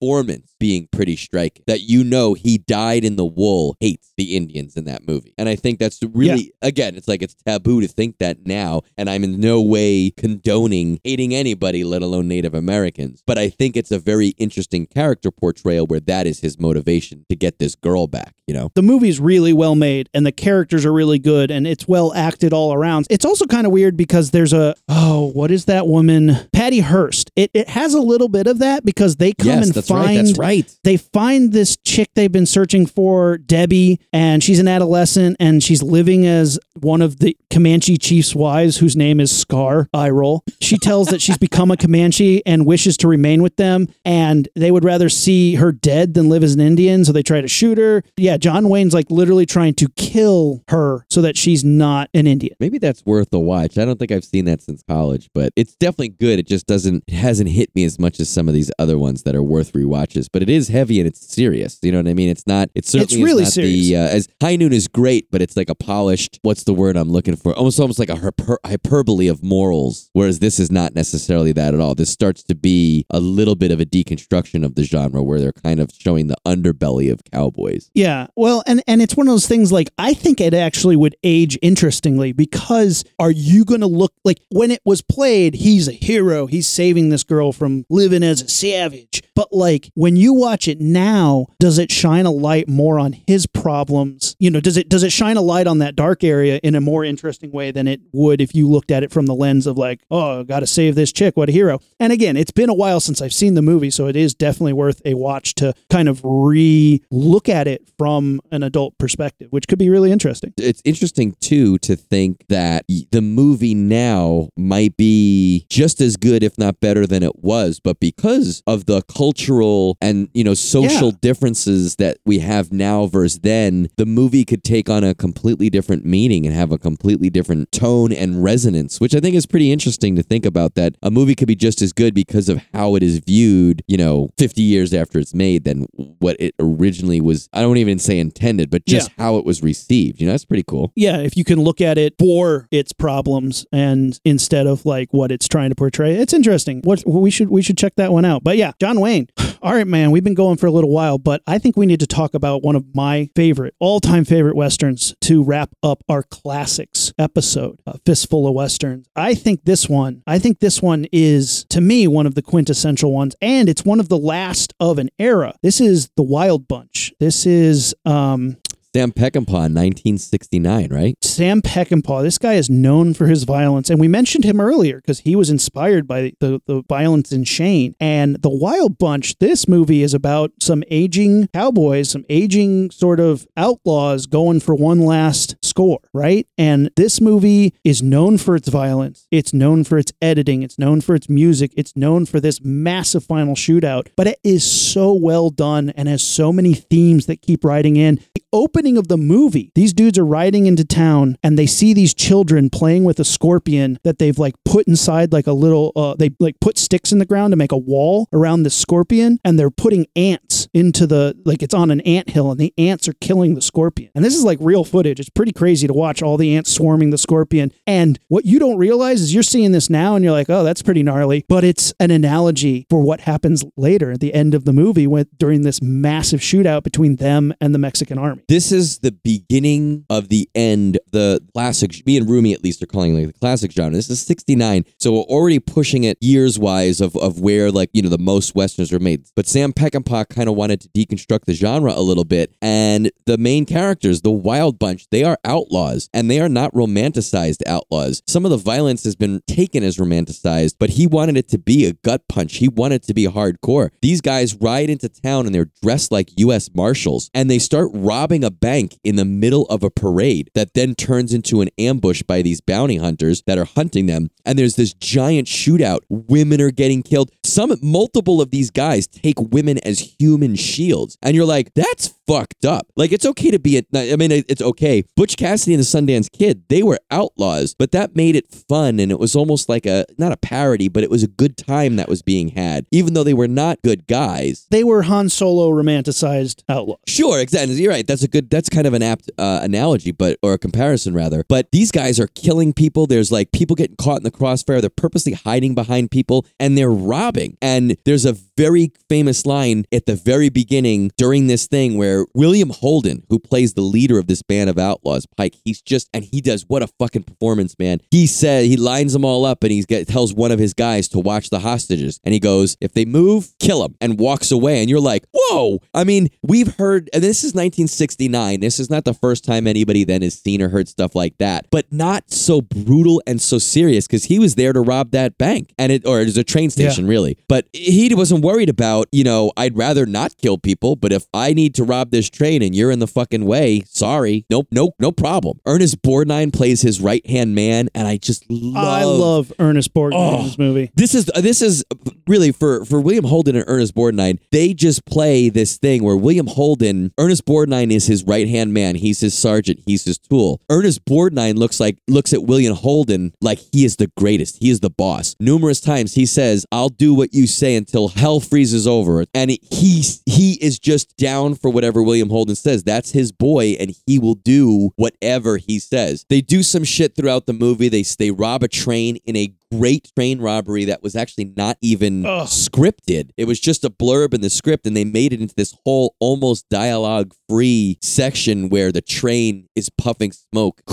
being 0.58 0.88
pretty 0.90 1.16
striking. 1.16 1.64
That 1.66 1.82
you 1.82 2.04
know 2.04 2.34
he 2.34 2.58
dyed 2.58 3.04
in 3.04 3.16
the 3.16 3.24
wool, 3.24 3.76
hates 3.80 4.12
the 4.16 4.36
Indians 4.36 4.76
in 4.76 4.84
that 4.84 5.06
movie. 5.06 5.34
And 5.36 5.48
I 5.48 5.56
think 5.56 5.78
that's 5.78 6.00
really, 6.02 6.52
again, 6.62 6.96
it's 6.96 7.08
like 7.08 7.22
it's 7.22 7.34
taboo 7.34 7.80
to 7.80 7.88
think 7.88 8.18
that 8.18 8.46
now. 8.46 8.82
And 8.96 9.10
I'm 9.10 9.24
in 9.24 9.40
no 9.40 9.60
way 9.60 10.10
condoning 10.10 11.00
hating 11.04 11.34
anybody, 11.34 11.84
let 11.84 12.02
alone 12.02 12.28
Native 12.28 12.54
Americans. 12.54 13.22
But 13.26 13.38
I 13.38 13.48
think 13.48 13.76
it's 13.76 13.90
a 13.90 13.98
very 13.98 14.28
interesting 14.38 14.86
character 14.86 15.30
portrayal 15.30 15.86
where 15.86 16.00
that 16.00 16.26
is 16.26 16.40
his 16.40 16.58
motivation 16.58 17.24
to 17.28 17.36
get 17.36 17.58
this 17.58 17.74
girl 17.74 18.06
back, 18.06 18.34
you 18.46 18.54
know? 18.54 18.70
the 18.74 18.82
movie's 18.82 19.18
really 19.18 19.52
well 19.52 19.74
made 19.74 20.08
and 20.12 20.24
the 20.24 20.32
characters 20.32 20.84
are 20.84 20.92
really 20.92 21.18
good 21.18 21.50
and 21.50 21.66
it's 21.66 21.88
well 21.88 22.12
acted 22.14 22.52
all 22.52 22.72
around. 22.72 23.06
It's 23.10 23.24
also 23.24 23.46
kind 23.46 23.66
of 23.66 23.72
weird 23.72 23.96
because 23.96 24.30
there's 24.30 24.52
a 24.52 24.74
oh, 24.88 25.30
what 25.32 25.50
is 25.50 25.64
that 25.64 25.86
woman? 25.86 26.36
Patty 26.52 26.80
Hearst. 26.80 27.30
It 27.36 27.50
it 27.54 27.68
has 27.70 27.94
a 27.94 28.00
little 28.00 28.28
bit 28.28 28.46
of 28.46 28.58
that 28.58 28.84
because 28.84 29.16
they 29.16 29.32
come 29.32 29.48
yes, 29.48 29.66
and 29.66 29.85
that's 29.86 30.06
find 30.06 30.16
right. 30.18 30.26
That's 30.26 30.38
right. 30.38 30.78
they 30.84 30.96
find 30.96 31.52
this 31.52 31.76
chick 31.84 32.10
they've 32.14 32.32
been 32.32 32.46
searching 32.46 32.86
for, 32.86 33.38
Debbie, 33.38 34.00
and 34.12 34.42
she's 34.42 34.58
an 34.58 34.68
adolescent 34.68 35.36
and 35.40 35.62
she's 35.62 35.82
living 35.82 36.26
as 36.26 36.58
one 36.80 37.02
of 37.02 37.18
the 37.18 37.36
Comanche 37.50 37.96
chief's 37.96 38.34
wives, 38.34 38.78
whose 38.78 38.96
name 38.96 39.20
is 39.20 39.36
Scar. 39.36 39.88
I 39.94 40.10
roll. 40.10 40.44
She 40.60 40.78
tells 40.78 41.08
that 41.08 41.22
she's 41.22 41.38
become 41.46 41.70
a 41.70 41.76
Comanche 41.76 42.42
and 42.44 42.66
wishes 42.66 42.96
to 42.98 43.08
remain 43.08 43.42
with 43.42 43.56
them, 43.56 43.88
and 44.04 44.48
they 44.54 44.70
would 44.70 44.84
rather 44.84 45.08
see 45.08 45.54
her 45.54 45.72
dead 45.72 46.14
than 46.14 46.28
live 46.28 46.42
as 46.42 46.54
an 46.54 46.60
Indian, 46.60 47.04
so 47.04 47.12
they 47.12 47.22
try 47.22 47.40
to 47.40 47.48
shoot 47.48 47.78
her. 47.78 48.02
Yeah, 48.16 48.36
John 48.36 48.68
Wayne's 48.68 48.94
like 48.94 49.10
literally 49.10 49.46
trying 49.46 49.74
to 49.74 49.88
kill 49.96 50.62
her 50.68 51.06
so 51.08 51.22
that 51.22 51.36
she's 51.36 51.64
not 51.64 52.10
an 52.14 52.26
Indian. 52.26 52.56
Maybe 52.60 52.78
that's 52.78 53.04
worth 53.04 53.32
a 53.32 53.38
watch. 53.38 53.78
I 53.78 53.84
don't 53.84 53.98
think 53.98 54.12
I've 54.12 54.24
seen 54.24 54.44
that 54.46 54.62
since 54.62 54.82
college, 54.82 55.30
but 55.34 55.52
it's 55.56 55.74
definitely 55.76 56.08
good. 56.08 56.38
It 56.38 56.46
just 56.46 56.66
doesn't, 56.66 57.04
it 57.06 57.14
hasn't 57.14 57.50
hit 57.50 57.74
me 57.74 57.84
as 57.84 57.98
much 57.98 58.20
as 58.20 58.28
some 58.28 58.48
of 58.48 58.54
these 58.54 58.70
other 58.78 58.98
ones 58.98 59.22
that 59.22 59.34
are 59.34 59.42
worth 59.42 59.74
rewatches. 59.76 60.28
But 60.32 60.42
it 60.42 60.48
is 60.48 60.68
heavy 60.68 61.00
and 61.00 61.06
it's 61.06 61.26
serious. 61.26 61.78
You 61.82 61.92
know 61.92 61.98
what 61.98 62.08
I 62.08 62.14
mean? 62.14 62.28
It's 62.28 62.46
not. 62.46 62.70
It 62.74 62.86
certainly 62.86 63.04
it's 63.04 63.24
really 63.24 63.42
not 63.44 63.52
serious. 63.52 63.88
the 63.88 63.96
uh, 63.96 64.08
as 64.08 64.28
High 64.40 64.56
Noon 64.56 64.72
is 64.72 64.88
great, 64.88 65.30
but 65.30 65.42
it's 65.42 65.56
like 65.56 65.70
a 65.70 65.74
polished. 65.74 66.38
What's 66.42 66.64
the 66.64 66.72
word 66.72 66.96
I'm 66.96 67.10
looking 67.10 67.36
for? 67.36 67.54
Almost, 67.54 67.80
almost 67.80 67.98
like 67.98 68.08
a 68.08 68.16
hyper, 68.16 68.58
hyperbole 68.64 69.28
of 69.28 69.42
morals. 69.42 70.10
Whereas 70.12 70.38
this 70.38 70.58
is 70.58 70.70
not 70.70 70.94
necessarily 70.94 71.52
that 71.52 71.74
at 71.74 71.80
all. 71.80 71.94
This 71.94 72.10
starts 72.10 72.42
to 72.44 72.54
be 72.54 73.04
a 73.10 73.20
little 73.20 73.54
bit 73.54 73.70
of 73.70 73.80
a 73.80 73.86
deconstruction 73.86 74.64
of 74.64 74.74
the 74.74 74.84
genre, 74.84 75.22
where 75.22 75.40
they're 75.40 75.52
kind 75.52 75.80
of 75.80 75.90
showing 75.96 76.28
the 76.28 76.36
underbelly 76.46 77.12
of 77.12 77.20
cowboys. 77.32 77.90
Yeah. 77.94 78.28
Well, 78.36 78.62
and 78.66 78.82
and 78.86 79.02
it's 79.02 79.16
one 79.16 79.28
of 79.28 79.32
those 79.32 79.46
things 79.46 79.72
like 79.72 79.90
I 79.98 80.14
think 80.14 80.40
it 80.40 80.54
actually 80.54 80.96
would 80.96 81.16
age 81.22 81.58
interestingly 81.62 82.32
because 82.32 83.04
are 83.18 83.30
you 83.30 83.64
going 83.64 83.80
to 83.80 83.86
look 83.86 84.12
like 84.24 84.38
when 84.50 84.70
it 84.70 84.80
was 84.84 85.02
played 85.02 85.54
he's 85.54 85.88
a 85.88 85.92
hero, 85.92 86.46
he's 86.46 86.68
saving 86.68 87.08
this 87.08 87.24
girl 87.24 87.52
from 87.52 87.84
living 87.90 88.22
as 88.22 88.42
a 88.42 88.48
savage. 88.48 89.22
But 89.34 89.52
like 89.52 89.65
when 89.94 90.16
you 90.16 90.32
watch 90.34 90.68
it 90.68 90.80
now, 90.80 91.46
does 91.58 91.78
it 91.78 91.90
shine 91.90 92.26
a 92.26 92.30
light 92.30 92.68
more 92.68 92.98
on 92.98 93.12
his 93.12 93.46
problems? 93.46 94.36
You 94.38 94.50
know, 94.50 94.60
does 94.60 94.76
it 94.76 94.88
does 94.88 95.02
it 95.02 95.12
shine 95.12 95.36
a 95.36 95.42
light 95.42 95.66
on 95.66 95.78
that 95.78 95.96
dark 95.96 96.24
area 96.24 96.60
in 96.62 96.74
a 96.74 96.80
more 96.80 97.04
interesting 97.04 97.50
way 97.50 97.70
than 97.70 97.86
it 97.88 98.00
would 98.12 98.40
if 98.40 98.54
you 98.54 98.68
looked 98.68 98.90
at 98.90 99.02
it 99.02 99.10
from 99.10 99.26
the 99.26 99.34
lens 99.34 99.66
of 99.66 99.76
like, 99.76 100.00
oh, 100.10 100.44
got 100.44 100.60
to 100.60 100.66
save 100.66 100.94
this 100.94 101.12
chick, 101.12 101.36
what 101.36 101.48
a 101.48 101.52
hero. 101.52 101.80
And 101.98 102.12
again, 102.12 102.36
it's 102.36 102.50
been 102.50 102.68
a 102.68 102.74
while 102.74 103.00
since 103.00 103.20
I've 103.22 103.32
seen 103.32 103.54
the 103.54 103.62
movie, 103.62 103.90
so 103.90 104.06
it 104.06 104.16
is 104.16 104.34
definitely 104.34 104.72
worth 104.72 105.02
a 105.04 105.14
watch 105.14 105.54
to 105.56 105.74
kind 105.90 106.08
of 106.08 106.20
re 106.24 107.02
look 107.10 107.48
at 107.48 107.66
it 107.66 107.88
from 107.98 108.40
an 108.50 108.62
adult 108.62 108.96
perspective, 108.98 109.48
which 109.50 109.68
could 109.68 109.78
be 109.78 109.90
really 109.90 110.12
interesting. 110.12 110.52
it's 110.58 110.82
interesting 110.84 111.34
too 111.40 111.78
to 111.78 111.96
think 111.96 112.44
that 112.48 112.84
the 113.10 113.22
movie 113.22 113.74
now 113.74 114.48
might 114.56 114.96
be 114.96 115.66
just 115.68 116.00
as 116.00 116.16
good 116.16 116.42
if 116.42 116.56
not 116.58 116.80
better 116.80 117.06
than 117.06 117.22
it 117.22 117.42
was 117.42 117.80
but 117.80 117.98
because 118.00 118.62
of 118.66 118.86
the 118.86 119.02
cultural 119.02 119.55
and 120.00 120.28
you 120.34 120.44
know 120.44 120.54
social 120.54 121.08
Yeah. 121.08 121.18
differences 121.20 121.96
that 121.96 122.18
we 122.26 122.38
have 122.40 122.72
now 122.72 123.06
versus 123.06 123.40
then, 123.40 123.88
the 123.96 124.06
movie 124.06 124.44
could 124.44 124.64
take 124.64 124.88
on 124.90 125.04
a 125.04 125.14
completely 125.14 125.70
different 125.70 126.04
meaning 126.04 126.46
and 126.46 126.54
have 126.54 126.72
a 126.72 126.78
completely 126.78 127.30
different 127.30 127.70
tone 127.72 128.12
and 128.12 128.42
resonance, 128.42 129.00
which 129.00 129.14
I 129.14 129.20
think 129.20 129.34
is 129.36 129.46
pretty 129.46 129.72
interesting 129.72 130.16
to 130.16 130.22
think 130.22 130.44
about. 130.46 130.74
That 130.74 130.96
a 131.02 131.10
movie 131.10 131.34
could 131.34 131.48
be 131.48 131.54
just 131.56 131.82
as 131.82 131.92
good 131.92 132.14
because 132.14 132.48
of 132.48 132.60
how 132.74 132.94
it 132.96 133.02
is 133.02 133.18
viewed, 133.18 133.82
you 133.86 133.96
know, 133.96 134.30
50 134.38 134.62
years 134.62 134.92
after 134.94 135.18
it's 135.18 135.34
made 135.34 135.64
than 135.64 135.86
what 136.18 136.36
it 136.38 136.54
originally 136.58 137.20
was. 137.20 137.48
I 137.52 137.62
don't 137.62 137.76
even 137.78 137.98
say 137.98 138.18
intended, 138.18 138.70
but 138.70 138.84
just 138.86 139.10
how 139.18 139.36
it 139.36 139.44
was 139.44 139.62
received. 139.62 140.20
You 140.20 140.26
know, 140.26 140.32
that's 140.32 140.44
pretty 140.44 140.64
cool. 140.66 140.92
yeah, 140.96 141.18
if 141.18 141.36
you 141.36 141.44
can 141.44 141.60
look 141.60 141.80
at 141.80 141.98
it 141.98 142.14
for 142.18 142.68
its 142.70 142.92
problems 142.92 143.66
and 143.72 144.18
instead 144.24 144.66
of 144.66 144.84
like 144.86 145.12
what 145.12 145.30
it's 145.32 145.48
trying 145.48 145.70
to 145.70 145.74
portray, 145.76 146.14
it's 146.16 146.32
interesting. 146.32 146.80
What 146.84 147.02
we 147.06 147.30
should 147.30 147.48
we 147.50 147.62
should 147.62 147.78
check 147.78 147.94
that 147.96 148.12
one 148.12 148.24
out. 148.24 148.42
But 148.44 148.56
yeah, 148.56 148.72
John 148.80 149.00
Wayne. 149.00 149.28
All 149.62 149.72
right, 149.72 149.86
man, 149.86 150.10
we've 150.10 150.22
been 150.22 150.34
going 150.34 150.58
for 150.58 150.66
a 150.66 150.70
little 150.70 150.90
while, 150.90 151.16
but 151.16 151.42
I 151.46 151.58
think 151.58 151.76
we 151.76 151.86
need 151.86 152.00
to 152.00 152.06
talk 152.06 152.34
about 152.34 152.62
one 152.62 152.76
of 152.76 152.94
my 152.94 153.30
favorite, 153.34 153.74
all-time 153.78 154.26
favorite 154.26 154.54
westerns 154.54 155.14
to 155.22 155.42
wrap 155.42 155.70
up 155.82 156.02
our 156.10 156.22
classics 156.22 157.12
episode, 157.18 157.80
a 157.86 157.98
Fistful 158.04 158.46
of 158.46 158.54
Westerns. 158.54 159.08
I 159.16 159.34
think 159.34 159.64
this 159.64 159.88
one, 159.88 160.22
I 160.26 160.38
think 160.38 160.60
this 160.60 160.82
one 160.82 161.06
is 161.10 161.64
to 161.70 161.80
me 161.80 162.06
one 162.06 162.26
of 162.26 162.34
the 162.34 162.42
quintessential 162.42 163.12
ones, 163.12 163.34
and 163.40 163.68
it's 163.68 163.84
one 163.84 163.98
of 163.98 164.10
the 164.10 164.18
last 164.18 164.74
of 164.78 164.98
an 164.98 165.08
era. 165.18 165.54
This 165.62 165.80
is 165.80 166.10
the 166.16 166.22
Wild 166.22 166.68
Bunch. 166.68 167.14
This 167.18 167.46
is 167.46 167.94
um, 168.04 168.58
Sam 168.96 169.12
Peckinpah, 169.12 169.66
in 169.66 169.74
1969, 169.74 170.88
right? 170.90 171.22
Sam 171.22 171.60
Peckinpah. 171.60 172.22
This 172.22 172.38
guy 172.38 172.54
is 172.54 172.70
known 172.70 173.12
for 173.12 173.26
his 173.26 173.44
violence, 173.44 173.90
and 173.90 174.00
we 174.00 174.08
mentioned 174.08 174.44
him 174.44 174.58
earlier 174.58 175.02
because 175.02 175.20
he 175.20 175.36
was 175.36 175.50
inspired 175.50 176.08
by 176.08 176.32
the, 176.40 176.62
the 176.64 176.82
violence 176.88 177.30
in 177.30 177.44
Shane. 177.44 177.94
And 178.00 178.40
The 178.40 178.48
Wild 178.48 178.96
Bunch, 178.96 179.38
this 179.38 179.68
movie 179.68 180.02
is 180.02 180.14
about 180.14 180.52
some 180.62 180.82
aging 180.90 181.48
cowboys, 181.48 182.08
some 182.08 182.24
aging 182.30 182.90
sort 182.90 183.20
of 183.20 183.46
outlaws 183.54 184.24
going 184.24 184.60
for 184.60 184.74
one 184.74 185.00
last 185.00 185.56
score, 185.62 186.00
right? 186.14 186.48
And 186.56 186.90
this 186.96 187.20
movie 187.20 187.74
is 187.84 188.02
known 188.02 188.38
for 188.38 188.56
its 188.56 188.68
violence. 188.68 189.28
It's 189.30 189.52
known 189.52 189.84
for 189.84 189.98
its 189.98 190.14
editing. 190.22 190.62
It's 190.62 190.78
known 190.78 191.02
for 191.02 191.14
its 191.14 191.28
music. 191.28 191.74
It's 191.76 191.94
known 191.96 192.24
for 192.24 192.40
this 192.40 192.64
massive 192.64 193.24
final 193.24 193.56
shootout, 193.56 194.08
but 194.16 194.26
it 194.26 194.38
is 194.42 194.64
so 194.64 195.12
well 195.12 195.50
done 195.50 195.90
and 195.90 196.08
has 196.08 196.22
so 196.22 196.50
many 196.50 196.72
themes 196.72 197.26
that 197.26 197.42
keep 197.42 197.62
riding 197.62 197.96
in. 197.96 198.20
The 198.34 198.42
opening 198.54 198.85
of 198.96 199.08
the 199.08 199.16
movie, 199.16 199.72
these 199.74 199.92
dudes 199.92 200.16
are 200.18 200.24
riding 200.24 200.66
into 200.66 200.84
town 200.84 201.36
and 201.42 201.58
they 201.58 201.66
see 201.66 201.92
these 201.92 202.14
children 202.14 202.70
playing 202.70 203.02
with 203.02 203.18
a 203.18 203.24
scorpion 203.24 203.98
that 204.04 204.20
they've 204.20 204.38
like 204.38 204.54
put 204.64 204.86
inside 204.86 205.32
like 205.32 205.48
a 205.48 205.52
little 205.52 205.90
uh, 205.96 206.14
they 206.14 206.30
like 206.38 206.60
put 206.60 206.78
sticks 206.78 207.10
in 207.10 207.18
the 207.18 207.26
ground 207.26 207.52
to 207.52 207.56
make 207.56 207.72
a 207.72 207.76
wall 207.76 208.28
around 208.32 208.62
the 208.62 208.70
scorpion 208.70 209.40
and 209.44 209.58
they're 209.58 209.70
putting 209.70 210.06
ants 210.14 210.55
into 210.76 211.06
the 211.06 211.34
like 211.46 211.62
it's 211.62 211.72
on 211.72 211.90
an 211.90 212.02
ant 212.02 212.28
hill 212.28 212.50
and 212.50 212.60
the 212.60 212.74
ants 212.76 213.08
are 213.08 213.14
killing 213.14 213.54
the 213.54 213.62
scorpion. 213.62 214.10
And 214.14 214.22
this 214.22 214.36
is 214.36 214.44
like 214.44 214.58
real 214.60 214.84
footage. 214.84 215.18
It's 215.18 215.30
pretty 215.30 215.52
crazy 215.52 215.86
to 215.86 215.94
watch 215.94 216.22
all 216.22 216.36
the 216.36 216.54
ants 216.54 216.70
swarming 216.70 217.08
the 217.08 217.16
scorpion. 217.18 217.72
And 217.86 218.18
what 218.28 218.44
you 218.44 218.58
don't 218.58 218.76
realize 218.76 219.22
is 219.22 219.32
you're 219.32 219.42
seeing 219.42 219.72
this 219.72 219.88
now 219.88 220.16
and 220.16 220.22
you're 220.22 220.34
like, 220.34 220.50
"Oh, 220.50 220.64
that's 220.64 220.82
pretty 220.82 221.02
gnarly." 221.02 221.46
But 221.48 221.64
it's 221.64 221.94
an 221.98 222.10
analogy 222.10 222.86
for 222.90 223.00
what 223.00 223.20
happens 223.22 223.64
later 223.78 224.12
at 224.12 224.20
the 224.20 224.34
end 224.34 224.54
of 224.54 224.66
the 224.66 224.72
movie 224.74 225.06
when 225.06 225.26
during 225.38 225.62
this 225.62 225.80
massive 225.80 226.40
shootout 226.40 226.82
between 226.82 227.16
them 227.16 227.54
and 227.58 227.74
the 227.74 227.78
Mexican 227.78 228.18
army. 228.18 228.42
This 228.46 228.70
is 228.70 228.98
the 228.98 229.12
beginning 229.12 230.04
of 230.10 230.28
the 230.28 230.50
end, 230.54 230.98
the 231.10 231.40
classic, 231.54 232.06
me 232.06 232.18
and 232.18 232.28
Rumi 232.28 232.52
at 232.52 232.62
least 232.62 232.82
are 232.82 232.86
calling 232.86 233.14
it 233.14 233.18
like 233.18 233.32
the 233.32 233.38
classic 233.38 233.72
genre. 233.72 233.96
This 233.96 234.10
is 234.10 234.20
69. 234.20 234.84
So 234.98 235.12
we're 235.12 235.20
already 235.20 235.58
pushing 235.58 236.04
it 236.04 236.18
years 236.20 236.58
wise 236.58 237.00
of, 237.00 237.16
of 237.16 237.40
where 237.40 237.72
like, 237.72 237.88
you 237.94 238.02
know, 238.02 238.10
the 238.10 238.18
most 238.18 238.54
Westerns 238.54 238.92
are 238.92 238.98
made. 238.98 239.24
But 239.34 239.46
Sam 239.46 239.72
Peckinpah 239.72 240.28
kind 240.28 240.48
of 240.48 240.54
wanted 240.66 240.80
to 240.80 240.88
deconstruct 240.88 241.44
the 241.44 241.54
genre 241.54 241.92
a 241.94 242.02
little 242.02 242.24
bit. 242.24 242.52
And 242.60 243.12
the 243.24 243.38
main 243.38 243.66
characters, 243.66 244.22
the 244.22 244.32
Wild 244.32 244.80
Bunch, 244.80 245.08
they 245.10 245.22
are 245.22 245.38
outlaws 245.44 246.10
and 246.12 246.28
they 246.28 246.40
are 246.40 246.48
not 246.48 246.72
romanticized 246.72 247.62
outlaws. 247.68 248.20
Some 248.26 248.44
of 248.44 248.50
the 248.50 248.56
violence 248.56 249.04
has 249.04 249.14
been 249.14 249.42
taken 249.46 249.84
as 249.84 249.98
romanticized, 249.98 250.74
but 250.80 250.90
he 250.90 251.06
wanted 251.06 251.36
it 251.36 251.46
to 251.50 251.58
be 251.58 251.86
a 251.86 251.92
gut 251.92 252.26
punch. 252.28 252.56
He 252.56 252.66
wanted 252.66 253.04
to 253.04 253.14
be 253.14 253.26
hardcore. 253.26 253.90
These 254.02 254.20
guys 254.20 254.56
ride 254.56 254.90
into 254.90 255.08
town 255.08 255.46
and 255.46 255.54
they're 255.54 255.70
dressed 255.82 256.10
like 256.10 256.36
U.S. 256.40 256.68
Marshals 256.74 257.30
and 257.32 257.48
they 257.48 257.60
start 257.60 257.92
robbing 257.94 258.42
a 258.42 258.50
bank 258.50 258.98
in 259.04 259.14
the 259.14 259.24
middle 259.24 259.66
of 259.66 259.84
a 259.84 259.90
parade 259.90 260.50
that 260.54 260.74
then 260.74 260.96
turns 260.96 261.32
into 261.32 261.60
an 261.60 261.68
ambush 261.78 262.24
by 262.24 262.42
these 262.42 262.60
bounty 262.60 262.96
hunters 262.96 263.44
that 263.46 263.56
are 263.56 263.66
hunting 263.66 264.06
them. 264.06 264.30
And 264.44 264.58
there's 264.58 264.74
this 264.74 264.94
giant 264.94 265.46
shootout. 265.46 266.00
Women 266.08 266.60
are 266.60 266.72
getting 266.72 267.04
killed. 267.04 267.30
Some, 267.44 267.72
multiple 267.82 268.40
of 268.40 268.50
these 268.50 268.72
guys 268.72 269.06
take 269.06 269.40
women 269.40 269.78
as 269.84 270.16
human 270.18 270.55
shields. 270.56 271.18
And 271.22 271.34
you're 271.36 271.44
like, 271.46 271.72
that's 271.74 272.08
fucked 272.26 272.64
up. 272.64 272.86
Like, 272.96 273.12
it's 273.12 273.26
okay 273.26 273.50
to 273.50 273.58
be, 273.58 273.78
a, 273.78 274.12
I 274.12 274.16
mean, 274.16 274.32
it's 274.32 274.62
okay. 274.62 275.04
Butch 275.16 275.36
Cassidy 275.36 275.74
and 275.74 275.82
the 275.82 275.86
Sundance 275.86 276.30
Kid, 276.30 276.64
they 276.68 276.82
were 276.82 276.98
outlaws, 277.10 277.74
but 277.78 277.92
that 277.92 278.16
made 278.16 278.36
it 278.36 278.52
fun. 278.52 278.98
And 279.00 279.10
it 279.10 279.18
was 279.18 279.36
almost 279.36 279.68
like 279.68 279.86
a, 279.86 280.04
not 280.18 280.32
a 280.32 280.36
parody, 280.36 280.88
but 280.88 281.02
it 281.02 281.10
was 281.10 281.22
a 281.22 281.28
good 281.28 281.56
time 281.56 281.96
that 281.96 282.08
was 282.08 282.22
being 282.22 282.48
had, 282.48 282.86
even 282.90 283.14
though 283.14 283.24
they 283.24 283.34
were 283.34 283.48
not 283.48 283.80
good 283.82 284.06
guys. 284.06 284.66
They 284.70 284.84
were 284.84 285.02
Han 285.02 285.28
Solo 285.28 285.70
romanticized 285.70 286.62
outlaws. 286.68 286.98
Sure, 287.06 287.38
exactly. 287.40 287.74
You're 287.74 287.92
right. 287.92 288.06
That's 288.06 288.22
a 288.22 288.28
good. 288.28 288.50
That's 288.50 288.68
kind 288.68 288.86
of 288.86 288.94
an 288.94 289.02
apt 289.02 289.30
uh, 289.38 289.60
analogy, 289.62 290.12
but 290.12 290.38
or 290.42 290.54
a 290.54 290.58
comparison 290.58 291.14
rather. 291.14 291.44
But 291.48 291.70
these 291.72 291.90
guys 291.92 292.18
are 292.18 292.28
killing 292.28 292.72
people. 292.72 293.06
There's 293.06 293.30
like 293.30 293.52
people 293.52 293.76
getting 293.76 293.96
caught 293.96 294.18
in 294.18 294.24
the 294.24 294.30
crossfire. 294.30 294.80
They're 294.80 294.90
purposely 294.90 295.32
hiding 295.32 295.74
behind 295.74 296.10
people, 296.10 296.46
and 296.58 296.76
they're 296.76 296.90
robbing. 296.90 297.56
And 297.60 297.96
there's 298.04 298.24
a 298.24 298.36
very 298.56 298.92
famous 299.08 299.46
line 299.46 299.84
at 299.92 300.06
the 300.06 300.14
very 300.16 300.48
beginning 300.48 301.10
during 301.16 301.46
this 301.46 301.66
thing 301.66 301.96
where 301.96 302.15
William 302.34 302.70
Holden, 302.70 303.24
who 303.28 303.38
plays 303.38 303.74
the 303.74 303.82
leader 303.82 304.18
of 304.18 304.26
this 304.26 304.42
band 304.42 304.70
of 304.70 304.78
outlaws, 304.78 305.26
Pike, 305.36 305.54
he's 305.64 305.82
just 305.82 306.08
and 306.14 306.24
he 306.24 306.40
does 306.40 306.64
what 306.68 306.82
a 306.82 306.86
fucking 306.98 307.24
performance, 307.24 307.76
man. 307.78 308.00
He 308.10 308.26
said 308.26 308.64
he 308.64 308.76
lines 308.76 309.12
them 309.12 309.24
all 309.24 309.44
up 309.44 309.62
and 309.62 309.72
he 309.72 309.82
tells 309.82 310.32
one 310.32 310.52
of 310.52 310.58
his 310.58 310.74
guys 310.74 311.08
to 311.08 311.18
watch 311.18 311.50
the 311.50 311.60
hostages, 311.60 312.20
and 312.24 312.32
he 312.32 312.40
goes, 312.40 312.76
"If 312.80 312.92
they 312.92 313.04
move, 313.04 313.52
kill 313.58 313.82
them," 313.82 313.96
and 314.00 314.18
walks 314.18 314.50
away. 314.50 314.80
And 314.80 314.90
you're 314.90 315.00
like, 315.00 315.24
"Whoa!" 315.32 315.80
I 315.94 316.04
mean, 316.04 316.28
we've 316.42 316.74
heard, 316.76 317.10
and 317.12 317.22
this 317.22 317.44
is 317.44 317.54
1969. 317.54 318.60
This 318.60 318.78
is 318.78 318.90
not 318.90 319.04
the 319.04 319.14
first 319.14 319.44
time 319.44 319.66
anybody 319.66 320.04
then 320.04 320.22
has 320.22 320.34
seen 320.34 320.62
or 320.62 320.68
heard 320.68 320.88
stuff 320.88 321.14
like 321.14 321.38
that, 321.38 321.66
but 321.70 321.86
not 321.92 322.30
so 322.30 322.60
brutal 322.60 323.22
and 323.26 323.40
so 323.40 323.58
serious 323.58 324.06
because 324.06 324.24
he 324.24 324.38
was 324.38 324.54
there 324.54 324.72
to 324.72 324.80
rob 324.80 325.10
that 325.10 325.38
bank, 325.38 325.72
and 325.78 325.92
it 325.92 326.06
or 326.06 326.20
it 326.20 326.26
was 326.26 326.36
a 326.36 326.44
train 326.44 326.70
station 326.70 327.06
really, 327.06 327.36
but 327.48 327.66
he 327.72 328.12
wasn't 328.14 328.42
worried 328.42 328.68
about, 328.68 329.08
you 329.12 329.24
know, 329.24 329.52
I'd 329.56 329.76
rather 329.76 330.06
not 330.06 330.36
kill 330.36 330.58
people, 330.58 330.96
but 330.96 331.12
if 331.12 331.26
I 331.34 331.52
need 331.52 331.74
to 331.74 331.84
rob 331.84 332.05
this 332.10 332.28
train 332.30 332.62
and 332.62 332.74
you're 332.74 332.90
in 332.90 332.98
the 332.98 333.06
fucking 333.06 333.44
way, 333.44 333.82
sorry, 333.86 334.44
nope, 334.50 334.66
nope, 334.70 334.94
no 334.98 335.12
problem. 335.12 335.58
Ernest 335.66 336.02
Borgnine 336.02 336.52
plays 336.52 336.82
his 336.82 337.00
right 337.00 337.26
hand 337.26 337.54
man, 337.54 337.88
and 337.94 338.06
I 338.08 338.16
just 338.16 338.44
love. 338.48 338.84
I 338.84 339.04
love 339.04 339.52
Ernest 339.58 339.92
Borgnine 339.94 340.12
Oh. 340.16 340.38
in 340.40 340.44
this 340.46 340.58
movie. 340.58 340.90
This 340.94 341.14
is 341.14 341.30
uh, 341.34 341.40
this 341.40 341.62
is 341.62 341.84
uh, 341.90 342.10
really 342.26 342.52
for 342.52 342.84
for 342.84 343.00
William 343.00 343.24
Holden 343.24 343.56
and 343.56 343.64
Ernest 343.66 343.94
Borgnine. 343.94 344.38
They 344.52 344.74
just 344.74 345.04
play 345.06 345.48
this 345.48 345.76
thing 345.76 346.02
where 346.02 346.16
William 346.16 346.46
Holden, 346.46 347.12
Ernest 347.18 347.44
Borgnine 347.44 347.90
is 347.92 348.06
his 348.06 348.24
right 348.24 348.48
hand 348.48 348.72
man. 348.72 348.94
He's 348.96 349.20
his 349.20 349.36
sergeant. 349.36 349.80
He's 349.86 350.04
his 350.04 350.18
tool. 350.18 350.60
Ernest 350.70 351.04
Borgnine 351.04 351.56
looks 351.56 351.80
like 351.80 351.98
looks 352.08 352.32
at 352.32 352.42
William 352.44 352.74
Holden 352.74 353.32
like 353.40 353.58
he 353.72 353.84
is 353.84 353.96
the 353.96 354.10
greatest. 354.16 354.58
He 354.60 354.70
is 354.70 354.80
the 354.80 354.90
boss. 354.90 355.34
Numerous 355.40 355.80
times 355.80 356.14
he 356.14 356.26
says, 356.26 356.64
"I'll 356.72 356.88
do 356.88 357.14
what 357.14 357.34
you 357.34 357.46
say 357.46 357.76
until 357.76 358.08
hell 358.08 358.40
freezes 358.40 358.86
over," 358.86 359.24
and 359.34 359.50
he 359.50 360.02
he 360.26 360.54
is 360.60 360.78
just 360.78 361.16
down 361.16 361.54
for 361.54 361.70
whatever 361.70 361.95
William 362.02 362.30
Holden 362.30 362.54
says. 362.56 362.82
That's 362.84 363.10
his 363.12 363.32
boy, 363.32 363.76
and 363.78 363.94
he 364.06 364.18
will 364.18 364.34
do 364.34 364.90
whatever 364.96 365.56
he 365.58 365.78
says. 365.78 366.24
They 366.28 366.40
do 366.40 366.62
some 366.62 366.84
shit 366.84 367.14
throughout 367.16 367.46
the 367.46 367.52
movie. 367.52 367.88
They 367.88 368.02
they 368.18 368.30
rob 368.30 368.62
a 368.62 368.68
train 368.68 369.16
in 369.24 369.36
a 369.36 369.52
great 369.72 370.10
train 370.16 370.40
robbery 370.40 370.84
that 370.86 371.02
was 371.02 371.16
actually 371.16 371.52
not 371.56 371.76
even 371.80 372.24
Ugh. 372.24 372.46
scripted. 372.46 373.30
It 373.36 373.46
was 373.46 373.58
just 373.58 373.84
a 373.84 373.90
blurb 373.90 374.32
in 374.34 374.40
the 374.40 374.50
script, 374.50 374.86
and 374.86 374.96
they 374.96 375.04
made 375.04 375.32
it 375.32 375.40
into 375.40 375.54
this 375.54 375.76
whole 375.84 376.14
almost 376.20 376.68
dialogue 376.68 377.32
free 377.48 377.98
section 378.02 378.68
where 378.68 378.92
the 378.92 379.02
train 379.02 379.68
is 379.74 379.88
puffing 379.90 380.32
smoke. 380.32 380.82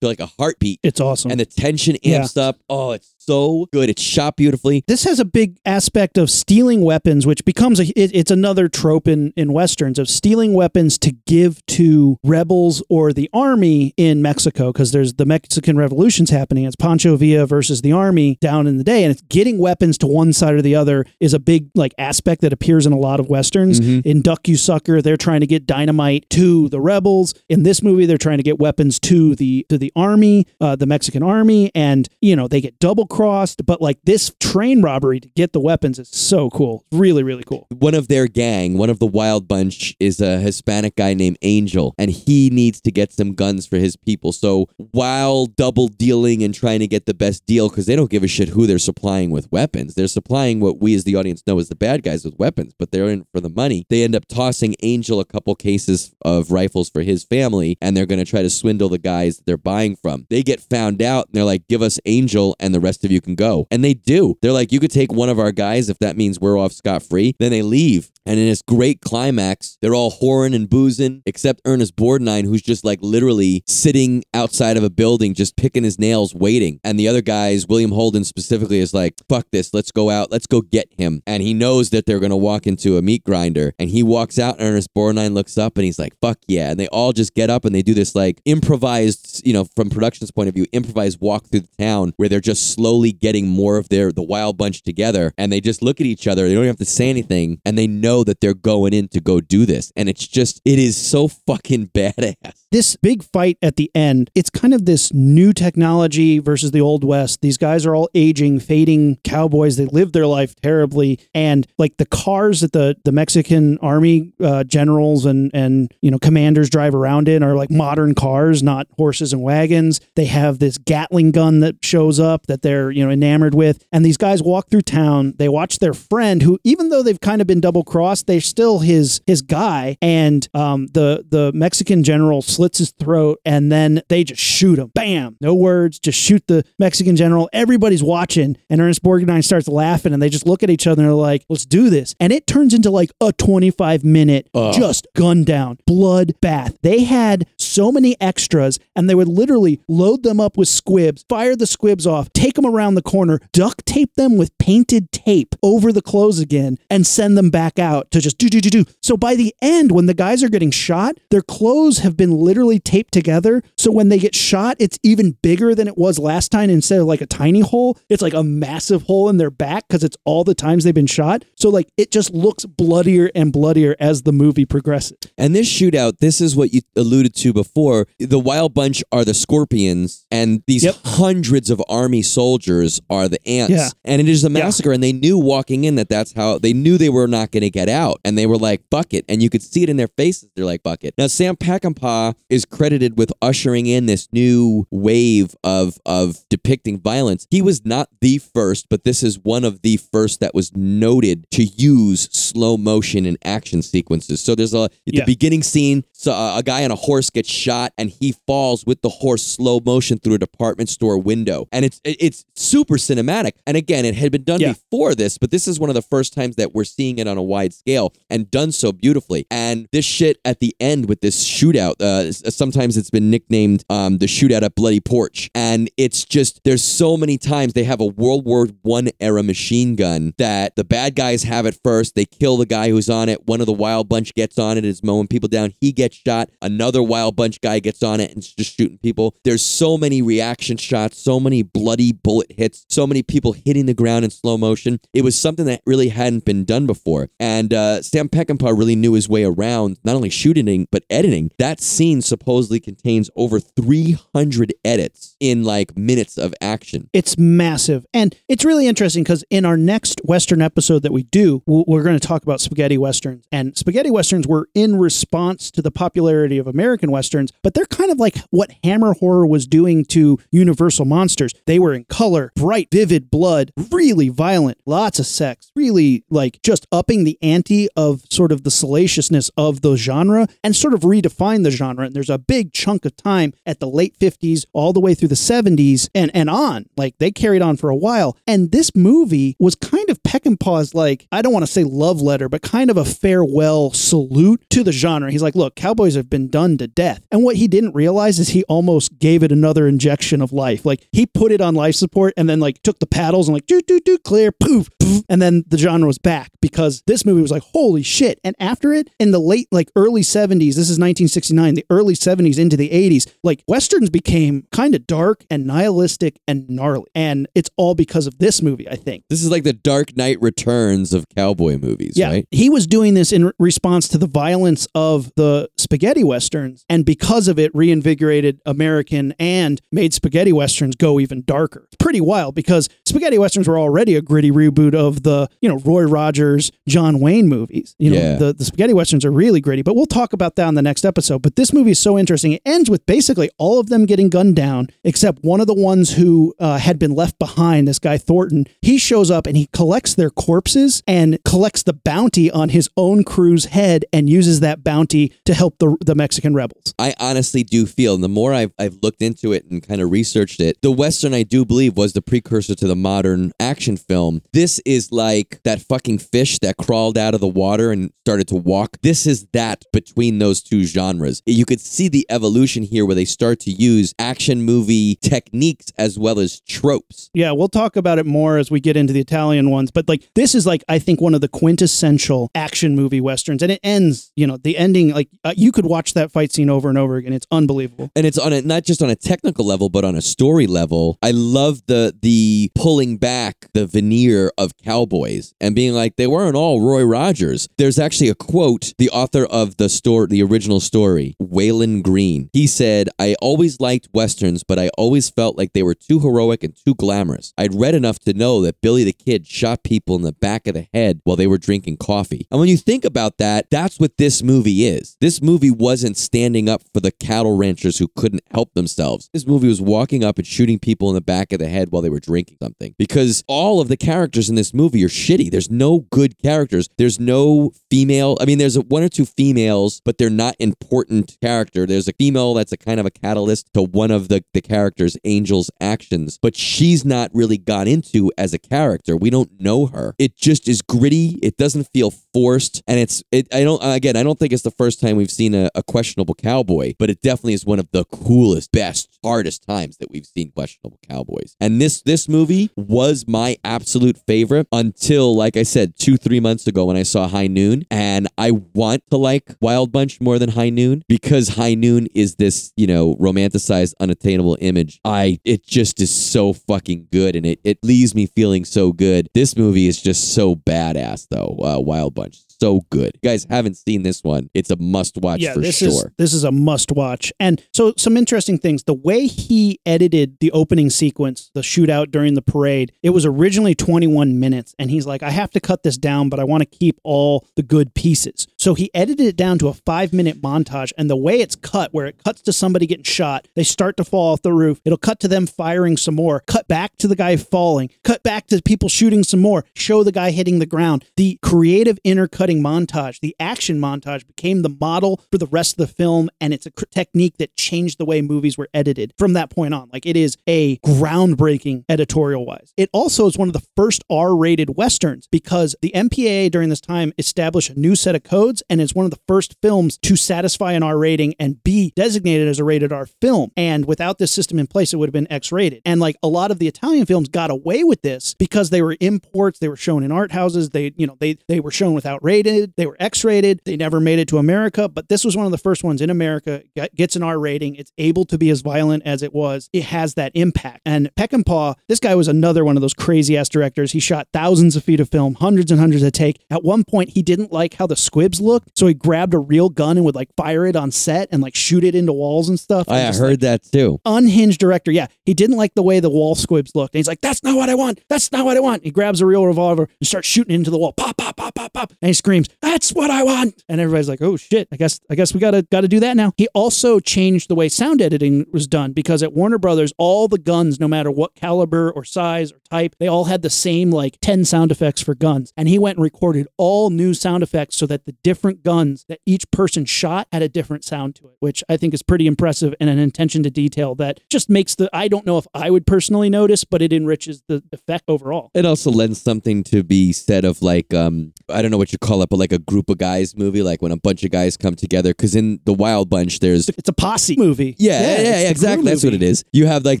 like 0.00 0.20
a 0.20 0.26
heartbeat. 0.38 0.80
It's 0.82 1.00
awesome. 1.00 1.30
And 1.30 1.40
the 1.40 1.46
tension 1.46 1.96
Yeah. 2.02 2.18
amps 2.20 2.36
up. 2.36 2.58
Oh, 2.68 2.92
it's 2.92 3.14
so 3.28 3.66
good. 3.72 3.90
It's 3.90 4.00
shot 4.00 4.36
beautifully. 4.36 4.82
this 4.86 5.04
has 5.04 5.20
a 5.20 5.24
big 5.26 5.58
aspect 5.66 6.16
of 6.16 6.30
stealing 6.30 6.80
weapons, 6.80 7.26
which 7.26 7.44
becomes 7.44 7.78
a 7.78 7.84
it, 7.94 8.10
it's 8.14 8.30
another 8.30 8.68
trope 8.68 9.06
in 9.06 9.34
in 9.36 9.52
westerns 9.52 9.98
of 9.98 10.08
stealing 10.08 10.54
weapons 10.54 10.96
to 10.98 11.12
give 11.26 11.64
to 11.66 12.16
rebels 12.24 12.82
or 12.88 13.12
the 13.12 13.28
army 13.34 13.92
in 13.98 14.22
Mexico 14.22 14.72
because 14.72 14.92
there's 14.92 15.14
the 15.14 15.26
Mexican 15.26 15.76
revolution's 15.76 16.30
happening. 16.30 16.64
It's 16.64 16.74
Pancho 16.74 17.16
Villa 17.16 17.44
versus 17.44 17.82
the 17.82 17.92
army 17.92 18.38
down 18.40 18.66
in 18.66 18.78
the 18.78 18.84
day, 18.84 19.04
and 19.04 19.10
it's 19.10 19.20
getting 19.28 19.58
weapons 19.58 19.98
to 19.98 20.06
one 20.06 20.32
side 20.32 20.54
or 20.54 20.62
the 20.62 20.74
other 20.74 21.04
is 21.20 21.34
a 21.34 21.38
big 21.38 21.68
like 21.74 21.92
aspect 21.98 22.40
that 22.40 22.54
appears 22.54 22.86
in 22.86 22.94
a 22.94 22.98
lot 22.98 23.20
of 23.20 23.28
westerns. 23.28 23.78
In 23.78 24.22
Duck 24.22 24.48
You 24.48 24.56
Sucker, 24.56 25.02
they're 25.02 25.18
trying 25.18 25.40
to 25.40 25.46
get 25.46 25.66
dynamite 25.66 26.30
to 26.30 26.70
the 26.70 26.80
rebels. 26.80 27.34
In 27.50 27.62
this 27.62 27.82
movie, 27.82 28.06
they're 28.06 28.16
trying 28.16 28.38
to 28.38 28.42
get 28.42 28.58
weapons 28.58 28.98
to 29.00 29.34
the 29.34 29.66
to 29.68 29.76
the 29.76 29.92
army, 29.94 30.46
uh, 30.62 30.76
the 30.76 30.86
Mexican 30.86 31.22
army, 31.22 31.70
and 31.74 32.08
you 32.22 32.34
know 32.34 32.48
they 32.48 32.62
get 32.62 32.78
double 32.78 33.06
crossed, 33.18 33.66
but 33.66 33.82
like 33.82 33.98
this 34.04 34.32
train 34.38 34.80
robbery 34.80 35.18
to 35.18 35.28
get 35.30 35.52
the 35.52 35.58
weapons 35.58 35.98
is 35.98 36.08
so 36.08 36.48
cool. 36.50 36.84
Really, 36.92 37.24
really 37.24 37.42
cool. 37.42 37.66
one 37.76 37.94
of 37.94 38.06
their 38.06 38.28
gang, 38.28 38.78
one 38.78 38.90
of 38.90 39.00
the 39.00 39.06
wild 39.06 39.48
bunch, 39.48 39.96
is 39.98 40.20
a 40.20 40.38
Hispanic 40.38 40.94
guy 40.94 41.14
named 41.14 41.36
Angel, 41.42 41.96
and 41.98 42.12
he 42.12 42.48
needs 42.48 42.80
to 42.82 42.92
get 42.92 43.12
some 43.12 43.34
guns 43.34 43.66
for 43.66 43.76
his 43.76 43.96
people. 43.96 44.30
So 44.30 44.68
while 44.92 45.46
double 45.46 45.88
dealing 45.88 46.44
and 46.44 46.54
trying 46.54 46.78
to 46.78 46.86
get 46.86 47.06
the 47.06 47.14
best 47.14 47.44
deal, 47.44 47.68
because 47.68 47.86
they 47.86 47.96
don't 47.96 48.08
give 48.08 48.22
a 48.22 48.28
shit 48.28 48.50
who 48.50 48.68
they're 48.68 48.78
supplying 48.78 49.30
with 49.30 49.50
weapons, 49.50 49.94
they're 49.96 50.06
supplying 50.06 50.60
what 50.60 50.78
we 50.78 50.94
as 50.94 51.02
the 51.02 51.16
audience 51.16 51.42
know 51.44 51.58
as 51.58 51.68
the 51.68 51.74
bad 51.74 52.04
guys 52.04 52.24
with 52.24 52.38
weapons, 52.38 52.72
but 52.78 52.92
they're 52.92 53.08
in 53.08 53.26
for 53.32 53.40
the 53.40 53.48
money. 53.48 53.84
They 53.90 54.04
end 54.04 54.14
up 54.14 54.28
tossing 54.28 54.76
Angel 54.80 55.18
a 55.18 55.24
couple 55.24 55.56
cases 55.56 56.14
of 56.22 56.52
rifles 56.52 56.88
for 56.88 57.02
his 57.02 57.24
family, 57.24 57.78
and 57.80 57.96
they're 57.96 58.06
going 58.06 58.24
to 58.24 58.30
try 58.30 58.42
to 58.42 58.50
swindle 58.50 58.88
the 58.88 58.98
guys 58.98 59.42
they're 59.44 59.56
buying 59.56 59.96
from. 59.96 60.28
They 60.30 60.44
get 60.44 60.60
found 60.60 61.02
out, 61.02 61.26
and 61.26 61.34
they're 61.34 61.42
like, 61.42 61.66
"Give 61.66 61.82
us 61.82 61.98
Angel, 62.06 62.54
and 62.60 62.72
the 62.72 62.80
rest 62.80 63.04
of 63.04 63.07
you 63.10 63.20
can 63.20 63.34
go." 63.34 63.66
And 63.70 63.84
they 63.84 63.94
do. 63.94 64.36
They're 64.42 64.52
like, 64.52 64.72
"You 64.72 64.80
could 64.80 64.90
take 64.90 65.12
one 65.12 65.28
of 65.28 65.38
our 65.38 65.52
guys 65.52 65.88
if 65.88 65.98
that 65.98 66.16
means 66.16 66.40
we're 66.40 66.58
off 66.58 66.72
scot 66.72 67.02
free." 67.02 67.34
Then 67.38 67.50
they 67.50 67.62
leave. 67.62 68.10
And 68.28 68.38
in 68.38 68.46
this 68.46 68.60
great 68.60 69.00
climax, 69.00 69.78
they're 69.80 69.94
all 69.94 70.12
whoring 70.12 70.54
and 70.54 70.68
boozing, 70.68 71.22
except 71.24 71.62
Ernest 71.64 71.96
Borgnine, 71.96 72.44
who's 72.44 72.60
just 72.60 72.84
like 72.84 72.98
literally 73.00 73.62
sitting 73.66 74.22
outside 74.34 74.76
of 74.76 74.84
a 74.84 74.90
building, 74.90 75.32
just 75.32 75.56
picking 75.56 75.82
his 75.82 75.98
nails, 75.98 76.34
waiting. 76.34 76.78
And 76.84 77.00
the 77.00 77.08
other 77.08 77.22
guys, 77.22 77.66
William 77.66 77.90
Holden 77.90 78.24
specifically, 78.24 78.80
is 78.80 78.92
like, 78.92 79.14
fuck 79.30 79.46
this, 79.50 79.72
let's 79.72 79.90
go 79.90 80.10
out, 80.10 80.30
let's 80.30 80.46
go 80.46 80.60
get 80.60 80.92
him. 80.98 81.22
And 81.26 81.42
he 81.42 81.54
knows 81.54 81.88
that 81.88 82.04
they're 82.04 82.20
going 82.20 82.28
to 82.28 82.36
walk 82.36 82.66
into 82.66 82.98
a 82.98 83.02
meat 83.02 83.24
grinder. 83.24 83.72
And 83.78 83.88
he 83.88 84.02
walks 84.02 84.38
out, 84.38 84.58
and 84.58 84.68
Ernest 84.68 84.92
Borgnine 84.94 85.32
looks 85.32 85.56
up 85.56 85.78
and 85.78 85.86
he's 85.86 85.98
like, 85.98 86.12
fuck 86.20 86.36
yeah. 86.46 86.70
And 86.70 86.78
they 86.78 86.88
all 86.88 87.14
just 87.14 87.32
get 87.32 87.48
up 87.48 87.64
and 87.64 87.74
they 87.74 87.80
do 87.80 87.94
this 87.94 88.14
like 88.14 88.42
improvised, 88.44 89.40
you 89.46 89.54
know, 89.54 89.64
from 89.74 89.88
production's 89.88 90.30
point 90.30 90.50
of 90.50 90.54
view, 90.54 90.66
improvised 90.72 91.18
walk 91.22 91.46
through 91.46 91.60
the 91.60 91.76
town 91.78 92.12
where 92.18 92.28
they're 92.28 92.40
just 92.40 92.74
slowly 92.88 93.12
getting 93.12 93.46
more 93.46 93.76
of 93.76 93.90
their, 93.90 94.10
the 94.12 94.22
wild 94.22 94.56
bunch 94.56 94.82
together. 94.82 95.34
And 95.36 95.52
they 95.52 95.60
just 95.60 95.82
look 95.82 96.00
at 96.00 96.06
each 96.06 96.26
other. 96.26 96.48
They 96.48 96.54
don't 96.54 96.64
have 96.64 96.78
to 96.78 96.86
say 96.86 97.10
anything. 97.10 97.60
And 97.66 97.76
they 97.76 97.86
know 97.86 98.24
that 98.24 98.40
they're 98.40 98.54
going 98.54 98.94
in 98.94 99.08
to 99.08 99.20
go 99.20 99.40
do 99.40 99.66
this. 99.66 99.92
And 99.94 100.08
it's 100.08 100.26
just, 100.26 100.62
it 100.64 100.78
is 100.78 100.96
so 100.96 101.28
fucking 101.28 101.88
badass. 101.94 102.66
this 102.70 102.96
big 102.96 103.22
fight 103.22 103.58
at 103.60 103.76
the 103.76 103.90
end, 103.94 104.30
it's 104.34 104.48
kind 104.48 104.72
of 104.72 104.86
this 104.86 105.12
new 105.12 105.52
technology 105.52 106.38
versus 106.38 106.70
the 106.70 106.80
old 106.80 107.04
west. 107.04 107.42
These 107.42 107.58
guys 107.58 107.84
are 107.84 107.94
all 107.94 108.08
aging, 108.14 108.60
fading 108.60 109.16
cowboys. 109.24 109.76
They 109.76 109.86
live 109.86 110.12
their 110.12 110.26
life 110.26 110.54
terribly, 110.56 111.18
and 111.34 111.66
like 111.78 111.96
the 111.96 112.06
cars 112.06 112.60
that 112.60 112.72
the 112.72 112.96
the 113.04 113.12
Mexican 113.12 113.78
army 113.78 114.32
uh, 114.40 114.64
generals 114.64 115.24
and 115.24 115.50
and 115.54 115.92
you 116.00 116.10
know 116.10 116.18
commanders 116.18 116.68
drive 116.70 116.94
around 116.94 117.28
in 117.28 117.42
are 117.42 117.54
like 117.54 117.70
modern 117.70 118.14
cars, 118.14 118.62
not 118.62 118.86
horses 118.96 119.32
and 119.32 119.42
wagons. 119.42 120.00
They 120.14 120.26
have 120.26 120.58
this 120.58 120.78
Gatling 120.78 121.32
gun 121.32 121.60
that 121.60 121.76
shows 121.82 122.20
up 122.20 122.46
that 122.46 122.62
they're 122.62 122.77
you 122.90 123.04
know 123.04 123.10
enamored 123.10 123.54
with, 123.54 123.84
and 123.92 124.04
these 124.04 124.16
guys 124.16 124.42
walk 124.42 124.70
through 124.70 124.82
town. 124.82 125.34
They 125.38 125.48
watch 125.48 125.78
their 125.78 125.94
friend, 125.94 126.42
who 126.42 126.58
even 126.64 126.88
though 126.88 127.02
they've 127.02 127.20
kind 127.20 127.40
of 127.40 127.46
been 127.46 127.60
double 127.60 127.84
crossed, 127.84 128.26
they're 128.26 128.40
still 128.40 128.78
his 128.80 129.20
his 129.26 129.42
guy, 129.42 129.96
and 130.00 130.48
um, 130.54 130.86
the 130.88 131.24
the 131.28 131.52
Mexican 131.54 132.02
general 132.02 132.42
slits 132.42 132.78
his 132.78 132.90
throat, 132.90 133.40
and 133.44 133.70
then 133.70 134.02
they 134.08 134.24
just 134.24 134.40
shoot 134.40 134.78
him. 134.78 134.90
Bam! 134.94 135.36
No 135.40 135.54
words, 135.54 135.98
just 135.98 136.18
shoot 136.18 136.46
the 136.46 136.64
Mexican 136.78 137.16
general. 137.16 137.48
Everybody's 137.52 138.02
watching, 138.02 138.56
and 138.70 138.80
Ernest 138.80 139.02
Borgnine 139.02 139.44
starts 139.44 139.68
laughing, 139.68 140.12
and 140.12 140.22
they 140.22 140.28
just 140.28 140.46
look 140.46 140.62
at 140.62 140.70
each 140.70 140.86
other 140.86 141.02
and 141.02 141.08
they're 141.08 141.14
like, 141.14 141.44
"Let's 141.48 141.66
do 141.66 141.90
this." 141.90 142.14
And 142.20 142.32
it 142.32 142.46
turns 142.46 142.74
into 142.74 142.90
like 142.90 143.10
a 143.20 143.32
25 143.32 144.04
minute 144.04 144.48
just 144.72 145.06
gun 145.14 145.44
down, 145.44 145.78
blood 145.86 146.32
bath. 146.40 146.76
They 146.82 147.04
had 147.04 147.46
so 147.68 147.92
many 147.92 148.16
extras, 148.20 148.78
and 148.96 149.08
they 149.08 149.14
would 149.14 149.28
literally 149.28 149.80
load 149.88 150.22
them 150.22 150.40
up 150.40 150.56
with 150.56 150.68
squibs, 150.68 151.24
fire 151.28 151.54
the 151.54 151.66
squibs 151.66 152.06
off, 152.06 152.32
take 152.32 152.54
them 152.54 152.66
around 152.66 152.94
the 152.94 153.02
corner, 153.02 153.40
duct 153.52 153.86
tape 153.86 154.14
them 154.16 154.36
with 154.36 154.56
painted 154.68 155.10
tape 155.12 155.54
over 155.62 155.90
the 155.92 156.02
clothes 156.02 156.38
again, 156.38 156.76
and 156.90 157.06
send 157.06 157.38
them 157.38 157.48
back 157.48 157.78
out 157.78 158.10
to 158.10 158.20
just 158.20 158.36
do 158.36 158.50
do 158.50 158.60
do 158.60 158.68
do. 158.68 158.84
So 159.02 159.16
by 159.16 159.34
the 159.34 159.54
end, 159.62 159.92
when 159.92 160.04
the 160.04 160.12
guys 160.12 160.42
are 160.42 160.50
getting 160.50 160.70
shot, 160.70 161.16
their 161.30 161.40
clothes 161.40 162.00
have 162.00 162.18
been 162.18 162.32
literally 162.32 162.78
taped 162.78 163.12
together. 163.14 163.62
So 163.78 163.90
when 163.90 164.10
they 164.10 164.18
get 164.18 164.34
shot, 164.34 164.76
it's 164.78 164.98
even 165.02 165.38
bigger 165.40 165.74
than 165.74 165.88
it 165.88 165.96
was 165.96 166.18
last 166.18 166.50
time. 166.52 166.68
Instead 166.68 167.00
of 167.00 167.06
like 167.06 167.22
a 167.22 167.26
tiny 167.26 167.60
hole, 167.60 167.96
it's 168.10 168.20
like 168.20 168.34
a 168.34 168.44
massive 168.44 169.04
hole 169.04 169.30
in 169.30 169.38
their 169.38 169.50
back 169.50 169.88
because 169.88 170.04
it's 170.04 170.18
all 170.26 170.44
the 170.44 170.54
times 170.54 170.84
they've 170.84 170.94
been 170.94 171.06
shot. 171.06 171.46
So 171.56 171.70
like 171.70 171.88
it 171.96 172.10
just 172.10 172.34
looks 172.34 172.66
bloodier 172.66 173.30
and 173.34 173.50
bloodier 173.54 173.96
as 173.98 174.24
the 174.24 174.32
movie 174.32 174.66
progresses. 174.66 175.16
And 175.38 175.54
this 175.56 175.66
shootout, 175.66 176.18
this 176.18 176.42
is 176.42 176.54
what 176.54 176.74
you 176.74 176.82
alluded 176.94 177.34
to 177.36 177.54
before. 177.54 178.06
The 178.18 178.38
Wild 178.38 178.74
Bunch 178.74 179.02
are 179.12 179.24
the 179.24 179.32
scorpions, 179.32 180.26
and 180.30 180.62
these 180.66 180.84
Yep. 180.84 180.96
hundreds 181.04 181.70
of 181.70 181.82
army 181.88 182.20
soldiers 182.20 183.00
are 183.08 183.28
the 183.28 183.40
ants. 183.48 183.72
Yeah. 183.72 183.88
And 184.04 184.20
it 184.20 184.28
is 184.28 184.44
a 184.44 184.57
massacre. 184.64 184.92
And 184.92 185.02
they 185.02 185.12
knew 185.12 185.38
walking 185.38 185.84
in 185.84 185.94
that 185.96 186.08
that's 186.08 186.32
how 186.32 186.58
they 186.58 186.72
knew 186.72 186.98
they 186.98 187.08
were 187.08 187.26
not 187.28 187.50
going 187.50 187.62
to 187.62 187.70
get 187.70 187.88
out. 187.88 188.20
And 188.24 188.36
they 188.36 188.46
were 188.46 188.56
like, 188.56 188.82
fuck 188.90 189.14
it. 189.14 189.24
And 189.28 189.42
you 189.42 189.50
could 189.50 189.62
see 189.62 189.82
it 189.82 189.88
in 189.88 189.96
their 189.96 190.08
faces. 190.08 190.48
They're 190.54 190.64
like, 190.64 190.82
fuck 190.82 191.04
it. 191.04 191.14
Now, 191.18 191.26
Sam 191.26 191.56
Peckinpah 191.56 192.34
is 192.50 192.64
credited 192.64 193.18
with 193.18 193.32
ushering 193.42 193.86
in 193.86 194.06
this 194.06 194.28
new 194.32 194.86
wave 194.90 195.54
of, 195.64 195.98
of 196.06 196.44
depicting 196.48 196.98
violence. 197.00 197.46
He 197.50 197.62
was 197.62 197.84
not 197.84 198.08
the 198.20 198.38
first, 198.38 198.88
but 198.88 199.04
this 199.04 199.22
is 199.22 199.38
one 199.38 199.64
of 199.64 199.82
the 199.82 199.96
first 199.98 200.40
that 200.40 200.54
was 200.54 200.74
noted 200.76 201.46
to 201.52 201.64
use 201.64 202.28
slow 202.32 202.76
motion 202.76 203.26
in 203.26 203.36
action 203.44 203.82
sequences. 203.82 204.40
So 204.40 204.54
there's 204.54 204.74
a, 204.74 204.88
Yeah. 205.06 205.20
the 205.20 205.26
beginning 205.26 205.62
scene, 205.62 206.04
so 206.12 206.32
a 206.32 206.62
guy 206.64 206.84
on 206.84 206.90
a 206.90 206.96
horse 206.96 207.30
gets 207.30 207.50
shot 207.50 207.92
and 207.98 208.10
he 208.10 208.32
falls 208.46 208.84
with 208.86 209.02
the 209.02 209.08
horse 209.08 209.44
slow 209.44 209.80
motion 209.84 210.18
through 210.18 210.34
a 210.34 210.38
department 210.38 210.88
store 210.88 211.18
window. 211.18 211.66
And 211.72 211.84
it's 211.84 212.00
it's 212.04 212.44
super 212.54 212.96
cinematic. 212.96 213.52
And 213.66 213.76
again, 213.76 214.04
it 214.04 214.14
had 214.14 214.32
been 214.32 214.44
done 214.48 214.60
Yeah. 214.60 214.72
before 214.72 215.14
this, 215.14 215.36
but 215.36 215.50
this 215.50 215.68
is 215.68 215.78
one 215.78 215.90
of 215.90 215.94
the 215.94 216.02
first 216.02 216.32
times 216.32 216.56
that 216.56 216.74
we're 216.74 216.84
seeing 216.84 217.18
it 217.18 217.28
on 217.28 217.36
a 217.36 217.42
wide 217.42 217.74
scale 217.74 218.12
and 218.30 218.50
done 218.50 218.72
so 218.72 218.92
beautifully. 218.92 219.46
And 219.50 219.86
this 219.92 220.04
shit 220.06 220.38
at 220.44 220.60
the 220.60 220.74
end 220.80 221.06
with 221.08 221.20
this 221.20 221.44
shootout, 221.46 222.00
uh, 222.00 222.32
sometimes 222.32 222.96
it's 222.96 223.10
been 223.10 223.30
nicknamed 223.30 223.84
um, 223.90 224.18
the 224.18 224.26
shootout 224.26 224.62
at 224.62 224.74
Bloody 224.74 225.00
Porch. 225.00 225.50
And 225.54 225.90
it's 225.96 226.24
just 226.24 226.60
there's 226.64 226.82
so 226.82 227.16
many 227.16 227.36
times 227.36 227.74
they 227.74 227.84
have 227.84 228.00
a 228.00 228.06
World 228.06 228.44
War 228.46 228.68
One 228.82 229.10
era 229.20 229.42
machine 229.42 229.96
gun 229.96 230.32
that 230.38 230.76
the 230.76 230.84
bad 230.84 231.14
guys 231.14 231.42
have 231.42 231.66
it 231.66 231.78
first. 231.84 232.14
They 232.14 232.24
kill 232.24 232.56
the 232.56 232.66
guy 232.66 232.88
who's 232.90 233.10
on 233.10 233.28
it. 233.28 233.46
One 233.46 233.60
of 233.60 233.66
the 233.66 233.72
wild 233.72 234.08
bunch 234.08 234.34
gets 234.34 234.58
on 234.58 234.78
it, 234.78 234.84
is 234.84 235.02
mowing 235.04 235.28
people 235.28 235.48
down. 235.48 235.74
He 235.80 235.92
gets 235.92 236.16
shot. 236.16 236.48
Another 236.62 237.02
wild 237.02 237.36
bunch 237.36 237.60
guy 237.60 237.80
gets 237.80 238.02
on 238.02 238.20
it 238.20 238.30
and 238.30 238.38
is 238.38 238.52
just 238.54 238.76
shooting 238.76 238.98
people. 238.98 239.34
There's 239.44 239.64
so 239.64 239.98
many 239.98 240.22
reaction 240.22 240.76
shots, 240.78 241.18
so 241.18 241.38
many 241.38 241.62
bloody 241.62 242.12
bullet 242.12 242.50
hits, 242.56 242.86
so 242.88 243.06
many 243.06 243.22
people 243.22 243.52
hitting 243.52 243.86
the 243.86 243.94
ground 243.94 244.24
in 244.24 244.30
slow 244.40 244.58
motion. 244.58 245.00
It 245.12 245.22
was 245.22 245.38
something 245.38 245.66
that 245.66 245.82
really 245.86 246.08
hadn't 246.08 246.44
been 246.44 246.64
done 246.64 246.86
before. 246.86 247.30
And 247.40 247.72
uh, 247.72 248.02
Sam 248.02 248.28
Peckinpah 248.28 248.76
really 248.78 248.96
knew 248.96 249.14
his 249.14 249.28
way 249.28 249.44
around 249.44 249.98
not 250.04 250.14
only 250.14 250.30
shooting 250.30 250.58
but 250.90 251.04
editing. 251.08 251.50
That 251.58 251.80
scene 251.80 252.20
supposedly 252.20 252.80
contains 252.80 253.30
over 253.36 253.60
300 253.60 254.74
edits 254.84 255.36
in 255.40 255.62
like 255.62 255.96
minutes 255.96 256.36
of 256.36 256.52
action. 256.60 257.08
It's 257.12 257.38
massive. 257.38 258.04
And 258.12 258.36
it's 258.48 258.64
really 258.64 258.86
interesting 258.86 259.22
because 259.22 259.44
in 259.50 259.64
our 259.64 259.76
next 259.76 260.20
Western 260.24 260.60
episode 260.60 261.02
that 261.04 261.12
we 261.12 261.22
do, 261.22 261.62
we're 261.66 262.02
going 262.02 262.18
to 262.18 262.26
talk 262.26 262.42
about 262.42 262.60
spaghetti 262.60 262.98
Westerns. 262.98 263.46
And 263.52 263.76
spaghetti 263.76 264.10
Westerns 264.10 264.46
were 264.46 264.68
in 264.74 264.98
response 264.98 265.70
to 265.72 265.82
the 265.82 265.90
popularity 265.90 266.58
of 266.58 266.66
American 266.66 267.10
Westerns, 267.10 267.52
but 267.62 267.74
they're 267.74 267.86
kind 267.86 268.10
of 268.10 268.18
like 268.18 268.36
what 268.50 268.72
Hammer 268.82 269.14
Horror 269.14 269.46
was 269.46 269.66
doing 269.66 270.04
to 270.06 270.38
Universal 270.50 271.04
Monsters. 271.04 271.52
They 271.66 271.78
were 271.78 271.94
in 271.94 272.04
color, 272.04 272.52
bright, 272.56 272.88
vivid 272.92 273.30
blood, 273.30 273.72
really 273.90 274.27
violent, 274.28 274.78
lots 274.86 275.18
of 275.18 275.26
sex, 275.26 275.70
really 275.74 276.24
like 276.30 276.60
just 276.62 276.86
upping 276.92 277.24
the 277.24 277.38
ante 277.42 277.88
of 277.96 278.22
sort 278.30 278.52
of 278.52 278.64
the 278.64 278.70
salaciousness 278.70 279.50
of 279.56 279.80
the 279.82 279.96
genre 279.96 280.46
and 280.62 280.74
sort 280.74 280.94
of 280.94 281.00
redefine 281.00 281.64
the 281.64 281.70
genre. 281.70 282.06
And 282.06 282.14
there's 282.14 282.30
a 282.30 282.38
big 282.38 282.72
chunk 282.72 283.04
of 283.04 283.16
time 283.16 283.52
at 283.66 283.80
the 283.80 283.88
late 283.88 284.18
50s 284.18 284.64
all 284.72 284.92
the 284.92 285.00
way 285.00 285.14
through 285.14 285.28
the 285.28 285.34
70s 285.34 286.08
and, 286.14 286.30
and 286.34 286.50
on. 286.50 286.86
Like 286.96 287.18
they 287.18 287.30
carried 287.30 287.62
on 287.62 287.76
for 287.76 287.90
a 287.90 287.96
while. 287.96 288.36
And 288.46 288.72
this 288.72 288.94
movie 288.94 289.56
was 289.58 289.74
kind 289.74 290.08
of 290.10 290.22
Peckinpah's, 290.22 290.94
like, 290.94 291.26
I 291.32 291.42
don't 291.42 291.52
want 291.52 291.66
to 291.66 291.72
say 291.72 291.84
love 291.84 292.20
letter, 292.20 292.48
but 292.48 292.62
kind 292.62 292.90
of 292.90 292.96
a 292.96 293.04
farewell 293.04 293.92
salute 293.92 294.64
to 294.70 294.82
the 294.82 294.92
genre. 294.92 295.30
He's 295.30 295.42
like, 295.42 295.54
look, 295.54 295.74
cowboys 295.74 296.14
have 296.14 296.30
been 296.30 296.48
done 296.48 296.78
to 296.78 296.86
death. 296.86 297.22
And 297.30 297.44
what 297.44 297.56
he 297.56 297.68
didn't 297.68 297.94
realize 297.94 298.38
is 298.38 298.50
he 298.50 298.64
almost 298.64 299.18
gave 299.18 299.42
it 299.42 299.52
another 299.52 299.86
injection 299.88 300.40
of 300.42 300.52
life. 300.52 300.84
Like 300.84 301.06
he 301.12 301.26
put 301.26 301.52
it 301.52 301.60
on 301.60 301.74
life 301.74 301.94
support 301.94 302.34
and 302.36 302.48
then 302.48 302.60
like 302.60 302.82
took 302.82 302.98
the 302.98 303.06
paddles 303.06 303.48
and 303.48 303.54
like, 303.54 303.66
do, 303.66 303.80
do, 303.80 304.00
do, 304.08 304.18
clear, 304.18 304.50
poof, 304.50 304.88
poof, 304.97 304.97
and 305.28 305.40
then 305.42 305.64
the 305.68 305.78
genre 305.78 306.06
was 306.06 306.18
back 306.18 306.50
because 306.60 307.02
this 307.06 307.24
movie 307.24 307.42
was 307.42 307.50
like, 307.50 307.62
holy 307.72 308.02
shit. 308.02 308.40
And 308.44 308.54
after 308.58 308.92
it, 308.92 309.10
in 309.18 309.30
the 309.30 309.38
late, 309.38 309.68
like 309.70 309.90
early 309.96 310.22
70s, 310.22 310.74
this 310.74 310.88
is 310.90 310.98
1969, 310.98 311.74
the 311.74 311.86
early 311.90 312.14
70s 312.14 312.58
into 312.58 312.76
the 312.76 312.90
80s, 312.90 313.30
like 313.42 313.62
westerns 313.68 314.10
became 314.10 314.66
kind 314.72 314.94
of 314.94 315.06
dark 315.06 315.44
and 315.50 315.66
nihilistic 315.66 316.38
and 316.46 316.68
gnarly. 316.68 317.06
And 317.14 317.48
it's 317.54 317.70
all 317.76 317.94
because 317.94 318.26
of 318.26 318.38
this 318.38 318.62
movie, 318.62 318.88
I 318.88 318.96
think. 318.96 319.24
This 319.30 319.42
is 319.42 319.50
like 319.50 319.64
the 319.64 319.72
Dark 319.72 320.16
Knight 320.16 320.40
Returns 320.40 321.12
of 321.12 321.26
cowboy 321.34 321.78
movies, 321.78 322.12
Yeah, 322.16 322.28
right? 322.30 322.48
he 322.50 322.68
was 322.70 322.86
doing 322.86 323.14
this 323.14 323.32
in 323.32 323.52
response 323.58 324.08
to 324.08 324.18
the 324.18 324.26
violence 324.26 324.86
of 324.94 325.32
the 325.36 325.68
spaghetti 325.76 326.24
westerns, 326.24 326.84
and 326.88 327.04
because 327.04 327.48
of 327.48 327.58
it, 327.58 327.70
reinvigorated 327.74 328.60
American 328.66 329.34
and 329.38 329.80
made 329.92 330.12
spaghetti 330.14 330.52
westerns 330.52 330.94
go 330.96 331.20
even 331.20 331.42
darker. 331.42 331.84
It's 331.86 331.96
pretty 331.96 332.20
wild 332.20 332.54
because 332.54 332.88
spaghetti 333.04 333.38
westerns 333.38 333.68
were 333.68 333.78
already 333.78 334.14
a 334.16 334.22
gritty 334.22 334.50
reboot 334.50 334.94
of 334.98 335.22
the 335.22 335.48
you 335.60 335.68
know 335.68 335.78
Roy 335.78 336.02
Rogers, 336.02 336.72
John 336.88 337.20
Wayne 337.20 337.48
movies. 337.48 337.94
You 337.98 338.10
know 338.10 338.16
Yeah. 338.16 338.36
the 338.36 338.52
the 338.52 338.64
spaghetti 338.64 338.92
westerns 338.94 339.24
are 339.24 339.30
really 339.30 339.60
gritty, 339.60 339.82
but 339.82 339.94
we'll 339.96 340.06
talk 340.06 340.32
about 340.32 340.56
that 340.56 340.68
in 340.68 340.74
the 340.74 340.82
next 340.82 341.04
episode. 341.04 341.42
But 341.42 341.56
this 341.56 341.72
movie 341.72 341.92
is 341.92 341.98
so 341.98 342.18
interesting. 342.18 342.52
It 342.52 342.62
ends 342.66 342.90
with 342.90 343.04
basically 343.06 343.50
all 343.58 343.78
of 343.78 343.88
them 343.88 344.06
getting 344.06 344.28
gunned 344.28 344.56
down, 344.56 344.88
except 345.04 345.44
one 345.44 345.60
of 345.60 345.66
the 345.66 345.74
ones 345.74 346.14
who 346.14 346.54
uh, 346.58 346.78
had 346.78 346.98
been 346.98 347.14
left 347.14 347.38
behind. 347.38 347.86
This 347.88 347.98
guy 347.98 348.18
Thornton, 348.18 348.66
he 348.82 348.98
shows 348.98 349.30
up 349.30 349.46
and 349.46 349.56
he 349.56 349.68
collects 349.72 350.14
their 350.14 350.30
corpses 350.30 351.02
and 351.06 351.38
collects 351.44 351.82
the 351.84 351.92
bounty 351.92 352.50
on 352.50 352.70
his 352.70 352.88
own 352.96 353.22
crew's 353.24 353.66
head 353.66 354.04
and 354.12 354.28
uses 354.28 354.60
that 354.60 354.82
bounty 354.82 355.32
to 355.44 355.54
help 355.54 355.78
the 355.78 355.96
the 356.04 356.14
Mexican 356.14 356.54
rebels. 356.54 356.94
I 356.98 357.14
honestly 357.20 357.62
do 357.62 357.86
feel, 357.86 358.14
and 358.14 358.24
the 358.24 358.28
more 358.28 358.52
I've, 358.54 358.72
I've 358.78 358.98
looked 359.02 359.22
into 359.22 359.52
it 359.52 359.64
and 359.70 359.82
kind 359.86 360.00
of 360.00 360.10
researched 360.10 360.60
it, 360.60 360.80
the 360.82 360.90
Western, 360.90 361.34
I 361.34 361.42
do 361.42 361.64
believe, 361.64 361.96
was 361.96 362.12
the 362.14 362.22
precursor 362.22 362.74
to 362.74 362.86
the 362.86 362.96
modern 362.96 363.52
action 363.60 363.96
film. 363.96 364.42
This 364.52 364.80
is 364.88 365.12
like 365.12 365.60
that 365.64 365.80
fucking 365.82 366.18
fish 366.18 366.58
that 366.60 366.76
crawled 366.78 367.16
out 367.18 367.34
of 367.34 367.40
the 367.40 367.46
water 367.48 367.92
and 367.92 368.10
started 368.24 368.48
to 368.48 368.56
walk. 368.56 368.96
This 369.02 369.26
is 369.26 369.46
that 369.52 369.84
between 369.92 370.38
those 370.38 370.62
two 370.62 370.84
genres. 370.84 371.42
You 371.46 371.64
could 371.64 371.80
see 371.80 372.08
the 372.08 372.26
evolution 372.30 372.82
here 372.82 373.04
where 373.06 373.14
they 373.14 373.24
start 373.24 373.60
to 373.60 373.70
use 373.70 374.14
action 374.18 374.62
movie 374.62 375.16
techniques 375.22 375.92
as 375.98 376.18
well 376.18 376.38
as 376.38 376.60
tropes. 376.60 377.30
Yeah, 377.34 377.52
we'll 377.52 377.68
talk 377.68 377.96
about 377.96 378.18
it 378.18 378.26
more 378.26 378.58
as 378.58 378.70
we 378.70 378.80
get 378.80 378.96
into 378.96 379.12
the 379.12 379.20
Italian 379.20 379.70
ones. 379.70 379.90
But 379.90 380.08
like 380.08 380.28
this 380.34 380.54
is 380.54 380.66
like 380.66 380.82
I 380.88 380.98
think 380.98 381.20
one 381.20 381.34
of 381.34 381.40
the 381.40 381.48
quintessential 381.48 382.50
action 382.54 382.94
movie 382.96 383.20
westerns, 383.20 383.62
and 383.62 383.72
it 383.72 383.80
ends. 383.82 384.32
You 384.36 384.46
know, 384.46 384.56
the 384.56 384.76
ending 384.78 385.12
like 385.12 385.28
uh, 385.44 385.54
you 385.56 385.72
could 385.72 385.86
watch 385.86 386.14
that 386.14 386.30
fight 386.32 386.52
scene 386.52 386.70
over 386.70 386.88
and 386.88 386.98
over 386.98 387.16
again. 387.16 387.32
It's 387.32 387.46
unbelievable. 387.50 388.10
and 388.16 388.26
it's 388.26 388.38
on 388.38 388.52
a 388.52 388.62
not 388.62 388.84
just 388.84 389.02
on 389.02 389.10
a 389.10 389.16
technical 389.16 389.64
level 389.64 389.88
but 389.88 390.04
on 390.04 390.14
a 390.14 390.20
story 390.20 390.66
level 390.66 391.18
i 391.22 391.30
love 391.30 391.80
the 391.86 392.14
the 392.22 392.70
pulling 392.74 393.16
back 393.16 393.66
the 393.74 393.86
veneer 393.86 394.50
of 394.58 394.76
cowboys 394.82 395.54
and 395.60 395.74
being 395.74 395.94
like 395.94 396.16
they 396.16 396.26
weren't 396.26 396.56
all 396.56 396.80
roy 396.80 397.04
rogers. 397.04 397.68
There's 397.78 397.98
actually 397.98 398.28
a 398.28 398.34
quote 398.34 398.92
the 398.98 399.10
author 399.10 399.44
of 399.44 399.76
the 399.76 399.88
story 399.88 400.26
the 400.28 400.42
original 400.42 400.80
story 400.80 401.36
walon 401.40 402.02
green. 402.02 402.50
He 402.52 402.66
said 402.66 403.08
i 403.18 403.34
always 403.40 403.80
liked 403.80 404.08
westerns 404.12 404.62
but 404.62 404.78
i 404.78 404.88
always 404.98 405.30
felt 405.30 405.56
like 405.56 405.72
they 405.72 405.82
were 405.82 405.94
too 405.94 406.20
heroic 406.20 406.64
and 406.64 406.74
too 406.76 406.94
glamorous. 406.94 407.52
I'd 407.58 407.74
read 407.74 407.94
enough 407.94 408.18
to 408.20 408.34
know 408.34 408.60
that 408.62 408.80
billy 408.80 409.04
the 409.04 409.12
kid 409.12 409.46
shot 409.46 409.82
people 409.82 410.16
in 410.16 410.22
the 410.22 410.32
back 410.32 410.66
of 410.66 410.74
the 410.74 410.88
head 410.92 411.20
while 411.24 411.36
they 411.36 411.46
were 411.46 411.58
drinking 411.58 411.98
coffee. 411.98 412.46
And 412.50 412.60
when 412.60 412.68
you 412.68 412.76
think 412.76 413.04
about 413.04 413.38
that 413.38 413.66
that's 413.70 413.98
what 413.98 414.16
this 414.16 414.42
movie 414.42 414.86
is. 414.86 415.16
This 415.20 415.42
movie 415.42 415.70
wasn't 415.70 416.16
standing 416.16 416.68
up 416.68 416.82
for 416.92 417.00
the 417.00 417.12
cattle 417.12 417.56
ranchers 417.56 417.98
who 417.98 418.08
couldn't 418.16 418.42
help 418.50 418.74
themselves. 418.74 419.28
This 419.32 419.46
movie 419.46 419.68
was 419.68 419.80
walking 419.80 420.24
up 420.24 420.38
and 420.38 420.46
shooting 420.46 420.78
people 420.78 421.08
in 421.08 421.14
the 421.14 421.20
back 421.20 421.52
of 421.52 421.58
the 421.58 421.68
head 421.68 421.88
while 421.90 422.02
they 422.02 422.10
were 422.10 422.20
drinking 422.20 422.58
something. 422.62 422.94
Because 422.98 423.44
all 423.46 423.80
of 423.80 423.88
the 423.88 423.96
characters 423.96 424.48
in 424.48 424.54
this 424.54 424.67
movie 424.74 425.04
are 425.04 425.08
shitty. 425.08 425.50
There's 425.50 425.70
no 425.70 426.00
good 426.10 426.38
characters. 426.38 426.88
There's 426.98 427.20
no 427.20 427.72
female. 427.90 428.36
I 428.40 428.44
mean, 428.44 428.58
there's 428.58 428.78
one 428.78 429.02
or 429.02 429.08
two 429.08 429.24
females, 429.24 430.00
but 430.04 430.18
they're 430.18 430.30
not 430.30 430.56
important 430.58 431.36
character. 431.40 431.86
There's 431.86 432.08
a 432.08 432.12
female 432.12 432.54
that's 432.54 432.72
a 432.72 432.76
kind 432.76 433.00
of 433.00 433.06
a 433.06 433.10
catalyst 433.10 433.72
to 433.74 433.82
one 433.82 434.10
of 434.10 434.28
the, 434.28 434.44
the 434.54 434.60
characters, 434.60 435.16
Angel's 435.24 435.70
actions, 435.80 436.38
but 436.40 436.56
she's 436.56 437.04
not 437.04 437.30
really 437.32 437.58
gone 437.58 437.88
into 437.88 438.30
as 438.36 438.52
a 438.52 438.58
character. 438.58 439.16
We 439.16 439.30
don't 439.30 439.60
know 439.60 439.86
her. 439.86 440.14
It 440.18 440.36
just 440.36 440.68
is 440.68 440.82
gritty. 440.82 441.38
It 441.42 441.56
doesn't 441.56 441.88
feel 441.92 442.10
forced. 442.10 442.82
And 442.86 442.98
it's, 442.98 443.22
it, 443.32 443.48
I 443.54 443.64
don't, 443.64 443.80
again, 443.82 444.16
I 444.16 444.22
don't 444.22 444.38
think 444.38 444.52
it's 444.52 444.62
the 444.62 444.70
first 444.70 445.00
time 445.00 445.16
we've 445.16 445.30
seen 445.30 445.54
a, 445.54 445.70
a 445.74 445.82
questionable 445.82 446.34
cowboy, 446.34 446.94
but 446.98 447.10
it 447.10 447.22
definitely 447.22 447.54
is 447.54 447.64
one 447.64 447.78
of 447.78 447.88
the 447.92 448.04
coolest, 448.04 448.72
best, 448.72 449.08
hardest 449.24 449.66
times 449.66 449.98
that 449.98 450.10
we've 450.10 450.26
seen 450.26 450.50
questionable 450.50 450.98
cowboys. 451.08 451.56
And 451.60 451.80
this 451.80 452.02
this 452.02 452.28
movie 452.28 452.70
was 452.76 453.26
my 453.26 453.56
absolute 453.64 454.18
favorite 454.26 454.47
until, 454.72 455.34
like 455.36 455.56
I 455.56 455.62
said, 455.62 455.96
two 455.96 456.16
three 456.16 456.40
months 456.40 456.66
ago 456.66 456.86
when 456.86 456.96
I 456.96 457.02
saw 457.02 457.28
High 457.28 457.46
Noon, 457.46 457.84
and 457.90 458.28
I 458.36 458.52
want 458.52 459.02
to 459.10 459.16
like 459.16 459.54
Wild 459.60 459.92
Bunch 459.92 460.20
more 460.20 460.38
than 460.38 460.50
High 460.50 460.70
Noon 460.70 461.02
because 461.08 461.50
High 461.50 461.74
Noon 461.74 462.08
is 462.14 462.36
this 462.36 462.72
you 462.76 462.86
know 462.86 463.16
romanticized, 463.16 463.94
unattainable 464.00 464.56
image. 464.60 465.00
I 465.04 465.38
it 465.44 465.66
just 465.66 466.00
is 466.00 466.14
so 466.14 466.52
fucking 466.52 467.08
good, 467.12 467.36
and 467.36 467.46
it 467.46 467.60
it 467.64 467.78
leaves 467.82 468.14
me 468.14 468.26
feeling 468.26 468.64
so 468.64 468.92
good. 468.92 469.28
This 469.34 469.56
movie 469.56 469.86
is 469.86 470.00
just 470.00 470.34
so 470.34 470.56
badass 470.56 471.28
though. 471.30 471.58
Uh, 471.62 471.80
Wild 471.80 472.14
Bunch. 472.14 472.47
So 472.60 472.80
good. 472.90 473.12
You 473.22 473.30
guys 473.30 473.46
haven't 473.48 473.76
seen 473.76 474.02
this 474.02 474.24
one. 474.24 474.50
It's 474.52 474.70
a 474.70 474.76
must 474.76 475.16
watch 475.18 475.40
yeah, 475.40 475.54
for 475.54 475.60
this 475.60 475.78
sure. 475.78 475.88
is 475.88 476.06
this 476.18 476.32
is 476.34 476.44
a 476.44 476.50
must 476.50 476.90
watch. 476.90 477.32
And 477.38 477.62
so 477.72 477.92
some 477.96 478.16
interesting 478.16 478.58
things. 478.58 478.84
The 478.84 478.94
way 478.94 479.26
he 479.26 479.78
edited 479.86 480.38
the 480.40 480.50
opening 480.52 480.90
sequence, 480.90 481.50
the 481.54 481.60
shootout 481.60 482.10
during 482.10 482.34
the 482.34 482.42
parade, 482.42 482.92
it 483.02 483.10
was 483.10 483.24
originally 483.24 483.74
21 483.74 484.40
minutes 484.40 484.74
and 484.78 484.90
he's 484.90 485.06
like 485.06 485.22
I 485.22 485.30
have 485.30 485.50
to 485.52 485.60
cut 485.60 485.84
this 485.84 485.96
down, 485.96 486.28
but 486.28 486.40
I 486.40 486.44
want 486.44 486.62
to 486.62 486.66
keep 486.66 486.98
all 487.04 487.46
the 487.54 487.62
good 487.62 487.94
pieces. 487.94 488.48
So 488.56 488.74
he 488.74 488.90
edited 488.92 489.26
it 489.26 489.36
down 489.36 489.58
to 489.60 489.68
a 489.68 489.72
5-minute 489.72 490.42
montage 490.42 490.92
and 490.98 491.08
the 491.08 491.16
way 491.16 491.40
it's 491.40 491.54
cut 491.54 491.94
where 491.94 492.06
it 492.06 492.22
cuts 492.24 492.42
to 492.42 492.52
somebody 492.52 492.86
getting 492.86 493.04
shot, 493.04 493.46
they 493.54 493.62
start 493.62 493.96
to 493.98 494.04
fall 494.04 494.32
off 494.32 494.42
the 494.42 494.52
roof. 494.52 494.80
It'll 494.84 494.98
cut 494.98 495.20
to 495.20 495.28
them 495.28 495.46
firing 495.46 495.96
some 495.96 496.16
more, 496.16 496.42
cut 496.46 496.66
back 496.66 496.96
to 496.98 497.06
the 497.06 497.16
guy 497.16 497.36
falling, 497.36 497.90
cut 498.02 498.22
back 498.22 498.48
to 498.48 498.60
people 498.62 498.88
shooting 498.88 499.22
some 499.22 499.40
more, 499.40 499.64
show 499.74 500.02
the 500.02 500.12
guy 500.12 500.32
hitting 500.32 500.58
the 500.58 500.66
ground. 500.66 501.04
The 501.16 501.38
creative 501.42 501.98
intercutting 502.04 502.47
montage, 502.56 503.20
the 503.20 503.36
action 503.38 503.78
montage 503.78 504.26
became 504.26 504.62
the 504.62 504.68
model 504.68 505.22
for 505.30 505.38
the 505.38 505.46
rest 505.46 505.78
of 505.78 505.86
the 505.86 505.92
film 505.92 506.30
and 506.40 506.52
it's 506.52 506.66
a 506.66 506.70
technique 506.70 507.36
that 507.38 507.56
changed 507.56 507.98
the 507.98 508.04
way 508.04 508.20
movies 508.22 508.58
were 508.58 508.68
edited 508.74 509.12
from 509.18 509.34
that 509.34 509.50
point 509.50 509.74
on. 509.74 509.88
Like 509.92 510.06
it 510.06 510.16
is 510.16 510.36
a 510.46 510.78
groundbreaking 510.78 511.84
editorial 511.88 512.44
wise. 512.44 512.72
It 512.76 512.90
also 512.92 513.26
is 513.26 513.38
one 513.38 513.48
of 513.48 513.54
the 513.54 513.66
first 513.76 514.02
R-rated 514.10 514.76
westerns 514.76 515.26
because 515.30 515.76
the 515.82 515.92
MPAA 515.94 516.50
during 516.50 516.68
this 516.68 516.80
time 516.80 517.12
established 517.18 517.70
a 517.70 517.78
new 517.78 517.94
set 517.94 518.14
of 518.14 518.24
codes 518.24 518.62
and 518.68 518.80
it's 518.80 518.94
one 518.94 519.04
of 519.04 519.10
the 519.10 519.20
first 519.28 519.56
films 519.62 519.98
to 519.98 520.16
satisfy 520.16 520.72
an 520.72 520.82
R 520.82 520.98
rating 520.98 521.34
and 521.38 521.62
be 521.62 521.92
designated 521.96 522.48
as 522.48 522.58
a 522.58 522.64
rated 522.64 522.92
R 522.92 523.06
film. 523.20 523.50
And 523.56 523.86
without 523.86 524.18
this 524.18 524.32
system 524.32 524.58
in 524.58 524.66
place, 524.66 524.92
it 524.92 524.96
would 524.96 525.08
have 525.08 525.12
been 525.12 525.30
X-rated. 525.30 525.82
And 525.84 526.00
like 526.00 526.16
a 526.22 526.28
lot 526.28 526.50
of 526.50 526.58
the 526.58 526.68
Italian 526.68 527.06
films 527.06 527.28
got 527.28 527.50
away 527.50 527.84
with 527.84 528.02
this 528.02 528.34
because 528.34 528.70
they 528.70 528.82
were 528.82 528.96
imports, 529.00 529.58
they 529.58 529.68
were 529.68 529.76
shown 529.76 530.02
in 530.02 530.12
art 530.12 530.32
houses, 530.32 530.70
they 530.70 530.92
you 530.96 531.06
know 531.06 531.16
they 531.20 531.38
they 531.48 531.60
were 531.60 531.70
shown 531.70 531.94
without 531.94 532.22
rated, 532.38 532.72
they 532.76 532.86
were 532.86 532.96
X-rated, 533.00 533.60
they 533.64 533.76
never 533.76 534.00
made 534.00 534.18
it 534.18 534.28
to 534.28 534.38
America. 534.38 534.88
But 534.88 535.08
this 535.08 535.24
was 535.24 535.36
one 535.36 535.46
of 535.46 535.52
the 535.52 535.58
first 535.58 535.82
ones 535.84 536.00
in 536.00 536.10
America 536.10 536.62
get- 536.76 536.94
gets 536.94 537.16
an 537.16 537.22
R 537.22 537.38
rating. 537.38 537.74
It's 537.76 537.92
able 537.98 538.24
to 538.26 538.38
be 538.38 538.50
as 538.50 538.60
violent 538.60 539.02
as 539.04 539.22
it 539.22 539.34
was. 539.34 539.68
It 539.72 539.84
has 539.84 540.14
that 540.14 540.32
impact. 540.34 540.80
And 540.86 541.10
Peckinpah, 541.16 541.74
this 541.88 541.98
guy 542.00 542.14
was 542.14 542.28
another 542.28 542.64
one 542.64 542.76
of 542.76 542.80
those 542.80 542.94
crazy 542.94 543.36
ass 543.36 543.48
directors. 543.48 543.92
He 543.92 544.00
shot 544.00 544.28
thousands 544.32 544.76
of 544.76 544.84
feet 544.84 545.00
of 545.00 545.08
film, 545.08 545.34
hundreds 545.34 545.70
and 545.70 545.80
hundreds 545.80 546.02
of 546.02 546.12
take. 546.12 546.40
At 546.50 546.62
one 546.62 546.84
point, 546.84 547.10
he 547.10 547.22
didn't 547.22 547.52
like 547.52 547.74
how 547.74 547.86
the 547.86 547.96
squibs 547.96 548.40
looked, 548.40 548.78
so 548.78 548.86
he 548.86 548.94
grabbed 548.94 549.34
a 549.34 549.38
real 549.38 549.68
gun 549.68 549.96
and 549.96 550.04
would 550.06 550.14
like 550.14 550.28
fire 550.36 550.66
it 550.66 550.76
on 550.76 550.90
set 550.90 551.28
and 551.32 551.42
like 551.42 551.54
shoot 551.56 551.84
it 551.84 551.94
into 551.94 552.12
walls 552.12 552.48
and 552.48 552.58
stuff. 552.60 552.88
I 552.88 552.98
And 553.00 553.08
just, 553.08 553.20
like, 553.20 553.30
heard 553.30 553.40
that 553.40 553.62
too. 553.70 554.00
unhinged 554.04 554.60
director. 554.60 554.90
Yeah, 554.90 555.06
he 555.26 555.34
didn't 555.34 555.56
like 555.56 555.74
the 555.74 555.82
way 555.82 556.00
the 556.00 556.10
wall 556.10 556.34
squibs 556.34 556.72
looked. 556.74 556.94
And 556.94 556.98
he's 557.00 557.08
like, 557.08 557.20
"That's 557.20 557.42
not 557.42 557.56
what 557.56 557.68
I 557.68 557.74
want. 557.74 558.00
That's 558.08 558.30
not 558.32 558.44
what 558.44 558.56
I 558.56 558.60
want." 558.60 558.84
He 558.84 558.90
grabs 558.90 559.20
a 559.20 559.26
real 559.26 559.44
revolver 559.46 559.88
and 560.00 560.06
starts 560.06 560.26
shooting 560.28 560.54
into 560.54 560.70
the 560.70 560.78
wall. 560.78 560.92
Pop, 560.92 561.16
pop, 561.16 561.36
pop, 561.36 561.54
pop, 561.54 561.72
pop. 561.72 561.92
And 562.00 562.08
he 562.08 562.14
screams, 562.28 562.48
"That's 562.60 562.92
what 562.92 563.10
I 563.10 563.22
want!" 563.22 563.64
And 563.70 563.80
everybody's 563.80 564.08
like, 564.08 564.20
"Oh 564.20 564.36
shit! 564.36 564.68
I 564.70 564.76
guess 564.76 565.00
I 565.08 565.14
guess 565.14 565.32
we 565.32 565.40
gotta 565.40 565.66
gotta 565.70 565.88
do 565.88 566.00
that 566.00 566.14
now." 566.14 566.32
He 566.36 566.46
also 566.54 567.00
changed 567.00 567.48
the 567.48 567.54
way 567.54 567.70
sound 567.70 568.02
editing 568.02 568.44
was 568.52 568.66
done 568.66 568.92
because 568.92 569.22
at 569.22 569.32
Warner 569.32 569.56
Brothers, 569.56 569.94
all 569.96 570.28
the 570.28 570.38
guns, 570.38 570.78
no 570.78 570.88
matter 570.88 571.10
what 571.10 571.34
caliber 571.34 571.90
or 571.90 572.04
size 572.04 572.52
or 572.52 572.60
type, 572.70 572.94
they 572.98 573.06
all 573.06 573.24
had 573.24 573.40
the 573.40 573.48
same 573.48 573.90
like 573.90 574.18
ten 574.20 574.44
sound 574.44 574.70
effects 574.70 575.00
for 575.00 575.14
guns. 575.14 575.54
And 575.56 575.68
he 575.68 575.78
went 575.78 575.96
and 575.96 576.02
recorded 576.02 576.46
all 576.58 576.90
new 576.90 577.14
sound 577.14 577.42
effects 577.42 577.76
so 577.76 577.86
that 577.86 578.04
the 578.04 578.12
different 578.22 578.62
guns 578.62 579.06
that 579.08 579.20
each 579.24 579.50
person 579.50 579.86
shot 579.86 580.28
had 580.30 580.42
a 580.42 580.50
different 580.50 580.84
sound 580.84 581.14
to 581.16 581.28
it, 581.28 581.36
which 581.40 581.64
I 581.66 581.78
think 581.78 581.94
is 581.94 582.02
pretty 582.02 582.26
impressive 582.26 582.74
and 582.78 582.90
an 582.90 582.98
attention 582.98 583.42
to 583.44 583.50
detail 583.50 583.94
that 583.94 584.20
just 584.28 584.50
makes 584.50 584.74
the 584.74 584.90
I 584.92 585.08
don't 585.08 585.24
know 585.24 585.38
if 585.38 585.46
I 585.54 585.70
would 585.70 585.86
personally 585.86 586.28
notice, 586.28 586.64
but 586.64 586.82
it 586.82 586.92
enriches 586.92 587.42
the 587.48 587.62
effect 587.72 588.04
overall. 588.06 588.50
It 588.52 588.66
also 588.66 588.90
lends 588.90 589.22
something 589.22 589.64
to 589.64 589.82
be 589.82 590.12
said 590.12 590.44
of 590.44 590.60
like 590.60 590.92
um 590.92 591.32
I 591.50 591.62
don't 591.62 591.70
know 591.70 591.78
what 591.78 591.92
you 591.92 591.98
call 591.98 592.22
it, 592.22 592.28
but 592.28 592.38
like 592.38 592.52
a 592.52 592.58
group 592.58 592.88
of 592.90 592.98
guys 592.98 593.36
movie, 593.36 593.62
like 593.62 593.82
when 593.82 593.92
a 593.92 593.96
bunch 593.96 594.24
of 594.24 594.30
guys 594.30 594.56
come 594.56 594.74
together. 594.74 595.10
Because 595.10 595.34
in 595.34 595.60
the 595.64 595.72
Wild 595.72 596.08
Bunch, 596.10 596.40
there's 596.40 596.68
It's 596.70 596.88
a 596.88 596.92
posse 596.92 597.36
movie. 597.36 597.74
yeah, 597.78 598.00
yeah, 598.00 598.08
it's 598.16 598.22
yeah, 598.42 598.50
exactly. 598.50 598.90
That's 598.90 599.04
what 599.04 599.14
it 599.14 599.22
is. 599.22 599.44
You 599.52 599.66
have 599.66 599.84
like 599.84 600.00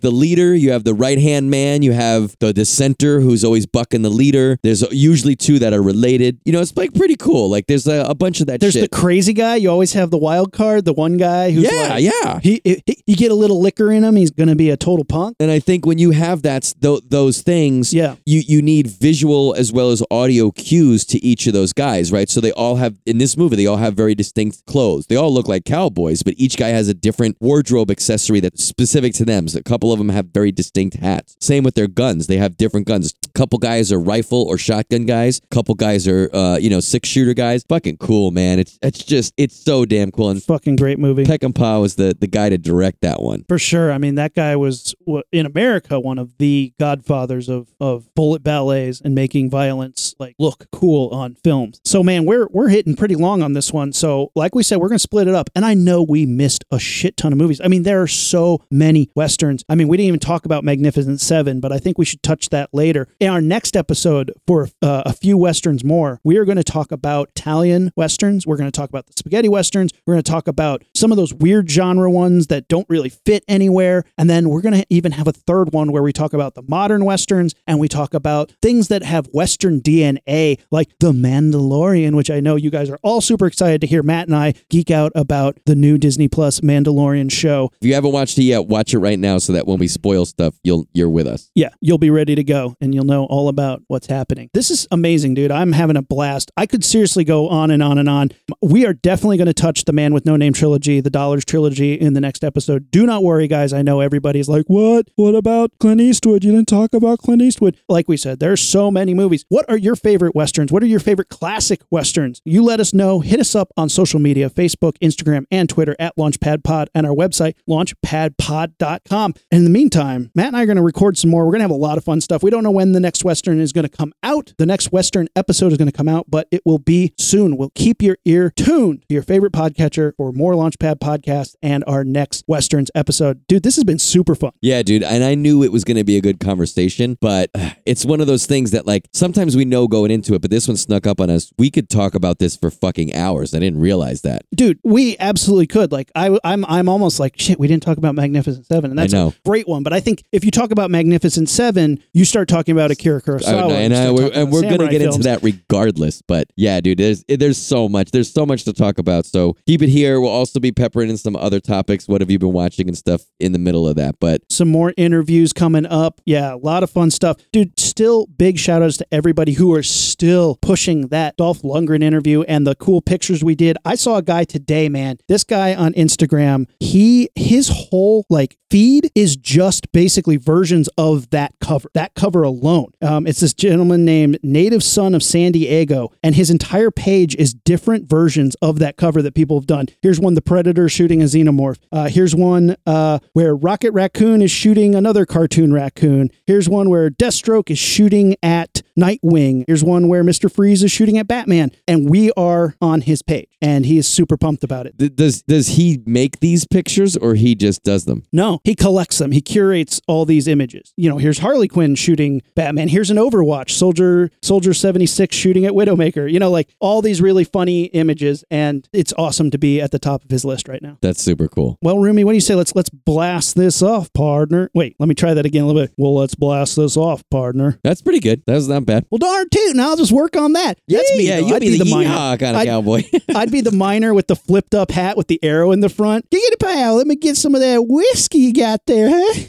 the 0.00 0.10
leader, 0.10 0.54
you 0.54 0.72
have 0.72 0.84
the 0.84 0.94
right 0.94 1.18
hand 1.18 1.50
man, 1.50 1.82
you 1.82 1.92
have 1.92 2.36
the 2.40 2.52
dissenter 2.52 3.20
who's 3.20 3.44
always 3.44 3.66
bucking 3.66 4.02
the 4.02 4.10
leader. 4.10 4.58
There's 4.62 4.82
usually 4.92 5.36
two 5.36 5.58
that 5.60 5.72
are 5.72 5.82
related. 5.82 6.38
You 6.44 6.52
know, 6.52 6.60
it's 6.60 6.76
like 6.76 6.94
pretty 6.94 7.16
cool. 7.16 7.48
Like 7.50 7.66
there's 7.66 7.86
a, 7.86 8.04
a 8.08 8.14
bunch 8.14 8.40
of 8.40 8.46
that 8.48 8.60
There's 8.60 8.74
shit. 8.74 8.90
the 8.90 8.96
crazy 8.96 9.32
guy. 9.32 9.56
You 9.56 9.70
always 9.70 9.92
have 9.94 10.10
the 10.10 10.18
wild 10.18 10.52
card, 10.52 10.84
the 10.84 10.92
one 10.92 11.16
guy 11.16 11.50
who's 11.50 11.64
yeah, 11.70 11.88
like, 11.88 12.02
yeah. 12.02 12.40
He, 12.42 12.60
he, 12.64 12.82
you 13.06 13.16
get 13.16 13.30
a 13.30 13.34
little 13.34 13.60
liquor 13.60 13.90
in 13.92 14.04
him, 14.04 14.16
he's 14.16 14.30
going 14.30 14.48
to 14.48 14.56
be 14.56 14.70
a 14.70 14.76
total 14.76 15.04
punk. 15.04 15.36
And 15.40 15.50
I 15.50 15.58
think 15.60 15.86
when 15.86 15.98
you 15.98 16.10
have 16.10 16.42
that 16.42 16.72
th- 16.82 17.02
those 17.08 17.42
things, 17.42 17.92
Yeah. 17.94 18.16
you 18.26 18.42
you 18.46 18.62
need 18.62 18.86
visual 18.88 19.54
as 19.54 19.72
well 19.72 19.90
as 19.90 20.02
audio 20.10 20.50
cues 20.50 21.04
to 21.06 21.24
each 21.24 21.37
of 21.46 21.52
those 21.52 21.72
guys, 21.72 22.12
right? 22.12 22.28
So 22.28 22.40
they 22.40 22.52
all 22.52 22.76
have 22.76 22.96
in 23.06 23.18
this 23.18 23.36
movie 23.36 23.56
they 23.56 23.66
all 23.66 23.76
have 23.76 23.94
very 23.94 24.14
distinct 24.14 24.66
clothes. 24.66 25.06
They 25.06 25.16
all 25.16 25.32
look 25.32 25.48
like 25.48 25.64
cowboys, 25.64 26.22
but 26.22 26.34
each 26.36 26.56
guy 26.56 26.68
has 26.68 26.88
a 26.88 26.94
different 26.94 27.36
wardrobe 27.40 27.90
accessory 27.90 28.40
that's 28.40 28.64
specific 28.64 29.14
to 29.14 29.24
them. 29.24 29.48
So 29.48 29.60
a 29.60 29.62
couple 29.62 29.92
of 29.92 29.98
them 29.98 30.08
have 30.08 30.26
very 30.26 30.52
distinct 30.52 30.96
hats. 30.96 31.36
Same 31.40 31.64
with 31.64 31.74
their 31.74 31.86
guns; 31.88 32.26
they 32.26 32.36
have 32.38 32.56
different 32.56 32.86
guns. 32.86 33.14
A 33.24 33.28
couple 33.38 33.58
guys 33.58 33.92
are 33.92 34.00
rifle 34.00 34.42
or 34.42 34.58
shotgun 34.58 35.06
guys. 35.06 35.40
A 35.50 35.54
couple 35.54 35.74
guys 35.74 36.08
are 36.08 36.28
uh, 36.34 36.58
you 36.58 36.70
know 36.70 36.80
six 36.80 37.08
shooter 37.08 37.34
guys. 37.34 37.64
Fucking 37.68 37.98
cool, 37.98 38.30
man. 38.30 38.58
It's 38.58 38.78
it's 38.82 39.04
just 39.04 39.34
it's 39.36 39.56
so 39.56 39.84
damn 39.84 40.10
cool. 40.10 40.30
And 40.30 40.42
Fucking 40.42 40.76
great 40.76 40.98
movie. 40.98 41.24
Peckinpah 41.24 41.80
was 41.80 41.96
the 41.96 42.16
the 42.18 42.26
guy 42.26 42.48
to 42.48 42.58
direct 42.58 43.00
that 43.02 43.22
one. 43.22 43.44
For 43.48 43.58
sure. 43.58 43.92
I 43.92 43.98
mean, 43.98 44.14
that 44.16 44.34
guy 44.34 44.56
was 44.56 44.94
in 45.32 45.46
America 45.46 46.00
one 46.00 46.18
of 46.18 46.36
the 46.38 46.72
godfathers 46.78 47.48
of, 47.48 47.68
of 47.80 48.12
bullet 48.14 48.42
ballets 48.42 49.00
and 49.00 49.14
making 49.14 49.50
violence 49.50 50.14
like 50.18 50.34
look 50.38 50.66
cool 50.72 51.08
on 51.10 51.27
films. 51.36 51.80
So 51.84 52.02
man, 52.02 52.24
we're 52.24 52.46
we're 52.50 52.68
hitting 52.68 52.96
pretty 52.96 53.16
long 53.16 53.42
on 53.42 53.52
this 53.52 53.72
one. 53.72 53.92
So 53.92 54.32
like 54.34 54.54
we 54.54 54.62
said, 54.62 54.78
we're 54.78 54.88
gonna 54.88 54.98
split 54.98 55.28
it 55.28 55.34
up. 55.34 55.50
And 55.54 55.64
I 55.64 55.74
know 55.74 56.02
we 56.02 56.26
missed 56.26 56.64
a 56.70 56.78
shit 56.78 57.16
ton 57.16 57.32
of 57.32 57.38
movies. 57.38 57.60
I 57.62 57.68
mean, 57.68 57.82
there 57.82 58.02
are 58.02 58.08
so 58.08 58.62
many 58.70 59.10
westerns. 59.14 59.64
I 59.68 59.74
mean, 59.74 59.88
we 59.88 59.96
didn't 59.96 60.08
even 60.08 60.20
talk 60.20 60.44
about 60.44 60.64
Magnificent 60.64 61.20
Seven, 61.20 61.60
but 61.60 61.72
I 61.72 61.78
think 61.78 61.98
we 61.98 62.04
should 62.04 62.22
touch 62.22 62.48
that 62.50 62.70
later. 62.72 63.08
In 63.20 63.30
our 63.30 63.40
next 63.40 63.76
episode, 63.76 64.32
for 64.46 64.68
uh, 64.82 65.02
a 65.06 65.12
few 65.12 65.36
westerns 65.36 65.84
more, 65.84 66.20
we 66.24 66.36
are 66.36 66.44
going 66.44 66.56
to 66.56 66.64
talk 66.64 66.92
about 66.92 67.30
Italian 67.30 67.92
westerns. 67.96 68.46
We're 68.46 68.56
going 68.56 68.70
to 68.70 68.76
talk 68.76 68.88
about 68.88 69.06
the 69.06 69.12
spaghetti 69.16 69.48
westerns. 69.48 69.92
We're 70.06 70.14
going 70.14 70.22
to 70.22 70.30
talk 70.30 70.48
about 70.48 70.84
some 70.94 71.10
of 71.10 71.16
those 71.16 71.34
weird 71.34 71.70
genre 71.70 72.10
ones 72.10 72.48
that 72.48 72.68
don't 72.68 72.88
really 72.88 73.08
fit 73.08 73.44
anywhere. 73.48 74.04
And 74.16 74.28
then 74.28 74.48
we're 74.48 74.60
going 74.60 74.74
to 74.74 74.86
even 74.90 75.12
have 75.12 75.26
a 75.26 75.32
third 75.32 75.72
one 75.72 75.92
where 75.92 76.02
we 76.02 76.12
talk 76.12 76.32
about 76.32 76.54
the 76.54 76.62
modern 76.62 77.04
westerns 77.04 77.54
and 77.66 77.78
we 77.78 77.88
talk 77.88 78.14
about 78.14 78.52
things 78.62 78.88
that 78.88 79.02
have 79.02 79.26
western 79.32 79.80
DNA, 79.80 80.58
like 80.70 80.90
The 81.00 81.12
Mandalorian, 81.22 82.14
which 82.14 82.30
I 82.30 82.40
know 82.40 82.56
you 82.56 82.70
guys 82.70 82.90
are 82.90 82.98
all 83.02 83.20
super 83.20 83.46
excited 83.46 83.80
to 83.80 83.86
hear 83.86 84.02
Matt 84.02 84.28
and 84.28 84.36
I 84.36 84.54
geek 84.70 84.90
out 84.90 85.12
about 85.14 85.58
the 85.66 85.74
new 85.74 85.98
Disney 85.98 86.28
Plus 86.28 86.60
Mandalorian 86.60 87.30
show. 87.30 87.70
If 87.80 87.86
you 87.86 87.94
haven't 87.94 88.12
watched 88.12 88.38
it 88.38 88.44
yet, 88.44 88.66
watch 88.66 88.94
it 88.94 88.98
right 88.98 89.18
now 89.18 89.38
so 89.38 89.52
that 89.52 89.66
when 89.66 89.78
we 89.78 89.88
spoil 89.88 90.24
stuff, 90.24 90.58
you'll 90.62 90.86
you're 90.92 91.08
with 91.08 91.26
us. 91.26 91.50
Yeah, 91.54 91.70
you'll 91.80 91.98
be 91.98 92.10
ready 92.10 92.34
to 92.34 92.44
go 92.44 92.76
and 92.80 92.94
you'll 92.94 93.04
know 93.04 93.24
all 93.26 93.48
about 93.48 93.82
what's 93.88 94.06
happening. 94.06 94.50
This 94.54 94.70
is 94.70 94.86
amazing, 94.90 95.34
dude. 95.34 95.50
I'm 95.50 95.72
having 95.72 95.96
a 95.96 96.02
blast. 96.02 96.50
I 96.56 96.66
could 96.66 96.84
seriously 96.84 97.24
go 97.24 97.48
on 97.48 97.70
and 97.70 97.82
on 97.82 97.98
and 97.98 98.08
on. 98.08 98.30
We 98.62 98.86
are 98.86 98.92
definitely 98.92 99.36
going 99.36 99.46
to 99.46 99.54
touch 99.54 99.84
the 99.84 99.92
Man 99.92 100.12
with 100.14 100.24
No 100.24 100.36
Name 100.36 100.52
trilogy, 100.52 101.00
the 101.00 101.10
Dollars 101.10 101.44
trilogy 101.44 101.94
in 101.94 102.14
the 102.14 102.20
next 102.20 102.44
episode. 102.44 102.90
Do 102.90 103.06
not 103.06 103.22
worry, 103.22 103.48
guys. 103.48 103.72
I 103.72 103.82
know 103.82 104.00
everybody's 104.00 104.48
like, 104.48 104.66
what? 104.66 105.08
What 105.16 105.34
about 105.34 105.72
Clint 105.80 106.00
Eastwood? 106.00 106.44
You 106.44 106.52
didn't 106.52 106.68
talk 106.68 106.94
about 106.94 107.18
Clint 107.18 107.42
Eastwood. 107.42 107.76
Like 107.88 108.08
we 108.08 108.16
said, 108.16 108.40
there's 108.40 108.60
so 108.60 108.90
many 108.90 109.14
movies. 109.14 109.44
What 109.48 109.68
are 109.68 109.76
your 109.76 109.96
favorite 109.96 110.34
Westerns? 110.34 110.72
What 110.72 110.82
are 110.82 110.86
your 110.86 111.00
favorite 111.08 111.30
classic 111.30 111.80
Westerns? 111.90 112.42
You 112.44 112.62
let 112.62 112.80
us 112.80 112.92
know. 112.92 113.20
Hit 113.20 113.40
us 113.40 113.54
up 113.54 113.72
on 113.78 113.88
social 113.88 114.20
media 114.20 114.50
Facebook, 114.50 114.98
Instagram, 114.98 115.46
and 115.50 115.66
Twitter 115.66 115.96
at 115.98 116.14
Launchpad 116.18 116.62
Pod 116.62 116.90
and 116.94 117.06
our 117.06 117.14
website, 117.14 117.54
launchpadpod.com. 117.66 119.34
And 119.50 119.58
in 119.58 119.64
the 119.64 119.70
meantime, 119.70 120.30
Matt 120.34 120.48
and 120.48 120.56
I 120.58 120.64
are 120.64 120.66
going 120.66 120.76
to 120.76 120.82
record 120.82 121.16
some 121.16 121.30
more. 121.30 121.46
We're 121.46 121.52
going 121.52 121.60
to 121.60 121.64
have 121.64 121.70
a 121.70 121.74
lot 121.74 121.96
of 121.96 122.04
fun 122.04 122.20
stuff. 122.20 122.42
We 122.42 122.50
don't 122.50 122.62
know 122.62 122.70
when 122.70 122.92
the 122.92 123.00
next 123.00 123.24
Western 123.24 123.58
is 123.58 123.72
going 123.72 123.88
to 123.88 123.96
come 123.96 124.12
out. 124.22 124.52
The 124.58 124.66
next 124.66 124.92
Western 124.92 125.28
episode 125.34 125.72
is 125.72 125.78
going 125.78 125.90
to 125.90 125.96
come 125.96 126.08
out, 126.08 126.26
but 126.28 126.46
it 126.50 126.60
will 126.66 126.78
be 126.78 127.14
soon. 127.16 127.56
We'll 127.56 127.72
keep 127.74 128.02
your 128.02 128.18
ear 128.26 128.52
tuned 128.54 129.06
to 129.08 129.14
your 129.14 129.22
favorite 129.22 129.54
podcatcher 129.54 130.12
for 130.18 130.30
more 130.32 130.52
Launchpad 130.52 130.96
podcasts 130.96 131.56
and 131.62 131.84
our 131.86 132.04
next 132.04 132.44
Westerns 132.46 132.90
episode. 132.94 133.46
Dude, 133.46 133.62
this 133.62 133.76
has 133.76 133.84
been 133.84 133.98
super 133.98 134.34
fun. 134.34 134.52
Yeah, 134.60 134.82
dude. 134.82 135.02
And 135.02 135.24
I 135.24 135.36
knew 135.36 135.62
it 135.62 135.72
was 135.72 135.84
going 135.84 135.96
to 135.96 136.04
be 136.04 136.18
a 136.18 136.20
good 136.20 136.38
conversation, 136.38 137.16
but 137.18 137.48
it's 137.86 138.04
one 138.04 138.20
of 138.20 138.26
those 138.26 138.44
things 138.44 138.72
that, 138.72 138.86
like, 138.86 139.08
sometimes 139.14 139.56
we 139.56 139.64
know 139.64 139.88
going 139.88 140.10
into 140.10 140.34
it, 140.34 140.42
but 140.42 140.50
this 140.50 140.68
one 140.68 140.76
snuck 140.88 141.06
up 141.06 141.20
on 141.20 141.28
us. 141.28 141.52
We 141.58 141.70
could 141.70 141.90
talk 141.90 142.14
about 142.14 142.38
this 142.38 142.56
for 142.56 142.70
fucking 142.70 143.14
hours. 143.14 143.54
I 143.54 143.58
didn't 143.58 143.80
realize 143.80 144.22
that. 144.22 144.42
Dude, 144.54 144.78
we 144.82 145.16
absolutely 145.18 145.66
could. 145.66 145.92
Like, 145.92 146.10
I, 146.14 146.38
I'm, 146.42 146.64
I'm 146.64 146.88
almost 146.88 147.20
like, 147.20 147.38
shit, 147.38 147.58
we 147.58 147.68
didn't 147.68 147.82
talk 147.82 147.98
about 147.98 148.14
Magnificent 148.14 148.66
Seven, 148.66 148.90
and 148.90 148.98
I 148.98 149.06
that's 149.06 149.12
a 149.12 149.34
great 149.44 149.68
one. 149.68 149.82
But 149.82 149.92
I 149.92 150.00
think 150.00 150.24
if 150.32 150.44
you 150.44 150.50
talk 150.50 150.70
about 150.70 150.90
Magnificent 150.90 151.48
Seven, 151.50 152.02
you 152.14 152.24
start 152.24 152.48
talking 152.48 152.72
about 152.72 152.90
Akira 152.90 153.18
I- 153.18 153.20
Kurosawa, 153.20 153.70
and 153.72 153.94
I, 153.94 154.10
we're, 154.10 154.30
and 154.32 154.50
we're 154.50 154.62
gonna 154.62 154.88
get 154.88 155.02
films. 155.02 155.16
into 155.16 155.28
that 155.28 155.42
regardless. 155.42 156.22
But 156.22 156.48
yeah, 156.56 156.80
dude, 156.80 156.98
there's 156.98 157.24
there's 157.28 157.58
so 157.58 157.88
much. 157.88 158.10
There's 158.10 158.32
so 158.32 158.46
much 158.46 158.64
to 158.64 158.72
talk 158.72 158.98
about. 158.98 159.26
So 159.26 159.56
keep 159.66 159.82
it 159.82 159.88
here. 159.88 160.20
We'll 160.20 160.30
also 160.30 160.58
be 160.58 160.72
peppering 160.72 161.10
in 161.10 161.18
some 161.18 161.36
other 161.36 161.60
topics. 161.60 162.08
What 162.08 162.22
have 162.22 162.30
you 162.30 162.38
been 162.38 162.52
watching 162.52 162.88
and 162.88 162.96
stuff 162.96 163.22
in 163.38 163.52
the 163.52 163.58
middle 163.58 163.86
of 163.86 163.96
that? 163.96 164.16
But 164.20 164.42
some 164.50 164.68
more 164.68 164.94
interviews 164.96 165.52
coming 165.52 165.84
up. 165.86 166.20
Yeah, 166.24 166.54
a 166.54 166.56
lot 166.56 166.82
of 166.82 166.90
fun 166.90 167.10
stuff. 167.10 167.36
Dude, 167.52 167.78
still 167.78 168.26
big 168.26 168.58
shout 168.58 168.82
outs 168.82 168.96
to 168.98 169.06
everybody 169.12 169.52
who 169.52 169.74
are 169.74 169.82
still 169.82 170.56
pushing 170.62 170.77
that 170.86 171.36
Dolph 171.36 171.62
Lundgren 171.62 172.02
interview 172.02 172.42
and 172.42 172.66
the 172.66 172.74
cool 172.74 173.00
pictures 173.00 173.42
we 173.42 173.54
did. 173.54 173.76
I 173.84 173.96
saw 173.96 174.16
a 174.16 174.22
guy 174.22 174.44
today, 174.44 174.88
man. 174.88 175.18
This 175.26 175.44
guy 175.44 175.74
on 175.74 175.92
Instagram, 175.94 176.68
he 176.78 177.30
his 177.34 177.68
whole 177.68 178.24
like 178.30 178.56
feed 178.70 179.10
is 179.14 179.36
just 179.36 179.90
basically 179.92 180.36
versions 180.36 180.88
of 180.98 181.30
that 181.30 181.54
cover. 181.60 181.90
That 181.94 182.14
cover 182.14 182.42
alone. 182.42 182.92
Um, 183.02 183.26
it's 183.26 183.40
this 183.40 183.54
gentleman 183.54 184.04
named 184.04 184.38
Native 184.42 184.82
Son 184.82 185.14
of 185.14 185.22
San 185.22 185.52
Diego, 185.52 186.12
and 186.22 186.34
his 186.34 186.50
entire 186.50 186.90
page 186.90 187.34
is 187.36 187.54
different 187.54 188.08
versions 188.08 188.54
of 188.56 188.78
that 188.78 188.96
cover 188.96 189.22
that 189.22 189.34
people 189.34 189.58
have 189.58 189.66
done. 189.66 189.86
Here's 190.02 190.20
one: 190.20 190.34
the 190.34 190.42
Predator 190.42 190.88
shooting 190.88 191.22
a 191.22 191.26
xenomorph. 191.26 191.78
Uh, 191.90 192.08
here's 192.08 192.34
one 192.34 192.76
uh, 192.86 193.18
where 193.32 193.54
Rocket 193.56 193.92
Raccoon 193.92 194.42
is 194.42 194.50
shooting 194.50 194.94
another 194.94 195.26
cartoon 195.26 195.72
raccoon. 195.72 196.30
Here's 196.46 196.68
one 196.68 196.88
where 196.88 197.10
Deathstroke 197.10 197.70
is 197.70 197.78
shooting 197.78 198.36
at 198.42 198.82
Nightwing. 198.98 199.64
Here's 199.66 199.84
one 199.84 200.08
where 200.08 200.24
Mister 200.24 200.48
Freeze 200.48 200.82
is 200.82 200.90
shooting 200.90 201.18
at 201.18 201.28
Batman, 201.28 201.70
and 201.86 202.10
we 202.10 202.32
are 202.32 202.74
on 202.80 203.02
his 203.02 203.22
page, 203.22 203.48
and 203.62 203.86
he 203.86 203.96
is 203.98 204.08
super 204.08 204.36
pumped 204.36 204.64
about 204.64 204.86
it. 204.86 204.98
th- 204.98 205.14
does 205.14 205.42
does 205.42 205.68
he 205.68 206.02
make 206.06 206.40
these 206.40 206.66
pictures 206.66 207.16
or 207.16 207.34
he 207.34 207.54
just 207.54 207.82
does 207.84 208.04
them? 208.06 208.24
No, 208.32 208.60
he 208.64 208.74
collects 208.74 209.18
them. 209.18 209.32
He 209.32 209.40
curates 209.40 210.00
all 210.08 210.24
these 210.24 210.48
images. 210.48 210.92
You 210.96 211.08
know, 211.08 211.18
here's 211.18 211.38
Harley 211.38 211.68
Quinn 211.68 211.94
shooting 211.94 212.42
Batman. 212.54 212.88
Here's 212.88 213.10
an 213.10 213.16
Overwatch 213.16 213.70
soldier, 213.70 214.30
Soldier 214.42 214.74
76 214.74 215.34
shooting 215.34 215.64
at 215.64 215.72
Widowmaker. 215.72 216.30
You 216.30 216.38
know, 216.38 216.50
like 216.50 216.68
all 216.80 217.00
these 217.00 217.22
really 217.22 217.44
funny 217.44 217.84
images, 217.84 218.44
and 218.50 218.88
it's 218.92 219.12
awesome 219.16 219.50
to 219.50 219.58
be 219.58 219.80
at 219.80 219.90
the 219.92 219.98
top 219.98 220.24
of 220.24 220.30
his 220.30 220.44
list 220.44 220.66
right 220.68 220.82
now. 220.82 220.98
That's 221.00 221.22
super 221.22 221.46
cool. 221.48 221.78
Well, 221.82 221.98
Rumi, 221.98 222.24
what 222.24 222.32
do 222.32 222.36
you 222.36 222.40
say? 222.40 222.54
Let's 222.54 222.74
let's 222.74 222.90
blast 222.90 223.54
this 223.54 223.82
off, 223.82 224.12
partner. 224.12 224.70
Wait, 224.74 224.96
let 224.98 225.08
me 225.08 225.14
try 225.14 225.34
that 225.34 225.46
again 225.46 225.62
a 225.62 225.66
little 225.66 225.82
bit. 225.82 225.92
Well, 225.96 226.14
let's 226.16 226.34
blast 226.34 226.76
this 226.76 226.96
off, 226.96 227.22
partner. 227.30 227.78
That's 227.84 228.02
pretty 228.02 228.20
good. 228.20 228.42
That 228.46 228.54
was 228.54 228.68
not 228.68 228.87
bad. 228.88 229.06
Well, 229.10 229.18
darn 229.18 229.48
tootin', 229.50 229.78
I'll 229.78 229.96
just 229.96 230.10
work 230.12 230.34
on 230.36 230.54
that. 230.54 230.78
That's 230.88 231.16
me. 231.16 231.28
Yeah, 231.28 231.40
though. 231.40 231.46
you'd 231.46 231.54
I'd 231.54 231.60
be, 231.60 231.78
the, 231.78 231.84
miner. 231.84 232.10
yeehaw 232.10 232.38
kind 232.40 232.56
of 232.56 232.60
I'd- 232.62 232.68
cowboy. 232.68 233.02
I'd 233.34 233.52
be 233.52 233.60
the 233.60 233.70
miner 233.72 234.12
with 234.14 234.26
the 234.26 234.34
flipped 234.36 234.74
up 234.74 234.90
hat 234.90 235.16
with 235.16 235.28
the 235.28 235.38
arrow 235.44 235.70
in 235.72 235.80
the 235.80 235.88
front. 235.88 236.28
Giggity 236.30 236.58
pal, 236.58 236.96
let 236.96 237.06
me 237.06 237.14
get 237.14 237.36
some 237.36 237.54
of 237.54 237.60
that 237.60 237.86
whiskey 237.86 238.38
you 238.38 238.52
got 238.52 238.84
there, 238.86 239.08
huh? 239.12 239.44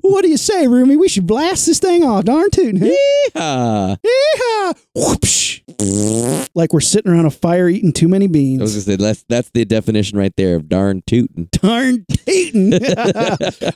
what 0.02 0.22
do 0.22 0.28
you 0.28 0.36
say, 0.36 0.66
Rumi? 0.66 0.96
We 0.96 1.08
should 1.08 1.26
blast 1.26 1.64
this 1.66 1.78
thing 1.78 2.04
off, 2.04 2.24
darn 2.24 2.50
tootin', 2.50 2.80
huh? 2.80 3.96
Yeehaw. 4.04 4.74
Yeehaw! 4.96 6.48
Like 6.54 6.72
we're 6.74 6.80
sitting 6.80 7.10
around 7.10 7.24
a 7.24 7.30
fire 7.30 7.68
eating 7.68 7.92
too 7.92 8.08
many 8.08 8.26
beans. 8.26 8.60
I 8.60 8.64
was 8.64 8.74
gonna 8.74 8.82
say 8.82 8.96
that's 8.96 9.24
that's 9.28 9.50
the 9.50 9.64
definition 9.64 10.18
right 10.18 10.34
there 10.36 10.56
of 10.56 10.68
darn 10.68 11.02
tootin'. 11.06 11.48
Darn 11.52 12.04
tootin'. 12.26 12.74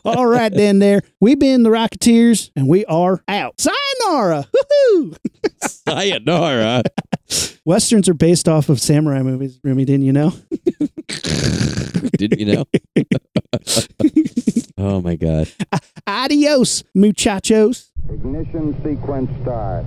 All 0.05 0.27
right, 0.27 0.53
then, 0.53 0.81
there. 0.81 1.03
we've 1.21 1.39
been 1.39 1.63
the 1.63 1.71
Rocketeers, 1.71 2.51
and 2.55 2.69
we 2.69 2.85
are 2.85 3.23
out. 3.27 3.59
Sayonara! 3.59 4.47
Woohoo! 4.55 5.17
Sayonara. 5.89 6.83
Westerns 7.65 8.09
are 8.09 8.15
based 8.15 8.49
off 8.49 8.69
of 8.69 8.81
samurai 8.81 9.23
movies, 9.23 9.59
Rumi, 9.65 9.87
didn't 9.87 10.05
you 10.05 10.13
know? 10.13 10.33
Didn't 12.17 12.39
you 12.39 12.47
know? 12.47 12.65
Oh 14.85 15.01
my 15.01 15.17
god. 15.17 15.49
Adios, 16.07 16.85
muchachos. 16.95 17.91
Ignition 18.11 18.77
sequence 18.85 19.31
start. 19.43 19.85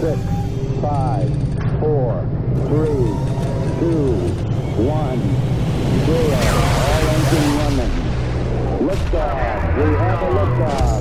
Six, 0.00 0.18
five, 0.80 1.28
four, 1.80 2.22
three, 2.70 3.10
two, 3.80 4.14
one, 4.86 5.20
zero. 6.06 6.38
All 6.86 7.04
engine 7.14 7.50
running. 7.58 7.94
Liftoff. 8.86 9.76
We 9.76 9.88
have 9.96 10.22
a 10.22 10.30
liftoff. 10.38 10.93